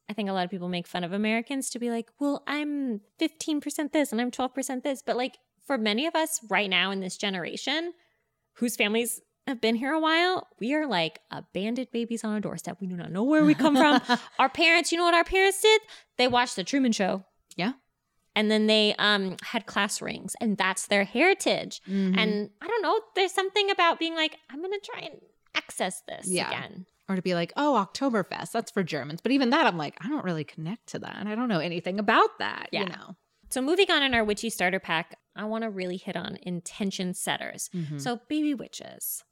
I 0.09 0.13
think 0.13 0.29
a 0.29 0.33
lot 0.33 0.45
of 0.45 0.51
people 0.51 0.69
make 0.69 0.87
fun 0.87 1.05
of 1.05 1.13
Americans 1.13 1.71
to 1.71 1.79
be 1.79 1.91
like, 1.91 2.11
well, 2.19 2.43
I'm 2.47 3.01
15% 3.19 3.93
this 3.93 4.13
and 4.13 4.21
I'm 4.21 4.31
12% 4.31 4.83
this. 4.83 5.03
But, 5.03 5.17
like, 5.17 5.39
for 5.67 5.79
many 5.79 6.07
of 6.07 6.15
us 6.15 6.41
right 6.49 6.71
now 6.71 6.91
in 6.91 7.01
this 7.01 7.17
generation 7.17 7.93
whose 8.55 8.77
families 8.77 9.21
have 9.47 9.61
been 9.61 9.77
here 9.77 9.93
a 9.93 10.01
while, 10.01 10.49
we 10.59 10.75
are 10.75 10.87
like 10.87 11.21
abandoned 11.31 11.89
babies 11.93 12.25
on 12.25 12.35
a 12.35 12.41
doorstep. 12.41 12.79
We 12.81 12.87
do 12.87 12.97
not 12.97 13.13
know 13.13 13.23
where 13.23 13.45
we 13.45 13.55
come 13.55 13.77
from. 13.77 14.01
our 14.39 14.49
parents, 14.49 14.91
you 14.91 14.99
know 14.99 15.05
what 15.05 15.15
our 15.15 15.25
parents 15.25 15.61
did? 15.61 15.81
They 16.19 16.27
watched 16.29 16.57
the 16.57 16.65
Truman 16.65 16.93
Show. 16.93 17.25
Yeah. 17.57 17.73
And 18.37 18.51
then 18.51 18.67
they 18.69 18.95
um 18.99 19.37
had 19.43 19.67
class 19.67 20.01
rings, 20.01 20.37
and 20.41 20.57
that's 20.57 20.87
their 20.87 21.03
heritage. 21.05 21.81
Mhm. 21.89 22.17
And 22.17 22.51
I 22.63 22.67
don't 22.69 22.83
know, 22.83 23.01
there's 23.17 23.33
something 23.33 23.71
about 23.71 23.99
being 23.99 24.15
like, 24.15 24.39
I'm 24.51 24.63
gonna 24.63 24.79
try 24.79 25.01
and 25.01 25.21
access 25.57 26.03
this 26.07 26.29
Yeah. 26.29 26.49
again. 26.49 26.87
or 27.09 27.15
to 27.15 27.23
be 27.23 27.35
like, 27.35 27.53
oh, 27.57 27.87
Oktoberfest, 27.95 28.51
that's 28.51 28.73
for 28.73 28.83
Germans. 28.83 29.21
But 29.23 29.31
even 29.31 29.51
that, 29.51 29.65
I'm 29.65 29.79
like, 29.79 29.97
I 30.05 30.09
don't 30.09 30.25
really 30.25 30.43
connect 30.43 30.89
to 30.89 30.99
that. 30.99 31.15
And 31.21 31.29
I 31.29 31.37
don't 31.37 31.47
know 31.49 31.61
anything 31.61 32.01
about 32.01 32.41
that, 32.41 32.69
Yeah. 32.73 32.81
you 32.81 32.87
know? 32.89 33.15
So 33.49 33.63
moving 33.63 33.89
on 33.93 34.03
in 34.03 34.13
our 34.13 34.25
witchy 34.25 34.51
starter 34.51 34.81
pack, 34.81 35.17
I 35.37 35.45
want 35.45 35.63
to 35.63 35.71
really 35.71 35.99
hit 35.99 36.17
on 36.17 36.37
intention 36.43 37.15
setters. 37.15 37.71
Mhm. 37.73 38.01
So 38.01 38.21
baby 38.29 38.55
witches. 38.55 39.23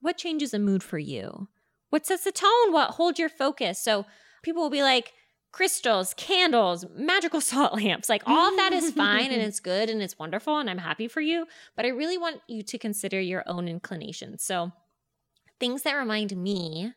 what 0.00 0.18
changes 0.18 0.52
a 0.52 0.58
mood 0.58 0.82
for 0.82 0.98
you? 0.98 1.48
What 1.88 2.04
sets 2.04 2.24
the 2.24 2.32
tone? 2.32 2.70
What 2.70 2.90
holds 2.90 3.18
your 3.18 3.30
focus? 3.30 3.78
So 3.78 4.04
people 4.42 4.62
will 4.62 4.68
be 4.70 4.82
like, 4.82 5.14
crystals, 5.56 6.12
candles, 6.18 6.84
magical 6.94 7.40
salt 7.52 7.72
lamps. 7.72 8.10
Like 8.10 8.22
all 8.26 8.50
of 8.50 8.56
that 8.56 8.74
is 8.74 8.90
fine 8.92 9.32
and 9.32 9.40
it's 9.48 9.58
good 9.58 9.88
and 9.88 10.02
it's 10.02 10.18
wonderful 10.18 10.58
and 10.58 10.68
I'm 10.68 10.76
happy 10.76 11.08
for 11.08 11.22
you. 11.22 11.46
But 11.74 11.86
I 11.86 11.88
really 11.88 12.18
want 12.18 12.42
you 12.46 12.62
to 12.62 12.76
consider 12.78 13.18
your 13.18 13.42
own 13.46 13.66
inclinations. 13.66 14.42
So 14.42 14.72
things 15.58 15.82
that 15.82 15.94
remind 15.94 16.36
me. 16.36 16.92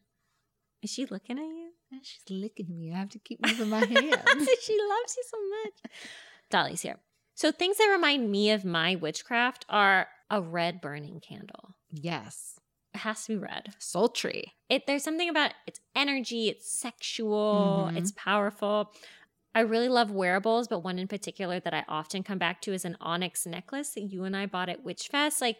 Is 0.81 0.89
she 0.89 1.05
looking 1.05 1.39
at 1.39 1.45
you? 1.45 1.69
She's 2.03 2.21
licking 2.29 2.77
me. 2.77 2.91
I 2.93 2.97
have 2.97 3.09
to 3.09 3.19
keep 3.19 3.39
moving 3.45 3.69
my 3.69 3.79
hands. 3.79 4.49
she 4.61 4.77
loves 4.89 5.15
you 5.17 5.23
so 5.25 5.37
much. 5.63 5.93
Dolly's 6.51 6.81
here. 6.81 6.97
So 7.35 7.53
things 7.53 7.77
that 7.77 7.89
remind 7.89 8.29
me 8.29 8.51
of 8.51 8.65
my 8.65 8.95
witchcraft 8.95 9.65
are 9.69 10.09
a 10.29 10.41
red 10.41 10.81
burning 10.81 11.21
candle. 11.21 11.75
yes. 11.91 12.59
Has 12.99 13.25
to 13.25 13.33
be 13.33 13.37
red. 13.37 13.73
Sultry. 13.79 14.53
It 14.69 14.85
there's 14.87 15.03
something 15.03 15.29
about 15.29 15.51
it, 15.51 15.55
its 15.67 15.79
energy, 15.95 16.47
it's 16.49 16.71
sexual, 16.71 17.89
Mhm. 17.91 17.97
it's 17.97 18.11
powerful. 18.11 18.93
I 19.55 19.61
really 19.61 19.89
love 19.89 20.11
wearables, 20.11 20.67
but 20.67 20.79
one 20.79 20.99
in 20.99 21.07
particular 21.07 21.59
that 21.59 21.73
I 21.73 21.83
often 21.87 22.23
come 22.23 22.37
back 22.37 22.61
to 22.61 22.73
is 22.73 22.85
an 22.85 22.97
onyx 23.01 23.45
necklace 23.45 23.91
that 23.95 24.01
you 24.03 24.23
and 24.23 24.35
I 24.37 24.45
bought 24.45 24.69
at 24.69 24.83
Witchfest. 24.83 25.41
Like 25.41 25.57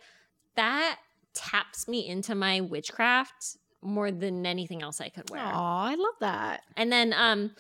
that 0.55 0.99
taps 1.33 1.87
me 1.87 2.07
into 2.07 2.35
my 2.35 2.61
witchcraft 2.61 3.57
more 3.81 4.11
than 4.11 4.45
anything 4.45 4.81
else 4.83 4.99
I 5.01 5.09
could 5.09 5.29
wear. 5.29 5.41
Aw, 5.41 5.85
I 5.91 5.95
love 5.95 6.15
that. 6.19 6.63
And 6.75 6.91
then 6.91 7.13
um 7.13 7.55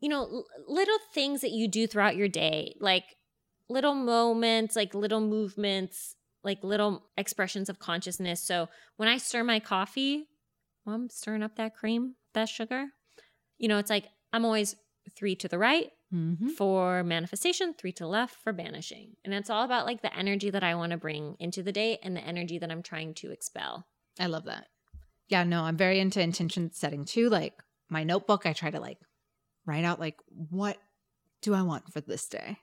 you 0.00 0.08
know, 0.10 0.22
l- 0.22 0.46
little 0.68 0.98
things 1.14 1.40
that 1.40 1.52
you 1.52 1.66
do 1.66 1.86
throughout 1.86 2.16
your 2.16 2.28
day, 2.28 2.74
like 2.80 3.16
little 3.70 3.94
moments, 3.94 4.76
like 4.76 4.94
little 4.94 5.20
movements, 5.20 6.16
like 6.44 6.62
little 6.62 7.04
expressions 7.16 7.68
of 7.68 7.78
consciousness. 7.78 8.40
So 8.40 8.68
when 8.96 9.08
I 9.08 9.16
stir 9.18 9.44
my 9.44 9.60
coffee, 9.60 10.28
well, 10.84 10.94
I'm 10.94 11.08
stirring 11.08 11.42
up 11.42 11.56
that 11.56 11.74
cream, 11.74 12.14
that 12.34 12.48
sugar. 12.48 12.86
You 13.58 13.68
know, 13.68 13.78
it's 13.78 13.90
like 13.90 14.06
I'm 14.32 14.44
always 14.44 14.76
three 15.16 15.36
to 15.36 15.48
the 15.48 15.58
right 15.58 15.90
Mm-hmm. 16.14 16.50
for 16.50 17.02
manifestation, 17.02 17.74
three 17.74 17.90
to 17.90 18.04
the 18.04 18.08
left 18.08 18.36
for 18.36 18.52
banishing. 18.52 19.16
And 19.24 19.34
it's 19.34 19.50
all 19.50 19.64
about 19.64 19.84
like 19.84 20.00
the 20.00 20.16
energy 20.16 20.48
that 20.50 20.62
I 20.62 20.76
want 20.76 20.92
to 20.92 20.96
bring 20.96 21.34
into 21.40 21.60
the 21.60 21.72
day 21.72 21.98
and 22.04 22.14
the 22.16 22.20
energy 22.20 22.56
that 22.58 22.70
I'm 22.70 22.84
trying 22.84 23.14
to 23.14 23.32
expel. 23.32 23.84
I 24.20 24.26
love 24.26 24.44
that. 24.44 24.68
Yeah, 25.26 25.42
no, 25.42 25.62
I'm 25.62 25.76
very 25.76 25.98
into 25.98 26.20
intention 26.20 26.70
setting 26.72 27.04
too. 27.04 27.30
Like 27.30 27.54
my 27.88 28.04
notebook, 28.04 28.46
I 28.46 28.52
try 28.52 28.70
to 28.70 28.78
like 28.78 28.98
write 29.66 29.84
out 29.84 29.98
like 29.98 30.16
what 30.28 30.76
do 31.42 31.52
I 31.52 31.62
want 31.62 31.92
for 31.92 32.00
this 32.00 32.28
day? 32.28 32.58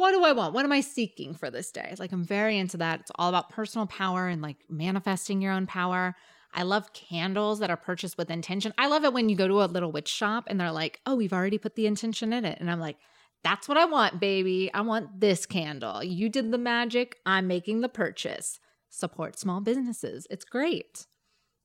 What 0.00 0.12
do 0.12 0.24
I 0.24 0.32
want? 0.32 0.54
What 0.54 0.64
am 0.64 0.72
I 0.72 0.80
seeking 0.80 1.34
for 1.34 1.50
this 1.50 1.70
day? 1.70 1.94
Like 1.98 2.10
I'm 2.10 2.24
very 2.24 2.56
into 2.56 2.78
that. 2.78 3.00
It's 3.00 3.10
all 3.16 3.28
about 3.28 3.50
personal 3.50 3.86
power 3.86 4.28
and 4.28 4.40
like 4.40 4.56
manifesting 4.66 5.42
your 5.42 5.52
own 5.52 5.66
power. 5.66 6.16
I 6.54 6.62
love 6.62 6.94
candles 6.94 7.58
that 7.58 7.68
are 7.68 7.76
purchased 7.76 8.16
with 8.16 8.30
intention. 8.30 8.72
I 8.78 8.86
love 8.86 9.04
it 9.04 9.12
when 9.12 9.28
you 9.28 9.36
go 9.36 9.46
to 9.46 9.62
a 9.62 9.64
little 9.64 9.92
witch 9.92 10.08
shop 10.08 10.44
and 10.46 10.58
they're 10.58 10.72
like, 10.72 11.02
"Oh, 11.04 11.16
we've 11.16 11.34
already 11.34 11.58
put 11.58 11.74
the 11.74 11.86
intention 11.86 12.32
in 12.32 12.46
it." 12.46 12.58
And 12.60 12.70
I'm 12.70 12.80
like, 12.80 12.96
"That's 13.44 13.68
what 13.68 13.76
I 13.76 13.84
want, 13.84 14.20
baby. 14.20 14.72
I 14.72 14.80
want 14.80 15.20
this 15.20 15.44
candle. 15.44 16.02
You 16.02 16.30
did 16.30 16.50
the 16.50 16.56
magic. 16.56 17.18
I'm 17.26 17.46
making 17.46 17.82
the 17.82 17.90
purchase." 17.90 18.58
Support 18.88 19.38
small 19.38 19.60
businesses. 19.60 20.26
It's 20.30 20.46
great. 20.46 21.06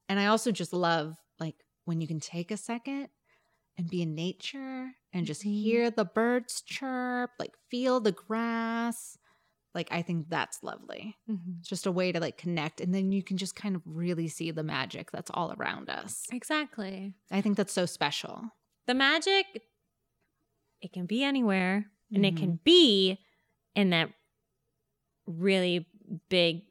And 0.09 0.19
I 0.19 0.25
also 0.25 0.51
just 0.51 0.73
love 0.73 1.15
like 1.39 1.55
when 1.85 2.01
you 2.01 2.07
can 2.07 2.19
take 2.19 2.51
a 2.51 2.57
second 2.57 3.07
and 3.77 3.89
be 3.89 4.01
in 4.01 4.13
nature 4.13 4.91
and 5.15 5.25
just 5.25 5.41
Mhm. 5.41 5.51
hear 5.63 5.89
the 5.89 6.05
birds 6.05 6.61
chirp, 6.61 7.31
like 7.39 7.53
feel 7.71 7.99
the 7.99 8.11
grass. 8.11 9.17
Like 9.73 9.91
I 9.91 10.01
think 10.03 10.29
that's 10.29 10.61
lovely. 10.63 11.17
It's 11.59 11.67
just 11.69 11.85
a 11.87 11.91
way 11.91 12.11
to 12.11 12.19
like 12.19 12.37
connect 12.37 12.79
and 12.81 12.93
then 12.93 13.11
you 13.11 13.23
can 13.23 13.37
just 13.37 13.55
kind 13.55 13.75
of 13.75 13.81
really 13.85 14.27
see 14.27 14.51
the 14.51 14.63
magic 14.63 15.11
that's 15.11 15.31
all 15.33 15.53
around 15.57 15.89
us. 15.89 16.27
Exactly. 16.31 17.13
I 17.31 17.41
think 17.41 17.57
that's 17.57 17.73
so 17.73 17.85
special. 17.85 18.51
the 18.87 18.93
magic 18.93 19.45
it 20.81 20.93
can 20.93 21.05
be 21.07 21.23
anywhere 21.23 21.85
and 22.13 22.25
it 22.25 22.35
Mm-hmm. 22.35 22.37
can 22.37 22.59
be 22.63 23.17
in 23.75 23.89
that 23.89 24.09
really 25.27 25.87
big 26.29 26.63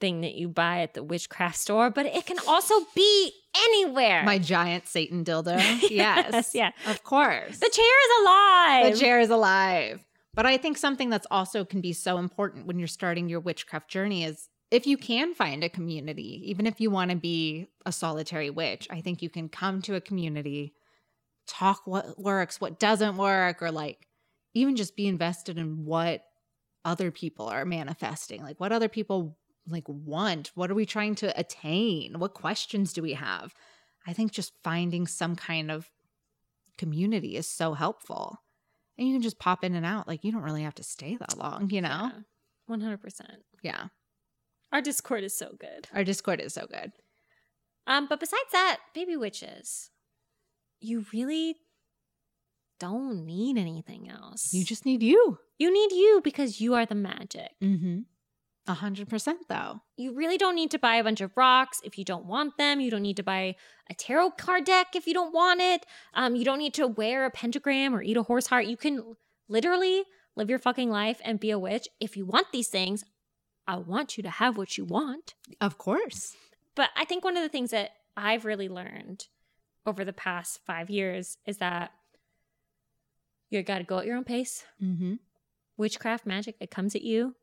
thing 0.00 0.20
that 0.20 0.34
you 0.34 0.48
buy 0.48 0.80
at 0.80 0.94
the 0.94 1.02
witchcraft 1.02 1.56
store 1.56 1.90
but 1.90 2.06
it 2.06 2.26
can 2.26 2.38
also 2.46 2.74
be 2.94 3.32
anywhere 3.64 4.22
My 4.24 4.38
giant 4.38 4.86
Satan 4.86 5.24
dildo. 5.24 5.56
Yes. 5.90 6.30
Yes, 6.32 6.54
yeah. 6.54 6.70
Of 6.86 7.02
course. 7.02 7.58
the 7.58 7.70
chair 7.70 7.84
is 7.84 8.22
alive 8.22 8.92
The 8.92 9.00
chair 9.00 9.20
is 9.20 9.30
alive. 9.30 10.04
But 10.34 10.44
I 10.44 10.58
think 10.58 10.76
something 10.76 11.08
that's 11.08 11.26
also 11.30 11.64
can 11.64 11.80
be 11.80 11.94
so 11.94 12.18
important 12.18 12.66
when 12.66 12.78
you're 12.78 12.88
starting 12.88 13.28
your 13.28 13.40
witchcraft 13.40 13.88
journey 13.88 14.22
is 14.22 14.50
if 14.70 14.86
you 14.86 14.98
can 14.98 15.32
find 15.34 15.64
a 15.64 15.70
community, 15.70 16.42
even 16.44 16.66
if 16.66 16.80
you 16.80 16.90
want 16.90 17.10
to 17.10 17.16
be 17.16 17.68
a 17.86 17.92
solitary 17.92 18.50
witch, 18.50 18.86
I 18.90 19.00
think 19.00 19.22
you 19.22 19.30
can 19.30 19.48
come 19.48 19.80
to 19.82 19.94
a 19.94 20.00
community, 20.00 20.74
talk 21.46 21.86
what 21.86 22.18
works, 22.18 22.60
what 22.60 22.78
doesn't 22.78 23.16
work, 23.16 23.62
or 23.62 23.70
like 23.70 24.06
even 24.52 24.76
just 24.76 24.94
be 24.94 25.06
invested 25.06 25.56
in 25.56 25.86
what 25.86 26.24
other 26.84 27.10
people 27.10 27.46
are 27.46 27.64
manifesting, 27.64 28.42
like 28.42 28.60
what 28.60 28.72
other 28.72 28.88
people 28.88 29.38
like 29.68 29.84
want, 29.88 30.52
what 30.54 30.70
are 30.70 30.74
we 30.74 30.86
trying 30.86 31.14
to 31.16 31.38
attain, 31.38 32.18
what 32.18 32.34
questions 32.34 32.92
do 32.92 33.02
we 33.02 33.14
have? 33.14 33.54
I 34.06 34.12
think 34.12 34.30
just 34.32 34.52
finding 34.62 35.06
some 35.06 35.34
kind 35.36 35.70
of 35.70 35.90
community 36.78 37.36
is 37.36 37.48
so 37.48 37.74
helpful. 37.74 38.38
And 38.98 39.06
you 39.08 39.14
can 39.14 39.22
just 39.22 39.38
pop 39.38 39.64
in 39.64 39.74
and 39.74 39.84
out. 39.84 40.06
Like 40.08 40.24
you 40.24 40.32
don't 40.32 40.42
really 40.42 40.62
have 40.62 40.74
to 40.76 40.82
stay 40.82 41.16
that 41.16 41.36
long, 41.36 41.68
you 41.70 41.80
know? 41.82 42.12
Yeah, 42.68 42.76
100% 42.76 43.20
Yeah. 43.62 43.86
our 44.72 44.80
discord 44.80 45.22
is 45.24 45.36
so 45.36 45.54
good 45.58 45.88
Our 45.94 46.04
Discord 46.04 46.40
is 46.40 46.54
so 46.54 46.66
good. 46.66 46.92
um 47.86 48.06
but 48.08 48.20
besides 48.20 48.50
that 48.52 48.78
baby 48.94 49.16
witches 49.16 49.90
you 50.80 51.06
really 51.12 51.56
don't 52.78 53.24
need 53.24 53.56
anything 53.56 54.08
else 54.10 54.52
You 54.52 54.64
just 54.64 54.84
need 54.84 55.02
you. 55.02 55.38
you 55.58 55.72
need 55.72 55.92
you 55.92 56.20
because 56.22 56.60
you 56.60 56.74
are 56.74 56.86
the 56.86 56.94
magic 56.94 57.50
Mm-hmm. 57.62 58.00
A 58.68 58.74
hundred 58.74 59.08
percent 59.08 59.48
though. 59.48 59.80
You 59.96 60.12
really 60.12 60.36
don't 60.36 60.56
need 60.56 60.72
to 60.72 60.78
buy 60.78 60.96
a 60.96 61.04
bunch 61.04 61.20
of 61.20 61.36
rocks 61.36 61.80
if 61.84 61.96
you 61.96 62.04
don't 62.04 62.26
want 62.26 62.56
them. 62.58 62.80
You 62.80 62.90
don't 62.90 63.02
need 63.02 63.16
to 63.16 63.22
buy 63.22 63.54
a 63.88 63.94
tarot 63.94 64.32
card 64.32 64.64
deck 64.64 64.88
if 64.94 65.06
you 65.06 65.14
don't 65.14 65.32
want 65.32 65.60
it. 65.60 65.86
Um, 66.14 66.34
you 66.34 66.44
don't 66.44 66.58
need 66.58 66.74
to 66.74 66.88
wear 66.88 67.24
a 67.24 67.30
pentagram 67.30 67.94
or 67.94 68.02
eat 68.02 68.16
a 68.16 68.24
horse 68.24 68.48
heart. 68.48 68.66
You 68.66 68.76
can 68.76 69.14
literally 69.48 70.04
live 70.34 70.50
your 70.50 70.58
fucking 70.58 70.90
life 70.90 71.20
and 71.24 71.38
be 71.38 71.50
a 71.50 71.58
witch. 71.58 71.88
If 72.00 72.16
you 72.16 72.26
want 72.26 72.48
these 72.52 72.68
things, 72.68 73.04
I 73.68 73.76
want 73.76 74.16
you 74.16 74.22
to 74.24 74.30
have 74.30 74.56
what 74.56 74.76
you 74.76 74.84
want. 74.84 75.34
Of 75.60 75.78
course. 75.78 76.34
But 76.74 76.90
I 76.96 77.04
think 77.04 77.24
one 77.24 77.36
of 77.36 77.42
the 77.44 77.48
things 77.48 77.70
that 77.70 77.90
I've 78.16 78.44
really 78.44 78.68
learned 78.68 79.28
over 79.86 80.04
the 80.04 80.12
past 80.12 80.60
five 80.66 80.90
years 80.90 81.38
is 81.46 81.58
that 81.58 81.92
you 83.48 83.62
got 83.62 83.78
to 83.78 83.84
go 83.84 83.98
at 83.98 84.06
your 84.06 84.16
own 84.16 84.24
pace. 84.24 84.64
Mm-hmm. 84.82 85.14
Witchcraft 85.76 86.26
magic, 86.26 86.56
it 86.58 86.70
comes 86.70 86.96
at 86.96 87.02
you 87.02 87.36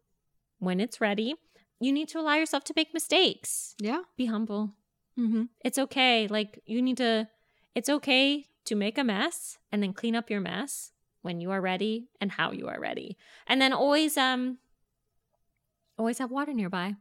when 0.64 0.80
it's 0.80 1.02
ready. 1.02 1.36
You 1.80 1.92
need 1.92 2.08
to 2.10 2.20
allow 2.20 2.36
yourself 2.36 2.64
to 2.66 2.74
make 2.76 2.94
mistakes. 2.94 3.76
Yeah. 3.80 4.02
Be 4.18 4.26
humble. 4.26 4.72
Mm-hmm. 5.20 5.44
It's 5.64 5.78
okay. 5.78 6.28
Like, 6.28 6.62
you 6.66 6.82
need 6.82 6.98
to, 6.98 7.28
it's 7.76 7.90
okay 7.90 8.46
to 8.66 8.76
make 8.76 8.98
a 8.98 9.04
mess 9.04 9.58
and 9.72 9.84
then 9.84 9.94
clean 9.94 10.16
up 10.16 10.30
your 10.30 10.40
mess 10.42 10.92
when 11.22 11.42
you 11.42 11.52
are 11.52 11.62
ready 11.62 12.10
and 12.22 12.32
how 12.32 12.52
you 12.52 12.68
are 12.68 12.80
ready. 12.80 13.18
And 13.48 13.62
then 13.62 13.74
always, 13.74 14.18
um, 14.18 14.58
always 15.98 16.18
have 16.20 16.32
water 16.32 16.54
nearby 16.54 16.96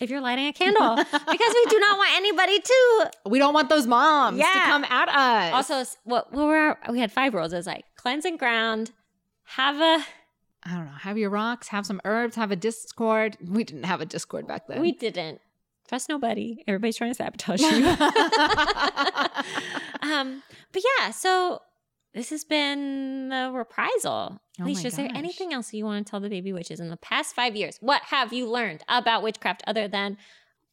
if 0.00 0.10
you're 0.10 0.20
lighting 0.20 0.46
a 0.46 0.52
candle 0.52 0.96
because 1.12 1.14
we 1.30 1.66
do 1.70 1.78
not 1.78 1.98
want 1.98 2.10
anybody 2.14 2.60
to. 2.60 3.10
we 3.26 3.38
don't 3.38 3.54
want 3.54 3.68
those 3.68 3.86
moms 3.86 4.38
to 4.38 4.44
come 4.44 4.84
at 4.84 5.08
us. 5.08 5.52
Also, 5.52 5.90
what, 6.04 6.32
what 6.32 6.46
were 6.46 6.56
our, 6.56 6.78
we 6.90 7.00
had 7.00 7.12
five 7.12 7.34
rules. 7.34 7.52
It 7.52 7.56
was 7.56 7.66
like 7.66 7.84
cleanse 7.96 8.24
and 8.24 8.38
ground, 8.38 8.92
have 9.44 9.80
a, 9.80 10.04
I 10.64 10.74
don't 10.74 10.84
know. 10.86 10.92
Have 10.92 11.18
your 11.18 11.30
rocks, 11.30 11.68
have 11.68 11.84
some 11.86 12.00
herbs, 12.04 12.36
have 12.36 12.50
a 12.50 12.56
Discord. 12.56 13.36
We 13.44 13.64
didn't 13.64 13.84
have 13.84 14.00
a 14.00 14.06
Discord 14.06 14.46
back 14.46 14.66
then. 14.68 14.80
we 14.80 14.92
didn't 14.92 15.40
trust 15.88 16.08
nobody. 16.08 16.62
Everybody's 16.68 16.96
trying 16.96 17.10
to 17.10 17.14
sabotage 17.14 17.60
you. 17.60 17.68
um, 20.02 20.42
but 20.72 20.82
yeah, 20.98 21.10
so 21.10 21.60
this 22.14 22.30
has 22.30 22.44
been 22.44 23.28
the 23.30 23.50
reprisal. 23.52 24.40
Oh 24.60 24.64
Alicia, 24.64 24.88
is 24.88 24.96
there 24.96 25.10
anything 25.14 25.52
else 25.52 25.72
you 25.72 25.84
want 25.84 26.06
to 26.06 26.10
tell 26.10 26.20
the 26.20 26.28
baby 26.28 26.52
witches 26.52 26.78
in 26.80 26.88
the 26.90 26.96
past 26.96 27.34
five 27.34 27.56
years? 27.56 27.78
What 27.80 28.02
have 28.02 28.32
you 28.32 28.48
learned 28.48 28.84
about 28.88 29.22
witchcraft 29.22 29.62
other 29.66 29.88
than, 29.88 30.16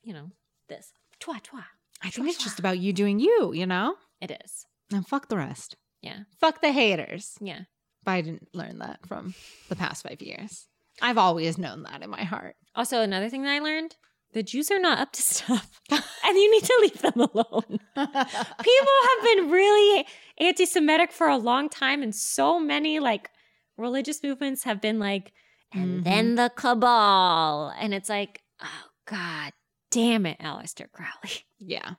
you 0.04 0.14
know, 0.14 0.32
this? 0.68 0.94
Twa 1.20 1.40
twa. 1.42 1.66
I 2.02 2.10
think 2.10 2.28
it's 2.30 2.44
just 2.44 2.60
about 2.60 2.80
you 2.80 2.94
doing 2.94 3.20
you, 3.20 3.54
you 3.54 3.66
know? 3.66 3.96
It 4.22 4.32
is. 4.44 4.66
And 4.92 5.06
fuck 5.08 5.30
the 5.30 5.38
rest. 5.38 5.76
Yeah. 6.02 6.20
Fuck 6.40 6.62
the 6.62 6.72
haters. 6.72 7.38
Yeah. 7.42 7.62
But 8.10 8.14
I 8.16 8.22
didn't 8.22 8.48
learn 8.56 8.80
that 8.80 9.00
from 9.08 9.34
the 9.70 9.76
past 9.76 10.04
five 10.08 10.22
years. 10.22 10.68
I've 11.02 11.18
always 11.18 11.58
known 11.58 11.84
that 11.84 12.02
in 12.02 12.10
my 12.10 12.24
heart. 12.24 12.56
Also, 12.76 13.02
another 13.02 13.30
thing 13.30 13.44
that 13.44 13.52
I 13.52 13.60
learned 13.60 13.96
the 14.34 14.44
Jews 14.44 14.70
are 14.72 14.80
not 14.80 15.00
up 15.00 15.12
to 15.14 15.22
stuff, 15.34 15.82
and 15.92 16.36
you 16.38 16.52
need 16.52 16.64
to 16.64 16.78
leave 16.82 17.02
them 17.02 17.20
alone. 17.34 17.80
People 17.96 18.96
have 19.08 19.24
been 19.24 19.50
really 19.50 20.06
anti 20.40 20.66
Semitic 20.66 21.12
for 21.12 21.28
a 21.28 21.38
long 21.38 21.70
time, 21.70 22.02
and 22.04 22.14
so 22.16 22.60
many 22.60 23.00
like 23.00 23.30
religious 23.78 24.22
movements 24.24 24.64
have 24.64 24.82
been 24.82 25.00
like, 25.00 25.32
and 25.74 26.02
Mhm. 26.02 26.04
then 26.04 26.36
the 26.36 26.52
cabal. 26.56 27.74
And 27.80 27.94
it's 27.94 28.10
like, 28.10 28.42
oh 28.62 28.90
God, 29.06 29.54
Damn 29.92 30.28
it, 30.28 30.38
Aleister 30.40 30.92
Crowley. 30.92 31.46
Yeah. 31.58 31.94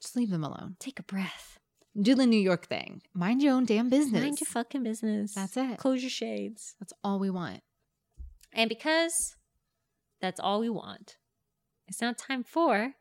Just 0.00 0.16
leave 0.16 0.30
them 0.30 0.42
alone. 0.42 0.74
Take 0.80 0.98
a 0.98 1.04
breath. 1.04 1.57
Do 2.00 2.14
the 2.14 2.26
New 2.26 2.40
York 2.40 2.66
thing. 2.66 3.02
Mind 3.12 3.42
your 3.42 3.54
own 3.54 3.64
damn 3.64 3.88
business. 3.88 4.22
Mind 4.22 4.40
your 4.40 4.46
fucking 4.46 4.84
business. 4.84 5.34
That's 5.34 5.56
it. 5.56 5.78
Close 5.78 6.02
your 6.02 6.10
shades. 6.10 6.74
That's 6.78 6.92
all 7.02 7.18
we 7.18 7.30
want. 7.30 7.62
And 8.52 8.68
because 8.68 9.34
that's 10.20 10.38
all 10.38 10.60
we 10.60 10.70
want, 10.70 11.16
it's 11.88 12.00
now 12.00 12.12
time 12.16 12.44
for. 12.44 12.94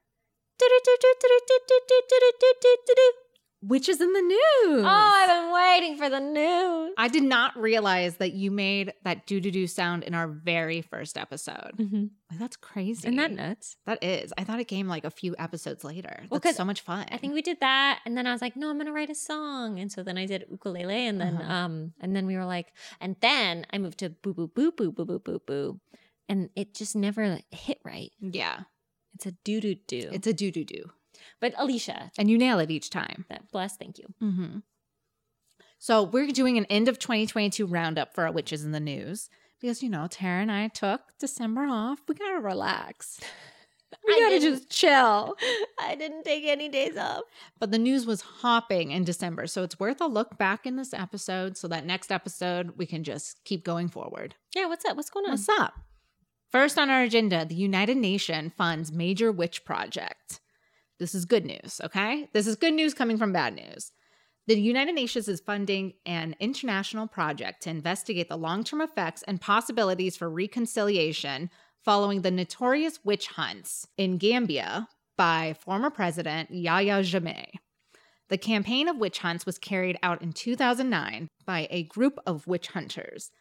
Witches 3.63 3.99
in 3.99 4.13
the 4.13 4.21
news. 4.21 4.83
Oh, 4.83 4.85
I've 4.85 5.27
been 5.29 5.51
waiting 5.53 5.97
for 5.97 6.09
the 6.11 6.19
news. 6.19 6.93
I 6.95 7.07
did 7.07 7.23
not 7.23 7.57
realize 7.57 8.17
that 8.17 8.33
you 8.33 8.51
made 8.51 8.93
that 9.03 9.25
doo 9.25 9.39
doo 9.41 9.49
doo 9.49 9.65
sound 9.65 10.03
in 10.03 10.13
our 10.13 10.27
very 10.27 10.81
first 10.83 11.17
episode. 11.17 11.71
Mm-hmm. 11.75 12.05
That's 12.37 12.55
crazy. 12.55 13.07
Isn't 13.07 13.15
that 13.15 13.31
nuts? 13.31 13.75
That 13.87 14.03
is. 14.03 14.31
I 14.37 14.43
thought 14.43 14.59
it 14.59 14.65
came 14.67 14.87
like 14.87 15.05
a 15.05 15.09
few 15.09 15.35
episodes 15.39 15.83
later. 15.83 16.17
Well, 16.29 16.39
That's 16.39 16.51
'cause 16.53 16.55
so 16.57 16.65
much 16.65 16.81
fun. 16.81 17.07
I 17.11 17.17
think 17.17 17.33
we 17.33 17.41
did 17.41 17.59
that, 17.61 18.01
and 18.05 18.15
then 18.15 18.27
I 18.27 18.31
was 18.31 18.41
like, 18.43 18.55
"No, 18.55 18.69
I'm 18.69 18.77
gonna 18.77 18.93
write 18.93 19.09
a 19.09 19.15
song." 19.15 19.79
And 19.79 19.91
so 19.91 20.03
then 20.03 20.19
I 20.19 20.27
did 20.27 20.45
ukulele, 20.51 21.07
and 21.07 21.19
then 21.19 21.37
Uh-huh. 21.37 21.51
um, 21.51 21.93
and 21.99 22.15
then 22.15 22.27
we 22.27 22.35
were 22.35 22.45
like, 22.45 22.73
and 23.01 23.15
then 23.21 23.65
I 23.73 23.79
moved 23.79 23.97
to 23.99 24.09
boo 24.11 24.35
boo 24.35 24.47
boo 24.47 24.71
boo 24.71 24.91
boo 24.91 25.05
boo 25.05 25.19
boo 25.19 25.39
boo, 25.47 25.79
and 26.29 26.51
it 26.55 26.75
just 26.75 26.95
never 26.95 27.39
hit 27.49 27.79
right. 27.83 28.11
Yeah. 28.21 28.61
It's 29.15 29.25
a 29.25 29.31
doo 29.31 29.59
doo 29.61 29.73
doo. 29.87 30.09
It's 30.13 30.27
a 30.27 30.33
doo 30.33 30.51
doo 30.51 30.63
doo. 30.63 30.91
But 31.39 31.53
Alicia, 31.57 32.11
And 32.17 32.29
you 32.29 32.37
nail 32.37 32.59
it 32.59 32.71
each 32.71 32.89
time. 32.89 33.25
bless, 33.51 33.77
thank 33.77 33.97
you. 33.97 34.05
Mm-hmm. 34.21 34.57
So 35.79 36.03
we're 36.03 36.27
doing 36.31 36.57
an 36.57 36.65
end 36.65 36.87
of 36.87 36.99
2022 36.99 37.65
roundup 37.65 38.13
for 38.15 38.25
our 38.25 38.31
witches 38.31 38.63
in 38.63 38.71
the 38.71 38.79
news 38.79 39.29
because 39.61 39.83
you 39.83 39.89
know 39.89 40.07
Tara 40.09 40.41
and 40.41 40.51
I 40.51 40.67
took 40.69 41.01
December 41.19 41.65
off. 41.65 41.99
We 42.07 42.15
gotta 42.15 42.39
relax. 42.39 43.19
We 44.05 44.13
I 44.13 44.19
gotta 44.19 44.39
just 44.41 44.69
chill. 44.69 45.37
I 45.79 45.95
didn't 45.95 46.23
take 46.23 46.43
any 46.45 46.67
days 46.67 46.97
off. 46.97 47.23
But 47.57 47.71
the 47.71 47.77
news 47.77 48.05
was 48.05 48.19
hopping 48.19 48.91
in 48.91 49.05
December, 49.05 49.47
so 49.47 49.63
it's 49.63 49.79
worth 49.79 50.01
a 50.01 50.07
look 50.07 50.37
back 50.37 50.65
in 50.65 50.75
this 50.75 50.93
episode. 50.93 51.55
So 51.55 51.69
that 51.69 51.85
next 51.85 52.11
episode 52.11 52.73
we 52.77 52.85
can 52.85 53.05
just 53.05 53.43
keep 53.45 53.63
going 53.63 53.87
forward. 53.87 54.35
Yeah, 54.53 54.65
what's 54.65 54.83
up? 54.83 54.97
What's 54.97 55.09
going 55.09 55.25
on? 55.25 55.31
What's 55.31 55.47
up? 55.47 55.73
First 56.51 56.77
on 56.77 56.89
our 56.89 57.03
agenda, 57.03 57.45
the 57.45 57.55
United 57.55 57.95
Nations 57.95 58.51
funds 58.57 58.91
major 58.91 59.31
witch 59.31 59.63
project. 59.63 60.41
This 60.99 61.13
is 61.13 61.25
good 61.25 61.45
news, 61.45 61.79
okay? 61.83 62.29
This 62.33 62.47
is 62.47 62.55
good 62.55 62.73
news 62.73 62.93
coming 62.93 63.17
from 63.17 63.31
bad 63.31 63.55
news. 63.55 63.91
The 64.47 64.59
United 64.59 64.95
Nations 64.95 65.27
is 65.27 65.41
funding 65.41 65.93
an 66.05 66.35
international 66.39 67.05
project 67.05 67.63
to 67.63 67.69
investigate 67.69 68.29
the 68.29 68.37
long 68.37 68.63
term 68.63 68.81
effects 68.81 69.21
and 69.23 69.41
possibilities 69.41 70.15
for 70.15 70.29
reconciliation 70.29 71.49
following 71.83 72.21
the 72.21 72.31
notorious 72.31 72.99
witch 73.03 73.27
hunts 73.27 73.87
in 73.97 74.17
Gambia 74.17 74.87
by 75.17 75.55
former 75.59 75.89
President 75.89 76.49
Yahya 76.49 77.01
Jammeh. 77.03 77.47
The 78.29 78.37
campaign 78.37 78.87
of 78.87 78.97
witch 78.97 79.19
hunts 79.19 79.45
was 79.45 79.57
carried 79.57 79.97
out 80.01 80.21
in 80.21 80.33
2009 80.33 81.27
by 81.45 81.67
a 81.69 81.83
group 81.83 82.17
of 82.25 82.47
witch 82.47 82.69
hunters. 82.69 83.31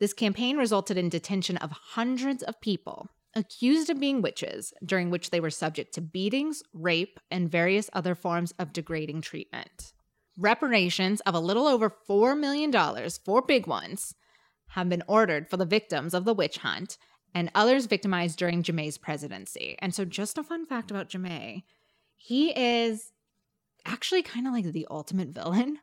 This 0.00 0.12
campaign 0.12 0.56
resulted 0.56 0.96
in 0.96 1.08
detention 1.08 1.56
of 1.58 1.70
hundreds 1.70 2.42
of 2.42 2.60
people 2.60 3.08
accused 3.34 3.90
of 3.90 4.00
being 4.00 4.22
witches, 4.22 4.72
during 4.84 5.10
which 5.10 5.30
they 5.30 5.40
were 5.40 5.50
subject 5.50 5.94
to 5.94 6.00
beatings, 6.00 6.62
rape, 6.72 7.18
and 7.30 7.50
various 7.50 7.88
other 7.92 8.14
forms 8.14 8.52
of 8.58 8.72
degrading 8.72 9.22
treatment. 9.22 9.92
Reparations 10.38 11.20
of 11.22 11.34
a 11.34 11.40
little 11.40 11.66
over 11.66 11.90
$4 11.90 12.38
million, 12.38 12.72
four 12.72 13.42
for 13.42 13.42
big 13.42 13.66
ones, 13.66 14.14
have 14.68 14.88
been 14.88 15.02
ordered 15.06 15.48
for 15.48 15.56
the 15.56 15.66
victims 15.66 16.14
of 16.14 16.24
the 16.24 16.34
witch 16.34 16.58
hunt 16.58 16.96
and 17.34 17.50
others 17.54 17.86
victimized 17.86 18.38
during 18.38 18.62
Jammeh's 18.62 18.98
presidency. 18.98 19.76
And 19.80 19.94
so, 19.94 20.04
just 20.04 20.38
a 20.38 20.42
fun 20.42 20.66
fact 20.66 20.90
about 20.90 21.08
Jammeh 21.08 21.62
he 22.22 22.50
is 22.56 23.10
actually 23.84 24.22
kind 24.22 24.46
of 24.46 24.52
like 24.52 24.66
the 24.66 24.86
ultimate 24.88 25.30
villain. 25.30 25.78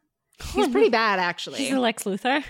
He's 0.53 0.69
pretty 0.69 0.89
bad, 1.03 1.19
actually. 1.19 1.57
He's 1.57 1.73
Lex 1.73 2.05
Luthor. 2.05 2.43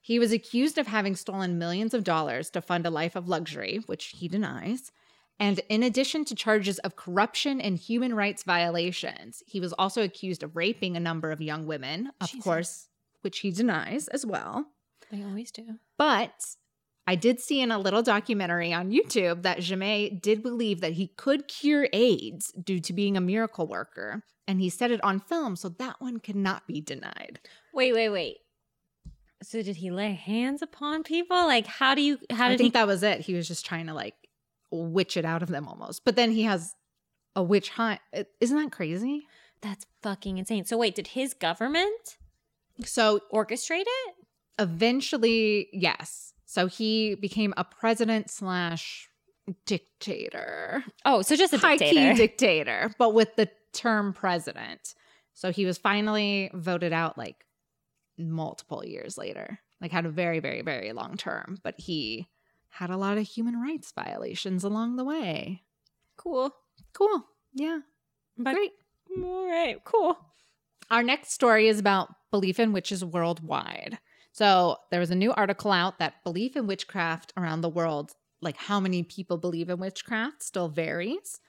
He 0.00 0.18
was 0.18 0.32
accused 0.32 0.78
of 0.78 0.86
having 0.86 1.14
stolen 1.14 1.58
millions 1.58 1.94
of 1.94 2.04
dollars 2.04 2.50
to 2.50 2.62
fund 2.62 2.86
a 2.86 2.90
life 2.90 3.16
of 3.16 3.28
luxury, 3.28 3.80
which 3.86 4.06
he 4.06 4.28
denies. 4.28 4.92
And 5.38 5.60
in 5.68 5.82
addition 5.82 6.24
to 6.26 6.34
charges 6.34 6.78
of 6.80 6.96
corruption 6.96 7.60
and 7.60 7.78
human 7.78 8.14
rights 8.14 8.42
violations, 8.42 9.42
he 9.46 9.60
was 9.60 9.72
also 9.74 10.02
accused 10.02 10.42
of 10.42 10.54
raping 10.54 10.96
a 10.96 11.00
number 11.00 11.30
of 11.32 11.40
young 11.40 11.66
women, 11.66 12.10
of 12.20 12.28
Jesus. 12.28 12.44
course, 12.44 12.88
which 13.22 13.38
he 13.38 13.50
denies 13.50 14.08
as 14.08 14.26
well. 14.26 14.66
They 15.10 15.22
always 15.22 15.50
do. 15.50 15.78
But 15.96 16.56
I 17.06 17.14
did 17.14 17.40
see 17.40 17.60
in 17.60 17.72
a 17.72 17.78
little 17.78 18.02
documentary 18.02 18.72
on 18.72 18.92
YouTube 18.92 19.42
that 19.42 19.58
Jammeh 19.58 20.20
did 20.20 20.42
believe 20.42 20.80
that 20.80 20.92
he 20.92 21.08
could 21.08 21.48
cure 21.48 21.88
AIDS 21.92 22.52
due 22.52 22.80
to 22.80 22.92
being 22.92 23.16
a 23.16 23.20
miracle 23.20 23.66
worker. 23.66 24.22
And 24.46 24.60
he 24.60 24.68
said 24.68 24.90
it 24.90 25.02
on 25.02 25.20
film, 25.20 25.56
so 25.56 25.68
that 25.70 26.00
one 26.00 26.18
cannot 26.18 26.66
be 26.66 26.80
denied. 26.80 27.40
Wait, 27.72 27.94
wait, 27.94 28.10
wait. 28.10 28.36
So 29.42 29.62
did 29.62 29.76
he 29.76 29.90
lay 29.90 30.12
hands 30.12 30.60
upon 30.62 31.02
people? 31.02 31.36
Like, 31.36 31.66
how 31.66 31.94
do 31.94 32.02
you? 32.02 32.18
How 32.30 32.48
did 32.48 32.54
I 32.54 32.56
think 32.58 32.74
he? 32.74 32.78
that 32.78 32.86
was 32.86 33.02
it. 33.02 33.20
He 33.20 33.34
was 33.34 33.48
just 33.48 33.64
trying 33.64 33.86
to 33.86 33.94
like 33.94 34.14
witch 34.70 35.16
it 35.16 35.24
out 35.24 35.42
of 35.42 35.48
them 35.48 35.66
almost. 35.66 36.04
But 36.04 36.16
then 36.16 36.30
he 36.30 36.42
has 36.42 36.74
a 37.34 37.42
witch 37.42 37.70
hunt. 37.70 38.00
Isn't 38.40 38.56
that 38.56 38.70
crazy? 38.72 39.26
That's 39.62 39.86
fucking 40.02 40.38
insane. 40.38 40.64
So 40.64 40.76
wait, 40.78 40.94
did 40.94 41.08
his 41.08 41.32
government 41.34 42.16
So 42.84 43.20
orchestrate 43.32 43.84
it? 43.86 44.14
eventually, 44.58 45.68
yes. 45.72 46.32
So 46.44 46.66
he 46.66 47.14
became 47.14 47.54
a 47.56 47.64
president 47.64 48.30
slash 48.30 49.08
dictator, 49.66 50.84
Oh, 51.04 51.22
so 51.22 51.36
just 51.36 51.52
a 51.52 51.58
high 51.58 51.76
dictator. 51.76 52.12
key 52.12 52.16
dictator, 52.26 52.94
but 52.98 53.14
with 53.14 53.34
the 53.36 53.48
term 53.72 54.12
president. 54.12 54.94
So 55.34 55.50
he 55.52 55.64
was 55.64 55.78
finally 55.78 56.50
voted 56.52 56.92
out 56.92 57.16
like 57.16 57.44
multiple 58.28 58.84
years 58.84 59.16
later, 59.16 59.60
like 59.80 59.92
had 59.92 60.06
a 60.06 60.10
very, 60.10 60.40
very, 60.40 60.62
very 60.62 60.92
long 60.92 61.16
term, 61.16 61.58
but 61.62 61.74
he 61.78 62.28
had 62.68 62.90
a 62.90 62.96
lot 62.96 63.18
of 63.18 63.26
human 63.26 63.60
rights 63.60 63.92
violations 63.92 64.64
along 64.64 64.96
the 64.96 65.04
way. 65.04 65.62
cool. 66.16 66.52
Cool. 66.92 67.24
Yeah. 67.54 67.80
But 68.36 68.54
Great. 68.54 68.72
all 69.22 69.48
right, 69.48 69.82
cool. 69.84 70.18
Our 70.90 71.02
next 71.02 71.32
story 71.32 71.68
is 71.68 71.78
about 71.78 72.08
belief 72.30 72.58
in 72.58 72.72
witches 72.72 73.04
worldwide. 73.04 73.98
So 74.32 74.76
there 74.90 75.00
was 75.00 75.10
a 75.10 75.16
new 75.16 75.32
article 75.32 75.70
out 75.72 75.98
that 75.98 76.22
belief 76.24 76.56
in 76.56 76.66
witchcraft 76.66 77.32
around 77.36 77.60
the 77.60 77.68
world, 77.68 78.12
like 78.40 78.56
how 78.56 78.80
many 78.80 79.02
people 79.02 79.36
believe 79.36 79.68
in 79.68 79.78
witchcraft, 79.78 80.42
still 80.42 80.68
varies. 80.68 81.40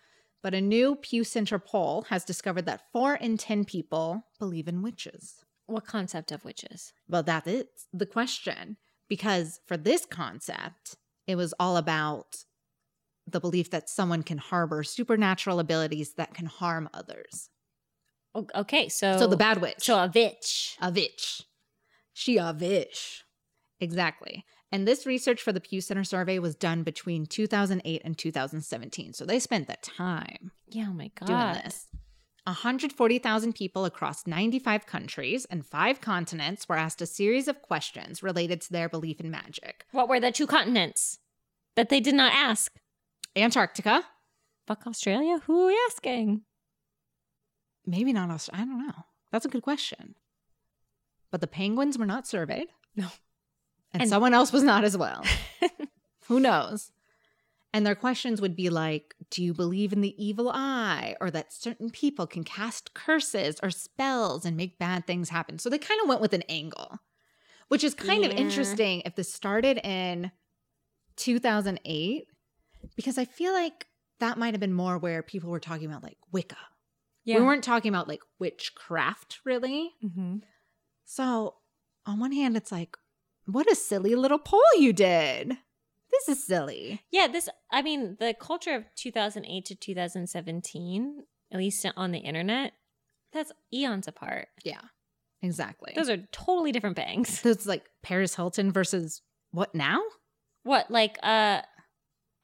But 0.44 0.54
a 0.56 0.62
new 0.62 0.96
Pew 0.96 1.24
Center 1.24 1.60
poll 1.60 2.04
has 2.10 2.26
discovered 2.26 2.66
that 2.66 2.84
four 2.92 3.16
in 3.16 3.38
10 3.38 3.66
people 3.66 4.26
believe 4.40 4.68
in 4.68 4.82
witches. 4.82 5.44
What 5.72 5.86
concept 5.86 6.32
of 6.32 6.44
witches? 6.46 6.94
Well, 7.08 7.24
that 7.24 7.48
is 7.48 7.66
the 7.94 8.06
question. 8.06 8.78
Because 9.10 9.60
for 9.66 9.76
this 9.78 10.06
concept, 10.06 10.96
it 11.28 11.36
was 11.36 11.54
all 11.60 11.76
about 11.78 12.38
the 13.28 13.40
belief 13.40 13.70
that 13.72 13.90
someone 13.90 14.24
can 14.24 14.38
harbor 14.38 14.84
supernatural 14.84 15.60
abilities 15.60 16.14
that 16.14 16.34
can 16.34 16.46
harm 16.46 16.90
others. 16.94 17.50
Okay, 18.56 18.88
so 18.90 19.18
So 19.18 19.28
the 19.28 19.36
bad 19.38 19.62
witch. 19.62 19.76
so 19.80 20.02
a 20.02 20.08
bitch. 20.10 20.76
a 20.82 20.90
witch. 20.92 21.42
She 22.14 22.38
a 22.38 22.56
witch. 22.58 23.24
Exactly. 23.80 24.46
And 24.72 24.88
this 24.88 25.06
research 25.06 25.42
for 25.42 25.52
the 25.52 25.60
Pew 25.60 25.82
Center 25.82 26.06
survey 26.06 26.40
was 26.40 26.56
done 26.56 26.84
between 26.84 27.26
2008 27.26 28.02
and 28.06 28.18
2017. 28.18 29.12
So 29.14 29.26
they 29.26 29.40
spent 29.40 29.68
the 29.68 29.76
time 29.82 30.52
Yeah, 30.70 30.86
oh 30.90 30.94
my 30.94 31.12
god. 31.20 31.28
doing 31.54 31.64
this. 31.66 31.88
140,000 32.46 33.54
people 33.54 33.86
across 33.86 34.26
95 34.26 34.86
countries 34.86 35.46
and 35.46 35.66
five 35.66 36.02
continents 36.02 36.68
were 36.68 36.76
asked 36.78 37.02
a 37.02 37.06
series 37.06 37.48
of 37.48 37.62
questions 37.62 38.24
related 38.24 38.62
to 38.62 38.72
their 38.74 38.90
belief 38.90 39.20
in 39.20 39.30
magic. 39.30 39.86
What 39.92 40.10
were 40.10 40.20
the 40.20 40.32
two 40.32 40.48
continents 40.48 41.20
that 41.76 41.90
they 41.90 42.00
did 42.00 42.16
not 42.16 42.34
ask? 42.34 42.72
Antarctica, 43.36 44.04
Fuck 44.68 44.86
Australia? 44.88 45.40
Who 45.46 45.64
are 45.64 45.68
we 45.68 45.80
asking? 45.90 46.42
maybe 47.86 48.14
not 48.14 48.30
Australia. 48.30 48.64
I 48.64 48.66
don't 48.68 48.88
know. 48.88 49.04
That's 49.32 49.46
a 49.46 49.50
good 49.50 49.64
question. 49.64 50.16
But 51.32 51.42
the 51.42 51.48
penguins 51.48 51.98
were 51.98 52.06
not 52.06 52.28
surveyed. 52.28 52.68
No. 52.96 53.08
And, 53.94 54.02
And- 54.04 54.10
someone 54.10 54.34
else 54.34 54.52
was 54.54 54.64
not 54.64 54.84
as 54.84 54.96
well. 54.98 55.24
Who 56.28 56.40
knows? 56.40 56.92
And 57.74 57.86
their 57.86 57.96
questions 57.96 58.42
would 58.42 58.56
be 58.56 58.70
like 58.70 59.16
Do 59.30 59.44
you 59.44 59.54
believe 59.54 59.94
in 59.94 60.02
the 60.02 60.16
evil 60.24 60.50
eye? 60.54 61.16
Or 61.22 61.32
that 61.32 61.54
certain 61.54 61.90
people 61.90 62.28
can 62.28 62.44
cast 62.44 62.94
curses 62.94 63.60
or 63.64 63.70
spells 63.70 64.46
and 64.46 64.58
make 64.58 64.78
bad 64.78 65.08
things 65.08 65.30
happen? 65.30 65.60
So 65.60 65.70
they 65.70 65.78
kind 65.78 66.02
of 66.02 66.08
went 66.10 66.22
with 66.22 66.34
an 66.34 66.44
angle, 66.44 67.00
which 67.70 67.84
is 67.84 67.94
kind 67.94 68.26
of 68.26 68.32
interesting 68.32 69.02
if 69.06 69.16
this 69.16 69.34
started 69.34 69.80
in 69.86 70.32
2008, 71.18 72.26
because 72.96 73.18
I 73.18 73.26
feel 73.26 73.54
like 73.54 73.88
that 74.20 74.38
might 74.38 74.54
have 74.54 74.62
been 74.62 74.74
more 74.74 74.98
where 74.98 75.24
people 75.24 75.50
were 75.50 75.60
talking 75.60 75.88
about 75.88 76.04
like 76.04 76.18
Wicca. 76.32 76.58
Yeah. 77.24 77.38
We 77.38 77.46
weren't 77.46 77.64
talking 77.64 77.90
about 77.90 78.08
like 78.08 78.22
witchcraft 78.40 79.40
really. 79.46 79.92
mm-hmm. 80.04 80.38
So 81.06 81.56
on 82.06 82.20
one 82.20 82.32
hand, 82.32 82.56
it's 82.58 82.72
like, 82.72 82.96
what 83.46 83.72
a 83.72 83.76
silly 83.76 84.16
little 84.16 84.40
poll 84.40 84.62
you 84.78 84.94
did. 84.94 85.58
This 86.12 86.38
is 86.38 86.46
silly. 86.46 87.02
Yeah, 87.12 87.28
this, 87.28 87.48
I 87.72 87.82
mean, 87.82 88.18
the 88.20 88.34
culture 88.40 88.76
of 88.76 88.84
2008 88.96 89.66
to 89.66 89.76
2017, 89.76 91.24
at 91.52 91.58
least 91.58 91.86
on 91.96 92.12
the 92.12 92.20
internet, 92.20 92.74
that's 93.34 93.52
eons 93.74 94.08
apart. 94.08 94.50
Yeah, 94.64 94.82
exactly. 95.42 95.94
Those 95.96 96.10
are 96.10 96.18
totally 96.32 96.72
different 96.72 96.96
bangs. 96.96 97.42
Those 97.42 97.66
like 97.66 97.86
Paris 98.04 98.36
Hilton 98.36 98.72
versus 98.72 99.22
what 99.52 99.74
now? 99.74 100.02
What, 100.64 100.92
like, 100.92 101.18
uh, 101.24 101.62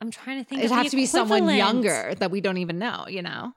I'm 0.02 0.11
trying 0.11 0.44
to 0.44 0.49
think. 0.49 0.64
It 0.64 0.72
has 0.72 0.91
to 0.91 0.95
be 0.95 1.06
someone 1.06 1.48
younger 1.56 2.14
that 2.19 2.31
we 2.31 2.41
don't 2.41 2.57
even 2.57 2.80
know, 2.80 3.06
you 3.07 3.22
know? 3.22 3.52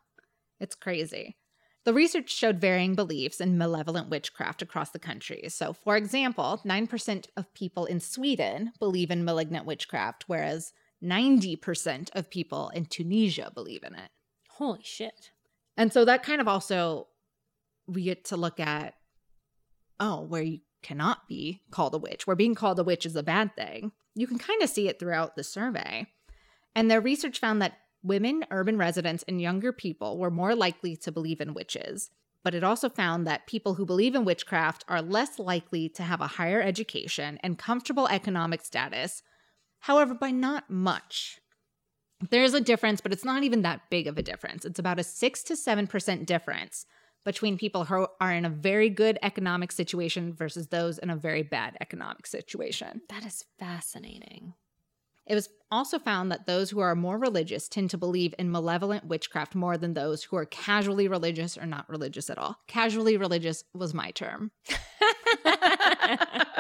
It's 0.59 0.75
crazy. 0.75 1.37
The 1.85 1.95
research 1.95 2.31
showed 2.31 2.61
varying 2.61 2.95
beliefs 2.95 3.41
in 3.41 3.57
malevolent 3.57 4.11
witchcraft 4.11 4.61
across 4.61 4.91
the 4.91 4.99
country. 4.99 5.45
So, 5.49 5.73
for 5.73 5.97
example, 5.97 6.61
9% 6.65 7.27
of 7.37 7.55
people 7.55 7.87
in 7.87 8.01
Sweden 8.01 8.73
believe 8.79 9.11
in 9.11 9.25
malignant 9.25 9.65
witchcraft, 9.65 10.25
whereas 10.27 10.73
90% 11.03 12.11
of 12.15 12.31
people 12.31 12.69
in 12.75 12.85
Tunisia 12.85 13.51
believe 13.55 13.83
in 13.83 13.95
it. 13.95 14.11
Holy 14.51 14.83
shit. 14.83 15.31
And 15.77 15.91
so 15.91 16.05
that 16.05 16.23
kind 16.23 16.43
of 16.43 16.49
also, 16.49 17.09
we 17.87 18.03
get 18.03 18.27
to 18.27 18.37
look 18.37 18.61
at, 18.61 18.95
oh, 19.99 20.21
where 20.21 20.43
you 20.43 20.59
cannot 20.83 21.27
be 21.29 21.63
called 21.71 21.95
a 21.95 21.99
witch, 21.99 22.27
where 22.27 22.37
being 22.37 22.55
called 22.55 22.79
a 22.79 22.85
witch 22.85 23.07
is 23.07 23.17
a 23.17 23.23
bad 23.23 23.57
thing. 23.57 23.93
You 24.15 24.27
can 24.27 24.39
kind 24.39 24.63
of 24.63 24.69
see 24.69 24.89
it 24.89 24.99
throughout 24.99 25.35
the 25.35 25.45
survey. 25.45 26.07
And 26.75 26.91
their 26.91 27.01
research 27.01 27.39
found 27.39 27.63
that 27.63 27.79
women, 28.03 28.45
urban 28.51 28.79
residents, 28.79 29.25
and 29.29 29.41
younger 29.41 29.73
people 29.73 30.19
were 30.19 30.31
more 30.31 30.55
likely 30.55 30.97
to 30.97 31.13
believe 31.13 31.41
in 31.41 31.55
witches. 31.55 32.11
But 32.43 32.55
it 32.55 32.65
also 32.65 32.89
found 32.89 33.27
that 33.27 33.47
people 33.47 33.75
who 33.75 33.85
believe 33.85 34.15
in 34.15 34.25
witchcraft 34.25 34.85
are 34.89 35.03
less 35.03 35.39
likely 35.39 35.89
to 35.91 36.03
have 36.03 36.21
a 36.21 36.27
higher 36.27 36.63
education 36.63 37.39
and 37.43 37.59
comfortable 37.59 38.09
economic 38.09 38.63
status, 38.65 39.23
however, 39.81 40.15
by 40.15 40.31
not 40.31 40.71
much. 40.71 41.39
There's 42.31 42.55
a 42.55 42.61
difference, 42.61 43.01
but 43.01 43.13
it's 43.13 43.25
not 43.25 43.43
even 43.43 43.63
that 43.63 43.91
big 43.91 44.07
of 44.07 44.19
a 44.19 44.23
difference. 44.23 44.65
It's 44.65 44.79
about 44.79 44.99
a 44.99 45.05
6 45.05 45.43
to 45.45 45.55
7% 45.55 46.27
difference 46.27 46.87
between 47.25 47.59
people 47.59 47.85
who 47.85 48.07
are 48.21 48.33
in 48.33 48.45
a 48.45 48.51
very 48.51 48.89
good 48.89 49.19
economic 49.23 49.73
situation 49.73 50.33
versus 50.33 50.69
those 50.69 50.99
in 50.99 51.11
a 51.11 51.17
very 51.17 51.43
bad 51.43 51.77
economic 51.81 52.27
situation. 52.27 53.03
That 53.11 53.27
is 53.27 53.45
fascinating. 53.59 54.55
It 55.27 55.35
was 55.35 55.49
also 55.71 55.99
found 55.99 56.33
that 56.33 56.47
those 56.47 56.71
who 56.71 56.81
are 56.81 56.97
more 56.97 57.19
religious 57.19 57.69
tend 57.69 57.91
to 57.91 57.99
believe 57.99 58.35
in 58.39 58.51
malevolent 58.51 59.05
witchcraft 59.05 59.55
more 59.55 59.79
than 59.79 59.95
those 59.95 60.25
who 60.25 60.37
are 60.37 60.47
casually 60.47 61.07
religious 61.07 61.57
or 61.57 61.67
not 61.67 61.89
religious 61.89 62.31
at 62.31 62.39
all. 62.39 62.57
Casually 62.67 63.17
religious 63.17 63.65
was 63.73 63.95
my 63.95 64.11
term. 64.11 64.51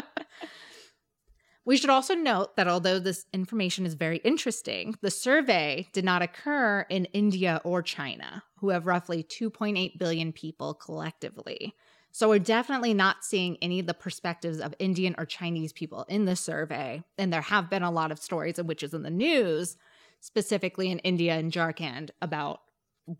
We 1.70 1.76
should 1.76 1.90
also 1.90 2.14
note 2.14 2.56
that 2.56 2.66
although 2.66 2.98
this 2.98 3.26
information 3.32 3.84
is 3.86 3.94
very 3.94 4.16
interesting, 4.18 4.96
the 5.02 5.10
survey 5.10 5.88
did 5.92 6.04
not 6.04 6.20
occur 6.20 6.86
in 6.88 7.04
India 7.06 7.60
or 7.64 7.82
China, 7.82 8.42
who 8.58 8.70
have 8.70 8.86
roughly 8.86 9.22
2.8 9.22 9.98
billion 9.98 10.32
people 10.32 10.74
collectively. 10.74 11.76
So 12.12 12.28
we're 12.28 12.38
definitely 12.40 12.92
not 12.92 13.24
seeing 13.24 13.56
any 13.62 13.78
of 13.78 13.86
the 13.86 13.94
perspectives 13.94 14.60
of 14.60 14.74
Indian 14.78 15.14
or 15.16 15.24
Chinese 15.24 15.72
people 15.72 16.04
in 16.08 16.24
this 16.24 16.40
survey. 16.40 17.02
And 17.16 17.32
there 17.32 17.40
have 17.40 17.70
been 17.70 17.82
a 17.82 17.90
lot 17.90 18.10
of 18.10 18.18
stories 18.18 18.58
of 18.58 18.66
witches 18.66 18.94
in 18.94 19.02
the 19.02 19.10
news, 19.10 19.76
specifically 20.20 20.90
in 20.90 20.98
India 21.00 21.34
and 21.34 21.52
Jharkhand, 21.52 22.10
about 22.20 22.60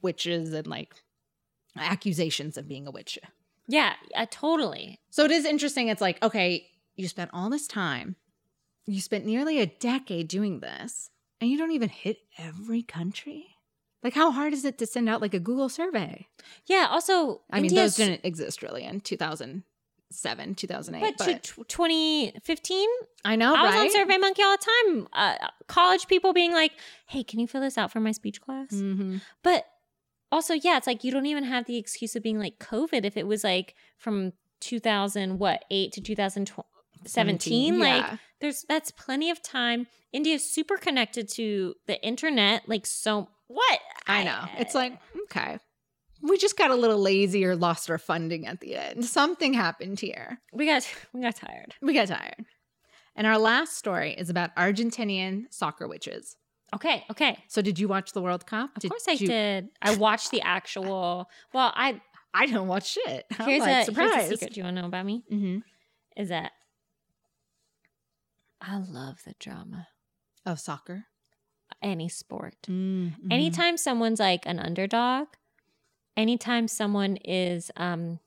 witches 0.02 0.52
and 0.52 0.66
like 0.66 0.94
accusations 1.76 2.56
of 2.56 2.68
being 2.68 2.86
a 2.86 2.90
witch. 2.90 3.18
Yeah, 3.68 3.94
uh, 4.16 4.26
totally. 4.30 4.98
So 5.10 5.24
it 5.24 5.30
is 5.30 5.44
interesting. 5.44 5.88
It's 5.88 6.00
like, 6.00 6.22
okay, 6.22 6.66
you 6.96 7.06
spent 7.06 7.30
all 7.32 7.50
this 7.50 7.68
time, 7.68 8.16
you 8.86 9.00
spent 9.00 9.24
nearly 9.24 9.60
a 9.60 9.66
decade 9.66 10.26
doing 10.28 10.60
this, 10.60 11.10
and 11.40 11.48
you 11.48 11.56
don't 11.56 11.70
even 11.70 11.88
hit 11.88 12.18
every 12.36 12.82
country. 12.82 13.56
Like, 14.02 14.14
how 14.14 14.30
hard 14.30 14.52
is 14.52 14.64
it 14.64 14.78
to 14.78 14.86
send 14.86 15.08
out 15.08 15.20
like 15.20 15.34
a 15.34 15.38
Google 15.40 15.68
survey? 15.68 16.26
Yeah. 16.66 16.86
Also, 16.90 17.42
I 17.50 17.60
mean, 17.60 17.74
those 17.74 17.96
didn't 17.96 18.22
exist 18.24 18.62
really 18.62 18.84
in 18.84 19.00
2007, 19.00 20.54
2008. 20.54 21.00
But, 21.18 21.26
But, 21.26 21.42
to 21.42 21.64
2015, 21.64 22.88
I 23.24 23.36
know, 23.36 23.54
I 23.54 23.62
was 23.66 23.74
right? 23.74 23.80
on 23.80 24.08
SurveyMonkey 24.08 24.42
all 24.42 24.56
the 24.56 24.66
time. 24.86 25.08
Uh, 25.12 25.48
college 25.68 26.06
people 26.06 26.32
being 26.32 26.52
like, 26.52 26.72
"Hey, 27.06 27.22
can 27.22 27.40
you 27.40 27.46
fill 27.46 27.60
this 27.60 27.76
out 27.76 27.92
for 27.92 28.00
my 28.00 28.12
speech 28.12 28.40
class?" 28.40 28.70
hmm 28.70 29.18
But 29.42 29.66
also, 30.32 30.54
yeah, 30.54 30.76
it's 30.76 30.86
like 30.86 31.04
you 31.04 31.10
don't 31.12 31.26
even 31.26 31.44
have 31.44 31.66
the 31.66 31.76
excuse 31.76 32.16
of 32.16 32.22
being 32.22 32.38
like 32.38 32.58
COVID 32.58 33.04
if 33.04 33.16
it 33.16 33.26
was 33.26 33.44
like 33.44 33.74
from 33.98 34.32
2000 34.60 35.38
what 35.38 35.64
eight 35.70 35.92
to 35.92 36.00
2017. 36.00 37.78
Like, 37.78 38.02
yeah. 38.02 38.16
there's 38.40 38.64
that's 38.68 38.90
plenty 38.90 39.30
of 39.30 39.42
time. 39.42 39.86
India's 40.12 40.44
super 40.44 40.76
connected 40.76 41.28
to 41.30 41.74
the 41.86 42.02
internet. 42.04 42.68
Like, 42.68 42.86
so 42.86 43.28
what? 43.50 43.80
I 44.06 44.24
know. 44.24 44.44
It's 44.58 44.74
like, 44.74 44.92
okay. 45.24 45.58
We 46.22 46.36
just 46.36 46.56
got 46.56 46.70
a 46.70 46.74
little 46.74 46.98
lazy 46.98 47.44
or 47.44 47.56
lost 47.56 47.90
our 47.90 47.98
funding 47.98 48.46
at 48.46 48.60
the 48.60 48.76
end. 48.76 49.04
Something 49.04 49.54
happened 49.54 49.98
here. 49.98 50.40
we 50.52 50.66
got 50.66 50.86
we 51.12 51.20
got 51.20 51.36
tired. 51.36 51.74
We 51.82 51.94
got 51.94 52.08
tired. 52.08 52.44
And 53.16 53.26
our 53.26 53.38
last 53.38 53.76
story 53.76 54.12
is 54.12 54.30
about 54.30 54.54
Argentinian 54.54 55.44
soccer 55.50 55.88
witches. 55.88 56.36
Okay, 56.72 57.04
okay. 57.10 57.42
So, 57.48 57.60
did 57.62 57.80
you 57.80 57.88
watch 57.88 58.12
the 58.12 58.22
World 58.22 58.46
Cup? 58.46 58.70
Of 58.76 58.88
course 58.88 59.06
I 59.08 59.16
did. 59.16 59.68
I 59.82 59.96
watched 59.96 60.30
the 60.30 60.40
actual. 60.42 61.28
Well, 61.52 61.72
I 61.74 62.00
I 62.32 62.46
don't 62.46 62.68
watch 62.68 62.92
shit. 62.92 63.24
Here's 63.44 63.60
like, 63.60 63.82
a 63.82 63.84
surprised. 63.86 64.14
here's 64.14 64.26
a 64.26 64.36
secret. 64.36 64.54
Do 64.54 64.60
you 64.60 64.64
want 64.64 64.76
to 64.76 64.82
know 64.82 64.88
about 64.88 65.04
me? 65.04 65.24
Mm-hmm. 65.32 65.58
Is 66.16 66.28
that 66.28 66.52
I 68.60 68.78
love 68.78 69.22
the 69.24 69.34
drama. 69.40 69.88
Of 70.46 70.60
soccer. 70.60 71.04
Any 71.82 72.08
sport. 72.08 72.54
Mm-hmm. 72.68 73.32
Anytime 73.32 73.76
someone's 73.76 74.20
like 74.20 74.44
an 74.46 74.58
underdog, 74.58 75.28
anytime 76.16 76.68
someone 76.68 77.16
is 77.24 77.70
um 77.76 78.20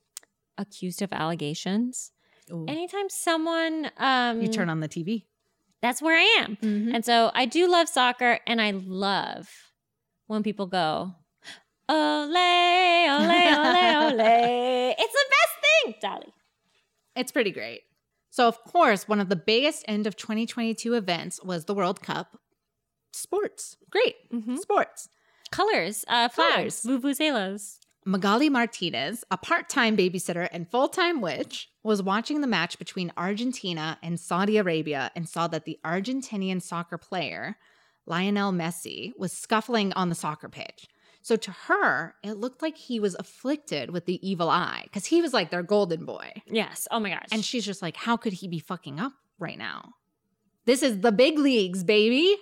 accused 0.58 1.02
of 1.02 1.14
allegations, 1.14 2.12
Ooh. 2.52 2.66
anytime 2.68 3.10
someone 3.10 3.92
um 3.98 4.42
you 4.42 4.48
turn 4.48 4.70
on 4.70 4.80
the 4.80 4.90
TV. 4.90 5.26
that's 5.82 6.02
where 6.02 6.18
I 6.18 6.28
am. 6.42 6.58
Mm-hmm. 6.58 6.96
And 6.96 7.06
so 7.06 7.30
I 7.34 7.46
do 7.46 7.70
love 7.70 7.88
soccer 7.90 8.40
and 8.48 8.62
I 8.62 8.72
love 8.72 9.50
when 10.28 10.42
people 10.42 10.66
go, 10.66 11.14
ole, 11.90 12.38
ole, 12.38 12.38
ole, 12.38 13.30
ole. 13.30 14.96
It's 14.98 15.14
the 15.14 15.26
best 15.36 15.56
thing, 15.64 15.96
Dolly. 16.02 16.34
It's 17.16 17.32
pretty 17.32 17.52
great. 17.52 17.82
So, 18.30 18.48
of 18.48 18.64
course, 18.64 19.08
one 19.08 19.20
of 19.20 19.30
the 19.30 19.36
biggest 19.36 19.84
end 19.88 20.08
of 20.08 20.16
2022 20.16 20.94
events 20.96 21.40
was 21.44 21.66
the 21.66 21.74
World 21.76 22.02
Cup. 22.02 22.40
Sports. 23.16 23.78
Great. 23.90 24.30
Mhm. 24.32 24.58
Sports. 24.60 25.10
Colors, 25.52 26.04
uh, 26.08 26.30
flags, 26.30 26.84
vuvuzelas. 26.84 27.80
Magali 28.06 28.50
Martinez, 28.50 29.24
a 29.32 29.38
part 29.38 29.70
time 29.70 29.96
babysitter 29.96 30.50
and 30.52 30.70
full 30.70 30.90
time 30.90 31.22
witch, 31.22 31.70
was 31.84 32.02
watching 32.04 32.42
the 32.42 32.48
match 32.48 32.78
between 32.78 33.14
Argentina 33.16 33.98
and 34.04 34.20
Saudi 34.20 34.58
Arabia 34.58 35.12
and 35.16 35.30
saw 35.30 35.48
that 35.48 35.64
the 35.66 35.80
Argentinian 35.86 36.62
soccer 36.62 36.98
player, 36.98 37.56
Lionel 38.06 38.52
Messi, 38.52 39.14
was 39.18 39.32
scuffling 39.32 39.94
on 39.94 40.10
the 40.10 40.16
soccer 40.16 40.50
pitch. 40.50 40.88
So 41.22 41.38
to 41.38 41.52
her, 41.52 42.16
it 42.22 42.34
looked 42.34 42.62
like 42.62 42.76
he 42.76 43.00
was 43.00 43.16
afflicted 43.16 43.92
with 43.92 44.06
the 44.06 44.20
evil 44.28 44.50
eye 44.50 44.82
because 44.84 45.06
he 45.06 45.22
was 45.22 45.32
like 45.34 45.52
their 45.52 45.64
golden 45.64 46.04
boy. 46.04 46.34
Yes. 46.48 46.86
Oh 46.92 47.00
my 47.00 47.12
gosh. 47.12 47.28
And 47.32 47.46
she's 47.46 47.64
just 47.66 47.82
like, 47.82 47.96
how 47.96 48.18
could 48.18 48.34
he 48.34 48.50
be 48.50 48.60
fucking 48.60 49.00
up 49.00 49.14
right 49.40 49.58
now? 49.58 49.94
This 50.66 50.84
is 50.84 51.00
the 51.00 51.14
big 51.14 51.40
leagues, 51.40 51.86
baby. 51.86 52.36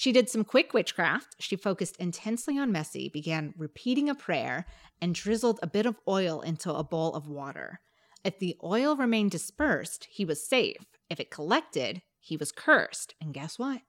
She 0.00 0.12
did 0.12 0.30
some 0.30 0.44
quick 0.44 0.72
witchcraft. 0.72 1.36
She 1.40 1.56
focused 1.56 1.98
intensely 1.98 2.58
on 2.58 2.72
Messi, 2.72 3.12
began 3.12 3.52
repeating 3.58 4.08
a 4.08 4.14
prayer, 4.14 4.64
and 4.98 5.14
drizzled 5.14 5.60
a 5.62 5.66
bit 5.66 5.84
of 5.84 6.00
oil 6.08 6.40
into 6.40 6.72
a 6.72 6.82
bowl 6.82 7.12
of 7.12 7.28
water. 7.28 7.80
If 8.24 8.38
the 8.38 8.56
oil 8.64 8.96
remained 8.96 9.30
dispersed, 9.30 10.08
he 10.10 10.24
was 10.24 10.42
safe. 10.42 10.86
If 11.10 11.20
it 11.20 11.30
collected, 11.30 12.00
he 12.18 12.38
was 12.38 12.50
cursed. 12.50 13.14
And 13.20 13.34
guess 13.34 13.58
what? 13.58 13.82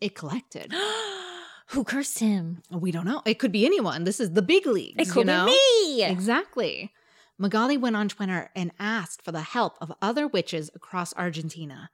It 0.00 0.14
collected. 0.14 0.72
Who 1.70 1.82
cursed 1.82 2.20
him? 2.20 2.62
We 2.70 2.92
don't 2.92 3.04
know. 3.04 3.22
It 3.26 3.40
could 3.40 3.50
be 3.50 3.66
anyone. 3.66 4.04
This 4.04 4.20
is 4.20 4.34
the 4.34 4.42
big 4.42 4.68
leagues. 4.68 5.02
It 5.02 5.08
you 5.08 5.12
could 5.14 5.26
know? 5.26 5.46
be 5.46 5.50
me. 5.50 6.04
Exactly. 6.04 6.92
Magali 7.38 7.76
went 7.76 7.96
on 7.96 8.08
Twitter 8.08 8.50
and 8.54 8.70
asked 8.78 9.20
for 9.20 9.32
the 9.32 9.40
help 9.40 9.78
of 9.80 9.92
other 10.00 10.28
witches 10.28 10.70
across 10.76 11.12
Argentina. 11.16 11.90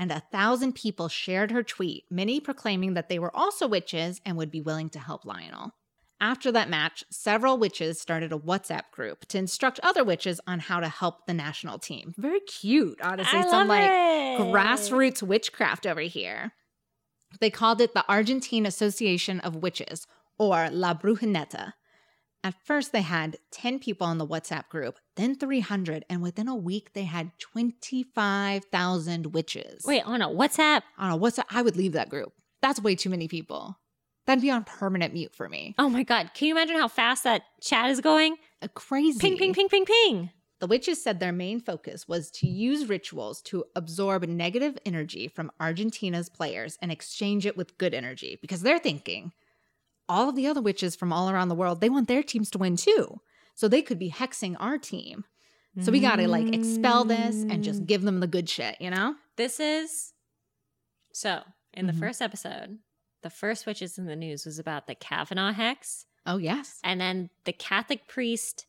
And 0.00 0.10
a 0.10 0.22
thousand 0.32 0.76
people 0.76 1.08
shared 1.08 1.50
her 1.50 1.62
tweet, 1.62 2.06
many 2.10 2.40
proclaiming 2.40 2.94
that 2.94 3.10
they 3.10 3.18
were 3.18 3.36
also 3.36 3.68
witches 3.68 4.18
and 4.24 4.34
would 4.38 4.50
be 4.50 4.62
willing 4.62 4.88
to 4.90 4.98
help 4.98 5.26
Lionel. 5.26 5.74
After 6.18 6.50
that 6.52 6.70
match, 6.70 7.04
several 7.10 7.58
witches 7.58 8.00
started 8.00 8.32
a 8.32 8.38
WhatsApp 8.38 8.90
group 8.92 9.26
to 9.26 9.36
instruct 9.36 9.78
other 9.82 10.02
witches 10.02 10.40
on 10.46 10.58
how 10.60 10.80
to 10.80 10.88
help 10.88 11.26
the 11.26 11.34
national 11.34 11.78
team. 11.78 12.14
Very 12.16 12.40
cute, 12.40 12.98
honestly. 13.02 13.40
I 13.40 13.50
Some 13.50 13.68
like 13.68 13.90
it. 13.90 14.40
grassroots 14.40 15.22
witchcraft 15.22 15.86
over 15.86 16.00
here. 16.00 16.52
They 17.38 17.50
called 17.50 17.82
it 17.82 17.92
the 17.92 18.04
Argentine 18.08 18.64
Association 18.64 19.38
of 19.40 19.56
Witches, 19.56 20.06
or 20.38 20.70
La 20.70 20.94
Brujineta. 20.94 21.74
At 22.42 22.54
first, 22.64 22.92
they 22.92 23.02
had 23.02 23.36
10 23.50 23.80
people 23.80 24.10
in 24.10 24.18
the 24.18 24.26
WhatsApp 24.26 24.68
group, 24.70 24.98
then 25.16 25.36
300, 25.36 26.06
and 26.08 26.22
within 26.22 26.48
a 26.48 26.56
week, 26.56 26.94
they 26.94 27.04
had 27.04 27.32
25,000 27.38 29.26
witches. 29.34 29.84
Wait, 29.84 30.02
on 30.06 30.22
a 30.22 30.28
WhatsApp? 30.28 30.82
on 30.96 31.10
a 31.12 31.18
WhatsApp, 31.18 31.44
I 31.50 31.60
would 31.62 31.76
leave 31.76 31.92
that 31.92 32.08
group. 32.08 32.32
That's 32.62 32.80
way 32.80 32.94
too 32.94 33.10
many 33.10 33.28
people. 33.28 33.78
That'd 34.26 34.42
be 34.42 34.50
on 34.50 34.64
permanent 34.64 35.12
mute 35.12 35.34
for 35.34 35.48
me. 35.48 35.74
Oh 35.78 35.88
my 35.88 36.02
God. 36.02 36.30
Can 36.34 36.48
you 36.48 36.54
imagine 36.54 36.76
how 36.76 36.88
fast 36.88 37.24
that 37.24 37.42
chat 37.60 37.90
is 37.90 38.00
going? 38.00 38.36
Uh, 38.62 38.68
crazy. 38.74 39.18
Ping, 39.18 39.36
ping, 39.36 39.52
ping, 39.54 39.68
ping, 39.68 39.84
ping. 39.84 40.30
The 40.60 40.66
witches 40.66 41.02
said 41.02 41.20
their 41.20 41.32
main 41.32 41.60
focus 41.60 42.06
was 42.06 42.30
to 42.32 42.46
use 42.46 42.88
rituals 42.88 43.40
to 43.42 43.64
absorb 43.74 44.24
negative 44.28 44.78
energy 44.84 45.26
from 45.26 45.50
Argentina's 45.58 46.28
players 46.28 46.76
and 46.82 46.92
exchange 46.92 47.46
it 47.46 47.56
with 47.56 47.78
good 47.78 47.94
energy 47.94 48.38
because 48.42 48.60
they're 48.60 48.78
thinking 48.78 49.32
all 50.10 50.28
of 50.28 50.36
the 50.36 50.46
other 50.46 50.60
witches 50.60 50.96
from 50.96 51.12
all 51.12 51.30
around 51.30 51.48
the 51.48 51.54
world, 51.54 51.80
they 51.80 51.88
want 51.88 52.08
their 52.08 52.22
teams 52.22 52.50
to 52.50 52.58
win 52.58 52.76
too. 52.76 53.20
So 53.54 53.68
they 53.68 53.80
could 53.80 53.98
be 53.98 54.10
hexing 54.10 54.56
our 54.58 54.76
team. 54.76 55.24
So 55.82 55.92
we 55.92 56.00
got 56.00 56.16
to 56.16 56.26
like 56.26 56.52
expel 56.52 57.04
this 57.04 57.36
and 57.48 57.62
just 57.62 57.86
give 57.86 58.02
them 58.02 58.18
the 58.18 58.26
good 58.26 58.48
shit, 58.48 58.76
you 58.80 58.90
know? 58.90 59.14
This 59.36 59.60
is 59.60 60.12
so 61.12 61.42
in 61.72 61.86
the 61.86 61.92
mm-hmm. 61.92 62.00
first 62.00 62.20
episode, 62.20 62.78
the 63.22 63.30
first 63.30 63.66
witches 63.66 63.96
in 63.96 64.06
the 64.06 64.16
news 64.16 64.44
was 64.44 64.58
about 64.58 64.88
the 64.88 64.96
Kavanaugh 64.96 65.52
hex, 65.52 66.06
Oh, 66.26 66.38
yes. 66.38 66.80
and 66.82 67.00
then 67.00 67.30
the 67.44 67.52
Catholic 67.52 68.08
priest 68.08 68.66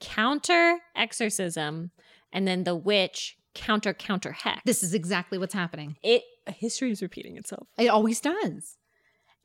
counter 0.00 0.78
exorcism, 0.96 1.92
and 2.32 2.48
then 2.48 2.64
the 2.64 2.74
witch 2.74 3.36
counter 3.54 3.94
counter 3.94 4.32
hex. 4.32 4.60
This 4.64 4.82
is 4.82 4.92
exactly 4.92 5.38
what's 5.38 5.54
happening. 5.54 5.96
it. 6.02 6.22
History 6.46 6.90
is 6.90 7.00
repeating 7.00 7.38
itself. 7.38 7.68
It 7.78 7.88
always 7.88 8.20
does. 8.20 8.76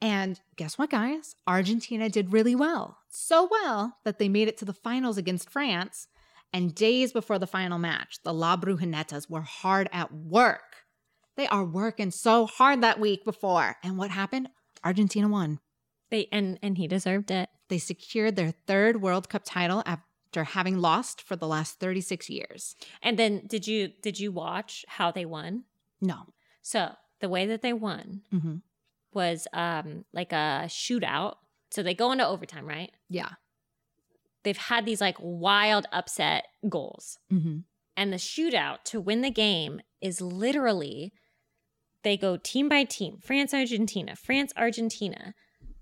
And 0.01 0.39
guess 0.55 0.77
what, 0.77 0.89
guys? 0.89 1.35
Argentina 1.45 2.09
did 2.09 2.31
really 2.31 2.55
well. 2.55 2.99
So 3.09 3.47
well 3.51 3.97
that 4.05 4.17
they 4.17 4.29
made 4.29 4.47
it 4.47 4.57
to 4.57 4.65
the 4.65 4.73
finals 4.73 5.17
against 5.17 5.49
France. 5.49 6.07
And 6.51 6.73
days 6.73 7.11
before 7.11 7.37
the 7.37 7.45
final 7.45 7.77
match, 7.77 8.19
the 8.23 8.33
La 8.33 8.57
Brujinetas 8.57 9.29
were 9.29 9.41
hard 9.41 9.89
at 9.91 10.13
work. 10.13 10.85
They 11.35 11.47
are 11.47 11.63
working 11.63 12.11
so 12.11 12.47
hard 12.47 12.81
that 12.81 12.99
week 12.99 13.23
before. 13.23 13.75
And 13.83 13.97
what 13.97 14.09
happened? 14.11 14.49
Argentina 14.83 15.27
won. 15.27 15.59
They 16.09 16.27
and 16.31 16.57
and 16.63 16.77
he 16.77 16.87
deserved 16.87 17.29
it. 17.29 17.49
They 17.67 17.77
secured 17.77 18.35
their 18.35 18.51
third 18.51 19.01
World 19.01 19.29
Cup 19.29 19.43
title 19.45 19.83
after 19.85 20.43
having 20.43 20.79
lost 20.79 21.21
for 21.21 21.35
the 21.35 21.47
last 21.47 21.79
36 21.79 22.29
years. 22.29 22.75
And 23.01 23.17
then 23.19 23.43
did 23.45 23.67
you 23.67 23.89
did 24.01 24.19
you 24.19 24.31
watch 24.31 24.85
how 24.87 25.11
they 25.11 25.25
won? 25.25 25.65
No. 26.01 26.33
So 26.61 26.93
the 27.19 27.29
way 27.29 27.45
that 27.45 27.61
they 27.61 27.73
won 27.73 28.21
hmm 28.31 28.55
was 29.13 29.47
um 29.53 30.05
like 30.13 30.31
a 30.31 30.65
shootout. 30.67 31.35
So 31.71 31.83
they 31.83 31.93
go 31.93 32.11
into 32.11 32.27
overtime, 32.27 32.65
right? 32.65 32.91
Yeah. 33.09 33.29
They've 34.43 34.57
had 34.57 34.85
these 34.85 35.01
like 35.01 35.17
wild 35.19 35.85
upset 35.91 36.45
goals. 36.67 37.17
hmm 37.29 37.59
And 37.97 38.13
the 38.13 38.17
shootout 38.17 38.83
to 38.85 38.99
win 39.01 39.21
the 39.21 39.31
game 39.31 39.81
is 40.01 40.21
literally 40.21 41.11
they 42.03 42.15
go 42.15 42.37
team 42.37 42.69
by 42.69 42.85
team, 42.85 43.17
France, 43.21 43.53
Argentina, 43.53 44.15
France, 44.15 44.53
Argentina, 44.55 45.33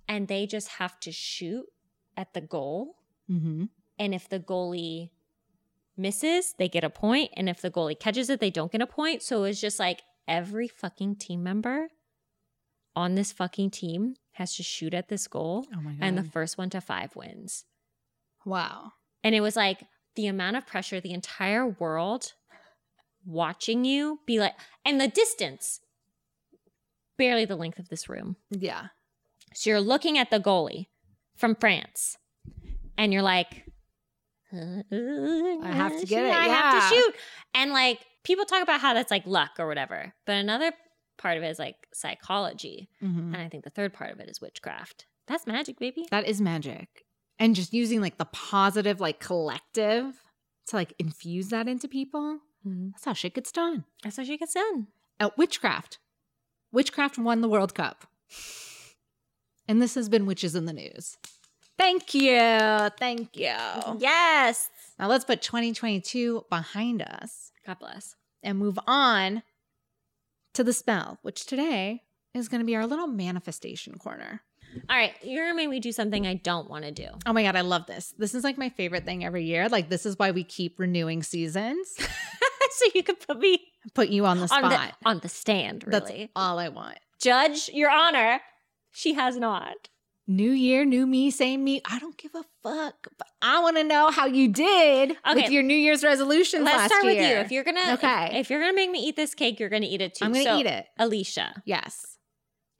and 0.07 0.27
they 0.27 0.47
just 0.47 0.67
have 0.79 0.99
to 1.01 1.11
shoot 1.11 1.65
at 2.15 2.33
the 2.33 2.41
goal. 2.41 2.95
hmm 3.27 3.65
And 3.99 4.13
if 4.15 4.27
the 4.27 4.39
goalie 4.39 5.11
misses, 5.95 6.53
they 6.57 6.69
get 6.69 6.83
a 6.83 6.89
point. 6.89 7.31
And 7.35 7.47
if 7.49 7.61
the 7.61 7.71
goalie 7.71 7.99
catches 7.99 8.29
it, 8.29 8.39
they 8.39 8.49
don't 8.51 8.71
get 8.71 8.81
a 8.81 8.87
point. 8.87 9.21
So 9.21 9.43
it's 9.43 9.61
just 9.61 9.79
like 9.79 10.01
every 10.27 10.67
fucking 10.67 11.15
team 11.17 11.43
member 11.43 11.89
on 12.97 13.13
this 13.13 13.31
fucking 13.31 13.69
team 13.69 14.15
has 14.33 14.55
to 14.55 14.63
shoot 14.63 14.91
at 14.95 15.07
this 15.07 15.27
goal. 15.27 15.67
Oh 15.71 15.79
my 15.81 15.91
God. 15.91 15.99
And 16.01 16.17
the 16.17 16.23
first 16.23 16.57
one 16.57 16.71
to 16.71 16.81
five 16.81 17.15
wins. 17.15 17.63
wow. 18.43 18.93
And 19.23 19.35
it 19.35 19.41
was 19.41 19.55
like 19.55 19.83
the 20.15 20.25
amount 20.27 20.57
of 20.57 20.65
pressure, 20.65 20.99
the 20.99 21.11
entire 21.13 21.67
world 21.67 22.33
watching 23.25 23.85
you 23.85 24.19
be 24.25 24.39
like, 24.39 24.53
and 24.83 24.99
the 24.99 25.07
distance, 25.07 25.79
barely 27.17 27.45
the 27.45 27.55
length 27.55 27.77
of 27.77 27.89
this 27.89 28.09
room. 28.09 28.35
Yeah. 28.49 28.87
So 29.53 29.69
you're 29.69 29.81
looking 29.81 30.17
at 30.17 30.31
the 30.31 30.39
goalie 30.39 30.87
from 31.35 31.55
France 31.55 32.17
and 32.97 33.13
you're 33.13 33.21
like, 33.21 33.65
I 34.51 35.71
have 35.71 35.99
to 35.99 36.05
get 36.05 36.25
it, 36.25 36.31
I 36.31 36.47
have 36.47 36.89
to 36.89 36.95
shoot. 36.95 37.15
And 37.53 37.71
like 37.73 37.99
people 38.23 38.45
talk 38.45 38.63
about 38.63 38.81
how 38.81 38.93
that's 38.93 39.11
like 39.11 39.27
luck 39.27 39.51
or 39.59 39.67
whatever. 39.67 40.13
But 40.25 40.37
another 40.37 40.71
part 41.17 41.37
of 41.37 41.43
it 41.43 41.47
is 41.49 41.59
like 41.59 41.75
psychology. 41.93 42.89
hmm 42.99 43.33
And 43.33 43.37
I 43.37 43.49
think 43.49 43.63
the 43.63 43.69
third 43.69 43.93
part 43.93 44.11
of 44.11 44.19
it 44.19 44.29
is 44.29 44.41
witchcraft. 44.41 45.05
That's 45.27 45.45
magic, 45.47 45.77
baby. 45.79 46.05
That 46.11 46.25
is 46.27 46.39
magic. 46.39 47.03
And 47.39 47.55
just 47.55 47.73
using 47.73 48.01
like 48.01 48.17
the 48.17 48.25
positive, 48.25 48.99
like 48.99 49.19
collective 49.19 50.13
to 50.67 50.75
like 50.75 50.93
infuse 50.99 51.49
that 51.49 51.67
into 51.67 51.87
people. 51.87 52.39
That's 52.65 53.05
how 53.05 53.13
shit 53.13 53.33
gets 53.35 53.51
done. 53.51 53.85
That's 54.03 54.17
how 54.17 54.23
shit 54.23 54.39
gets 54.39 54.53
done. 54.53 54.87
Uh, 55.19 55.29
witchcraft. 55.37 55.99
Witchcraft 56.73 57.17
won 57.17 57.39
the 57.41 57.47
World 57.47 57.73
Cup. 57.73 58.05
And 59.67 59.81
this 59.81 59.95
has 59.95 60.09
been 60.09 60.25
Witches 60.25 60.55
in 60.55 60.65
the 60.65 60.73
News. 60.73 61.17
Thank 61.77 62.13
you. 62.13 62.39
Thank 62.99 63.37
you. 63.37 63.53
Yes. 63.99 64.69
Now 64.99 65.07
let's 65.07 65.25
put 65.25 65.41
2022 65.41 66.45
behind 66.49 67.01
us 67.03 67.51
God 67.65 67.77
bless. 67.79 68.15
and 68.43 68.57
move 68.57 68.79
on 68.87 69.43
to 70.57 70.63
the 70.63 70.73
spell, 70.73 71.19
which 71.21 71.45
today 71.45 72.01
is 72.33 72.47
going 72.49 72.59
to 72.61 72.65
be 72.65 72.75
our 72.75 72.87
little 72.87 73.05
manifestation 73.05 73.95
corner. 73.99 74.41
All 74.89 74.97
right, 74.97 75.13
you're 75.23 75.45
gonna 75.45 75.55
make 75.55 75.69
me 75.69 75.79
do 75.79 75.91
something 75.91 76.27
I 76.27 76.33
don't 76.33 76.69
want 76.69 76.83
to 76.83 76.91
do. 76.91 77.07
Oh 77.25 77.31
my 77.31 77.43
God, 77.43 77.55
I 77.55 77.61
love 77.61 77.85
this. 77.85 78.13
This 78.17 78.35
is 78.35 78.43
like 78.43 78.57
my 78.57 78.69
favorite 78.69 79.05
thing 79.05 79.23
every 79.23 79.45
year. 79.45 79.69
Like, 79.69 79.89
this 79.89 80.05
is 80.05 80.17
why 80.19 80.31
we 80.31 80.43
keep 80.43 80.77
renewing 80.79 81.23
seasons. 81.23 81.95
so 81.97 82.85
you 82.93 83.01
could 83.03 83.19
put 83.19 83.39
me 83.39 83.59
Put 83.93 84.09
you 84.09 84.25
on 84.25 84.39
the 84.39 84.47
spot. 84.47 84.63
on 84.63 84.69
the 84.71 85.09
on 85.09 85.19
the 85.19 85.29
stand. 85.29 85.85
That's 85.87 86.09
Really, 86.09 86.31
all 86.35 86.59
I 86.59 86.69
want. 86.69 86.97
Judge 87.21 87.69
Your 87.69 87.89
Honor, 87.89 88.41
she 88.91 89.13
has 89.13 89.37
not. 89.37 89.89
New 90.29 90.51
year, 90.51 90.83
new 90.83 91.07
me, 91.07 91.31
same 91.31 91.63
me. 91.63 91.81
I 91.89 91.99
don't 91.99 92.17
give 92.17 92.35
a 92.35 92.43
fuck. 92.61 93.07
But 93.17 93.27
I 93.41 93.61
want 93.61 93.77
to 93.77 93.83
know 93.85 94.11
how 94.11 94.25
you 94.25 94.49
did 94.49 95.15
with 95.33 95.49
your 95.49 95.63
New 95.63 95.75
Year's 95.77 96.03
resolutions 96.03 96.63
Let's 96.65 96.77
last 96.77 96.91
start 96.91 97.05
year. 97.05 97.13
with 97.15 97.21
you. 97.29 97.35
If 97.37 97.51
you're 97.51 97.63
gonna, 97.63 97.93
Okay. 97.93 98.25
if, 98.31 98.41
if 98.41 98.49
you're 98.49 98.59
gonna 98.59 98.73
make 98.73 98.91
me 98.91 98.99
eat 99.07 99.15
this 99.15 99.33
cake, 99.33 99.57
you're 99.59 99.69
gonna 99.69 99.85
eat 99.89 100.01
it 100.01 100.15
too. 100.15 100.25
I'm 100.25 100.33
going 100.33 100.43
to 100.43 100.51
So, 100.51 100.57
eat 100.59 100.65
it. 100.65 100.85
Alicia. 100.99 101.61
Yes. 101.65 102.17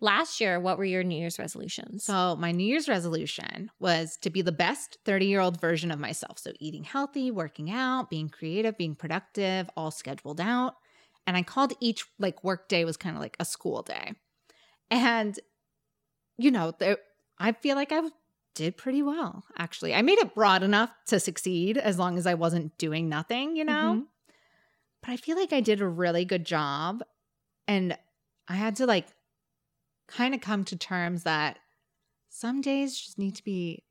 Last 0.02 0.42
year, 0.42 0.60
what 0.60 0.78
were 0.78 0.84
your 0.86 1.04
New 1.04 1.18
Year's 1.18 1.40
resolutions? 1.40 2.04
So, 2.04 2.36
my 2.36 2.52
New 2.52 2.66
Year's 2.68 2.88
resolution 2.90 3.72
was 3.80 4.18
to 4.24 4.30
be 4.30 4.42
the 4.42 4.52
best 4.52 4.98
30 5.06 5.26
year 5.26 5.40
old 5.40 5.60
version 5.62 5.90
of 5.90 6.00
myself. 6.00 6.38
So, 6.40 6.52
eating 6.60 6.84
healthy, 6.84 7.32
working 7.32 7.72
out, 7.72 8.10
being 8.10 8.28
creative, 8.30 8.78
being 8.78 8.94
productive, 8.94 9.70
all 9.78 9.90
scheduled 9.90 10.42
out. 10.42 10.74
And 11.26 11.36
I 11.38 11.44
called 11.44 11.74
each 11.80 12.06
like 12.20 12.44
work 12.44 12.68
day 12.68 12.84
was 12.86 12.98
kind 12.98 13.16
of 13.16 13.22
like 13.22 13.38
a 13.40 13.46
school 13.46 13.82
day. 13.84 14.14
And, 14.92 15.40
you 16.38 16.52
know, 16.52 16.74
there, 16.78 16.98
I 17.40 17.52
feel 17.52 17.76
like 17.76 17.92
I 17.92 18.02
did 18.56 18.78
pretty 18.78 19.02
well, 19.04 19.44
actually. 19.58 19.94
I 19.94 20.02
made 20.02 20.18
it 20.20 20.34
broad 20.34 20.64
enough 20.64 20.92
to 21.08 21.20
succeed 21.20 21.78
as 21.78 22.00
long 22.00 22.18
as 22.18 22.26
I 22.26 22.34
wasn't 22.34 22.78
doing 22.78 23.08
nothing, 23.08 23.56
you 23.56 23.64
know? 23.64 23.74
Mhm. 24.02 24.08
But 25.02 25.12
I 25.12 25.18
feel 25.18 25.38
like 25.38 25.54
I 25.54 25.62
did 25.62 25.80
a 25.82 25.88
really 25.88 26.26
good 26.26 26.46
job. 26.46 27.04
And 27.68 27.98
I 28.48 28.56
had 28.56 28.76
to 28.78 28.86
like 28.86 29.08
kind 30.08 30.34
of 30.34 30.42
come 30.42 30.64
to 30.66 30.76
terms 30.78 31.24
that 31.24 31.60
some 32.30 32.62
days 32.62 32.98
just 33.00 33.18
need 33.20 33.36
to 33.36 33.44
be 33.44 33.84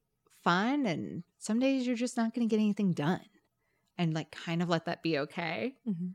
fun 0.43 0.87
and 0.87 1.23
some 1.39 1.59
days 1.61 1.87
you're 1.87 1.97
just 1.97 2.17
not 2.17 2.35
going 2.35 2.49
to 2.49 2.53
get 2.53 2.61
anything 2.61 2.93
done. 2.93 3.25
And 3.99 4.13
like 4.15 4.31
kind 4.31 4.63
of 4.63 4.69
let 4.69 4.87
that 4.87 5.03
be 5.03 5.19
okay. 5.21 5.77
Mhm. 5.87 6.15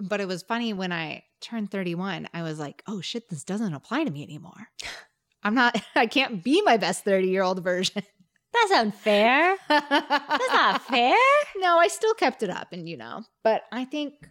But 0.00 0.20
it 0.20 0.26
was 0.28 0.42
funny 0.42 0.72
when 0.72 0.90
I 0.92 1.24
turned 1.40 1.70
31, 1.70 2.28
I 2.32 2.42
was 2.42 2.58
like, 2.58 2.82
oh 2.86 3.00
shit, 3.00 3.28
this 3.28 3.44
doesn't 3.44 3.74
apply 3.74 4.04
to 4.04 4.10
me 4.10 4.22
anymore. 4.22 4.68
I'm 5.42 5.54
not, 5.54 5.80
I 5.94 6.06
can't 6.06 6.42
be 6.42 6.62
my 6.62 6.76
best 6.76 7.04
30 7.04 7.28
year 7.28 7.42
old 7.42 7.62
version. 7.62 8.02
That's 8.52 8.72
unfair. 8.72 9.56
That's 9.68 10.52
not 10.52 10.82
fair. 10.86 11.16
no, 11.56 11.78
I 11.78 11.88
still 11.88 12.12
kept 12.12 12.42
it 12.42 12.50
up 12.50 12.68
and 12.72 12.86
you 12.86 12.98
know, 12.98 13.24
but 13.42 13.62
I 13.72 13.86
think 13.86 14.28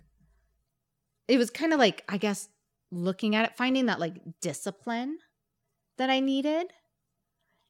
it 1.28 1.40
was 1.40 1.50
kind 1.50 1.74
of 1.74 1.80
like, 1.80 2.04
I 2.08 2.18
guess, 2.18 2.48
looking 2.92 3.36
at 3.36 3.46
it, 3.46 3.58
finding 3.58 3.88
that 3.88 4.00
like 4.00 4.14
discipline 4.40 5.18
that 5.98 6.12
I 6.12 6.20
needed. 6.20 6.68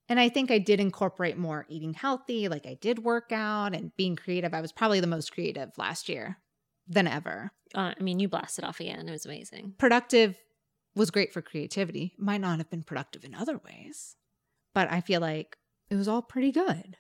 And 0.10 0.20
I 0.20 0.28
think 0.28 0.52
I 0.52 0.58
did 0.58 0.82
incorporate 0.82 1.38
more 1.38 1.66
eating 1.70 1.94
healthy. 1.94 2.50
Like 2.50 2.66
I 2.66 2.74
did 2.82 3.00
work 3.00 3.32
out 3.32 3.74
and 3.74 3.96
being 3.96 4.18
creative. 4.18 4.54
I 4.54 4.60
was 4.60 4.74
probably 4.74 5.00
the 5.00 5.08
most 5.08 5.32
creative 5.32 5.70
last 5.78 6.10
year 6.10 6.38
than 6.86 7.08
ever. 7.08 7.52
Uh, 7.74 7.94
I 7.98 8.04
mean, 8.04 8.20
you 8.20 8.28
blasted 8.28 8.66
off 8.66 8.82
again. 8.82 9.08
It 9.08 9.12
was 9.12 9.26
amazing. 9.26 9.76
Productive 9.78 10.36
was 10.96 11.12
great 11.12 11.34
for 11.34 11.42
creativity. 11.42 12.14
Might 12.18 12.42
not 12.42 12.58
have 12.60 12.70
been 12.70 12.84
productive 12.84 13.24
in 13.24 13.34
other 13.36 13.58
ways, 13.58 14.16
but 14.74 14.92
I 14.92 15.02
feel 15.02 15.22
like 15.22 15.58
it 15.90 15.96
was 15.96 16.08
all 16.08 16.22
pretty 16.22 16.52
good. 16.52 16.98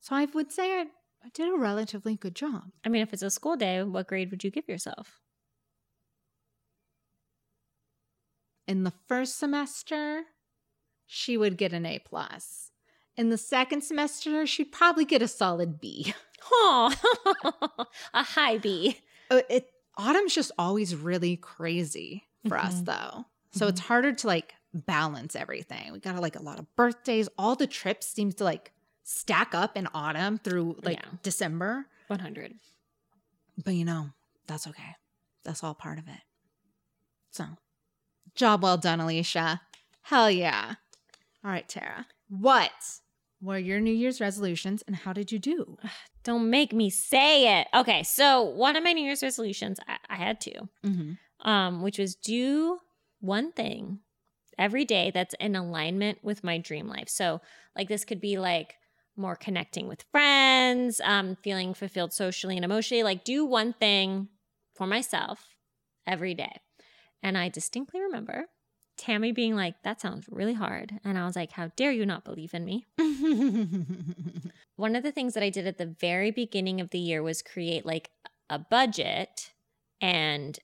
So 0.00 0.14
I 0.16 0.26
would 0.26 0.52
say 0.52 0.80
I, 0.80 0.86
I 1.24 1.28
did 1.34 1.48
a 1.52 1.56
relatively 1.58 2.16
good 2.16 2.34
job. 2.36 2.64
I 2.84 2.88
mean, 2.88 3.02
if 3.02 3.12
it's 3.12 3.22
a 3.22 3.30
school 3.30 3.56
day, 3.56 3.82
what 3.82 4.06
grade 4.08 4.30
would 4.30 4.44
you 4.44 4.50
give 4.50 4.68
yourself? 4.68 5.20
in 8.66 8.84
the 8.84 8.92
first 9.08 9.38
semester 9.38 10.24
she 11.06 11.38
would 11.38 11.56
get 11.56 11.72
an 11.72 11.86
a 11.86 11.98
plus 12.00 12.70
In 13.16 13.30
the 13.30 13.38
second 13.38 13.80
semester, 13.82 14.46
she'd 14.46 14.72
probably 14.72 15.04
get 15.06 15.22
a 15.22 15.28
solid 15.28 15.80
B. 15.80 16.12
Oh, 16.52 16.94
a 18.14 18.22
high 18.22 18.58
B. 18.58 19.00
Uh, 19.30 19.40
It 19.48 19.70
autumn's 19.96 20.34
just 20.34 20.52
always 20.58 20.94
really 20.94 21.36
crazy 21.36 22.27
for 22.48 22.58
us 22.58 22.80
Mhm. 22.80 22.84
though. 22.86 23.24
So 23.52 23.66
it's 23.66 23.80
harder 23.80 24.12
to 24.12 24.26
like 24.26 24.54
balance 24.74 25.34
everything. 25.34 25.92
We 25.92 26.00
got 26.00 26.16
like 26.20 26.36
a 26.36 26.42
lot 26.42 26.58
of 26.58 26.74
birthdays. 26.76 27.28
All 27.38 27.56
the 27.56 27.66
trips 27.66 28.06
seems 28.06 28.34
to 28.36 28.44
like 28.44 28.72
stack 29.04 29.54
up 29.54 29.76
in 29.76 29.88
autumn 29.94 30.38
through 30.38 30.78
like 30.82 30.98
Yeah. 30.98 31.10
December. 31.22 31.86
100. 32.08 32.54
But 33.64 33.74
you 33.74 33.84
know, 33.84 34.10
that's 34.46 34.66
okay. 34.66 34.94
That's 35.44 35.64
all 35.64 35.74
part 35.74 35.98
of 35.98 36.06
it. 36.08 36.20
So, 37.30 37.44
job 38.34 38.62
well 38.62 38.76
done, 38.76 39.00
Alicia. 39.00 39.60
Hell 40.02 40.30
yeah. 40.30 40.74
All 41.44 41.50
right, 41.50 41.68
Tara. 41.68 42.06
What 42.28 42.72
were 43.40 43.58
your 43.58 43.80
New 43.80 43.94
Year's 43.94 44.20
resolutions 44.20 44.82
and 44.86 44.96
how 44.96 45.12
did 45.12 45.32
you 45.32 45.38
do? 45.38 45.78
Don't 46.24 46.50
make 46.50 46.72
me 46.74 46.90
say 46.90 47.60
it. 47.60 47.68
Okay, 47.72 48.02
so 48.02 48.42
one 48.42 48.76
of 48.76 48.84
my 48.84 48.92
New 48.92 49.04
Year's 49.04 49.22
resolutions, 49.22 49.78
I, 49.88 49.96
I 50.10 50.16
had 50.16 50.40
two, 50.40 50.68
Mm-hmm. 50.84 51.12
Um, 51.40 51.82
which 51.82 51.98
was 51.98 52.14
do 52.14 52.78
one 53.20 53.52
thing 53.52 54.00
every 54.58 54.84
day 54.84 55.10
that's 55.12 55.34
in 55.38 55.54
alignment 55.54 56.18
with 56.22 56.44
my 56.44 56.58
dream 56.58 56.88
life. 56.88 57.08
So, 57.08 57.40
like, 57.76 57.88
this 57.88 58.04
could 58.04 58.20
be 58.20 58.38
like 58.38 58.74
more 59.16 59.36
connecting 59.36 59.88
with 59.88 60.04
friends, 60.10 61.00
um, 61.04 61.36
feeling 61.42 61.74
fulfilled 61.74 62.12
socially 62.12 62.56
and 62.56 62.64
emotionally. 62.64 63.02
Like, 63.02 63.24
do 63.24 63.44
one 63.44 63.72
thing 63.72 64.28
for 64.74 64.86
myself 64.86 65.54
every 66.06 66.34
day. 66.34 66.60
And 67.22 67.36
I 67.36 67.48
distinctly 67.48 68.00
remember 68.00 68.46
Tammy 68.96 69.32
being 69.32 69.54
like, 69.54 69.82
that 69.84 70.00
sounds 70.00 70.26
really 70.28 70.54
hard. 70.54 70.98
And 71.04 71.16
I 71.16 71.24
was 71.24 71.36
like, 71.36 71.52
how 71.52 71.70
dare 71.76 71.92
you 71.92 72.04
not 72.04 72.24
believe 72.24 72.52
in 72.52 72.64
me? 72.64 72.84
One 74.76 74.96
of 74.96 75.02
the 75.02 75.12
things 75.12 75.34
that 75.34 75.42
I 75.42 75.50
did 75.50 75.66
at 75.66 75.78
the 75.78 75.86
very 75.86 76.30
beginning 76.30 76.80
of 76.80 76.90
the 76.90 76.98
year 76.98 77.22
was 77.22 77.40
create 77.40 77.86
like 77.86 78.10
a 78.50 78.58
budget 78.58 79.52
and 80.00 80.58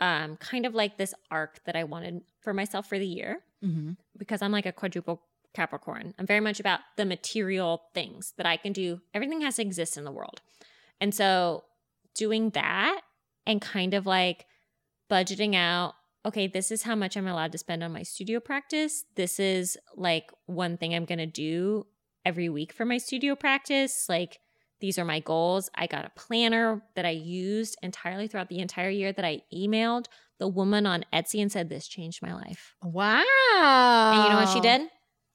um, 0.00 0.36
kind 0.36 0.66
of 0.66 0.74
like 0.74 0.96
this 0.96 1.14
arc 1.30 1.60
that 1.64 1.76
I 1.76 1.84
wanted 1.84 2.22
for 2.40 2.52
myself 2.52 2.88
for 2.88 2.98
the 2.98 3.06
year 3.06 3.40
mm-hmm. 3.64 3.92
because 4.16 4.42
I'm 4.42 4.52
like 4.52 4.66
a 4.66 4.72
quadruple 4.72 5.22
Capricorn. 5.54 6.14
I'm 6.18 6.26
very 6.26 6.40
much 6.40 6.60
about 6.60 6.80
the 6.96 7.04
material 7.04 7.82
things 7.94 8.34
that 8.36 8.46
I 8.46 8.56
can 8.56 8.72
do. 8.72 9.00
Everything 9.14 9.40
has 9.40 9.56
to 9.56 9.62
exist 9.62 9.96
in 9.96 10.04
the 10.04 10.12
world. 10.12 10.40
And 11.00 11.14
so 11.14 11.64
doing 12.14 12.50
that 12.50 13.00
and 13.46 13.60
kind 13.60 13.94
of 13.94 14.06
like 14.06 14.46
budgeting 15.10 15.54
out 15.54 15.94
okay, 16.26 16.46
this 16.46 16.70
is 16.70 16.82
how 16.82 16.94
much 16.94 17.16
I'm 17.16 17.26
allowed 17.26 17.52
to 17.52 17.58
spend 17.58 17.82
on 17.82 17.92
my 17.92 18.02
studio 18.02 18.38
practice. 18.40 19.04
This 19.14 19.40
is 19.40 19.78
like 19.96 20.30
one 20.46 20.76
thing 20.76 20.94
I'm 20.94 21.06
going 21.06 21.18
to 21.18 21.26
do 21.26 21.86
every 22.24 22.48
week 22.48 22.72
for 22.72 22.84
my 22.84 22.98
studio 22.98 23.34
practice. 23.34 24.06
Like, 24.08 24.38
these 24.80 24.98
are 24.98 25.04
my 25.04 25.20
goals. 25.20 25.70
I 25.74 25.86
got 25.86 26.04
a 26.04 26.10
planner 26.10 26.82
that 26.94 27.04
I 27.04 27.10
used 27.10 27.76
entirely 27.82 28.28
throughout 28.28 28.48
the 28.48 28.58
entire 28.60 28.90
year 28.90 29.12
that 29.12 29.24
I 29.24 29.42
emailed 29.52 30.06
the 30.38 30.46
woman 30.48 30.86
on 30.86 31.04
Etsy 31.12 31.40
and 31.42 31.50
said, 31.50 31.68
This 31.68 31.88
changed 31.88 32.22
my 32.22 32.32
life. 32.34 32.74
Wow. 32.82 33.22
And 34.14 34.24
you 34.24 34.30
know 34.30 34.36
what 34.36 34.48
she 34.52 34.60
did? 34.60 34.88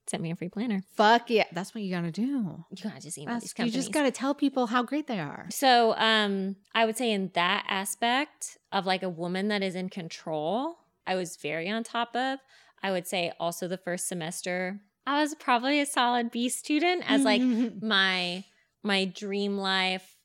Sent 0.08 0.22
me 0.22 0.32
a 0.32 0.36
free 0.36 0.50
planner. 0.50 0.82
Fuck 0.96 1.30
yeah. 1.30 1.46
That's 1.54 1.74
what 1.74 1.84
you 1.84 1.94
gotta 1.94 2.12
do. 2.12 2.66
You 2.72 2.84
gotta 2.84 3.00
just 3.00 3.18
email 3.18 3.36
That's- 3.36 3.44
these 3.44 3.52
you 3.52 3.56
companies. 3.64 3.74
just 3.76 3.92
gotta 3.94 4.12
tell 4.12 4.34
people 4.36 4.68
how 4.68 4.84
great 4.84 5.08
they 5.08 5.20
are. 5.20 5.48
so 5.50 5.96
um 5.98 6.58
I 6.76 6.86
would 6.86 6.98
say 6.98 7.12
in 7.12 7.32
that 7.36 7.66
aspect 7.70 8.58
of 8.72 8.86
like 8.86 9.02
a 9.04 9.10
woman 9.10 9.48
that 9.48 9.64
is 9.64 9.76
in 9.76 9.90
control, 9.90 10.76
I 11.08 11.16
was 11.16 11.38
very 11.38 11.70
on 11.70 11.84
top 11.84 12.16
of. 12.16 12.40
I 12.82 12.92
would 12.92 13.08
say 13.08 13.32
also 13.40 13.68
the 13.70 13.78
first 13.78 14.08
semester, 14.10 14.82
I 15.08 15.22
was 15.22 15.36
probably 15.36 15.80
a 15.80 15.86
solid 15.86 16.32
B 16.32 16.50
student 16.50 17.04
as 17.10 17.24
like 17.24 17.42
my 17.82 18.44
my 18.84 19.06
dream 19.06 19.58
life 19.58 20.18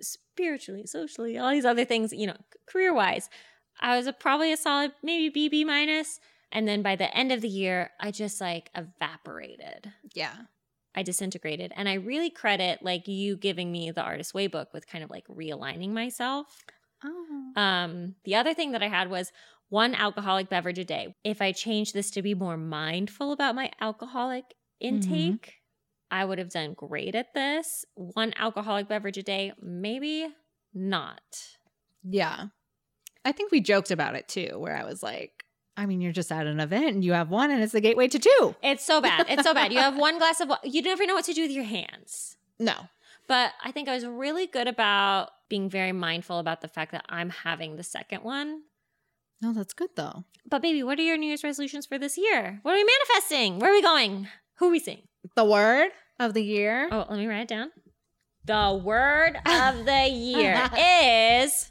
spiritually 0.00 0.86
socially 0.86 1.38
all 1.38 1.50
these 1.50 1.64
other 1.64 1.84
things 1.84 2.12
you 2.12 2.26
know 2.26 2.36
career 2.66 2.92
wise 2.92 3.28
i 3.80 3.96
was 3.96 4.06
a, 4.06 4.12
probably 4.12 4.52
a 4.52 4.56
solid 4.56 4.92
maybe 5.02 5.28
b 5.28 5.48
b 5.48 5.64
minus 5.64 6.18
and 6.50 6.66
then 6.66 6.82
by 6.82 6.96
the 6.96 7.14
end 7.16 7.30
of 7.30 7.40
the 7.40 7.48
year 7.48 7.90
i 8.00 8.10
just 8.10 8.40
like 8.40 8.70
evaporated 8.74 9.92
yeah. 10.14 10.34
i 10.94 11.02
disintegrated 11.02 11.72
and 11.76 11.88
i 11.88 11.94
really 11.94 12.30
credit 12.30 12.82
like 12.82 13.06
you 13.06 13.36
giving 13.36 13.70
me 13.70 13.90
the 13.90 14.02
artist 14.02 14.34
way 14.34 14.46
book 14.46 14.72
with 14.72 14.86
kind 14.88 15.04
of 15.04 15.10
like 15.10 15.26
realigning 15.28 15.90
myself 15.90 16.64
Oh. 17.04 17.52
um, 17.56 18.14
the 18.24 18.36
other 18.36 18.54
thing 18.54 18.72
that 18.72 18.82
I 18.82 18.88
had 18.88 19.10
was 19.10 19.32
one 19.68 19.94
alcoholic 19.94 20.48
beverage 20.48 20.78
a 20.78 20.84
day. 20.84 21.14
If 21.24 21.42
I 21.42 21.52
change 21.52 21.92
this 21.92 22.10
to 22.12 22.22
be 22.22 22.34
more 22.34 22.56
mindful 22.56 23.32
about 23.32 23.54
my 23.54 23.70
alcoholic 23.80 24.44
intake, 24.80 25.61
I 26.12 26.26
would 26.26 26.38
have 26.38 26.50
done 26.50 26.74
great 26.74 27.14
at 27.14 27.32
this. 27.32 27.86
One 27.94 28.34
alcoholic 28.36 28.86
beverage 28.86 29.16
a 29.16 29.22
day, 29.22 29.52
maybe 29.60 30.28
not. 30.74 31.22
Yeah. 32.04 32.48
I 33.24 33.32
think 33.32 33.50
we 33.50 33.62
joked 33.62 33.90
about 33.90 34.14
it 34.14 34.28
too, 34.28 34.58
where 34.58 34.76
I 34.76 34.84
was 34.84 35.02
like, 35.02 35.44
I 35.74 35.86
mean, 35.86 36.02
you're 36.02 36.12
just 36.12 36.30
at 36.30 36.46
an 36.46 36.60
event 36.60 36.88
and 36.88 37.04
you 37.04 37.14
have 37.14 37.30
one 37.30 37.50
and 37.50 37.62
it's 37.62 37.72
the 37.72 37.80
gateway 37.80 38.08
to 38.08 38.18
two. 38.18 38.54
It's 38.62 38.84
so 38.84 39.00
bad. 39.00 39.24
It's 39.30 39.42
so 39.42 39.54
bad. 39.54 39.72
You 39.72 39.78
have 39.78 39.96
one 39.98 40.18
glass 40.18 40.40
of 40.40 40.50
water. 40.50 40.68
You 40.68 40.82
never 40.82 41.06
know 41.06 41.14
what 41.14 41.24
to 41.24 41.32
do 41.32 41.42
with 41.42 41.50
your 41.50 41.64
hands. 41.64 42.36
No. 42.58 42.74
But 43.26 43.52
I 43.64 43.72
think 43.72 43.88
I 43.88 43.94
was 43.94 44.04
really 44.04 44.46
good 44.46 44.68
about 44.68 45.30
being 45.48 45.70
very 45.70 45.92
mindful 45.92 46.38
about 46.38 46.60
the 46.60 46.68
fact 46.68 46.92
that 46.92 47.06
I'm 47.08 47.30
having 47.30 47.76
the 47.76 47.82
second 47.82 48.22
one. 48.22 48.64
No, 49.40 49.54
that's 49.54 49.72
good 49.72 49.90
though. 49.96 50.24
But 50.46 50.60
baby, 50.60 50.82
what 50.82 50.98
are 50.98 51.02
your 51.02 51.16
New 51.16 51.26
Year's 51.26 51.42
resolutions 51.44 51.86
for 51.86 51.98
this 51.98 52.18
year? 52.18 52.60
What 52.62 52.72
are 52.72 52.76
we 52.76 52.84
manifesting? 52.84 53.58
Where 53.60 53.70
are 53.70 53.74
we 53.74 53.80
going? 53.80 54.28
Who 54.56 54.68
are 54.68 54.72
we 54.72 54.78
seeing? 54.78 55.08
The 55.36 55.44
word 55.44 55.90
of 56.18 56.34
the 56.34 56.42
year. 56.42 56.88
Oh, 56.90 57.06
let 57.08 57.18
me 57.18 57.26
write 57.26 57.42
it 57.42 57.48
down. 57.48 57.70
The 58.44 58.80
word 58.84 59.36
of 59.46 59.84
the 59.84 60.08
year 60.10 60.68
is 60.76 61.70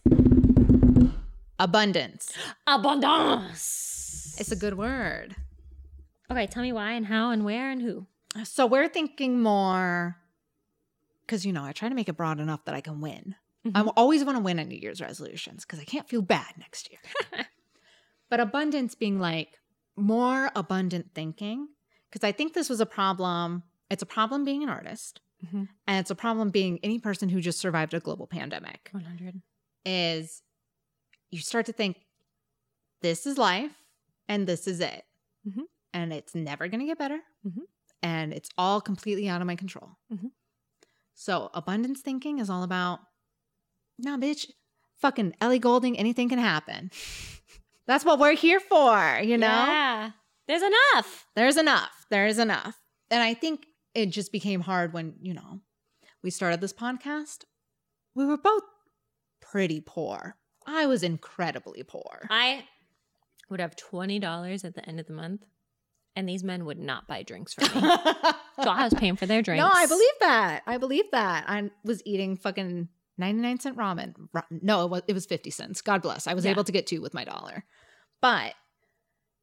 Abundance. 1.59 2.33
abundance. 2.65 4.35
It's 4.39 4.51
a 4.51 4.55
good 4.55 4.77
word. 4.77 5.35
Okay, 6.31 6.47
tell 6.47 6.63
me 6.63 6.71
why 6.73 6.93
and 6.93 7.05
how 7.05 7.31
and 7.31 7.43
where 7.45 7.69
and 7.69 7.81
who. 7.81 8.07
So 8.45 8.65
we're 8.65 8.87
thinking 8.87 9.41
more 9.41 10.15
because, 11.21 11.45
you 11.45 11.53
know, 11.53 11.63
I 11.63 11.73
try 11.73 11.89
to 11.89 11.95
make 11.95 12.09
it 12.09 12.17
broad 12.17 12.39
enough 12.39 12.65
that 12.65 12.73
I 12.75 12.81
can 12.81 13.01
win. 13.01 13.35
Mm-hmm. 13.67 13.77
I 13.77 13.81
always 13.95 14.23
want 14.23 14.37
to 14.37 14.43
win 14.43 14.57
at 14.57 14.67
New 14.67 14.77
Year's 14.77 15.01
resolutions 15.01 15.65
because 15.65 15.79
I 15.79 15.83
can't 15.83 16.07
feel 16.09 16.21
bad 16.21 16.53
next 16.57 16.89
year. 16.89 16.99
but 18.29 18.39
abundance 18.39 18.95
being 18.95 19.19
like 19.19 19.59
more 19.95 20.49
abundant 20.55 21.11
thinking, 21.13 21.67
because 22.09 22.25
I 22.27 22.31
think 22.31 22.53
this 22.53 22.69
was 22.69 22.79
a 22.79 22.85
problem. 22.85 23.63
It's 23.91 24.01
a 24.01 24.07
problem 24.07 24.43
being 24.45 24.63
an 24.63 24.69
artist, 24.69 25.19
Mhm. 25.45 25.67
and 25.85 25.99
it's 25.99 26.09
a 26.09 26.15
problem 26.15 26.49
being 26.49 26.79
any 26.81 26.97
person 26.97 27.29
who 27.29 27.41
just 27.41 27.59
survived 27.59 27.93
a 27.93 27.99
global 27.99 28.25
pandemic. 28.25 28.89
100. 28.93 29.41
Is 29.85 30.41
you 31.29 31.39
start 31.39 31.65
to 31.67 31.73
think 31.73 31.97
this 33.01 33.25
is 33.27 33.37
life 33.37 33.73
and 34.27 34.47
this 34.47 34.65
is 34.67 34.79
it, 34.79 35.05
Mhm. 35.47 35.63
and 35.93 36.13
it's 36.13 36.33
never 36.33 36.67
going 36.67 36.79
to 36.79 36.85
get 36.85 36.97
better, 36.97 37.19
Mhm. 37.45 37.63
and 38.01 38.33
it's 38.33 38.49
all 38.57 38.81
completely 38.81 39.27
out 39.27 39.41
of 39.41 39.47
my 39.47 39.55
control. 39.55 39.97
Mhm. 40.11 40.31
So 41.13 41.49
abundance 41.53 42.01
thinking 42.01 42.39
is 42.39 42.49
all 42.49 42.63
about 42.63 43.01
no, 43.97 44.17
bitch, 44.17 44.49
fucking 44.95 45.35
Ellie 45.41 45.59
Goulding, 45.59 45.95
anything 45.97 46.27
can 46.29 46.39
happen. 46.39 46.89
That's 47.85 48.03
what 48.05 48.17
we're 48.19 48.35
here 48.35 48.59
for, 48.59 49.19
you 49.21 49.37
know? 49.37 49.47
Yeah. 49.47 50.11
There's 50.47 50.63
enough. 50.63 51.27
There's 51.35 51.57
enough. 51.57 52.05
There's 52.09 52.39
enough. 52.39 52.81
And 53.11 53.21
I 53.21 53.33
think 53.35 53.67
it 53.93 54.07
just 54.07 54.31
became 54.31 54.61
hard 54.61 54.93
when, 54.93 55.15
you 55.21 55.33
know, 55.33 55.59
we 56.23 56.29
started 56.29 56.61
this 56.61 56.73
podcast. 56.73 57.43
We 58.15 58.25
were 58.25 58.37
both 58.37 58.63
pretty 59.41 59.81
poor. 59.81 60.35
I 60.65 60.85
was 60.85 61.03
incredibly 61.03 61.83
poor. 61.83 62.27
I 62.29 62.65
would 63.49 63.59
have 63.59 63.75
$20 63.75 64.63
at 64.65 64.75
the 64.75 64.87
end 64.87 64.99
of 64.99 65.07
the 65.07 65.13
month, 65.13 65.43
and 66.15 66.27
these 66.29 66.43
men 66.43 66.65
would 66.65 66.77
not 66.79 67.07
buy 67.07 67.23
drinks 67.23 67.53
for 67.53 67.61
me. 67.61 67.67
so 67.69 68.69
I 68.69 68.83
was 68.83 68.93
paying 68.93 69.15
for 69.15 69.25
their 69.25 69.41
drinks. 69.41 69.61
No, 69.63 69.69
I 69.73 69.87
believe 69.87 70.13
that. 70.19 70.61
I 70.67 70.77
believe 70.77 71.05
that. 71.11 71.45
I 71.47 71.69
was 71.83 72.01
eating 72.05 72.37
fucking 72.37 72.87
99 73.17 73.59
cent 73.59 73.77
ramen. 73.77 74.13
No, 74.51 74.85
it 74.85 74.89
was, 74.91 75.01
it 75.07 75.13
was 75.13 75.25
50 75.25 75.49
cents. 75.49 75.81
God 75.81 76.01
bless. 76.01 76.27
I 76.27 76.33
was 76.33 76.45
Yeah. 76.45 76.51
able 76.51 76.63
to 76.63 76.71
get 76.71 76.87
two 76.87 77.01
with 77.01 77.13
my 77.13 77.23
dollar. 77.23 77.65
But 78.21 78.53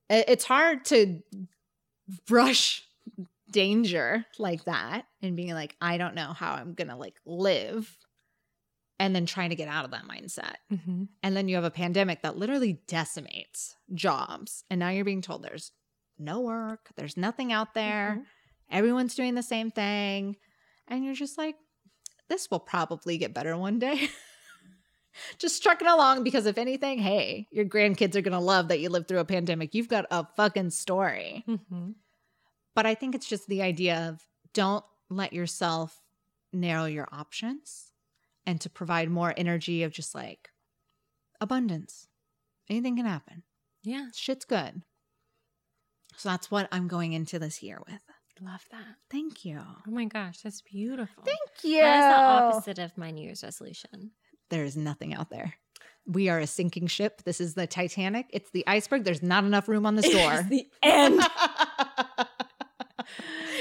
it's 0.09 0.45
hard 0.45 0.85
to 0.87 1.21
brush 2.27 2.83
danger 3.51 4.25
like 4.39 4.65
that 4.65 5.07
and 5.23 5.37
being 5.37 5.53
like, 5.55 5.77
I 5.81 5.99
don't 5.99 6.15
know 6.15 6.33
how 6.33 6.53
I'm 6.53 6.75
going 6.75 6.89
to 6.89 6.97
like 6.97 7.17
live 7.27 7.95
and 9.01 9.15
then 9.15 9.27
trying 9.27 9.51
to 9.51 9.57
get 9.57 9.69
out 9.69 9.85
of 9.85 9.93
that 9.93 10.05
mindset. 10.05 10.55
hmm 10.71 11.05
And 11.23 11.37
then 11.37 11.49
you 11.49 11.55
have 11.57 11.65
a 11.65 11.71
pandemic 11.71 12.23
that 12.23 12.37
literally 12.37 12.81
decimates 12.89 13.77
jobs. 13.95 14.65
And 14.71 14.81
now 14.81 14.89
you're 14.91 15.05
being 15.05 15.23
told 15.23 15.43
there's 15.43 15.73
no 16.19 16.41
work, 16.41 16.89
there's 16.97 17.17
nothing 17.17 17.53
out 17.53 17.75
there, 17.75 18.17
Mhm. 18.19 18.25
everyone's 18.71 19.15
doing 19.15 19.35
the 19.35 19.43
same 19.43 19.71
thing. 19.71 20.37
And 20.89 21.05
you're 21.05 21.15
just 21.15 21.39
like, 21.39 21.57
this 22.29 22.51
will 22.51 22.61
probably 22.61 23.19
get 23.19 23.33
better 23.35 23.57
one 23.57 23.79
day. 23.79 24.09
just 25.39 25.63
trucking 25.63 25.89
along 25.89 26.25
because 26.25 26.47
if 26.47 26.59
anything, 26.59 26.99
hey, 26.99 27.47
your 27.51 27.65
grandkids 27.65 28.15
are 28.17 28.21
going 28.21 28.33
to 28.33 28.39
love 28.41 28.69
that 28.69 28.81
you 28.81 28.89
lived 28.89 29.09
through 29.09 29.21
a 29.21 29.25
pandemic. 29.25 29.75
You've 29.75 29.89
got 29.89 30.07
a 30.11 30.27
fucking 30.37 30.71
story. 30.71 31.45
hmm 31.47 31.91
But 32.79 32.87
I 32.87 32.95
think 32.95 33.17
it's 33.17 33.27
just 33.27 33.49
the 33.49 33.61
idea 33.61 34.09
of 34.09 34.25
don't 34.55 34.85
let 35.11 35.33
yourself 35.33 36.01
narrow 36.53 36.85
your 36.85 37.09
options 37.11 37.91
and 38.47 38.61
to 38.61 38.71
provide 38.71 39.11
more 39.11 39.35
energy 39.37 39.83
of 39.83 39.91
just 39.91 40.15
like 40.15 40.51
abundance. 41.41 42.07
Anything 42.71 42.95
can 42.95 43.05
happen. 43.05 43.43
Yeah. 43.83 44.11
Shit's 44.15 44.45
good. 44.45 44.83
So 46.19 46.29
that's 46.29 46.53
what 46.53 46.69
I'm 46.71 46.87
going 46.87 47.15
into 47.15 47.41
this 47.41 47.65
year 47.65 47.81
with. 47.85 48.01
Love 48.41 48.65
that. 48.71 48.95
Thank 49.11 49.45
you. 49.45 49.61
Oh 49.61 49.91
my 49.91 50.05
gosh, 50.05 50.43
that's 50.43 50.63
beautiful. 50.63 51.25
Thank 51.25 51.65
you. 51.65 51.81
That 51.81 51.99
is 51.99 52.15
the 52.15 52.21
opposite 52.23 52.79
of 52.79 52.97
my 52.97 53.11
New 53.11 53.25
Year's 53.25 53.43
resolution. 53.43 54.13
There 54.51 54.63
is 54.63 54.77
nothing 54.77 55.13
out 55.13 55.31
there. 55.31 55.55
We 56.07 56.29
are 56.29 56.39
a 56.39 56.47
sinking 56.47 56.87
ship. 56.87 57.23
This 57.25 57.41
is 57.41 57.55
the 57.55 57.67
Titanic. 57.67 58.27
It's 58.31 58.51
the 58.53 58.63
iceberg. 58.69 59.03
There's 59.03 59.21
not 59.21 59.43
enough 59.43 59.67
room 59.67 59.85
on 59.85 59.97
the 59.97 60.05
store. 60.05 60.43
the 60.49 60.69
end. 60.81 61.21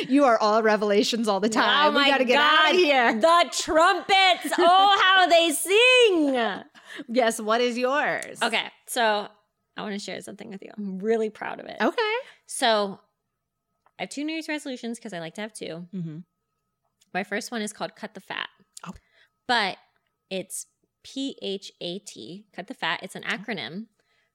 you 0.07 0.25
are 0.25 0.37
all 0.39 0.63
revelations 0.63 1.27
all 1.27 1.39
the 1.39 1.49
time. 1.49 1.93
Oh 1.93 1.97
we 1.97 2.05
got 2.05 2.17
to 2.19 2.25
get 2.25 2.37
God. 2.37 2.67
out 2.67 2.73
of 2.73 2.79
here. 2.79 3.13
The 3.19 3.49
trumpets. 3.51 4.53
Oh, 4.57 5.01
how 5.03 5.27
they 5.27 5.51
sing. 5.51 6.63
Yes. 7.07 7.39
What 7.39 7.61
is 7.61 7.77
yours? 7.77 8.41
Okay, 8.41 8.65
so 8.87 9.27
I 9.75 9.81
want 9.81 9.93
to 9.93 9.99
share 9.99 10.19
something 10.21 10.49
with 10.49 10.61
you. 10.61 10.71
I'm 10.77 10.99
really 10.99 11.29
proud 11.29 11.59
of 11.59 11.65
it. 11.67 11.77
Okay. 11.79 12.13
So 12.45 12.99
I 13.99 14.03
have 14.03 14.09
two 14.09 14.23
New 14.23 14.33
Year's 14.33 14.47
resolutions 14.47 14.97
because 14.97 15.13
I 15.13 15.19
like 15.19 15.35
to 15.35 15.41
have 15.41 15.53
2 15.53 15.87
Mm-hmm. 15.93 16.17
My 17.13 17.23
first 17.23 17.51
one 17.51 17.61
is 17.61 17.73
called 17.73 17.95
Cut 17.95 18.13
the 18.13 18.19
Fat. 18.19 18.49
Oh. 18.85 18.93
But 19.47 19.77
it's 20.29 20.67
P 21.03 21.37
H 21.41 21.71
A 21.81 21.99
T, 21.99 22.45
Cut 22.53 22.67
the 22.67 22.73
Fat. 22.73 22.99
It's 23.01 23.15
an 23.15 23.23
acronym 23.23 23.85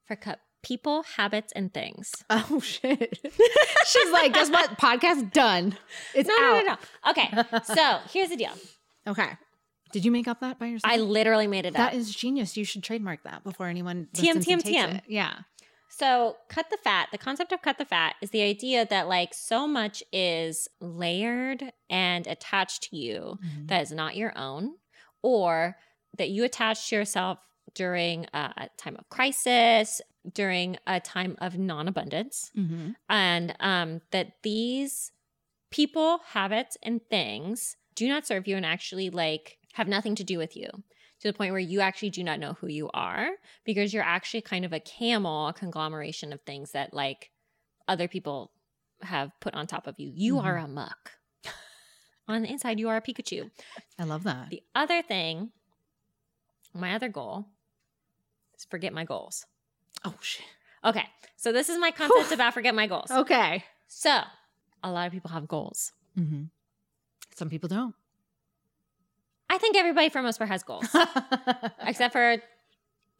for 0.05 0.15
cut 0.15 0.39
people, 0.63 1.03
habits, 1.17 1.51
and 1.53 1.73
things. 1.73 2.11
Oh 2.29 2.59
shit. 2.61 3.19
She's 3.85 4.11
like, 4.11 4.33
guess 4.33 4.49
what? 4.49 4.77
Podcast 4.77 5.31
done. 5.33 5.77
It's 6.15 6.27
No, 6.27 6.35
no, 6.35 6.47
out. 6.55 6.65
no, 6.65 6.73
no. 6.73 7.11
Okay, 7.11 7.61
so 7.63 7.99
here's 8.11 8.29
the 8.29 8.37
deal. 8.37 8.51
Okay. 9.05 9.29
Did 9.91 10.03
you 10.05 10.11
make 10.11 10.27
up 10.27 10.39
that 10.39 10.57
by 10.57 10.65
yourself? 10.67 10.91
I 10.91 10.97
literally 10.97 11.45
made 11.45 11.65
it 11.67 11.73
That 11.75 11.89
up. 11.89 11.93
is 11.93 12.13
genius. 12.13 12.57
You 12.57 12.65
should 12.65 12.81
trademark 12.81 13.23
that 13.23 13.43
before 13.43 13.67
anyone 13.67 14.07
TM, 14.13 14.43
TM, 14.43 14.63
TM. 14.63 14.95
it. 14.97 15.03
Yeah. 15.07 15.33
So, 15.89 16.37
cut 16.49 16.71
the 16.71 16.77
fat, 16.77 17.09
the 17.11 17.19
concept 17.19 17.51
of 17.51 17.61
cut 17.61 17.77
the 17.77 17.85
fat 17.85 18.15
is 18.19 18.31
the 18.31 18.41
idea 18.41 18.83
that 18.89 19.07
like 19.07 19.31
so 19.35 19.67
much 19.67 20.01
is 20.11 20.67
layered 20.81 21.71
and 21.87 22.25
attached 22.25 22.89
to 22.89 22.97
you 22.97 23.37
mm-hmm. 23.45 23.67
that 23.67 23.83
is 23.83 23.91
not 23.91 24.15
your 24.15 24.35
own, 24.35 24.71
or 25.21 25.77
that 26.17 26.29
you 26.29 26.43
attach 26.43 26.89
to 26.89 26.95
yourself 26.95 27.37
during 27.75 28.25
a 28.33 28.69
time 28.77 28.95
of 28.97 29.07
crisis, 29.09 30.01
during 30.31 30.77
a 30.87 30.99
time 30.99 31.35
of 31.39 31.57
non 31.57 31.87
abundance, 31.87 32.51
Mm-hmm. 32.57 32.91
and 33.09 33.55
um, 33.59 34.01
that 34.11 34.33
these 34.43 35.11
people, 35.71 36.19
habits, 36.27 36.77
and 36.83 37.01
things 37.09 37.75
do 37.95 38.07
not 38.07 38.25
serve 38.25 38.47
you 38.47 38.55
and 38.55 38.65
actually 38.65 39.09
like 39.09 39.57
have 39.73 39.87
nothing 39.87 40.15
to 40.15 40.23
do 40.23 40.37
with 40.37 40.55
you 40.55 40.67
to 41.19 41.27
the 41.27 41.33
point 41.33 41.51
where 41.51 41.59
you 41.59 41.79
actually 41.81 42.09
do 42.09 42.23
not 42.23 42.39
know 42.39 42.53
who 42.53 42.67
you 42.67 42.89
are 42.93 43.29
because 43.65 43.93
you're 43.93 44.03
actually 44.03 44.41
kind 44.41 44.65
of 44.65 44.73
a 44.73 44.79
camel, 44.79 45.47
a 45.47 45.53
conglomeration 45.53 46.31
of 46.33 46.41
things 46.41 46.71
that 46.71 46.93
like 46.93 47.31
other 47.87 48.07
people 48.07 48.51
have 49.01 49.31
put 49.39 49.53
on 49.53 49.67
top 49.67 49.87
of 49.87 49.99
you. 49.99 50.11
You 50.13 50.39
are 50.39 50.57
a 50.57 50.67
Muk. 50.67 51.11
on 52.27 52.43
the 52.43 52.49
inside, 52.51 52.79
you 52.79 52.89
are 52.89 52.97
a 52.97 53.01
Pikachu. 53.01 53.49
I 53.99 54.03
love 54.03 54.23
that. 54.23 54.49
The 54.49 54.63
other 54.75 55.01
thing, 55.01 55.51
my 56.73 56.93
other 56.95 57.09
goal 57.09 57.47
is 58.57 58.65
forget 58.65 58.93
my 58.93 59.03
goals. 59.05 59.45
Oh 60.05 60.15
shit. 60.21 60.45
Okay, 60.83 61.05
so 61.37 61.51
this 61.51 61.69
is 61.69 61.77
my 61.77 61.91
concept 61.99 62.31
about 62.31 62.53
forget 62.53 62.75
my 62.75 62.87
goals. 62.87 63.09
Okay. 63.11 63.63
So, 63.87 64.21
a 64.83 64.91
lot 64.91 65.05
of 65.07 65.13
people 65.13 65.29
have 65.29 65.47
goals. 65.47 65.91
Mm-hmm. 66.17 66.43
Some 67.35 67.49
people 67.49 67.69
don't. 67.69 67.93
I 69.49 69.57
think 69.59 69.75
everybody 69.77 70.09
for 70.09 70.19
the 70.19 70.23
most 70.23 70.37
part 70.39 70.49
has 70.49 70.63
goals, 70.63 70.87
except 71.85 72.11
for 72.13 72.37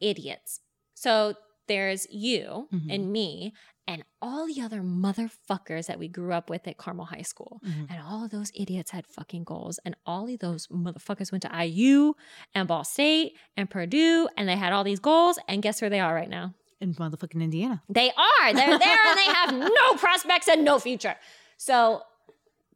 idiots. 0.00 0.60
So 0.94 1.34
there's 1.68 2.06
you 2.10 2.68
Mhm. 2.72 2.92
and 2.94 3.12
me 3.12 3.52
and 3.86 4.02
all 4.20 4.46
the 4.46 4.60
other 4.60 4.80
motherfuckers 4.82 5.86
that 5.86 5.98
we 5.98 6.08
grew 6.08 6.32
up 6.32 6.50
with 6.50 6.66
at 6.66 6.76
Carmel 6.76 7.04
High 7.06 7.22
School. 7.22 7.60
Mhm. 7.64 7.90
And 7.90 8.02
all 8.02 8.24
of 8.24 8.30
those 8.30 8.50
idiots 8.54 8.90
had 8.90 9.06
fucking 9.06 9.44
goals. 9.44 9.78
And 9.84 9.94
all 10.06 10.28
of 10.28 10.38
those 10.40 10.66
motherfuckers 10.68 11.30
went 11.30 11.42
to 11.42 11.54
IU 11.54 12.14
and 12.54 12.66
Ball 12.66 12.84
State 12.84 13.36
and 13.56 13.70
Purdue 13.70 14.28
and 14.36 14.48
they 14.48 14.56
had 14.56 14.72
all 14.72 14.84
these 14.84 15.00
goals. 15.00 15.38
And 15.48 15.62
guess 15.62 15.80
where 15.80 15.90
they 15.90 16.00
are 16.00 16.14
right 16.14 16.28
now? 16.30 16.54
In 16.84 16.94
motherfucking 16.94 17.42
Indiana. 17.42 17.82
They 17.88 18.10
are. 18.12 18.52
They're 18.52 18.78
there 18.78 19.06
and 19.06 19.18
they 19.18 19.24
have 19.38 19.54
no 19.80 19.94
prospects 19.96 20.48
and 20.48 20.64
no 20.64 20.78
future. 20.78 21.16
So 21.56 22.02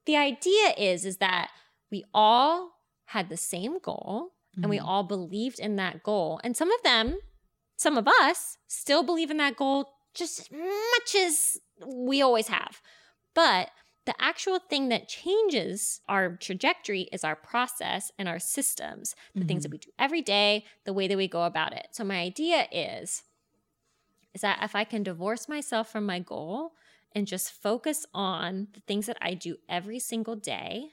the 0.07 0.17
idea 0.17 0.73
is 0.79 1.05
is 1.05 1.19
that 1.19 1.51
we 1.91 2.05
all 2.15 2.73
had 3.07 3.29
the 3.29 3.37
same 3.37 3.79
goal 3.79 4.31
and 4.57 4.69
we 4.71 4.79
Mhm. 4.79 4.85
all 4.87 5.03
believed 5.05 5.61
in 5.61 5.77
that 5.77 6.03
goal. 6.03 6.41
And 6.43 6.57
some 6.57 6.71
of 6.73 6.83
them, 6.83 7.19
some 7.77 7.97
of 7.99 8.09
us 8.09 8.57
still 8.67 9.03
believe 9.03 9.31
in 9.31 9.37
that 9.37 9.57
goal 9.57 9.91
just 10.15 10.41
as 10.41 10.51
much 10.51 11.15
as 11.15 11.59
we 11.87 12.23
always 12.23 12.49
have. 12.49 12.81
But 13.35 13.71
the 14.07 14.15
actual 14.21 14.59
thing 14.59 14.89
that 14.89 15.07
changes 15.09 16.01
our 16.09 16.37
trajectory 16.37 17.03
is 17.13 17.23
our 17.25 17.37
process 17.37 18.11
and 18.19 18.27
our 18.27 18.39
systems, 18.39 19.15
the 19.35 19.45
things 19.45 19.63
that 19.65 19.71
we 19.71 19.79
do 19.79 19.91
every 19.99 20.23
day, 20.23 20.65
the 20.87 20.95
way 20.95 21.07
that 21.09 21.17
we 21.19 21.29
go 21.29 21.43
about 21.45 21.73
it. 21.75 21.89
So 21.93 22.05
my 22.05 22.19
idea 22.19 22.67
is 22.73 23.23
is 24.39 24.43
that 24.43 24.63
if 24.63 24.77
I 24.77 24.85
can 24.85 25.03
divorce 25.03 25.49
myself 25.49 25.91
from 25.91 26.07
my 26.07 26.21
goal 26.21 26.75
and 27.13 27.27
just 27.27 27.51
focus 27.51 28.07
on 28.15 28.69
the 28.73 28.79
things 28.87 29.07
that 29.07 29.17
I 29.21 29.35
do 29.35 29.57
every 29.69 29.99
single 29.99 30.37
day, 30.37 30.91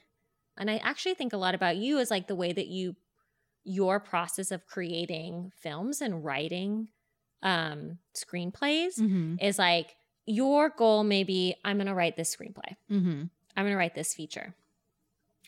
and 0.58 0.68
I 0.68 0.78
actually 0.78 1.14
think 1.14 1.32
a 1.32 1.36
lot 1.36 1.54
about 1.54 1.76
you 1.76 1.98
is 1.98 2.10
like 2.10 2.26
the 2.26 2.34
way 2.34 2.52
that 2.52 2.66
you 2.66 2.96
your 3.62 4.00
process 4.00 4.50
of 4.50 4.66
creating 4.66 5.52
films 5.56 6.00
and 6.00 6.24
writing 6.24 6.88
um 7.42 7.98
screenplays 8.16 8.98
Mm-hmm. 8.98 9.36
is 9.40 9.58
like 9.60 9.94
your 10.24 10.70
goal 10.70 11.04
maybe 11.04 11.54
I'm 11.64 11.76
going 11.76 11.86
to 11.86 11.94
write 11.94 12.16
this 12.16 12.34
screenplay. 12.34 12.74
Mm-hmm. 12.90 13.22
I'm 13.56 13.64
going 13.64 13.72
to 13.72 13.76
write 13.76 13.94
this 13.94 14.12
feature. 14.12 14.54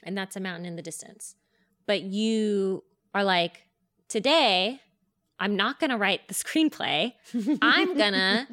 And 0.05 0.17
that's 0.17 0.37
a 0.37 0.41
mountain 0.41 0.67
in 0.67 0.77
the 0.77 0.83
distance. 0.83 1.35
But 1.85 2.03
you 2.03 2.85
are 3.13 3.25
like, 3.25 3.65
today, 4.09 4.81
I'm 5.41 5.57
not 5.57 5.79
going 5.81 5.91
to 5.91 5.97
write 5.97 6.29
the 6.29 6.35
screenplay. 6.35 7.13
I'm 7.63 7.97
going 7.97 8.13
to 8.13 8.47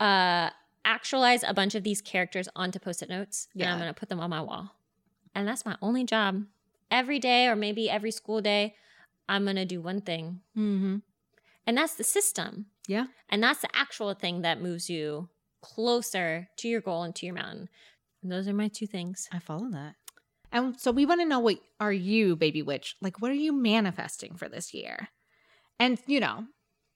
uh, 0.00 0.50
actualize 0.84 1.42
a 1.42 1.52
bunch 1.52 1.74
of 1.74 1.82
these 1.82 2.00
characters 2.00 2.48
onto 2.54 2.78
post 2.78 3.02
it 3.02 3.08
notes 3.08 3.48
and 3.54 3.64
I'm 3.64 3.78
going 3.78 3.92
to 3.92 3.98
put 3.98 4.08
them 4.08 4.20
on 4.20 4.30
my 4.30 4.40
wall. 4.40 4.70
And 5.34 5.46
that's 5.46 5.66
my 5.66 5.76
only 5.82 6.04
job. 6.04 6.44
Every 6.90 7.18
day, 7.18 7.48
or 7.48 7.56
maybe 7.56 7.90
every 7.90 8.12
school 8.12 8.40
day, 8.40 8.74
I'm 9.28 9.44
going 9.44 9.56
to 9.56 9.64
do 9.64 9.80
one 9.80 10.00
thing. 10.00 10.40
Mm-hmm. 10.56 10.98
And 11.66 11.76
that's 11.76 11.96
the 11.96 12.04
system. 12.04 12.66
Yeah. 12.86 13.06
And 13.28 13.42
that's 13.42 13.60
the 13.60 13.68
actual 13.74 14.14
thing 14.14 14.42
that 14.42 14.62
moves 14.62 14.88
you 14.88 15.28
closer 15.60 16.48
to 16.58 16.68
your 16.68 16.80
goal 16.80 17.02
and 17.02 17.14
to 17.16 17.26
your 17.26 17.34
mountain. 17.34 17.68
And 18.22 18.30
those 18.30 18.46
are 18.46 18.54
my 18.54 18.68
two 18.68 18.86
things. 18.86 19.28
I 19.32 19.40
follow 19.40 19.68
that. 19.70 19.96
And 20.52 20.78
so 20.78 20.92
we 20.92 21.04
want 21.04 21.20
to 21.20 21.26
know 21.26 21.40
what 21.40 21.58
are 21.80 21.92
you, 21.92 22.36
baby 22.36 22.62
witch? 22.62 22.96
Like, 23.02 23.20
what 23.20 23.30
are 23.30 23.34
you 23.34 23.52
manifesting 23.52 24.36
for 24.36 24.48
this 24.48 24.72
year? 24.72 25.08
And, 25.78 25.98
you 26.06 26.20
know, 26.20 26.44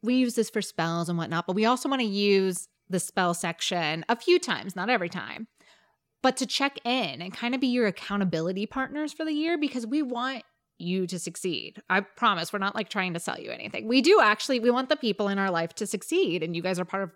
we 0.03 0.15
use 0.15 0.35
this 0.35 0.51
for 0.51 0.63
spells 0.63 1.09
and 1.09 1.19
whatnot, 1.19 1.47
but 1.47 1.57
we 1.57 1.65
also 1.65 1.89
want 1.89 2.01
to 2.01 2.07
use 2.07 2.69
the 2.89 3.01
spell 3.01 3.35
section 3.35 4.05
a 4.09 4.17
few 4.17 4.39
times, 4.39 4.75
not 4.75 4.91
every 4.91 5.09
time, 5.09 5.47
but 6.23 6.37
to 6.39 6.47
check 6.47 6.79
in 6.85 7.23
and 7.23 7.33
kind 7.33 7.55
of 7.55 7.61
be 7.61 7.69
your 7.69 7.87
accountability 7.87 8.67
partners 8.67 9.13
for 9.13 9.25
the 9.25 9.33
year 9.33 9.59
because 9.59 9.87
we 9.87 10.03
want 10.03 10.43
you 10.79 11.07
to 11.07 11.19
succeed. 11.19 11.83
I 11.91 12.01
promise 12.01 12.53
we're 12.53 12.59
not 12.59 12.75
like 12.75 12.89
trying 12.89 13.13
to 13.15 13.21
sell 13.21 13.39
you 13.39 13.51
anything. 13.51 13.87
We 13.87 14.01
do 14.01 14.19
actually, 14.21 14.61
we 14.61 14.71
want 14.71 14.89
the 14.89 14.97
people 14.97 15.29
in 15.29 15.39
our 15.39 15.51
life 15.51 15.75
to 15.75 15.87
succeed, 15.87 16.43
and 16.43 16.57
you 16.57 16.63
guys 16.63 16.81
are 16.81 16.85
part 16.85 17.03
of 17.03 17.11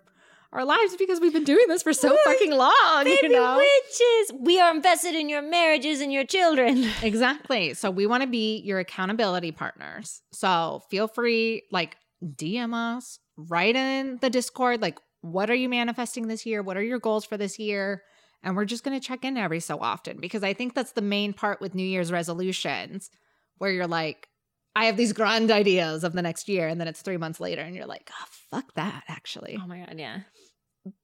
our 0.55 0.65
lives 0.65 0.95
because 0.97 1.19
we've 1.19 1.33
been 1.33 1.43
doing 1.43 1.65
this 1.67 1.83
for 1.83 1.93
so 1.93 2.15
fucking 2.25 2.51
long. 2.51 3.05
you 3.05 3.17
Baby 3.21 3.35
know? 3.35 3.57
witches, 3.57 4.39
we 4.39 4.59
are 4.59 4.73
invested 4.73 5.13
in 5.15 5.29
your 5.29 5.41
marriages 5.41 6.01
and 6.01 6.11
your 6.11 6.23
children. 6.25 6.85
Exactly. 7.03 7.73
So 7.73 7.91
we 7.91 8.07
want 8.07 8.23
to 8.23 8.27
be 8.27 8.57
your 8.59 8.79
accountability 8.79 9.51
partners. 9.51 10.21
So 10.31 10.81
feel 10.89 11.07
free, 11.07 11.63
like 11.71 11.97
DM 12.23 12.73
us, 12.73 13.19
write 13.37 13.75
in 13.75 14.17
the 14.21 14.29
Discord, 14.29 14.81
like 14.81 14.97
what 15.21 15.49
are 15.49 15.55
you 15.55 15.69
manifesting 15.69 16.27
this 16.27 16.45
year? 16.45 16.61
What 16.63 16.77
are 16.77 16.83
your 16.83 16.99
goals 16.99 17.25
for 17.25 17.37
this 17.37 17.59
year? 17.59 18.03
And 18.43 18.55
we're 18.55 18.65
just 18.65 18.83
going 18.83 18.99
to 18.99 19.05
check 19.05 19.25
in 19.25 19.37
every 19.37 19.59
so 19.59 19.79
often 19.79 20.19
because 20.19 20.43
I 20.43 20.53
think 20.53 20.73
that's 20.73 20.93
the 20.93 21.01
main 21.01 21.33
part 21.33 21.61
with 21.61 21.73
New 21.75 21.83
Year's 21.85 22.11
resolutions, 22.11 23.09
where 23.57 23.71
you're 23.71 23.87
like, 23.87 24.27
I 24.75 24.85
have 24.85 24.97
these 24.97 25.13
grand 25.13 25.51
ideas 25.51 26.03
of 26.03 26.13
the 26.13 26.21
next 26.21 26.49
year, 26.49 26.67
and 26.67 26.79
then 26.79 26.87
it's 26.87 27.01
three 27.01 27.17
months 27.17 27.39
later, 27.39 27.61
and 27.61 27.75
you're 27.75 27.85
like, 27.85 28.11
oh, 28.11 28.25
fuck 28.51 28.73
that, 28.75 29.03
actually. 29.07 29.57
Oh 29.61 29.65
my 29.65 29.79
God, 29.79 29.95
yeah. 29.97 30.19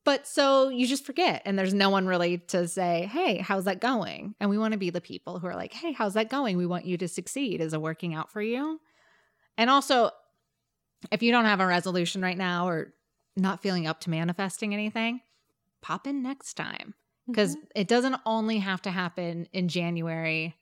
But 0.04 0.28
so 0.28 0.70
you 0.70 0.86
just 0.86 1.06
forget, 1.06 1.42
and 1.46 1.58
there's 1.58 1.74
no 1.74 1.90
one 1.90 2.06
really 2.08 2.38
to 2.50 2.68
say, 2.68 3.10
Hey, 3.12 3.38
how's 3.38 3.66
that 3.66 3.82
going? 3.82 4.36
And 4.40 4.50
we 4.50 4.58
want 4.58 4.74
to 4.74 4.78
be 4.78 4.90
the 4.92 5.02
people 5.02 5.40
who 5.40 5.48
are 5.48 5.56
like, 5.56 5.74
Hey, 5.74 5.92
how's 5.92 6.14
that 6.14 6.30
going? 6.30 6.58
We 6.58 6.66
want 6.68 6.86
you 6.86 6.98
to 6.98 7.08
succeed. 7.08 7.62
Is 7.62 7.74
it 7.74 7.82
working 7.82 8.14
out 8.14 8.32
for 8.32 8.42
you? 8.42 8.80
And 9.58 9.70
also, 9.70 10.12
if 11.12 11.24
you 11.24 11.32
don't 11.32 11.46
have 11.46 11.60
a 11.60 11.66
resolution 11.68 12.22
right 12.22 12.38
now 12.38 12.68
or 12.68 12.94
not 13.36 13.62
feeling 13.62 13.88
up 13.88 14.02
to 14.02 14.10
manifesting 14.10 14.74
anything, 14.74 15.22
pop 15.82 16.06
in 16.08 16.22
next 16.22 16.56
time. 16.56 16.94
because 17.28 17.56
Mhm. 17.56 17.60
it 17.76 17.88
doesn't 17.88 18.16
only 18.26 18.58
have 18.58 18.82
to 18.82 18.90
happen 18.92 19.48
in 19.54 19.68
January 19.70 20.56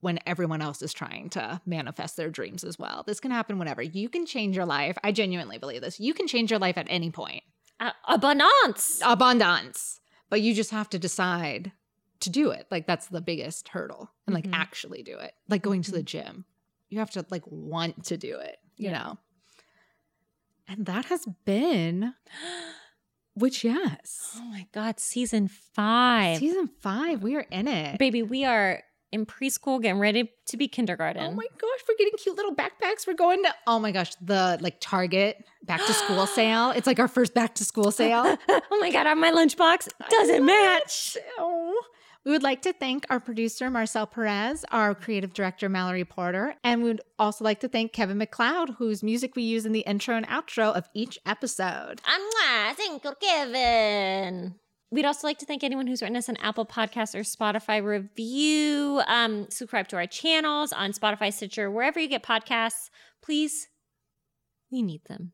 when 0.00 0.18
everyone 0.26 0.60
else 0.60 0.82
is 0.82 0.92
trying 0.92 1.30
to 1.30 1.60
manifest 1.64 2.16
their 2.16 2.28
dreams 2.30 2.62
as 2.64 2.78
well. 2.78 3.04
This 3.06 3.20
can 3.20 3.30
happen 3.30 3.58
whenever. 3.58 3.80
You 3.80 4.08
can 4.10 4.26
change 4.26 4.54
your 4.56 4.66
life. 4.66 4.98
I 5.04 5.12
genuinely 5.12 5.56
believe 5.56 5.80
this. 5.80 6.00
You 6.00 6.12
can 6.12 6.26
change 6.26 6.50
your 6.50 6.60
life 6.60 6.76
at 6.76 6.88
any 6.90 7.10
point. 7.10 7.42
Uh, 7.80 7.90
abundance. 8.08 9.00
Abundance. 9.04 10.00
But 10.30 10.40
you 10.40 10.54
just 10.54 10.70
have 10.70 10.88
to 10.90 10.98
decide 10.98 11.72
to 12.20 12.30
do 12.30 12.50
it. 12.50 12.66
Like 12.70 12.86
that's 12.86 13.06
the 13.08 13.20
biggest 13.20 13.68
hurdle. 13.68 14.10
And 14.26 14.34
like 14.34 14.46
Mhm. 14.46 14.54
actually 14.54 15.02
do 15.02 15.18
it. 15.18 15.32
Like 15.48 15.62
going 15.62 15.82
to 15.82 15.92
the 15.92 16.02
gym. 16.02 16.44
You 16.88 16.98
have 17.00 17.10
to 17.12 17.26
like 17.30 17.42
want 17.46 18.04
to 18.06 18.16
do 18.16 18.38
it, 18.38 18.58
you 18.76 18.90
Yeah. 18.90 18.98
know. 19.02 19.18
And 20.68 20.86
that 20.86 21.06
has 21.06 21.26
been 21.44 22.14
which 23.34 23.64
yes. 23.64 24.32
oh 24.36 24.44
my 24.44 24.66
God, 24.72 25.00
season 25.00 25.48
five. 25.48 26.38
Season 26.38 26.68
5, 26.80 27.22
we 27.22 27.34
are 27.36 27.46
in 27.50 27.66
it. 27.66 27.98
Baby, 27.98 28.22
we 28.22 28.44
are 28.44 28.82
in 29.14 29.24
preschool 29.24 29.80
getting 29.80 30.00
ready 30.00 30.32
to 30.46 30.56
be 30.56 30.66
kindergarten. 30.66 31.22
Oh 31.22 31.30
my 31.30 31.46
gosh, 31.56 31.80
we're 31.88 31.94
getting 31.96 32.14
cute 32.18 32.36
little 32.36 32.54
backpacks. 32.54 33.06
We're 33.06 33.14
going 33.14 33.42
to 33.44 33.54
oh 33.66 33.78
my 33.78 33.92
gosh, 33.92 34.12
the 34.20 34.58
like 34.60 34.78
Target 34.80 35.42
back 35.62 35.80
to 35.86 35.94
school 35.94 36.26
sale. 36.38 36.72
It's 36.72 36.86
like 36.86 36.98
our 36.98 37.08
first 37.08 37.32
back 37.32 37.54
to 37.54 37.64
school 37.64 37.92
sale. 37.92 38.36
oh 38.48 38.78
my 38.80 38.90
God, 38.90 39.16
my 39.16 39.30
lunchbox 39.30 39.88
doesn't 40.10 40.44
match. 40.44 41.16
Oh. 41.38 41.80
We 42.24 42.32
would 42.32 42.42
like 42.42 42.62
to 42.62 42.72
thank 42.72 43.04
our 43.10 43.20
producer 43.20 43.68
Marcel 43.68 44.06
Perez, 44.06 44.64
our 44.72 44.94
creative 44.94 45.34
director 45.34 45.68
Mallory 45.68 46.06
Porter, 46.06 46.54
and 46.64 46.82
we 46.82 46.88
would 46.88 47.02
also 47.18 47.44
like 47.44 47.60
to 47.60 47.68
thank 47.68 47.92
Kevin 47.92 48.16
MacLeod, 48.16 48.76
whose 48.78 49.02
music 49.02 49.36
we 49.36 49.42
use 49.42 49.66
in 49.66 49.72
the 49.72 49.80
intro 49.80 50.16
and 50.16 50.26
outro 50.26 50.74
of 50.74 50.88
each 50.94 51.18
episode. 51.26 52.00
Mwah, 52.02 52.74
thank 52.74 53.04
you, 53.04 53.12
Kevin. 53.20 54.54
We'd 54.90 55.04
also 55.04 55.26
like 55.26 55.38
to 55.38 55.46
thank 55.46 55.64
anyone 55.64 55.86
who's 55.88 56.02
written 56.02 56.16
us 56.16 56.28
an 56.28 56.36
Apple 56.36 56.66
Podcast 56.66 57.14
or 57.14 57.20
Spotify 57.22 57.82
review. 57.82 59.00
Um, 59.08 59.46
subscribe 59.50 59.88
to 59.88 59.96
our 59.96 60.06
channels 60.06 60.72
on 60.72 60.92
Spotify, 60.92 61.32
Stitcher, 61.32 61.70
wherever 61.70 61.98
you 61.98 62.06
get 62.08 62.22
podcasts. 62.22 62.90
Please, 63.22 63.66
we 64.70 64.82
need 64.82 65.00
them. 65.08 65.32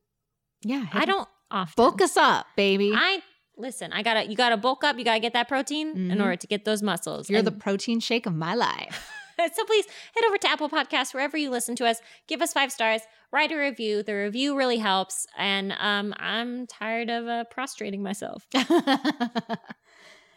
Yeah, 0.62 0.86
I 0.93 1.05
don't 1.05 1.28
often. 1.51 1.74
bulk 1.77 2.01
us 2.01 2.16
up, 2.16 2.47
baby. 2.56 2.93
I 2.94 3.20
listen. 3.59 3.93
I 3.93 4.02
gotta. 4.02 4.27
You 4.31 4.36
gotta 4.36 4.56
bulk 4.56 4.82
up. 4.85 4.98
You 4.98 5.05
gotta 5.05 5.20
get 5.20 5.32
that 5.35 5.48
protein 5.48 5.89
in 5.90 6.18
Mhm. 6.18 6.22
order 6.22 6.36
to 6.36 6.47
get 6.47 6.64
those 6.64 6.82
muscles. 6.82 7.28
You're 7.28 7.43
the 7.43 7.51
protein 7.52 8.01
shake 8.01 8.24
of 8.27 8.35
my 8.35 8.55
life. 8.55 9.10
so 9.53 9.65
please 9.65 9.87
head 10.15 10.25
over 10.27 10.39
to 10.39 10.51
Apple 10.51 10.69
Podcasts 10.69 11.15
wherever 11.15 11.37
you 11.37 11.51
listen 11.51 11.77
to 11.77 11.87
us. 11.87 12.01
Give 12.27 12.43
us 12.43 12.53
five 12.53 12.73
stars. 12.73 13.03
Write 13.33 13.53
a 13.53 13.57
review. 13.57 14.03
The 14.03 14.15
review 14.15 14.57
really 14.57 14.79
helps. 14.79 15.27
And 15.37 15.73
um, 15.79 16.15
I'm 16.19 16.67
tired 16.67 17.11
of 17.11 17.27
uh, 17.27 17.45
prostrating 17.45 18.03
myself. 18.03 18.47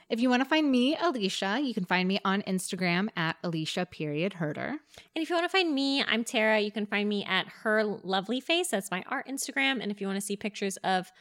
if 0.09 0.19
you 0.19 0.29
want 0.29 0.43
to 0.43 0.49
find 0.49 0.69
me, 0.69 0.95
Alicia, 1.01 1.59
you 1.61 1.73
can 1.73 1.85
find 1.85 2.07
me 2.07 2.19
on 2.23 2.43
Instagram 2.43 3.09
at 3.15 3.35
Alicia 3.43 3.87
period 3.87 4.33
herder. 4.33 4.77
And 5.15 5.23
if 5.23 5.29
you 5.29 5.35
want 5.35 5.45
to 5.45 5.57
find 5.57 5.73
me, 5.73 6.03
I'm 6.03 6.23
Tara. 6.23 6.59
You 6.59 6.71
can 6.71 6.85
find 6.85 7.09
me 7.09 7.25
at 7.25 7.47
her 7.63 7.83
lovely 7.83 8.39
face. 8.39 8.69
That's 8.69 8.91
my 8.91 9.03
art 9.07 9.27
Instagram. 9.27 9.81
And 9.81 9.91
if 9.91 9.99
you 9.99 10.07
want 10.07 10.17
to 10.17 10.25
see 10.25 10.37
pictures 10.37 10.77
of 10.77 11.11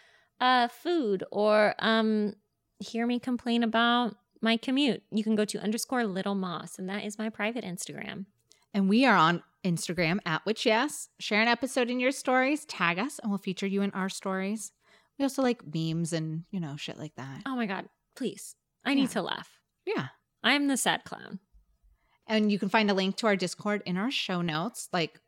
uh, 0.41 0.69
food 0.69 1.25
or 1.31 1.75
um, 1.79 2.35
hear 2.79 3.07
me 3.07 3.19
complain 3.19 3.63
about 3.63 4.17
my 4.43 4.57
commute, 4.57 5.03
you 5.11 5.23
can 5.23 5.35
go 5.35 5.45
to 5.45 5.63
underscore 5.63 6.05
little 6.05 6.35
moss, 6.35 6.79
and 6.79 6.89
that 6.89 7.05
is 7.05 7.19
my 7.19 7.29
private 7.31 7.65
Instagram. 7.65 8.27
And 8.75 8.89
we 8.89 9.05
are 9.05 9.17
on 9.17 9.43
Instagram 9.65 10.19
at 10.27 10.45
Witch 10.45 10.67
Yes. 10.67 11.09
Share 11.21 11.41
an 11.41 11.49
episode 11.49 11.91
in 11.91 12.01
your 12.01 12.11
stories, 12.11 12.65
tag 12.65 12.99
us, 12.99 13.19
and 13.19 13.31
we'll 13.31 13.39
feature 13.39 13.67
you 13.67 13.83
in 13.83 13.91
our 13.93 14.09
stories. 14.09 14.73
We 15.19 15.25
also 15.25 15.43
like 15.43 15.63
memes 15.73 16.13
and, 16.13 16.45
you 16.51 16.59
know, 16.59 16.77
shit 16.77 16.99
like 16.99 17.15
that. 17.17 17.43
Oh 17.47 17.55
my 17.55 17.67
God, 17.67 17.87
please. 18.17 18.57
I 18.85 18.95
need 18.95 19.11
to 19.11 19.23
laugh. 19.23 19.49
Yeah. 19.87 20.09
I 20.43 20.55
am 20.55 20.67
the 20.67 20.77
sad 20.77 21.05
clown. 21.05 21.39
And 22.27 22.51
you 22.51 22.59
can 22.59 22.69
find 22.69 22.91
a 22.91 22.95
link 22.95 23.17
to 23.17 23.27
our 23.27 23.37
Discord 23.37 23.83
in 23.87 23.97
our 23.97 24.11
show 24.11 24.43
notes. 24.43 24.89
Like, 24.93 25.21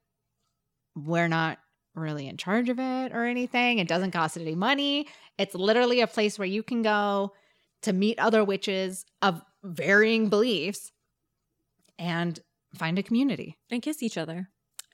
we're 0.97 1.29
not 1.29 1.59
really 1.95 2.27
in 2.27 2.37
charge 2.37 2.69
of 2.69 2.79
it 2.79 3.13
or 3.13 3.25
anything. 3.25 3.79
It 3.79 3.89
doesn't 3.89 4.11
cost 4.11 4.37
any 4.37 4.55
money. 4.55 5.07
It's 5.39 5.55
literally 5.55 6.01
a 6.01 6.07
place 6.07 6.39
where 6.39 6.49
you 6.49 6.63
can 6.63 6.83
go 6.83 7.33
to 7.85 7.93
meet 7.93 8.19
other 8.19 8.45
witches 8.45 9.05
of 9.23 9.43
varying 9.63 10.29
beliefs 10.29 10.93
and 11.99 12.39
find 12.75 12.99
a 12.99 13.03
community. 13.03 13.57
And 13.71 13.83
kiss 13.83 14.03
each 14.03 14.19
other. 14.19 14.49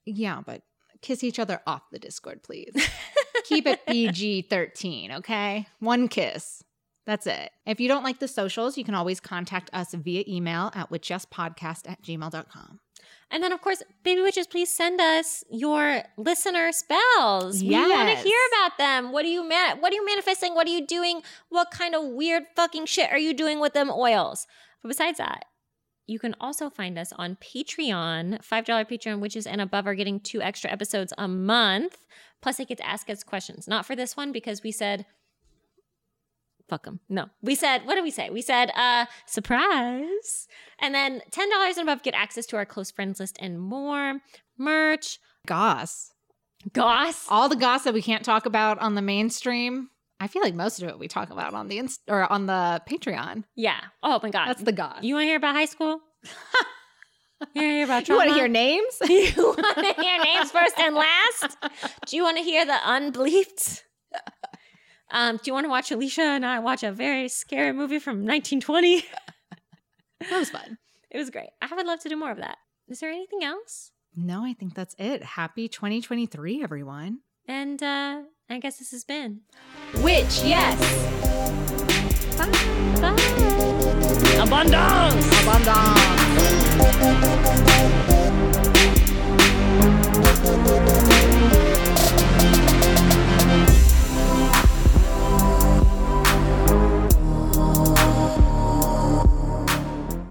Yeah, 0.04 0.42
but 0.44 0.62
kiss 1.02 1.24
each 1.24 1.38
other 1.38 1.60
off 1.66 1.82
the 1.90 1.98
Discord, 1.98 2.42
please. 2.42 2.72
Keep 3.44 3.66
it 3.66 3.86
PG 3.86 4.42
13, 4.42 5.12
okay? 5.12 5.66
One 5.78 6.08
kiss. 6.08 6.62
That's 7.10 7.26
it. 7.26 7.50
If 7.66 7.80
you 7.80 7.88
don't 7.88 8.04
like 8.04 8.20
the 8.20 8.28
socials, 8.28 8.78
you 8.78 8.84
can 8.84 8.94
always 8.94 9.18
contact 9.18 9.68
us 9.72 9.94
via 9.94 10.22
email 10.28 10.70
at 10.76 10.92
witchyespodcast 10.92 11.90
at 11.90 12.00
gmail.com. 12.04 12.78
And 13.32 13.42
then, 13.42 13.50
of 13.50 13.60
course, 13.60 13.82
baby 14.04 14.22
witches, 14.22 14.46
please 14.46 14.72
send 14.72 15.00
us 15.00 15.42
your 15.50 16.04
listener 16.16 16.70
spells. 16.70 17.62
Yes. 17.62 17.84
We 17.84 17.92
want 17.92 18.16
to 18.16 18.22
hear 18.22 18.38
about 18.52 18.78
them. 18.78 19.10
What 19.10 19.24
are 19.24 19.28
you 19.28 19.42
man? 19.42 19.80
What 19.80 19.90
are 19.90 19.96
you 19.96 20.06
manifesting? 20.06 20.54
What 20.54 20.68
are 20.68 20.70
you 20.70 20.86
doing? 20.86 21.22
What 21.48 21.72
kind 21.72 21.96
of 21.96 22.04
weird 22.04 22.44
fucking 22.54 22.86
shit 22.86 23.10
are 23.10 23.18
you 23.18 23.34
doing 23.34 23.58
with 23.58 23.72
them 23.72 23.90
oils? 23.90 24.46
But 24.80 24.90
besides 24.90 25.18
that, 25.18 25.46
you 26.06 26.20
can 26.20 26.36
also 26.40 26.70
find 26.70 26.96
us 26.96 27.12
on 27.16 27.38
Patreon. 27.40 28.38
$5 28.40 28.88
Patreon 28.88 29.18
witches 29.18 29.48
and 29.48 29.60
above 29.60 29.88
are 29.88 29.96
getting 29.96 30.20
two 30.20 30.40
extra 30.40 30.70
episodes 30.70 31.12
a 31.18 31.26
month. 31.26 32.06
Plus, 32.40 32.58
they 32.58 32.66
get 32.66 32.78
to 32.78 32.86
ask 32.86 33.10
us 33.10 33.24
questions. 33.24 33.66
Not 33.66 33.84
for 33.84 33.96
this 33.96 34.16
one 34.16 34.30
because 34.30 34.62
we 34.62 34.70
said 34.70 35.06
fuck 36.70 36.84
them. 36.84 37.00
No. 37.08 37.28
We 37.42 37.54
said, 37.54 37.84
what 37.84 37.96
did 37.96 38.04
we 38.04 38.10
say? 38.10 38.30
We 38.30 38.40
said, 38.40 38.70
uh, 38.74 39.06
surprise. 39.26 40.46
And 40.78 40.94
then 40.94 41.20
$10 41.30 41.76
and 41.76 41.88
above 41.88 42.02
get 42.02 42.14
access 42.14 42.46
to 42.46 42.56
our 42.56 42.64
close 42.64 42.90
friends 42.90 43.20
list 43.20 43.36
and 43.40 43.60
more. 43.60 44.20
Merch. 44.56 45.18
Goss. 45.46 46.12
Goss. 46.72 47.26
All 47.28 47.48
the 47.48 47.56
goss 47.56 47.84
that 47.84 47.94
we 47.94 48.02
can't 48.02 48.24
talk 48.24 48.46
about 48.46 48.78
on 48.78 48.94
the 48.94 49.02
mainstream. 49.02 49.90
I 50.20 50.28
feel 50.28 50.42
like 50.42 50.54
most 50.54 50.82
of 50.82 50.88
it 50.88 50.98
we 50.98 51.08
talk 51.08 51.30
about 51.30 51.54
on 51.54 51.68
the 51.68 51.78
inst- 51.78 52.02
or 52.06 52.30
on 52.30 52.46
the 52.46 52.80
Patreon. 52.88 53.44
Yeah. 53.56 53.80
Oh 54.02 54.20
my 54.22 54.30
God. 54.30 54.46
That's 54.48 54.62
the 54.62 54.72
goss. 54.72 55.02
you 55.02 55.14
want 55.14 55.24
to 55.24 55.28
hear 55.28 55.36
about 55.36 55.54
high 55.54 55.64
school? 55.64 56.00
you 56.24 56.28
want 57.40 57.54
to 57.54 57.60
hear 57.60 57.84
about 57.84 58.08
You 58.08 58.16
want 58.16 58.28
to 58.28 58.34
hear 58.34 58.48
names? 58.48 58.84
you 59.08 59.32
want 59.36 59.76
to 59.96 60.02
hear 60.02 60.22
names 60.22 60.50
first 60.50 60.78
and 60.78 60.94
last? 60.94 61.56
Do 62.06 62.16
you 62.16 62.22
want 62.22 62.36
to 62.36 62.42
hear 62.42 62.64
the 62.66 62.78
unbleeped? 62.84 63.82
Um, 65.10 65.36
do 65.36 65.42
you 65.46 65.52
want 65.52 65.64
to 65.64 65.68
watch 65.70 65.90
Alicia 65.90 66.22
and 66.22 66.46
I 66.46 66.60
watch 66.60 66.82
a 66.82 66.92
very 66.92 67.28
scary 67.28 67.72
movie 67.72 67.98
from 67.98 68.18
1920? 68.18 69.00
that 70.20 70.38
was 70.38 70.50
fun. 70.50 70.78
It 71.10 71.18
was 71.18 71.30
great. 71.30 71.50
I 71.60 71.74
would 71.74 71.86
love 71.86 72.00
to 72.00 72.08
do 72.08 72.16
more 72.16 72.30
of 72.30 72.38
that. 72.38 72.56
Is 72.88 73.00
there 73.00 73.10
anything 73.10 73.44
else? 73.44 73.92
No, 74.16 74.44
I 74.44 74.54
think 74.54 74.74
that's 74.74 74.94
it. 74.98 75.22
Happy 75.22 75.68
2023, 75.68 76.62
everyone. 76.62 77.18
And 77.46 77.82
uh, 77.82 78.22
I 78.48 78.58
guess 78.58 78.78
this 78.78 78.90
has 78.92 79.04
been 79.04 79.40
Witch, 79.96 80.42
yes. 80.44 80.78
Bye. 82.36 82.46
Abundance. 84.40 85.42
Abundance. 85.42 86.10